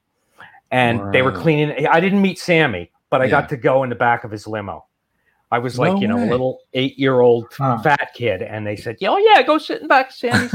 and 0.71 1.13
they 1.13 1.23
were 1.23 1.33
cleaning. 1.33 1.87
I 1.87 2.01
didn't 2.01 2.21
meet 2.23 2.39
Sammy, 2.39 2.91
but 3.11 3.21
I 3.23 3.25
Yeah. 3.25 3.31
got 3.31 3.49
to 3.51 3.57
go 3.57 3.83
in 3.83 3.89
the 3.91 3.97
back 3.97 4.25
of 4.25 4.31
his 4.31 4.47
limo. 4.47 4.87
I 5.51 5.59
was 5.59 5.79
like, 5.79 5.93
No 5.93 6.01
you 6.01 6.09
know, 6.09 6.17
way. 6.17 6.29
a 6.29 6.31
little 6.31 6.61
eight 6.73 6.99
year 6.99 7.21
old 7.21 7.47
Huh. 7.53 7.79
fat 7.83 8.11
kid, 8.15 8.43
and 8.43 8.67
they 8.67 8.75
said, 8.77 8.97
"Yeah, 9.01 9.11
"Oh 9.11 9.19
yeah, 9.19 9.43
go 9.43 9.59
sit 9.59 9.83
in 9.83 9.89
back, 9.89 10.11
Sammy." 10.11 10.49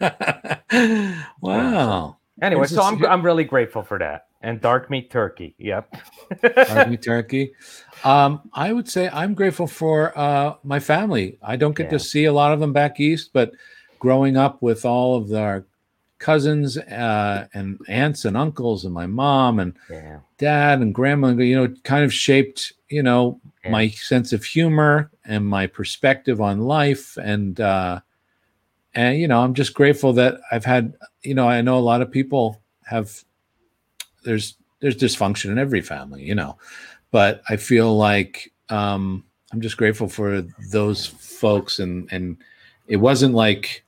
wow. 1.40 2.16
anyway, 2.42 2.66
so 2.66 2.82
I'm. 2.82 3.04
I'm 3.04 3.22
really 3.22 3.44
grateful 3.44 3.82
for 3.82 3.98
that. 3.98 4.26
And 4.42 4.60
dark 4.60 4.88
meat 4.90 5.10
turkey. 5.10 5.54
Yep. 5.58 5.96
dark 6.42 6.88
meat 6.88 7.02
turkey. 7.12 7.52
Um, 8.04 8.40
I 8.54 8.72
would 8.72 8.88
say 8.88 9.10
I'm 9.12 9.34
grateful 9.34 9.66
for 9.66 10.16
uh, 10.18 10.54
my 10.64 10.80
family. 10.80 11.38
I 11.42 11.56
don't 11.56 11.76
get 11.76 11.84
Yeah. 11.84 11.90
to 11.90 11.98
see 11.98 12.24
a 12.24 12.32
lot 12.32 12.52
of 12.52 12.60
them 12.60 12.72
back 12.72 12.98
east, 13.00 13.30
but 13.34 13.52
growing 13.98 14.36
up 14.38 14.62
with 14.62 14.84
all 14.86 15.16
of 15.16 15.30
our 15.34 15.66
cousins 16.18 16.78
uh, 16.78 17.48
and 17.54 17.78
aunts 17.88 18.24
and 18.24 18.36
uncles 18.36 18.84
and 18.86 18.94
my 18.94 19.06
mom 19.06 19.58
and 19.58 19.74
yeah. 19.90 20.20
dad 20.38 20.80
and 20.80 20.94
grandma, 20.94 21.28
you 21.30 21.56
know, 21.56 21.74
kind 21.84 22.04
of 22.04 22.12
shaped, 22.12 22.72
you 22.88 23.02
know, 23.02 23.40
Yeah. 23.64 23.70
my 23.72 23.88
sense 23.88 24.32
of 24.32 24.42
humor 24.44 25.10
and 25.26 25.46
my 25.46 25.66
perspective 25.66 26.40
on 26.40 26.60
life. 26.60 27.16
And, 27.18 27.60
uh, 27.60 28.00
and, 28.94 29.18
you 29.18 29.28
know, 29.28 29.42
I'm 29.42 29.52
just 29.54 29.74
grateful 29.74 30.12
that 30.14 30.40
I've 30.50 30.64
had, 30.64 30.94
you 31.22 31.34
know, 31.34 31.46
I 31.48 31.60
know 31.60 31.78
a 31.78 31.80
lot 31.80 32.00
of 32.02 32.10
people 32.10 32.62
have, 32.86 33.22
there's, 34.22 34.56
there's 34.80 34.96
dysfunction 34.96 35.50
in 35.50 35.58
every 35.58 35.80
family, 35.80 36.22
you 36.22 36.34
know, 36.34 36.56
but 37.10 37.42
I 37.48 37.56
feel 37.56 37.96
like, 37.96 38.52
um, 38.68 39.24
I'm 39.52 39.60
just 39.60 39.76
grateful 39.76 40.08
for 40.08 40.42
those 40.70 41.06
folks 41.06 41.80
and, 41.80 42.08
and 42.12 42.36
it 42.86 42.96
wasn't 42.96 43.34
like 43.34 43.84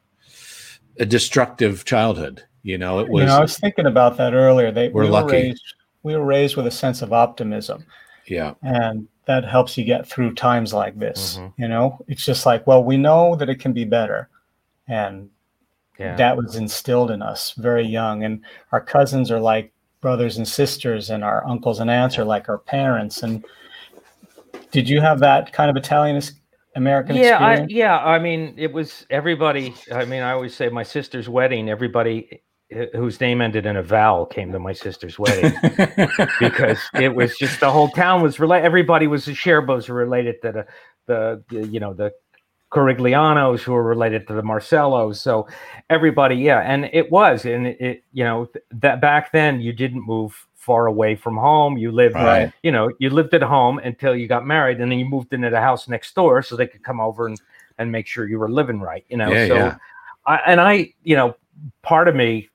a 0.98 1.06
destructive 1.06 1.84
childhood, 1.84 2.42
You 2.62 2.78
know, 2.78 2.98
it 2.98 3.08
was. 3.08 3.20
you 3.20 3.24
was 3.24 3.26
know, 3.26 3.38
I 3.38 3.40
was 3.40 3.58
thinking 3.58 3.86
about 3.86 4.16
that 4.18 4.34
earlier. 4.34 4.70
They 4.70 4.88
We're 4.88 5.04
we 5.04 5.08
lucky. 5.10 5.32
raised 5.32 5.74
we 6.04 6.16
were 6.16 6.24
raised 6.24 6.56
with 6.56 6.66
a 6.66 6.70
sense 6.70 7.00
of 7.00 7.12
optimism, 7.12 7.84
yeah, 8.26 8.54
and 8.62 9.06
that 9.26 9.44
helps 9.44 9.78
you 9.78 9.84
get 9.84 10.04
through 10.06 10.34
times 10.34 10.74
like 10.74 10.98
this. 10.98 11.38
Mhm. 11.38 11.52
You 11.58 11.68
know, 11.68 12.04
it's 12.08 12.24
just 12.24 12.44
like, 12.44 12.66
well, 12.66 12.82
we 12.82 12.96
know 12.96 13.36
that 13.36 13.48
it 13.48 13.60
can 13.60 13.72
be 13.72 13.84
better, 13.84 14.28
and 14.88 15.30
Yeah. 15.98 16.16
that 16.16 16.36
was 16.36 16.56
instilled 16.56 17.12
in 17.12 17.22
us 17.22 17.52
very 17.52 17.86
young. 17.86 18.24
And 18.24 18.40
our 18.72 18.80
cousins 18.80 19.30
are 19.30 19.38
like 19.40 19.72
brothers 20.02 20.36
and 20.36 20.46
sisters, 20.46 21.08
and 21.08 21.24
our 21.24 21.46
uncles 21.48 21.80
and 21.80 21.90
aunts 21.90 22.18
are 22.18 22.24
like 22.24 22.50
our 22.50 22.58
parents. 22.58 23.22
And 23.22 23.42
did 24.70 24.86
you 24.86 25.00
have 25.00 25.20
that 25.20 25.54
kind 25.54 25.70
of 25.70 25.76
Italian 25.76 26.20
American 26.74 27.16
yeah, 27.16 27.38
I, 27.38 27.66
yeah. 27.68 27.98
I 27.98 28.18
mean, 28.18 28.54
it 28.58 28.72
was 28.72 29.06
everybody. 29.10 29.74
I 29.90 30.04
mean, 30.04 30.22
I 30.22 30.32
always 30.32 30.54
say 30.54 30.68
my 30.68 30.82
sister's 30.82 31.28
wedding. 31.28 31.68
Everybody 31.68 32.42
uh, 32.74 32.86
whose 32.94 33.20
name 33.20 33.40
ended 33.40 33.66
in 33.66 33.76
a 33.76 33.82
vowel 33.82 34.24
came 34.26 34.52
to 34.52 34.58
my 34.58 34.72
sister's 34.72 35.18
wedding 35.18 35.52
because 36.40 36.78
it 36.94 37.14
was 37.14 37.36
just 37.36 37.60
the 37.60 37.70
whole 37.70 37.88
town 37.90 38.22
was 38.22 38.40
related. 38.40 38.64
Everybody 38.64 39.06
was 39.06 39.26
the 39.26 39.32
Sherbos 39.32 39.88
related 39.88 40.36
to 40.42 40.52
the, 40.52 40.66
the 41.06 41.44
the 41.50 41.68
you 41.68 41.80
know 41.80 41.92
the 41.92 42.12
Coriglianos 42.72 43.60
who 43.62 43.74
are 43.74 43.82
related 43.82 44.26
to 44.28 44.34
the 44.34 44.42
Marcellos. 44.42 45.16
So 45.20 45.46
everybody, 45.90 46.36
yeah, 46.36 46.60
and 46.60 46.88
it 46.92 47.10
was, 47.10 47.44
and 47.44 47.66
it, 47.66 47.80
it 47.80 48.04
you 48.12 48.24
know 48.24 48.46
th- 48.46 48.64
that 48.80 49.00
back 49.00 49.30
then 49.32 49.60
you 49.60 49.72
didn't 49.72 50.06
move 50.06 50.46
far 50.54 50.86
away 50.86 51.14
from 51.16 51.36
home. 51.36 51.76
You 51.76 51.92
lived 51.92 52.14
Right. 52.14 52.52
you 52.62 52.72
know, 52.72 52.90
you 52.98 53.10
lived 53.10 53.34
at 53.34 53.42
home 53.42 53.78
until 53.78 54.14
you 54.16 54.26
got 54.26 54.46
married, 54.46 54.80
and 54.80 54.90
then 54.90 54.98
you 54.98 55.04
moved 55.04 55.32
into 55.34 55.50
the 55.50 55.60
house 55.60 55.86
next 55.88 56.14
door 56.14 56.40
so 56.42 56.56
they 56.56 56.66
could 56.66 56.82
come 56.82 57.00
over 57.00 57.26
and, 57.26 57.40
and 57.78 57.92
make 57.92 58.06
sure 58.06 58.28
you 58.28 58.38
were 58.38 58.50
living 58.50 58.80
right. 58.80 59.04
You 59.08 59.18
know, 59.18 59.32
Yeah, 59.32 59.48
so 59.48 59.54
yeah. 59.56 59.76
I, 60.26 60.36
and 60.46 60.60
I, 60.60 60.94
you 61.02 61.16
know, 61.16 61.36
part 61.82 62.08
of 62.08 62.14
me 62.16 62.48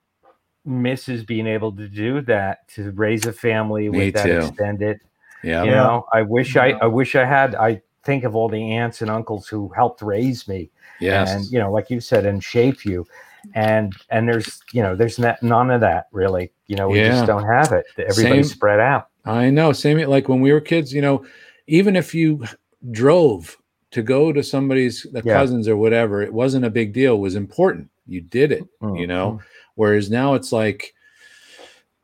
misses 0.65 1.23
being 1.23 1.47
able 1.47 1.71
to 1.73 1.87
do 1.87 2.21
that 2.21 2.67
to 2.69 2.91
raise 2.91 3.25
a 3.25 3.33
family 3.33 3.89
Me 3.89 4.05
with 4.05 4.13
that 4.15 4.25
too. 4.25 4.37
extended. 4.47 4.99
yeah, 5.43 5.63
You 5.63 5.71
know, 5.71 6.05
I 6.11 6.21
wish 6.23 6.55
I, 6.57 6.71
I 6.81 6.87
wish 6.87 7.15
I 7.15 7.25
had. 7.25 7.55
I 7.55 7.81
think 8.07 8.23
of 8.23 8.35
all 8.35 8.47
the 8.49 8.71
aunts 8.71 9.01
and 9.01 9.11
uncles 9.11 9.47
who 9.47 9.67
helped 9.75 10.01
raise 10.01 10.47
me 10.47 10.71
yes, 11.01 11.35
and 11.35 11.51
you 11.51 11.59
know 11.59 11.71
like 11.71 11.89
you 11.91 11.99
said 11.99 12.25
and 12.25 12.41
shape 12.43 12.85
you 12.85 13.05
and 13.53 13.93
and 14.09 14.27
there's 14.27 14.63
you 14.71 14.81
know 14.81 14.95
there's 14.95 15.19
not, 15.19 15.43
none 15.43 15.69
of 15.69 15.81
that 15.81 16.07
really 16.11 16.49
you 16.67 16.75
know 16.77 16.87
we 16.89 16.97
Yeah. 16.97 17.11
just 17.11 17.27
don't 17.27 17.43
have 17.43 17.73
it 17.73 17.85
everybody's 17.99 18.47
Same. 18.47 18.57
spread 18.57 18.79
out 18.79 19.09
I 19.25 19.49
know. 19.49 19.73
Same 19.73 19.99
like 20.09 20.29
when 20.29 20.39
we 20.39 20.53
were 20.53 20.61
kids, 20.61 20.93
you 20.93 21.01
know, 21.01 21.25
even 21.67 21.97
if 21.97 22.15
you 22.15 22.45
drove 22.91 23.57
to 23.91 24.01
go 24.01 24.31
to 24.31 24.41
somebody's 24.41 25.05
the 25.11 25.21
Yeah. 25.21 25.33
cousins 25.33 25.67
or 25.67 25.75
whatever, 25.75 26.21
it 26.21 26.31
wasn't 26.33 26.63
a 26.63 26.69
big 26.69 26.93
deal. 26.93 27.15
It 27.15 27.19
was 27.19 27.35
important. 27.35 27.89
You 28.07 28.21
did 28.21 28.53
it, 28.53 28.63
Mm, 28.81 28.97
you 28.97 29.05
know. 29.05 29.41
Whereas 29.75 30.09
now 30.09 30.33
it's 30.35 30.53
like, 30.53 30.93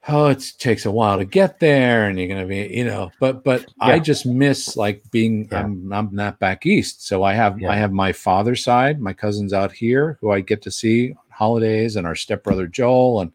oh, 0.08 0.28
it 0.28 0.54
takes 0.58 0.86
a 0.86 0.92
while 0.92 1.18
to 1.18 1.26
get 1.26 1.60
there, 1.60 2.08
and 2.08 2.20
you're 2.20 2.28
gonna 2.28 2.46
be, 2.46 2.68
you 2.72 2.84
know. 2.86 3.12
But 3.20 3.44
but 3.44 3.66
I 3.80 4.00
just 4.00 4.26
miss 4.26 4.76
like 4.76 5.04
being. 5.12 5.48
Yeah. 5.52 5.62
I'm 5.62 5.92
I'm 5.94 6.10
not 6.14 6.40
back 6.40 6.66
east, 6.66 7.06
so 7.08 7.24
I 7.24 7.34
have 7.34 7.60
Yeah. 7.60 7.72
I 7.72 7.76
have 7.76 7.92
my 7.92 8.12
father's 8.12 8.64
side, 8.64 9.00
my 9.00 9.14
cousins 9.14 9.54
out 9.54 9.72
here 9.72 10.18
who 10.22 10.32
I 10.32 10.42
get 10.42 10.62
to 10.64 10.72
see 10.72 11.12
on 11.12 11.18
holidays, 11.30 11.96
and 11.96 12.06
our 12.08 12.16
stepbrother 12.16 12.68
Joel, 12.68 13.22
and 13.22 13.32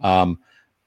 um, 0.00 0.38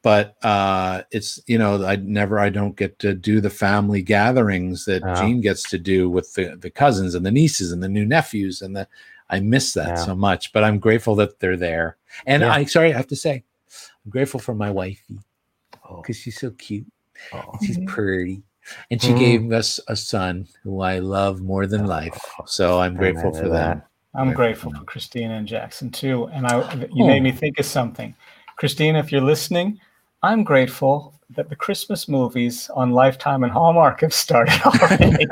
but 0.02 0.38
uh 0.46 1.02
it's 1.12 1.42
you 1.46 1.58
know 1.58 1.84
i 1.86 1.98
never 1.98 2.40
i 2.40 2.48
don't 2.48 2.78
get 2.78 2.98
to 3.00 3.14
do 3.14 3.42
the 3.42 3.50
family 3.50 4.02
gatherings 4.02 4.86
that 4.86 5.04
Oh. 5.04 5.14
gene 5.16 5.42
gets 5.42 5.70
to 5.72 5.78
do 5.78 6.10
with 6.10 6.34
the, 6.36 6.56
the 6.56 6.70
cousins 6.70 7.16
and 7.16 7.26
the 7.26 7.32
nieces 7.32 7.74
and 7.74 7.84
the 7.84 7.90
new 7.90 8.06
nephews 8.06 8.62
and 8.62 8.74
the 8.74 8.88
i 9.30 9.42
miss 9.42 9.74
that 9.74 9.90
Yeah. 9.90 9.96
so 10.06 10.16
much 10.16 10.54
but 10.54 10.64
i'm 10.64 10.80
grateful 10.80 11.16
that 11.16 11.42
they're 11.42 11.58
there 11.58 11.98
and 12.26 12.44
Yeah. 12.44 12.54
i 12.54 12.64
sorry 12.64 12.94
i 12.94 12.98
have 12.98 13.08
to 13.08 13.16
say 13.18 13.44
i'm 14.10 14.12
grateful 14.12 14.40
for 14.40 14.56
my 14.56 14.72
wifey 14.72 15.20
Oh. 15.88 16.02
because 16.02 16.18
she's 16.18 16.40
so 16.40 16.50
cute 16.52 16.88
Oh. 17.32 17.44
and 17.54 17.64
she's 17.64 17.78
Mhm. 17.78 17.88
pretty 17.88 18.42
and 18.90 19.00
she 19.02 19.12
Mm. 19.12 19.20
gave 19.20 19.52
us 19.52 19.80
a 19.88 19.96
son 19.96 20.48
who 20.64 20.82
i 20.82 20.98
love 21.00 21.42
more 21.42 21.68
than 21.68 21.86
life 21.86 22.18
so 22.48 22.80
i'm 22.80 22.96
grateful 22.96 23.32
for 23.34 23.50
that. 23.50 23.76
them 23.78 23.82
I'm 24.16 24.34
grateful 24.34 24.74
for 24.74 24.84
Christina 24.86 25.36
and 25.36 25.48
Jackson 25.48 25.92
too. 25.92 26.26
And 26.34 26.48
I, 26.48 26.74
you 26.92 27.04
Oh. 27.04 27.08
made 27.08 27.22
me 27.22 27.32
think 27.32 27.60
of 27.60 27.66
something. 27.68 28.16
Christina, 28.56 28.98
if 28.98 29.12
you're 29.12 29.22
listening, 29.22 29.80
I'm 30.24 30.44
grateful 30.44 31.14
that 31.32 31.50
the 31.50 31.56
Christmas 31.56 32.08
movies 32.08 32.70
on 32.74 32.92
Lifetime 32.92 33.44
and 33.44 33.52
Hallmark 33.52 34.02
have 34.02 34.14
started 34.14 34.60
already. 34.66 35.28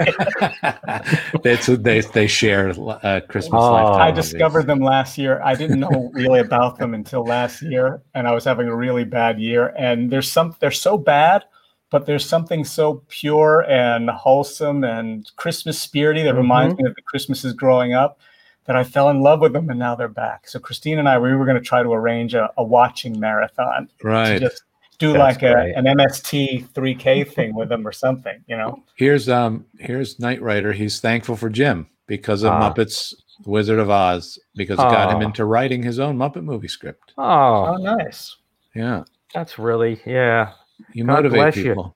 That's 1.44 1.66
they 1.66 2.02
they 2.02 2.28
share 2.28 2.70
uh, 2.70 3.22
Christmas. 3.28 3.60
Oh. 3.62 3.72
lifetime 3.72 4.02
I 4.02 4.10
movies. 4.12 4.30
discovered 4.30 4.68
them 4.68 4.80
last 4.80 5.18
year. 5.18 5.42
I 5.44 5.56
didn't 5.56 5.80
know 5.80 6.12
really 6.14 6.40
about 6.40 6.78
them 6.78 6.94
until 6.94 7.26
last 7.26 7.62
year, 7.64 8.02
and 8.14 8.28
I 8.28 8.34
was 8.34 8.46
having 8.46 8.68
a 8.68 8.76
really 8.76 9.06
bad 9.06 9.40
year. 9.40 9.74
And 9.78 10.12
there's 10.12 10.32
some 10.32 10.56
they're 10.60 10.70
so 10.72 10.98
bad, 10.98 11.46
but 11.90 12.06
there's 12.06 12.26
something 12.26 12.64
so 12.64 13.04
pure 13.08 13.66
and 13.68 14.10
wholesome 14.10 14.84
and 14.84 15.30
Christmas 15.36 15.86
spirity 15.86 16.24
that 16.24 16.36
reminds 16.36 16.78
me 16.78 16.88
of 16.88 16.96
the 16.96 17.02
Christmases 17.02 17.54
growing 17.54 17.94
up 17.94 18.20
that 18.66 18.76
I 18.76 18.84
fell 18.84 19.10
in 19.10 19.22
love 19.22 19.40
with 19.40 19.54
them, 19.54 19.70
and 19.70 19.80
now 19.80 19.96
they're 19.96 20.10
back. 20.10 20.48
So 20.48 20.60
Christine 20.60 21.00
and 21.00 21.10
I, 21.10 21.18
we 21.18 21.34
were 21.34 21.46
going 21.46 21.58
to 21.58 21.64
try 21.64 21.82
to 21.82 21.94
arrange 21.94 22.36
a, 22.36 22.52
a 22.58 22.64
watching 22.64 23.20
marathon 23.20 23.90
to 24.00 24.08
right. 24.08 24.40
just 24.40 24.64
do 25.00 25.14
That's 25.14 25.42
like 25.42 25.44
a, 25.44 25.74
an 25.78 25.86
MST 25.86 26.70
3K 26.70 27.32
thing 27.32 27.54
with 27.56 27.70
them 27.70 27.86
or 27.88 27.92
something, 27.92 28.44
you 28.48 28.58
know? 28.58 28.82
Here's 28.96 29.30
um 29.30 29.66
here's 29.80 30.20
Knight 30.20 30.42
Rider. 30.42 30.74
He's 30.74 31.00
thankful 31.00 31.36
for 31.36 31.50
Jim 31.50 31.88
because 32.08 32.44
of 32.44 32.52
Ah. 32.54 32.74
Muppets 32.74 33.14
Wizard 33.46 33.78
of 33.80 33.90
Oz 33.92 34.40
because 34.56 34.80
it 34.80 34.84
got 34.84 35.12
him 35.12 35.18
Ah. 35.22 35.26
into 35.28 35.46
writing 35.46 35.84
his 35.84 36.00
own 36.00 36.18
Muppet 36.18 36.44
movie 36.44 36.68
script. 36.68 37.14
oh 37.18 37.76
Oh, 37.76 37.76
nice. 37.78 38.36
Yeah, 38.74 39.04
that's 39.34 39.60
really 39.60 40.00
yeah 40.06 40.54
you 40.94 41.04
God 41.06 41.14
motivate 41.14 41.38
bless 41.40 41.56
you. 41.58 41.64
people. 41.64 41.96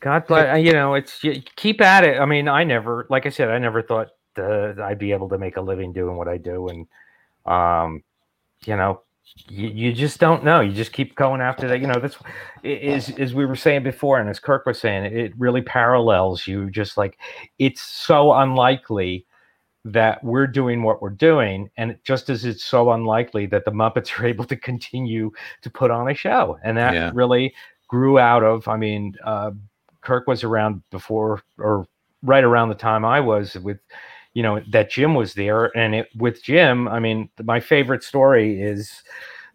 God 0.00 0.26
bless. 0.26 0.58
You 0.58 0.66
You 0.66 0.72
know, 0.72 0.94
it's 0.94 1.22
you 1.24 1.40
keep 1.56 1.80
at 1.80 2.04
it. 2.04 2.20
I 2.20 2.26
mean, 2.26 2.46
I 2.48 2.62
never, 2.64 3.06
like 3.08 3.26
I 3.26 3.30
said, 3.30 3.48
I 3.48 3.58
never 3.58 3.80
thought 3.82 4.08
uh, 4.36 4.74
I'd 4.82 4.98
be 4.98 5.12
able 5.12 5.28
to 5.30 5.38
make 5.38 5.56
a 5.56 5.60
living 5.60 5.92
doing 5.92 6.16
what 6.16 6.28
I 6.28 6.36
do, 6.36 6.68
and 6.68 6.86
um, 7.46 8.02
you 8.66 8.76
know, 8.76 9.00
you, 9.48 9.68
you 9.68 9.92
just 9.92 10.20
don't 10.20 10.44
know. 10.44 10.60
You 10.60 10.72
just 10.72 10.92
keep 10.92 11.14
going 11.16 11.40
after 11.40 11.66
that. 11.68 11.80
You 11.80 11.86
know, 11.86 11.98
that's 12.00 12.16
is 12.62 13.10
as 13.18 13.34
we 13.34 13.46
were 13.46 13.56
saying 13.56 13.82
before, 13.82 14.18
and 14.18 14.28
as 14.28 14.38
Kirk 14.40 14.66
was 14.66 14.78
saying, 14.80 15.04
it 15.04 15.32
really 15.38 15.62
parallels 15.62 16.46
you. 16.46 16.70
Just 16.70 16.96
like 16.96 17.18
it's 17.58 17.82
so 17.82 18.32
unlikely 18.32 19.26
that 19.84 20.22
we're 20.24 20.46
doing 20.46 20.82
what 20.82 21.02
we're 21.02 21.10
doing, 21.10 21.70
and 21.76 21.98
just 22.04 22.30
as 22.30 22.44
it's 22.44 22.64
so 22.64 22.92
unlikely 22.92 23.46
that 23.46 23.64
the 23.64 23.70
Muppets 23.70 24.18
are 24.20 24.26
able 24.34 24.44
to 24.46 24.56
continue 24.56 25.30
to 25.62 25.70
put 25.70 25.90
on 25.90 26.08
a 26.10 26.14
show, 26.14 26.58
and 26.64 26.76
that 26.78 26.94
Yeah. 26.94 27.10
really 27.14 27.54
grew 27.88 28.18
out 28.18 28.42
of. 28.42 28.68
I 28.68 28.76
mean. 28.76 29.14
Uh, 29.24 29.52
Kirk 30.04 30.26
was 30.26 30.44
around 30.44 30.82
before 30.90 31.40
or 31.58 31.86
right 32.22 32.44
around 32.44 32.68
the 32.68 32.74
time 32.74 33.04
I 33.06 33.20
was 33.20 33.54
with, 33.54 33.78
you 34.34 34.42
know, 34.42 34.60
that 34.70 34.90
Jim 34.90 35.14
was 35.14 35.34
there. 35.34 35.76
And 35.76 35.94
it 35.94 36.08
with 36.16 36.42
Jim, 36.42 36.86
I 36.88 36.98
mean, 37.00 37.30
my 37.42 37.60
favorite 37.60 38.02
story 38.04 38.60
is 38.60 39.02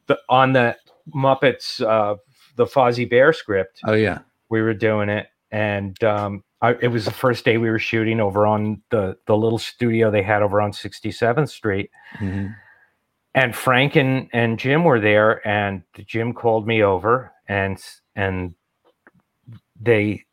the 0.08 0.18
on 0.30 0.54
the 0.54 0.76
Muppets, 1.14 1.82
uh, 1.86 2.16
the 2.56 2.66
Fozzie 2.66 3.10
Bear 3.10 3.32
script. 3.34 3.80
Oh 3.86 3.94
yeah, 3.94 4.20
We 4.50 4.62
were 4.62 4.74
doing 4.74 5.10
it, 5.10 5.28
and 5.52 6.02
um, 6.04 6.44
I, 6.62 6.74
it 6.82 6.90
was 6.90 7.06
the 7.06 7.12
first 7.12 7.46
day 7.46 7.58
we 7.58 7.70
were 7.70 7.80
shooting 7.80 8.20
over 8.20 8.46
on 8.48 8.82
the 8.90 9.18
the 9.28 9.36
little 9.38 9.60
studio 9.60 10.10
they 10.12 10.24
had 10.24 10.42
over 10.42 10.60
on 10.62 10.72
67th 10.72 11.50
Street 11.50 11.90
Mhm. 12.20 12.56
and 13.36 13.56
Frank 13.56 13.96
and, 13.96 14.30
and 14.34 14.60
Jim 14.60 14.84
were 14.84 15.00
there, 15.00 15.46
and 15.48 15.84
Jim 16.06 16.34
called 16.34 16.68
me 16.68 16.84
over, 16.84 17.32
and 17.48 17.82
and 18.16 18.54
they 19.82 20.26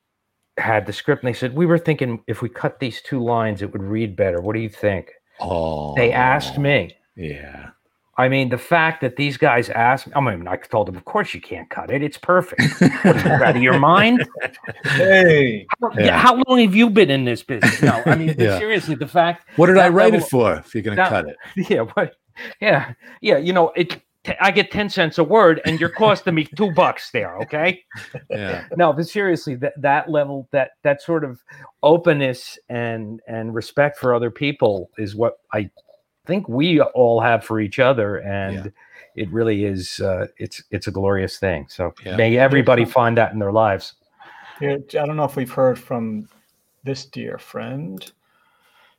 had 0.58 0.86
the 0.86 0.92
script, 0.92 1.22
and 1.22 1.28
they 1.28 1.36
said 1.38 1.54
we 1.54 1.66
were 1.66 1.78
thinking 1.78 2.22
if 2.26 2.42
we 2.42 2.48
cut 2.48 2.80
these 2.80 3.00
two 3.02 3.22
lines, 3.22 3.62
it 3.62 3.72
would 3.72 3.82
read 3.82 4.16
better. 4.16 4.40
What 4.40 4.54
do 4.54 4.60
you 4.60 4.68
think? 4.68 5.10
Oh, 5.40 5.94
They 5.94 6.12
asked 6.12 6.54
oh, 6.56 6.60
me. 6.62 6.96
Yeah, 7.14 7.70
I 8.18 8.28
mean, 8.28 8.48
the 8.48 8.58
fact 8.58 9.02
that 9.02 9.16
these 9.16 9.36
guys 9.36 9.68
asked 9.68 10.08
I 10.16 10.20
mean, 10.20 10.48
I 10.48 10.56
told 10.56 10.88
them, 10.88 10.96
of 10.96 11.04
course 11.04 11.34
you 11.34 11.40
can't 11.40 11.68
cut 11.68 11.90
it. 11.90 12.02
It's 12.02 12.16
perfect. 12.16 12.62
What, 12.80 13.24
you 13.24 13.30
out 13.30 13.56
of 13.56 13.62
your 13.62 13.78
mind? 13.78 14.26
Hey, 14.84 15.66
How, 15.80 15.90
Yeah. 15.98 16.16
how 16.18 16.42
long 16.46 16.60
have 16.60 16.74
you 16.74 16.88
been 16.88 17.10
in 17.10 17.24
this 17.24 17.42
business? 17.42 17.82
No, 17.82 18.02
I 18.06 18.14
mean, 18.14 18.34
Yeah. 18.38 18.58
seriously, 18.58 18.94
the 18.94 19.06
fact 19.06 19.46
what 19.56 19.66
did 19.66 19.76
I 19.78 19.88
write 19.88 20.12
level- 20.12 20.20
it 20.26 20.30
for? 20.30 20.54
If 20.56 20.74
you're 20.74 20.82
gonna 20.82 20.96
cut 20.96 21.28
it, 21.28 21.36
Yeah, 21.70 21.82
what? 21.82 22.14
Yeah, 22.60 22.92
yeah. 23.20 23.36
You 23.38 23.52
know, 23.52 23.70
it. 23.76 24.00
T- 24.26 24.34
I 24.40 24.50
get 24.50 24.70
ten 24.70 24.90
cents 24.90 25.18
a 25.18 25.24
word, 25.24 25.60
and 25.64 25.80
you're 25.80 25.88
costing 25.90 26.34
me 26.34 26.44
two 26.44 26.70
bucks 26.72 27.10
there. 27.10 27.36
Okay. 27.38 27.84
yeah, 28.30 28.64
No, 28.76 28.92
but 28.92 29.06
seriously, 29.08 29.54
that 29.56 29.80
that 29.80 30.10
level, 30.10 30.48
that 30.52 30.72
that 30.82 31.00
sort 31.02 31.24
of 31.24 31.42
openness 31.82 32.58
and 32.68 33.20
and 33.28 33.54
respect 33.54 33.98
for 33.98 34.14
other 34.14 34.30
people 34.30 34.90
is 34.98 35.14
what 35.14 35.38
I 35.52 35.70
think 36.26 36.48
we 36.48 36.80
all 36.80 37.20
have 37.20 37.44
for 37.44 37.60
each 37.60 37.78
other, 37.78 38.16
and 38.18 38.72
it 39.14 39.30
really 39.30 39.64
is. 39.64 40.00
Uh, 40.00 40.26
it's 40.38 40.62
it's 40.70 40.86
a 40.88 40.92
glorious 40.92 41.38
thing. 41.38 41.66
So 41.68 41.94
Yeah. 42.04 42.16
may 42.16 42.36
everybody 42.36 42.84
find 42.84 43.16
that 43.16 43.32
in 43.32 43.38
their 43.38 43.52
lives. 43.52 43.94
Here, 44.60 44.78
I 44.90 45.06
don't 45.06 45.16
know 45.16 45.24
if 45.24 45.36
we've 45.36 45.50
heard 45.52 45.78
from 45.78 46.28
this 46.84 47.04
dear 47.04 47.38
friend, 47.38 48.10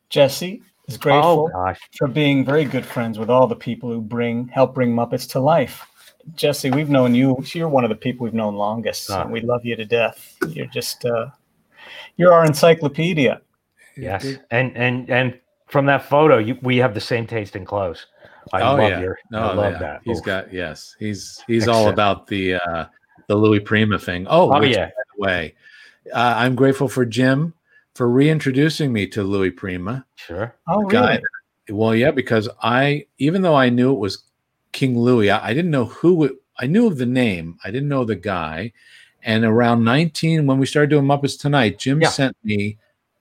Jesse. 0.09 0.61
Is 0.87 0.95
Oh 0.95 0.99
grateful 0.99 1.49
gosh. 1.53 1.79
for 1.97 2.07
being 2.07 2.45
very 2.45 2.65
good 2.65 2.85
friends 2.85 3.19
with 3.19 3.29
all 3.29 3.47
the 3.47 3.55
people 3.55 3.91
who 3.91 4.01
bring 4.01 4.47
help 4.47 4.73
bring 4.73 4.93
Muppets 4.95 5.29
to 5.31 5.39
life. 5.39 5.85
Jesse, 6.35 6.71
we've 6.71 6.89
known 6.89 7.15
you. 7.15 7.37
You're 7.53 7.69
one 7.69 7.83
of 7.85 7.89
the 7.89 7.95
people 7.95 8.25
we've 8.25 8.33
known 8.33 8.55
longest. 8.55 9.09
And 9.09 9.31
we 9.31 9.39
love 9.41 9.63
you 9.63 9.75
to 9.75 9.85
death. 9.85 10.35
You're 10.49 10.65
just 10.67 11.05
uh, 11.05 11.27
you're 12.17 12.33
our 12.33 12.45
encyclopedia. 12.45 13.41
Yes. 13.95 14.25
And 14.51 14.75
and 14.75 15.09
and 15.09 15.39
from 15.67 15.85
that 15.87 16.03
photo, 16.03 16.37
you, 16.37 16.57
we 16.61 16.77
have 16.77 16.93
the 16.93 17.01
same 17.01 17.27
taste 17.27 17.55
in 17.55 17.65
clothes. 17.65 18.07
I 18.53 18.61
oh 18.61 18.75
love 18.75 18.89
yeah, 18.89 18.99
your. 19.01 19.17
no, 19.31 19.39
I 19.39 19.53
love 19.53 19.73
yeah. 19.73 19.79
that. 19.79 20.01
He's 20.03 20.19
Oof. 20.19 20.25
got 20.25 20.53
yes, 20.53 20.95
he's 20.99 21.43
he's 21.47 21.67
all 21.67 21.89
about 21.89 22.27
the 22.27 22.55
uh 22.55 22.85
the 23.27 23.35
Louis 23.35 23.59
Prima 23.59 23.99
thing. 23.99 24.25
Oh, 24.29 24.51
Oh 24.53 24.59
which, 24.59 24.75
yeah. 24.75 24.85
by 24.85 24.91
the 25.15 25.21
way, 25.21 25.55
uh, 26.13 26.33
I'm 26.37 26.55
grateful 26.55 26.87
for 26.87 27.05
Jim 27.05 27.53
for 27.97 28.07
reintroducing 28.09 28.93
me 28.93 29.07
to 29.07 29.23
Louis 29.23 29.49
Prima. 29.49 30.05
Sure. 30.15 30.53
Oh, 30.67 30.85
Guy- 30.85 31.15
really? 31.15 31.21
Well, 31.69 31.95
yeah, 31.95 32.11
because 32.11 32.47
I 32.61 33.07
even 33.17 33.41
though 33.41 33.55
I 33.55 33.69
knew 33.69 33.91
it 33.91 33.99
was 33.99 34.23
King 34.71 34.97
Louis, 34.97 35.29
I, 35.31 35.47
I 35.49 35.53
didn't 35.53 35.71
know 35.71 35.85
who 35.85 36.23
it. 36.25 36.33
I 36.59 36.67
knew 36.67 36.85
of 36.87 36.97
the 36.97 37.05
name, 37.07 37.57
I 37.65 37.71
didn't 37.71 37.89
know 37.89 38.05
the 38.05 38.15
guy. 38.15 38.71
And 39.23 39.43
around 39.43 39.83
19, 39.83 40.45
when 40.45 40.59
we 40.59 40.65
started 40.65 40.89
doing 40.91 41.05
Muppets 41.05 41.39
Tonight, 41.39 41.79
Jim 41.79 41.99
Yeah. 42.01 42.09
sent 42.09 42.37
me 42.43 42.77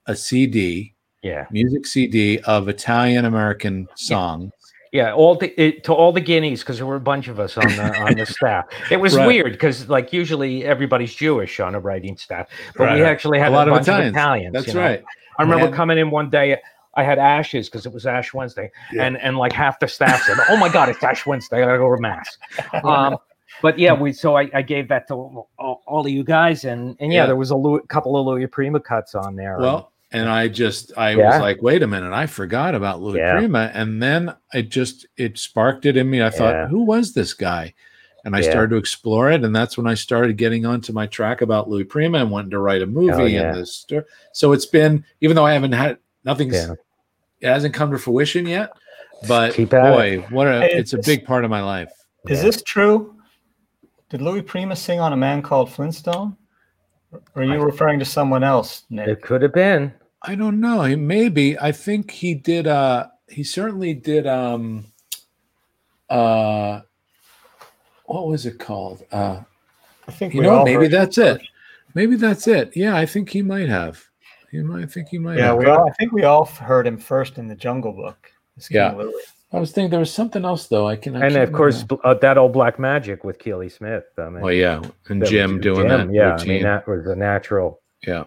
a 0.07 0.15
CD, 0.15 0.95
Yeah. 1.23 1.47
music 1.51 1.87
CD 1.87 2.39
of 2.41 2.69
Italian 2.69 3.25
American 3.25 3.89
songs. 3.97 4.53
Yeah, 4.93 5.13
all 5.13 5.35
the 5.35 5.49
it, 5.61 5.85
to 5.85 5.93
all 5.93 6.13
the 6.13 6.21
guineas 6.21 6.61
because 6.61 6.79
there 6.79 6.87
were 6.87 6.97
a 6.97 7.01
bunch 7.01 7.29
of 7.29 7.39
us 7.41 7.57
on 7.59 7.67
the 7.69 7.99
on 8.01 8.15
the 8.15 8.27
staff. 8.39 8.67
It 8.91 8.99
was 8.99 9.17
Right. 9.17 9.27
weird 9.27 9.53
because 9.53 9.89
like 9.89 10.13
usually 10.13 10.65
everybody's 10.65 11.15
Jewish 11.15 11.59
on 11.61 11.75
a 11.75 11.81
writing 11.81 12.17
staff, 12.17 12.49
but 12.77 12.85
Right, 12.85 12.95
we 12.97 13.03
actually 13.03 13.39
had 13.39 13.49
a 13.49 13.55
lot 13.55 13.69
of 13.69 13.77
Italians. 13.77 14.15
Italians. 14.17 14.53
That's 14.55 14.67
you 14.69 14.75
know? 14.75 14.81
right. 14.81 15.05
I 15.39 15.43
remember 15.43 15.67
And- 15.67 15.75
coming 15.75 15.99
in 15.99 16.11
one 16.11 16.31
day. 16.31 16.59
I 16.99 17.03
had 17.03 17.19
ashes 17.19 17.69
because 17.69 17.85
it 17.85 17.93
was 17.93 18.07
Ash 18.07 18.33
Wednesday, 18.33 18.71
Yeah. 18.91 19.05
and 19.05 19.19
and 19.19 19.37
like 19.37 19.53
half 19.53 19.79
the 19.81 19.87
staff 19.87 20.23
said, 20.23 20.39
"Oh 20.49 20.57
my 20.57 20.71
God, 20.71 20.89
it's 20.89 21.03
Ash 21.05 21.27
Wednesday! 21.27 21.59
I 21.63 21.67
gotta 21.67 21.77
go 21.77 21.95
to 21.95 22.01
mass." 22.01 22.39
Um, 22.85 23.19
but 23.61 23.79
yeah, 23.79 23.93
we 23.93 24.15
so 24.15 24.35
I, 24.35 24.49
I 24.55 24.63
gave 24.63 24.89
that 24.89 25.07
to 25.09 25.15
all, 25.15 25.83
all 25.87 26.01
of 26.01 26.09
you 26.09 26.25
guys, 26.25 26.65
and 26.65 26.97
and 26.99 27.13
yeah, 27.13 27.21
Yeah. 27.23 27.27
there 27.27 27.37
was 27.37 27.51
a 27.51 27.57
Louis, 27.57 27.81
couple 27.89 28.17
of 28.17 28.25
Louis 28.27 28.47
Prima 28.47 28.81
cuts 28.81 29.15
on 29.15 29.37
there. 29.37 29.57
and- 29.57 29.63
Well, 29.65 29.93
and 30.13 30.29
I 30.29 30.49
just 30.49 30.93
I 30.97 31.11
Yeah. 31.11 31.31
was 31.33 31.41
like, 31.41 31.63
wait 31.63 31.83
a 31.83 31.87
minute, 31.87 32.13
I 32.13 32.27
forgot 32.27 32.75
about 32.75 33.01
Louis 33.01 33.19
Yeah. 33.19 33.37
Prima, 33.37 33.71
and 33.75 34.03
then 34.03 34.35
it 34.55 34.69
just 34.69 35.07
it 35.17 35.39
sparked 35.39 35.87
it 35.87 35.97
in 35.97 36.09
me. 36.09 36.23
I 36.23 36.31
thought, 36.31 36.55
Yeah. 36.55 36.67
who 36.69 36.85
was 36.85 37.13
this 37.13 37.35
guy? 37.35 37.75
And 38.25 38.35
I 38.35 38.41
Yeah. 38.41 38.51
started 38.51 38.71
to 38.71 38.77
explore 38.77 39.31
it, 39.31 39.45
and 39.45 39.55
that's 39.55 39.77
when 39.79 39.87
I 39.87 39.95
started 39.95 40.37
getting 40.37 40.67
onto 40.67 40.93
my 40.93 41.07
track 41.07 41.43
about 41.43 41.69
Louis 41.71 41.85
Prima 41.85 42.19
and 42.19 42.31
wanting 42.31 42.51
to 42.51 42.59
write 42.59 42.83
a 42.83 42.85
oh, 42.85 42.89
movie 42.89 43.13
Oh, 43.13 43.25
yeah. 43.25 43.51
and 43.51 43.57
this 43.57 43.73
story. 43.73 44.03
So 44.33 44.53
it's 44.53 44.67
been, 44.67 45.05
even 45.21 45.37
though 45.37 45.47
I 45.47 45.53
haven't 45.53 45.73
had 45.73 45.99
nothing's, 46.25 46.55
Yeah. 46.55 46.73
it 47.41 47.47
hasn't 47.49 47.75
come 47.75 47.93
to 47.93 47.99
fruition 47.99 48.47
yet. 48.47 48.71
But 49.29 49.55
Keep 49.55 49.73
at 49.75 49.93
boy, 49.95 50.27
what 50.31 50.47
a 50.49 50.61
Hey, 50.63 50.73
it's 50.75 50.93
a 50.93 50.99
big 50.99 51.25
part 51.25 51.45
of 51.45 51.51
my 51.51 51.63
life. 51.63 51.91
Is 52.29 52.39
Yeah. 52.39 52.45
this 52.47 52.63
true? 52.63 53.15
Did 54.11 54.23
Louis 54.23 54.43
Prima 54.43 54.75
sing 54.77 54.99
on 55.01 55.13
a 55.13 55.17
man 55.17 55.41
called 55.43 55.71
Flintstone? 55.71 56.37
Or 57.13 57.23
are 57.37 57.45
you 57.45 57.53
I- 57.61 57.65
referring 57.65 57.99
to 57.99 58.05
someone 58.05 58.43
else, 58.45 58.85
Nick? 58.91 59.09
it 59.09 59.23
could 59.23 59.43
have 59.43 59.53
been. 59.53 59.93
I 60.23 60.35
don't 60.35 60.61
know. 60.61 60.83
He 60.83 60.97
maybe. 60.97 61.59
I 61.59 61.73
think 61.73 62.11
he 62.11 62.35
did. 62.35 62.67
Uh, 62.67 63.07
he 63.29 63.45
certainly 63.45 63.95
did. 63.95 64.27
Um, 64.27 64.87
uh, 66.11 66.81
what 68.07 68.27
was 68.27 68.47
it 68.47 68.59
called? 68.59 69.05
Uh, 69.13 69.41
I 70.09 70.13
think 70.13 70.35
you 70.35 70.41
we 70.41 70.47
know, 70.47 70.59
all 70.59 70.65
maybe 70.65 70.89
that's 70.89 71.19
it. 71.19 71.41
Maybe 71.95 72.17
that's 72.17 72.47
it. 72.47 72.77
Yeah, 72.77 72.97
I 72.97 73.07
think 73.07 73.31
he 73.31 73.43
might 73.43 73.69
have. 73.69 74.05
He 74.51 74.59
might. 74.63 74.85
I 74.85 74.87
think 74.87 75.09
he 75.09 75.19
might. 75.19 75.39
Yeah, 75.39 75.47
have. 75.49 75.59
we 75.59 75.67
all. 75.67 75.89
I 75.89 75.93
think 75.95 76.13
we 76.13 76.25
all 76.25 76.45
heard 76.45 76.87
him 76.87 76.99
first 76.99 77.39
in 77.39 77.47
the 77.49 77.55
Jungle 77.57 77.93
Book. 77.93 78.31
Yeah. 78.71 78.93
Louis. 78.93 79.13
I 79.53 79.61
was 79.61 79.71
thinking 79.73 79.91
there 79.91 80.01
was 80.01 80.13
something 80.13 80.45
else 80.45 80.67
though. 80.67 80.87
I 80.89 80.97
can. 80.97 81.17
I 81.17 81.27
and 81.27 81.37
of 81.37 81.53
course, 81.53 81.77
remember. 81.83 81.99
uh, 82.07 82.15
that 82.15 82.37
old 82.37 82.53
Black 82.53 82.79
Magic 82.79 83.23
with 83.25 83.39
Keely 83.39 83.69
Smith. 83.69 84.05
I 84.19 84.29
mean, 84.29 84.41
Well, 84.43 84.53
yeah, 84.53 84.83
and 85.09 85.25
Jim 85.25 85.55
was- 85.55 85.63
doing 85.63 85.89
Jim, 85.89 86.09
that. 86.09 86.13
Yeah, 86.13 86.37
I 86.39 86.45
mean 86.45 86.63
that 86.65 86.87
was 86.89 87.07
a 87.07 87.15
natural. 87.15 87.81
Yeah. 88.07 88.25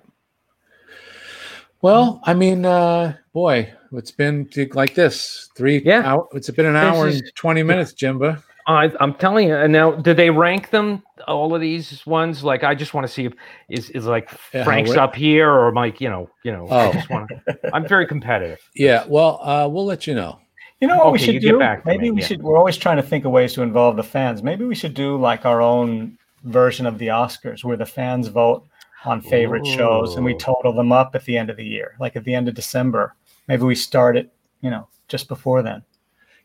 Well, 1.82 2.20
I 2.24 2.34
mean, 2.34 2.66
uh, 2.66 3.16
boy, 3.34 3.72
it's 3.94 4.12
been 4.12 4.50
like 4.74 4.96
this 4.96 5.50
three. 5.56 5.82
Yeah. 5.84 6.04
hour, 6.06 6.28
it's 6.34 6.50
been 6.50 6.66
an 6.66 6.74
This 6.74 6.84
hour 6.84 7.08
is- 7.08 7.22
and 7.22 7.32
twenty 7.36 7.64
minutes, 7.64 7.94
Jimba. 7.94 8.42
I, 8.68 8.92
I'm 9.00 9.16
telling 9.16 9.48
you. 9.48 9.56
And 9.56 9.74
now, 9.74 9.94
did 9.94 10.16
they 10.16 10.30
rank 10.30 10.70
them? 10.70 11.02
All 11.28 11.56
of 11.56 11.62
these 11.62 12.06
ones? 12.06 12.44
Like, 12.44 12.64
I 12.64 12.76
just 12.76 12.94
want 12.94 13.08
to 13.08 13.12
see 13.12 13.26
if 13.26 13.34
is 13.70 13.90
is 13.92 14.06
like 14.06 14.30
Yeah, 14.54 14.64
Frank's 14.64 14.90
what- 14.90 15.00
up 15.00 15.16
here 15.16 15.50
or 15.52 15.72
Mike. 15.72 16.00
You 16.02 16.10
know, 16.10 16.30
you 16.44 16.52
know. 16.52 16.68
Oh. 16.70 16.90
I 16.90 16.92
just 16.94 17.10
want. 17.10 17.32
I'm 17.74 17.88
very 17.88 18.06
competitive. 18.08 18.60
Yeah. 18.76 19.06
Well, 19.08 19.40
uh, 19.44 19.68
we'll 19.68 19.86
let 19.86 20.06
you 20.08 20.14
know. 20.16 20.40
You 20.80 20.88
know 20.88 20.98
what 20.98 21.12
we 21.12 21.20
should 21.20 21.42
do? 21.42 21.60
Maybe 21.86 22.10
we 22.12 22.22
yeah. 22.22 22.28
should. 22.28 22.42
We're 22.42 22.58
always 22.58 22.78
trying 22.78 22.98
to 22.98 23.04
think 23.04 23.26
of 23.26 23.32
ways 23.32 23.54
to 23.54 23.62
involve 23.62 23.98
the 23.98 24.04
fans. 24.04 24.42
Maybe 24.42 24.64
we 24.64 24.76
should 24.76 24.94
do 24.94 25.18
like 25.18 25.46
our 25.46 25.62
own 25.62 26.18
version 26.44 26.86
of 26.86 26.98
the 26.98 27.08
Oscars, 27.08 27.64
where 27.64 27.78
the 27.78 27.86
fans 27.86 28.28
vote 28.30 28.66
on 29.06 29.22
favorite 29.22 29.66
shows 29.66 30.16
and 30.16 30.26
we 30.26 30.36
total 30.36 30.74
them 30.74 30.92
up 30.92 31.16
at 31.16 31.24
the 31.26 31.38
end 31.38 31.50
of 31.50 31.58
the 31.58 31.66
year, 31.66 31.96
like 32.00 32.16
at 32.16 32.24
the 32.24 32.34
end 32.34 32.48
of 32.48 32.56
December. 32.56 33.16
Maybe 33.48 33.64
we 33.64 33.76
start 33.76 34.18
it, 34.18 34.32
you 34.62 34.70
know, 34.70 34.88
just 35.08 35.28
before 35.28 35.62
then. 35.62 35.84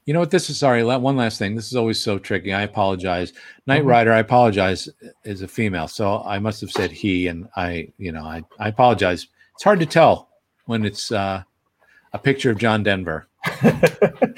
You 0.06 0.12
know 0.12 0.20
what? 0.20 0.30
This 0.30 0.50
is 0.50 0.58
sorry. 0.58 0.84
One 0.84 1.16
last 1.16 1.38
thing. 1.38 1.54
This 1.54 1.66
is 1.66 1.76
always 1.76 2.00
so 2.00 2.18
tricky. 2.18 2.52
I 2.52 2.62
apologize. 2.62 3.32
Knight 3.66 3.84
Mhm. 3.84 3.88
Rider, 3.88 4.12
I 4.12 4.18
apologize, 4.18 4.88
is 5.24 5.42
a 5.42 5.48
female. 5.48 5.88
So 5.88 6.22
I 6.26 6.38
must 6.38 6.60
have 6.60 6.70
said 6.70 6.90
he, 6.90 7.26
and 7.28 7.48
I, 7.56 7.88
you 7.98 8.12
know, 8.12 8.24
I, 8.24 8.42
I 8.58 8.68
apologize. 8.68 9.28
It's 9.54 9.64
hard 9.64 9.80
to 9.80 9.86
tell 9.86 10.28
when 10.66 10.84
it's 10.84 11.10
uh, 11.10 11.42
a 12.14 12.18
picture 12.18 12.50
of 12.50 12.56
John 12.58 12.82
Denver. 12.82 13.26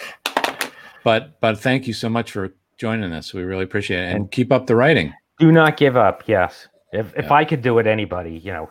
But 1.04 1.40
but 1.40 1.60
thank 1.60 1.86
you 1.86 1.92
so 1.92 2.08
much 2.08 2.32
for 2.32 2.52
joining 2.78 3.12
us. 3.12 3.32
We 3.32 3.42
really 3.42 3.62
appreciate 3.62 4.08
it, 4.08 4.16
and 4.16 4.28
keep 4.28 4.50
up 4.50 4.66
the 4.66 4.74
writing. 4.74 5.14
Do 5.38 5.52
not 5.52 5.76
give 5.76 5.96
up. 5.96 6.24
Yes. 6.26 6.66
If 6.92 7.14
if 7.16 7.26
Yeah. 7.26 7.32
I 7.32 7.44
could 7.44 7.62
do 7.62 7.78
it, 7.78 7.86
anybody. 7.86 8.38
You 8.38 8.52
know, 8.52 8.70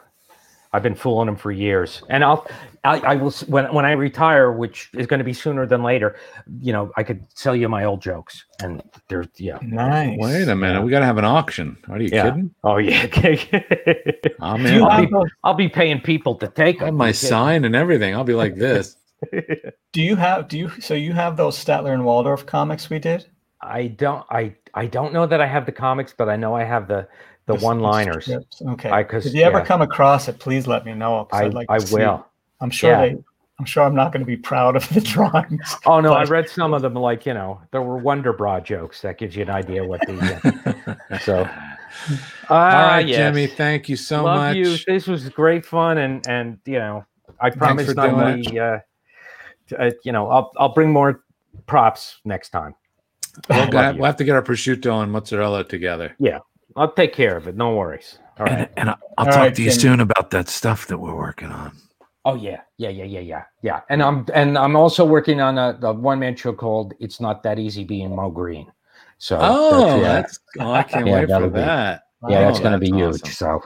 I've 0.73 0.83
been 0.83 0.95
fooling 0.95 1.27
them 1.27 1.37
for 1.37 1.53
years, 1.53 2.03
and 2.09 2.25
I'll 2.25 2.45
I, 2.85 2.97
I 2.99 3.15
will 3.15 3.31
when 3.47 3.73
when 3.73 3.85
I 3.85 3.91
retire, 3.91 4.51
which 4.51 4.89
is 4.93 5.07
going 5.07 5.17
to 5.17 5.23
be 5.23 5.33
sooner 5.33 5.65
than 5.65 5.83
later. 5.83 6.15
You 6.61 6.71
know, 6.73 6.91
I 6.95 7.03
could 7.03 7.25
sell 7.37 7.55
you 7.55 7.67
my 7.67 7.83
old 7.85 8.01
jokes, 8.01 8.45
and 8.61 8.81
there's 9.09 9.27
yeah. 9.37 9.57
nice. 9.61 10.17
Wait 10.19 10.47
a 10.47 10.55
minute, 10.55 10.79
Yeah. 10.79 10.83
we 10.83 10.91
got 10.91 10.99
to 10.99 11.05
have 11.05 11.17
an 11.17 11.25
auction. 11.25 11.77
Are 11.89 11.99
you 11.99 12.09
Yeah. 12.11 12.23
kidding? 12.29 12.51
Oh 12.63 12.77
yeah. 12.77 13.01
I'm 14.41 14.63
Do 14.63 14.69
you 14.73 14.77
in. 14.77 14.83
I'll 14.83 14.89
I'll 14.91 15.05
be- 15.23 15.31
I'll 15.43 15.53
be 15.53 15.69
paying 15.69 15.99
people 16.01 16.35
to 16.35 16.47
take 16.47 16.79
them. 16.79 16.95
my 16.95 17.11
sign 17.11 17.65
and 17.65 17.75
everything. 17.75 18.13
I'll 18.15 18.23
be 18.23 18.33
like 18.35 18.55
this. 18.67 18.97
do 19.91 20.01
you 20.01 20.15
have 20.15 20.47
do 20.47 20.57
you 20.57 20.69
so 20.79 20.93
you 20.93 21.13
have 21.13 21.37
those 21.37 21.57
Statler 21.63 21.93
and 21.93 22.05
Waldorf 22.05 22.45
comics 22.45 22.89
we 22.89 22.99
did? 22.99 23.25
I 23.61 23.87
don't. 23.87 24.23
I 24.29 24.53
I 24.73 24.85
don't 24.87 25.13
know 25.13 25.25
that 25.25 25.41
I 25.41 25.47
have 25.47 25.65
the 25.65 25.71
comics, 25.71 26.13
but 26.15 26.29
I 26.29 26.35
know 26.35 26.55
I 26.55 26.63
have 26.63 26.87
the 26.87 27.07
the 27.47 27.53
The- 27.53 27.59
the 27.59 27.65
one 27.65 27.79
liners. 27.79 28.29
Okay. 28.73 28.89
I- 28.89 29.03
'cause, 29.03 29.25
if 29.25 29.33
you 29.33 29.43
ever 29.43 29.59
yeah. 29.59 29.65
come 29.65 29.81
across 29.81 30.27
it, 30.27 30.39
please 30.39 30.67
let 30.67 30.85
me 30.85 30.93
know. 30.93 31.27
I 31.31 31.45
I'd 31.45 31.53
like 31.53 31.67
I 31.69 31.77
to 31.79 31.87
see 31.87 31.95
will. 31.95 32.25
I'm 32.61 32.69
sure 32.69 32.91
Yeah. 32.91 33.01
they. 33.01 33.15
I'm 33.57 33.63
sure 33.65 33.83
I'm 33.83 33.95
not 33.95 34.11
going 34.11 34.19
to 34.19 34.25
be 34.25 34.35
proud 34.35 34.75
of 34.75 34.87
the 34.89 34.99
drawings. 35.13 35.77
Oh 35.85 36.01
no, 36.01 36.11
I 36.13 36.25
read 36.25 36.49
some 36.49 36.73
of 36.73 36.81
them. 36.81 36.93
Like 36.93 37.25
you 37.25 37.33
know, 37.33 37.61
there 37.71 37.81
were 37.81 37.97
Wonder 37.97 38.33
Bra 38.33 38.59
jokes. 38.59 39.01
That 39.01 39.17
gives 39.17 39.33
you 39.35 39.43
an 39.43 39.49
idea 39.49 39.83
what 39.85 40.01
the. 40.01 40.97
Uh, 41.09 41.17
so. 41.19 41.39
All 42.49 42.57
Ah, 42.57 42.87
right, 42.95 43.07
yes. 43.07 43.17
Jimmy. 43.17 43.47
Thank 43.47 43.87
you 43.87 43.95
so 43.95 44.25
Love 44.25 44.37
much. 44.37 44.57
you. 44.57 44.75
This 44.85 45.07
was 45.07 45.29
great 45.29 45.65
fun, 45.65 45.97
and 45.99 46.27
and 46.27 46.59
you 46.65 46.79
know, 46.79 47.05
I 47.39 47.49
promise 47.49 47.87
for 47.87 47.93
not 47.93 48.09
doing 48.09 48.21
only, 48.21 48.59
uh, 48.59 48.79
uh, 49.79 49.91
you 50.03 50.11
know, 50.11 50.27
I'll 50.29 50.51
I'll 50.57 50.73
bring 50.73 50.91
more 50.91 51.23
props 51.65 52.19
next 52.25 52.49
time. 52.49 52.75
We'll, 53.49 53.59
Love 53.59 53.73
have, 53.73 53.95
we'll 53.95 54.05
have 54.05 54.15
to 54.17 54.23
get 54.25 54.35
our 54.35 54.41
prosciutto 54.41 55.01
and 55.03 55.11
mozzarella 55.11 55.63
together. 55.65 56.13
Yeah, 56.19 56.39
I'll 56.75 56.91
take 56.91 57.13
care 57.13 57.35
of 57.37 57.47
it. 57.47 57.55
No 57.55 57.75
worries. 57.75 58.17
All 58.39 58.45
right. 58.45 58.69
And, 58.77 58.89
I'll 58.89 58.97
All 59.17 59.25
talk 59.25 59.35
right, 59.35 59.55
to 59.55 59.61
you 59.61 59.69
Jimmy. 59.71 59.81
soon 59.81 59.99
about 60.01 60.31
that 60.31 60.47
stuff 60.49 60.87
that 60.87 60.97
we're 60.99 61.15
working 61.15 61.51
on. 61.51 61.71
Oh 62.27 62.33
yeah, 62.35 62.61
yeah, 62.77 62.89
yeah, 62.89 63.03
yeah, 63.03 63.19
yeah, 63.19 63.43
yeah. 63.61 63.81
And 63.89 64.01
I'm 64.01 64.25
and 64.33 64.57
I'm 64.57 64.75
also 64.75 65.05
working 65.05 65.39
on 65.41 65.57
a, 65.59 65.77
a 65.83 65.93
one 65.93 66.17
man 66.19 66.35
show 66.35 66.53
called 66.53 66.93
"It's 66.99 67.21
Not 67.21 67.43
That 67.43 67.59
Easy 67.59 67.83
Being 67.83 68.15
Mo 68.15 68.29
Green." 68.31 68.71
So 69.19 69.37
Oh, 69.39 70.01
yeah, 70.01 70.13
that's 70.13 70.39
oh, 70.59 70.71
I 70.71 70.81
can't 70.83 71.05
Yeah, 71.07 71.13
wait 71.13 71.21
for 71.21 71.27
that'll 71.27 71.49
be- 71.49 71.59
that. 71.59 72.03
yeah, 72.27 72.41
that's 72.41 72.59
Oh, 72.59 72.63
going 72.63 72.73
to 72.73 72.79
be 72.79 72.89
that's 72.91 73.21
huge. 73.21 73.35
So 73.35 73.61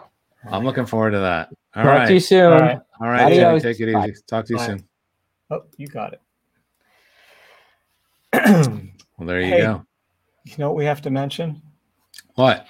I'm 0.51 0.63
looking 0.65 0.85
forward 0.85 1.11
to 1.11 1.19
that. 1.19 1.49
All 1.75 1.83
talk 1.83 1.85
right. 1.99 2.07
to 2.07 2.13
you 2.13 2.19
soon. 2.19 2.51
All 2.53 2.59
right. 2.59 2.79
All 3.01 3.07
right, 3.07 3.29
Jimmy, 3.33 3.43
Adios. 3.45 3.63
take 3.63 3.79
it 3.79 3.93
Bye. 3.93 4.09
easy. 4.09 4.21
Talk 4.27 4.45
to 4.45 4.53
you 4.53 4.57
Bye. 4.57 4.65
soon. 4.67 4.83
Oh, 5.51 5.63
you 5.77 5.87
got 5.87 6.13
it. 6.13 6.21
Well, 9.17 9.27
there 9.27 9.41
you 9.41 9.47
Hey. 9.47 9.61
go. 9.61 9.85
You 10.45 10.53
know 10.59 10.69
what 10.69 10.77
we 10.77 10.85
have 10.85 11.01
to 11.01 11.09
mention? 11.09 11.61
What? 12.35 12.65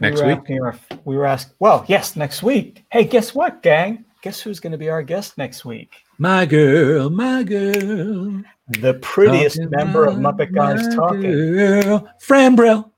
Next 0.00 0.22
were 0.22 0.28
week? 0.28 0.38
asking 0.38 0.62
our- 0.62 0.78
we 1.04 1.16
were 1.18 1.26
asked. 1.26 1.52
Well, 1.58 1.84
yes, 1.86 2.16
next 2.16 2.42
week. 2.42 2.84
Hey, 2.90 3.04
guess 3.04 3.34
what, 3.34 3.62
gang? 3.62 4.06
Guess 4.22 4.40
who's 4.40 4.58
going 4.58 4.72
to 4.72 4.78
be 4.78 4.90
our 4.90 5.02
guest 5.02 5.38
next 5.38 5.64
week? 5.64 5.94
My 6.18 6.44
girl, 6.44 7.08
my 7.08 7.44
girl. 7.44 8.42
The 8.68 8.94
prettiest 9.00 9.56
Talking 9.56 9.70
member 9.70 10.06
of 10.06 10.16
Muppet 10.16 10.52
Guys 10.52 10.94
talking. 10.94 11.22
Girl. 11.22 12.08
Fran 12.20 12.56
Brill. 12.56 12.92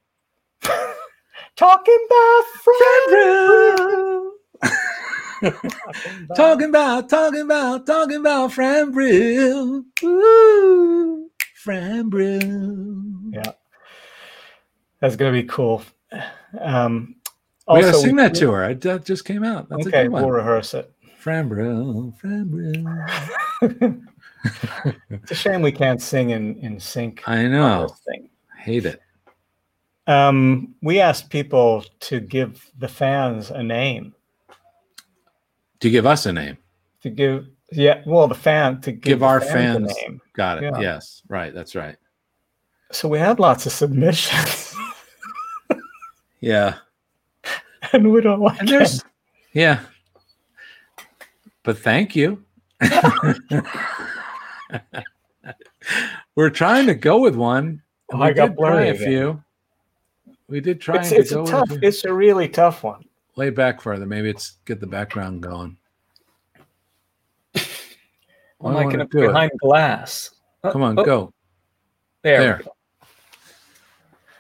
Talking 1.57 2.07
about 2.07 2.45
Fran 2.65 3.09
Brill. 3.09 4.33
talking 6.37 6.69
about, 6.69 7.09
talking 7.09 7.43
about, 7.43 7.87
talking 7.87 8.17
about 8.17 8.53
Fran 8.53 8.91
Brill. 8.93 9.85
Woo, 10.03 11.31
Fran 11.55 12.09
Brill. 12.09 13.03
Yeah. 13.31 13.53
That's 15.01 15.17
gonna 15.17 15.33
be 15.33 15.45
cool. 15.45 15.83
Um, 16.59 17.17
we 17.69 17.81
gotta 17.81 17.87
also, 17.89 18.07
sing 18.07 18.17
that 18.17 18.35
to 18.37 18.51
her. 18.53 18.65
I, 18.65 18.75
that 18.75 19.05
just 19.05 19.25
came 19.25 19.45
out. 19.45 19.69
That's 19.69 19.87
okay, 19.87 20.01
a 20.01 20.03
good 20.05 20.13
one. 20.13 20.23
we'll 20.23 20.33
rehearse 20.33 20.75
it. 20.75 20.93
Fran 21.21 21.49
Brill. 21.49 22.15
It's 25.11 25.31
a 25.33 25.35
shame 25.35 25.61
we 25.61 25.71
can't 25.71 26.01
sing 26.01 26.31
in 26.31 26.57
in 26.61 26.81
sync. 26.81 27.23
I 27.27 27.47
know. 27.47 27.95
Hate 28.57 28.87
it. 28.87 29.03
Um, 30.07 30.75
we 30.81 30.99
asked 30.99 31.29
people 31.29 31.85
to 32.01 32.21
give 32.21 32.71
the 32.79 32.89
fans 32.89 33.51
a 33.51 33.63
name. 33.63 34.15
To 35.81 35.91
give 35.91 36.07
us 36.07 36.25
a 36.25 36.33
name. 36.33 36.57
To 37.03 37.11
give, 37.11 37.49
yeah, 37.71 38.03
well, 38.07 38.27
the 38.29 38.35
fan 38.35 38.81
to 38.81 38.93
give, 38.93 39.03
Give 39.03 39.23
our 39.23 39.39
a 39.39 39.43
fans- 39.43 39.95
name. 39.95 40.23
Got 40.33 40.63
it. 40.65 40.73
Yeah. 40.75 40.81
Yes. 40.81 41.23
Right. 41.29 41.53
That's 41.55 41.75
right. 41.75 41.97
So 42.93 43.09
we 43.09 43.19
had 43.19 43.39
lots 43.39 43.67
of 43.67 43.73
submissions, 43.73 44.75
Yeah. 46.41 46.77
and 47.93 48.11
we 48.11 48.23
don't 48.23 48.41
like 48.41 48.59
And 48.61 48.71
it. 48.71 49.05
yeah. 49.53 49.81
But 51.71 51.79
thank 51.79 52.17
you. 52.17 52.43
We're 56.35 56.51
trying 56.51 56.89
to 56.89 56.97
go 56.97 57.21
with 57.21 57.37
one. 57.37 57.83
Oh, 58.13 58.21
I 58.21 58.33
got 58.33 58.57
blurry 58.57 58.89
a 58.89 58.95
few. 58.97 59.41
We 60.49 60.61
did 60.61 60.81
try 60.81 60.97
It's, 60.97 61.11
to 61.11 61.15
it's 61.15 61.31
go 61.31 61.45
a 61.45 61.47
tough. 61.47 61.71
It's 61.81 62.05
a 62.05 62.13
really 62.13 62.49
tough 62.49 62.83
one. 62.83 63.05
Lay 63.37 63.51
back 63.51 63.81
further. 63.81 64.05
Maybe 64.05 64.29
it's 64.31 64.57
get 64.65 64.81
the 64.81 64.89
background 64.89 65.45
going. 65.45 65.77
I'm 67.55 68.75
like 68.75 68.93
in 68.93 69.07
do 69.07 69.23
it. 69.23 69.27
behind 69.29 69.53
glass. 69.61 70.31
Oh, 70.65 70.73
Come 70.73 70.83
on, 70.83 70.99
oh, 70.99 71.05
go. 71.05 71.33
There. 72.23 72.41
There. 72.41 72.63
go. 72.65 72.75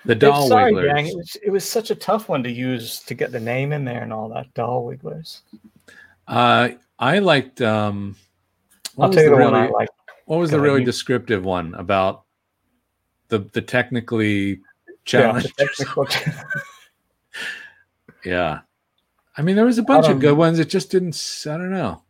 The 0.05 0.16
doll 0.16 0.48
sorry, 0.48 0.74
wigglers. 0.74 0.94
gang. 0.94 1.07
It 1.07 1.16
was, 1.16 1.36
it 1.44 1.51
was 1.51 1.65
such 1.65 1.93
a 1.93 1.94
tough 1.94 2.28
one 2.28 2.43
to 2.43 2.51
use 2.51 2.98
to 3.05 3.15
get 3.15 3.31
the 3.31 3.39
name 3.39 3.70
in 3.70 3.85
there 3.85 4.02
and 4.02 4.12
all 4.12 4.28
that. 4.31 4.52
Doll 4.55 4.85
wigglers. 4.85 5.43
Uh, 6.27 6.70
I 7.01 7.18
liked. 7.18 7.60
Um, 7.60 8.14
I'll 8.98 9.10
tell 9.10 9.22
you 9.24 9.31
the 9.31 9.36
the 9.36 9.43
one 9.43 9.55
I 9.55 9.60
really- 9.62 9.72
like. 9.72 9.89
What 10.27 10.39
was 10.39 10.51
the 10.52 10.60
really 10.60 10.85
descriptive 10.85 11.44
one 11.44 11.74
about 11.74 12.22
the 13.28 13.40
the 13.52 13.60
technically 13.62 14.51
Yeah, 14.51 14.56
challenged? 15.05 15.52
the 15.56 15.66
technical- 15.66 16.06
Yeah. 18.24 18.60
I 19.36 19.43
mean, 19.43 19.56
there 19.56 19.64
was 19.64 19.78
a 19.78 19.82
bunch 19.82 20.06
of 20.06 20.12
Um, 20.12 20.18
good 20.20 20.36
ones. 20.36 20.59
It 20.59 20.68
just 20.68 20.90
didn't. 20.90 21.16
I 21.47 21.56
don't 21.56 21.70
know. 21.72 22.02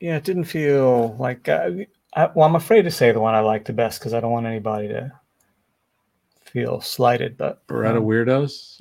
yeah, 0.00 0.16
it 0.16 0.24
didn't 0.24 0.44
feel 0.44 1.16
like. 1.18 1.48
Uh, 1.48 1.70
I, 2.14 2.26
well, 2.34 2.46
I'm 2.48 2.56
afraid 2.56 2.82
to 2.82 2.90
say 2.90 3.12
the 3.12 3.20
one 3.20 3.34
I 3.34 3.40
like 3.40 3.64
the 3.66 3.72
best 3.72 4.00
because 4.00 4.14
I 4.14 4.20
don't 4.20 4.32
want 4.32 4.46
anybody 4.46 4.88
to 4.88 5.12
feel 6.44 6.80
slighted. 6.80 7.36
But 7.36 7.66
Barretta 7.66 7.98
um, 7.98 8.04
weirdos. 8.04 8.80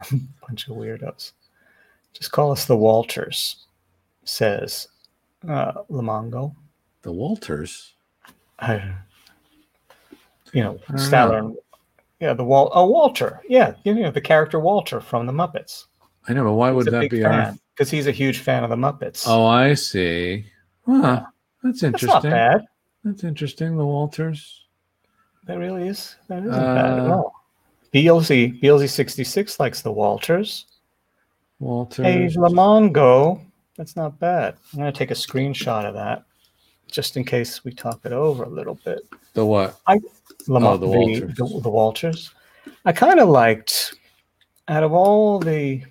bunch 0.46 0.66
of 0.68 0.76
weirdos. 0.76 1.32
Just 2.12 2.32
call 2.32 2.50
us 2.50 2.64
the 2.64 2.76
Walters, 2.76 3.64
says 4.30 4.88
uh, 5.48 5.72
Lamongo. 5.90 6.54
The 7.02 7.12
Walters. 7.12 7.94
I, 8.58 8.94
you 10.52 10.62
know, 10.62 10.78
I 10.88 10.92
Statler. 10.92 11.38
and- 11.38 11.56
Yeah, 12.20 12.34
the 12.34 12.44
Wal. 12.44 12.70
Oh, 12.74 12.86
Walter. 12.86 13.40
Yeah, 13.48 13.74
you 13.84 13.94
know 13.94 14.10
the 14.10 14.20
character 14.20 14.60
Walter 14.60 15.00
from 15.00 15.26
the 15.26 15.32
Muppets. 15.32 15.84
I 16.28 16.34
know, 16.34 16.44
but 16.44 16.52
why 16.52 16.70
would 16.70 16.84
He's 16.86 16.88
a 16.88 17.00
that 17.00 17.10
be 17.10 17.22
fan 17.22 17.58
because 17.74 17.90
he's 17.90 18.06
a 18.06 18.12
huge 18.12 18.38
fan 18.40 18.62
of 18.62 18.68
the 18.70 18.76
Muppets. 18.76 19.24
Oh, 19.26 19.46
I 19.46 19.72
see. 19.74 20.44
Huh. 20.86 21.24
That's 21.62 21.82
interesting. 21.82 22.08
that's 22.08 22.24
not 22.24 22.24
interesting. 22.24 22.30
bad. 22.30 22.60
That's 23.04 23.24
interesting. 23.24 23.76
The 23.78 23.86
Walters. 23.86 24.66
That 25.46 25.58
really 25.58 25.88
is. 25.88 26.16
That 26.28 26.40
isn't 26.40 26.50
bad 26.50 26.98
at 26.98 27.06
Uh, 27.08 27.14
all. 27.14 27.34
Beelzy, 27.94 28.60
Beelzy 28.62 28.88
sixty 28.88 29.24
six 29.24 29.58
likes 29.58 29.80
the 29.80 29.90
Walters. 29.90 30.66
Walters. 31.58 32.04
Hey, 32.04 32.28
Lamongo. 32.36 33.40
That's 33.80 33.96
not 33.96 34.18
bad. 34.20 34.56
I'm 34.74 34.78
gonna 34.80 34.92
take 34.92 35.10
a 35.10 35.14
screenshot 35.14 35.86
of 35.86 35.94
that, 35.94 36.24
just 36.92 37.16
in 37.16 37.24
case 37.24 37.64
we 37.64 37.72
talk 37.72 38.00
it 38.04 38.12
over 38.12 38.42
a 38.42 38.48
little 38.48 38.78
bit. 38.84 38.98
The 39.32 39.42
what? 39.46 39.80
Lamont, 40.48 40.74
Oh, 40.74 40.76
the 40.76 40.86
the, 40.86 40.98
Walters. 40.98 41.34
the, 41.34 41.60
the 41.62 41.70
Walters. 41.70 42.30
I 42.84 42.92
kind 42.92 43.18
of 43.18 43.30
liked, 43.30 43.94
out 44.68 44.82
of 44.82 44.92
all 44.92 45.38
the 45.38 45.82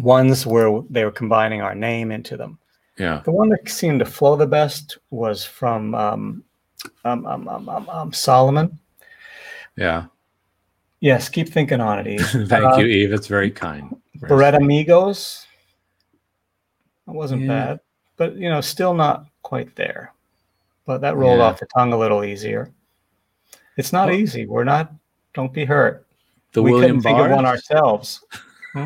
ones 0.00 0.46
where 0.46 0.80
they 0.88 1.04
were 1.04 1.10
combining 1.10 1.60
our 1.60 1.74
name 1.74 2.10
into 2.10 2.38
them, 2.38 2.58
Yeah. 2.98 3.20
the 3.26 3.32
one 3.32 3.50
that 3.50 3.68
seemed 3.68 3.98
to 3.98 4.06
flow 4.06 4.34
the 4.34 4.46
best 4.46 4.96
was 5.10 5.44
from 5.44 5.94
um, 5.94 6.42
um, 7.04 7.26
um, 7.26 7.46
um, 7.48 7.68
um, 7.68 7.86
um, 7.90 8.12
Solomon. 8.14 8.78
Yeah. 9.76 10.06
Yes, 11.00 11.28
keep 11.28 11.50
thinking 11.50 11.82
on 11.82 11.98
it, 11.98 12.06
Eve. 12.06 12.26
Thank 12.48 12.64
Uh, 12.64 12.76
you, 12.78 12.86
Eve. 12.86 13.12
It's 13.12 13.26
very 13.26 13.50
kind. 13.50 13.94
Barretta 14.20 14.56
Amigos. 14.56 15.46
That 17.06 17.12
wasn't 17.12 17.42
Yeah. 17.42 17.48
bad, 17.48 17.80
but 18.16 18.34
you 18.36 18.48
know, 18.48 18.60
still 18.60 18.94
not 18.94 19.26
quite 19.42 19.74
there. 19.76 20.12
But 20.86 21.00
that 21.02 21.16
rolled 21.16 21.38
Yeah. 21.38 21.44
off 21.46 21.60
the 21.60 21.66
tongue 21.66 21.92
a 21.92 21.98
little 21.98 22.24
easier. 22.24 22.70
It's 23.76 23.92
not 23.92 24.08
Well- 24.08 24.16
easy. 24.16 24.46
We're 24.46 24.64
not. 24.64 24.92
Don't 25.32 25.52
be 25.52 25.64
hurt. 25.64 26.06
The 26.52 26.62
we 26.62 26.70
William 26.72 27.00
couldn't 27.00 27.02
think 27.02 27.18
of 27.18 27.30
one 27.30 27.46
ourselves. 27.46 28.24
Hmm? 28.72 28.84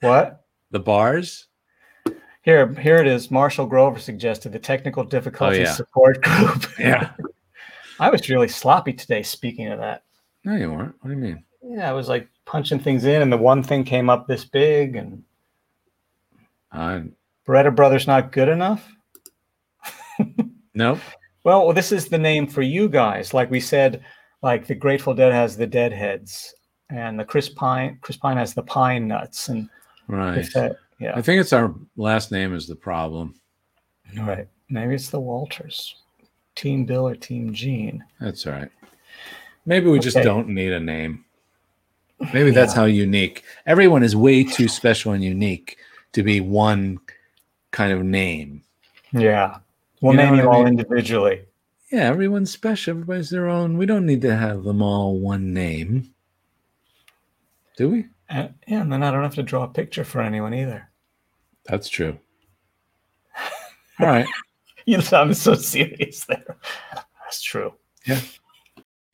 What? 0.00 0.44
The 0.70 0.80
bars. 0.80 1.46
Here, 2.42 2.72
here 2.74 2.96
it 2.96 3.06
is. 3.06 3.30
Marshall 3.30 3.66
Grover 3.66 3.98
suggested 3.98 4.52
the 4.52 4.58
technical 4.58 5.04
difficulties 5.04 5.58
Oh, 5.58 5.62
yeah. 5.62 5.72
support 5.72 6.22
group. 6.22 6.66
Yeah. 6.78 7.12
I 7.98 8.08
was 8.08 8.30
really 8.30 8.48
sloppy 8.48 8.94
today. 8.94 9.22
Speaking 9.22 9.68
of 9.68 9.78
that, 9.80 10.04
No, 10.44 10.54
you 10.56 10.72
weren't. 10.72 10.94
What 11.02 11.10
do 11.10 11.16
you 11.16 11.16
mean? 11.22 11.44
yeah, 11.62 11.90
I 11.90 11.92
was 11.92 12.08
like 12.08 12.28
punching 12.46 12.78
things 12.80 13.04
in, 13.04 13.20
and 13.20 13.30
the 13.30 13.36
one 13.36 13.62
thing 13.62 13.84
came 13.84 14.08
up 14.08 14.26
this 14.26 14.44
big, 14.46 14.96
and 14.96 15.22
Uh, 16.72 17.00
Barretta 17.50 17.74
Brothers 17.74 18.06
not 18.06 18.30
good 18.30 18.48
enough. 18.48 18.92
nope. 20.74 20.98
Well, 21.42 21.72
this 21.72 21.90
is 21.90 22.06
the 22.08 22.18
name 22.18 22.46
for 22.46 22.60
you 22.60 22.86
guys. 22.86 23.32
Like 23.32 23.50
we 23.50 23.60
said, 23.60 24.04
like 24.42 24.66
the 24.66 24.74
Grateful 24.74 25.14
Dead 25.14 25.32
has 25.32 25.56
the 25.56 25.66
Deadheads, 25.66 26.52
and 26.90 27.18
the 27.18 27.24
Chris 27.24 27.48
Pine 27.48 27.98
Chris 28.02 28.18
Pine 28.18 28.36
has 28.36 28.52
the 28.52 28.62
Pine 28.62 29.08
Nuts, 29.08 29.48
and 29.48 29.66
Right. 30.06 30.46
that, 30.52 30.76
yeah, 30.98 31.12
I 31.16 31.22
think 31.22 31.40
it's 31.40 31.54
our 31.54 31.74
last 31.96 32.30
name 32.30 32.54
is 32.54 32.66
the 32.68 32.76
problem. 32.76 33.34
all 34.18 34.26
right. 34.26 34.46
Maybe 34.68 34.94
it's 34.94 35.08
the 35.08 35.18
Walters, 35.18 35.94
Team 36.56 36.84
Bill 36.84 37.08
or 37.08 37.14
Team 37.16 37.54
Gene. 37.54 38.04
That's 38.20 38.46
all 38.46 38.52
right. 38.52 38.70
Maybe 39.64 39.88
we 39.88 39.98
just 39.98 40.18
don't 40.18 40.48
need 40.48 40.72
a 40.72 40.80
name. 40.80 41.24
Maybe 42.34 42.50
that's 42.50 42.74
how 42.74 42.84
unique. 42.84 43.44
Everyone 43.64 44.02
is 44.02 44.14
way 44.14 44.44
too 44.44 44.68
special 44.68 45.12
and 45.12 45.24
unique 45.24 45.78
to 46.12 46.22
be 46.22 46.42
one 46.42 47.00
kind 47.70 47.92
of 47.92 48.02
name. 48.04 48.62
Yeah, 49.12 49.58
we'll 50.00 50.12
You 50.14 50.18
name 50.18 50.34
you 50.36 50.42
I 50.42 50.46
all 50.46 50.58
mean? 50.64 50.68
individually. 50.78 51.42
Yeah, 51.90 52.04
everyone's 52.04 52.50
special. 52.52 52.92
Everybody's 52.92 53.30
their 53.30 53.48
own. 53.48 53.76
We 53.76 53.86
don't 53.86 54.06
need 54.06 54.20
to 54.22 54.36
have 54.36 54.62
them 54.62 54.80
all 54.82 55.18
one 55.18 55.52
name. 55.52 56.14
Do 57.76 57.88
we? 57.90 58.06
And, 58.28 58.54
yeah, 58.68 58.80
and 58.82 58.92
then 58.92 59.02
I 59.02 59.10
don't 59.10 59.24
have 59.24 59.34
to 59.34 59.42
draw 59.42 59.64
a 59.64 59.68
picture 59.68 60.04
for 60.04 60.20
anyone 60.20 60.54
either. 60.54 60.88
That's 61.66 61.88
true. 61.88 62.18
All 64.00 64.06
right. 64.06 64.26
You 64.86 65.00
sound 65.00 65.36
so 65.36 65.54
serious 65.54 66.24
there. 66.26 66.56
That's 67.24 67.42
true. 67.42 67.74
Yeah. 68.06 68.20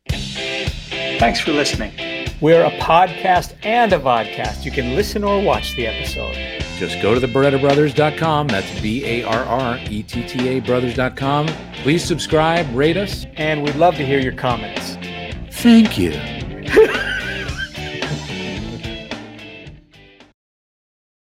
Thanks 0.08 1.40
for 1.40 1.52
listening. 1.52 1.92
We're 2.40 2.64
a 2.64 2.70
podcast 2.72 3.54
and 3.62 3.92
a 3.92 3.98
vodcast. 3.98 4.64
You 4.64 4.70
can 4.70 4.94
listen 4.94 5.24
or 5.24 5.42
watch 5.42 5.74
the 5.76 5.86
episode. 5.86 6.55
Just 6.78 7.00
go 7.00 7.14
to 7.14 7.20
the 7.20 7.26
BarrettaBrothers.com. 7.26 8.48
That's 8.48 8.80
B 8.80 9.04
A 9.04 9.22
R 9.24 9.44
R 9.44 9.78
E 9.88 10.02
T 10.02 10.26
T 10.26 10.48
A 10.48 10.60
Brothers.com. 10.60 11.48
Please 11.82 12.04
subscribe, 12.04 12.72
rate 12.74 12.96
us. 12.96 13.26
And 13.36 13.62
we'd 13.62 13.76
love 13.76 13.96
to 13.96 14.04
hear 14.04 14.18
your 14.18 14.34
comments. 14.34 14.96
Thank 15.50 15.96
you. 15.98 16.12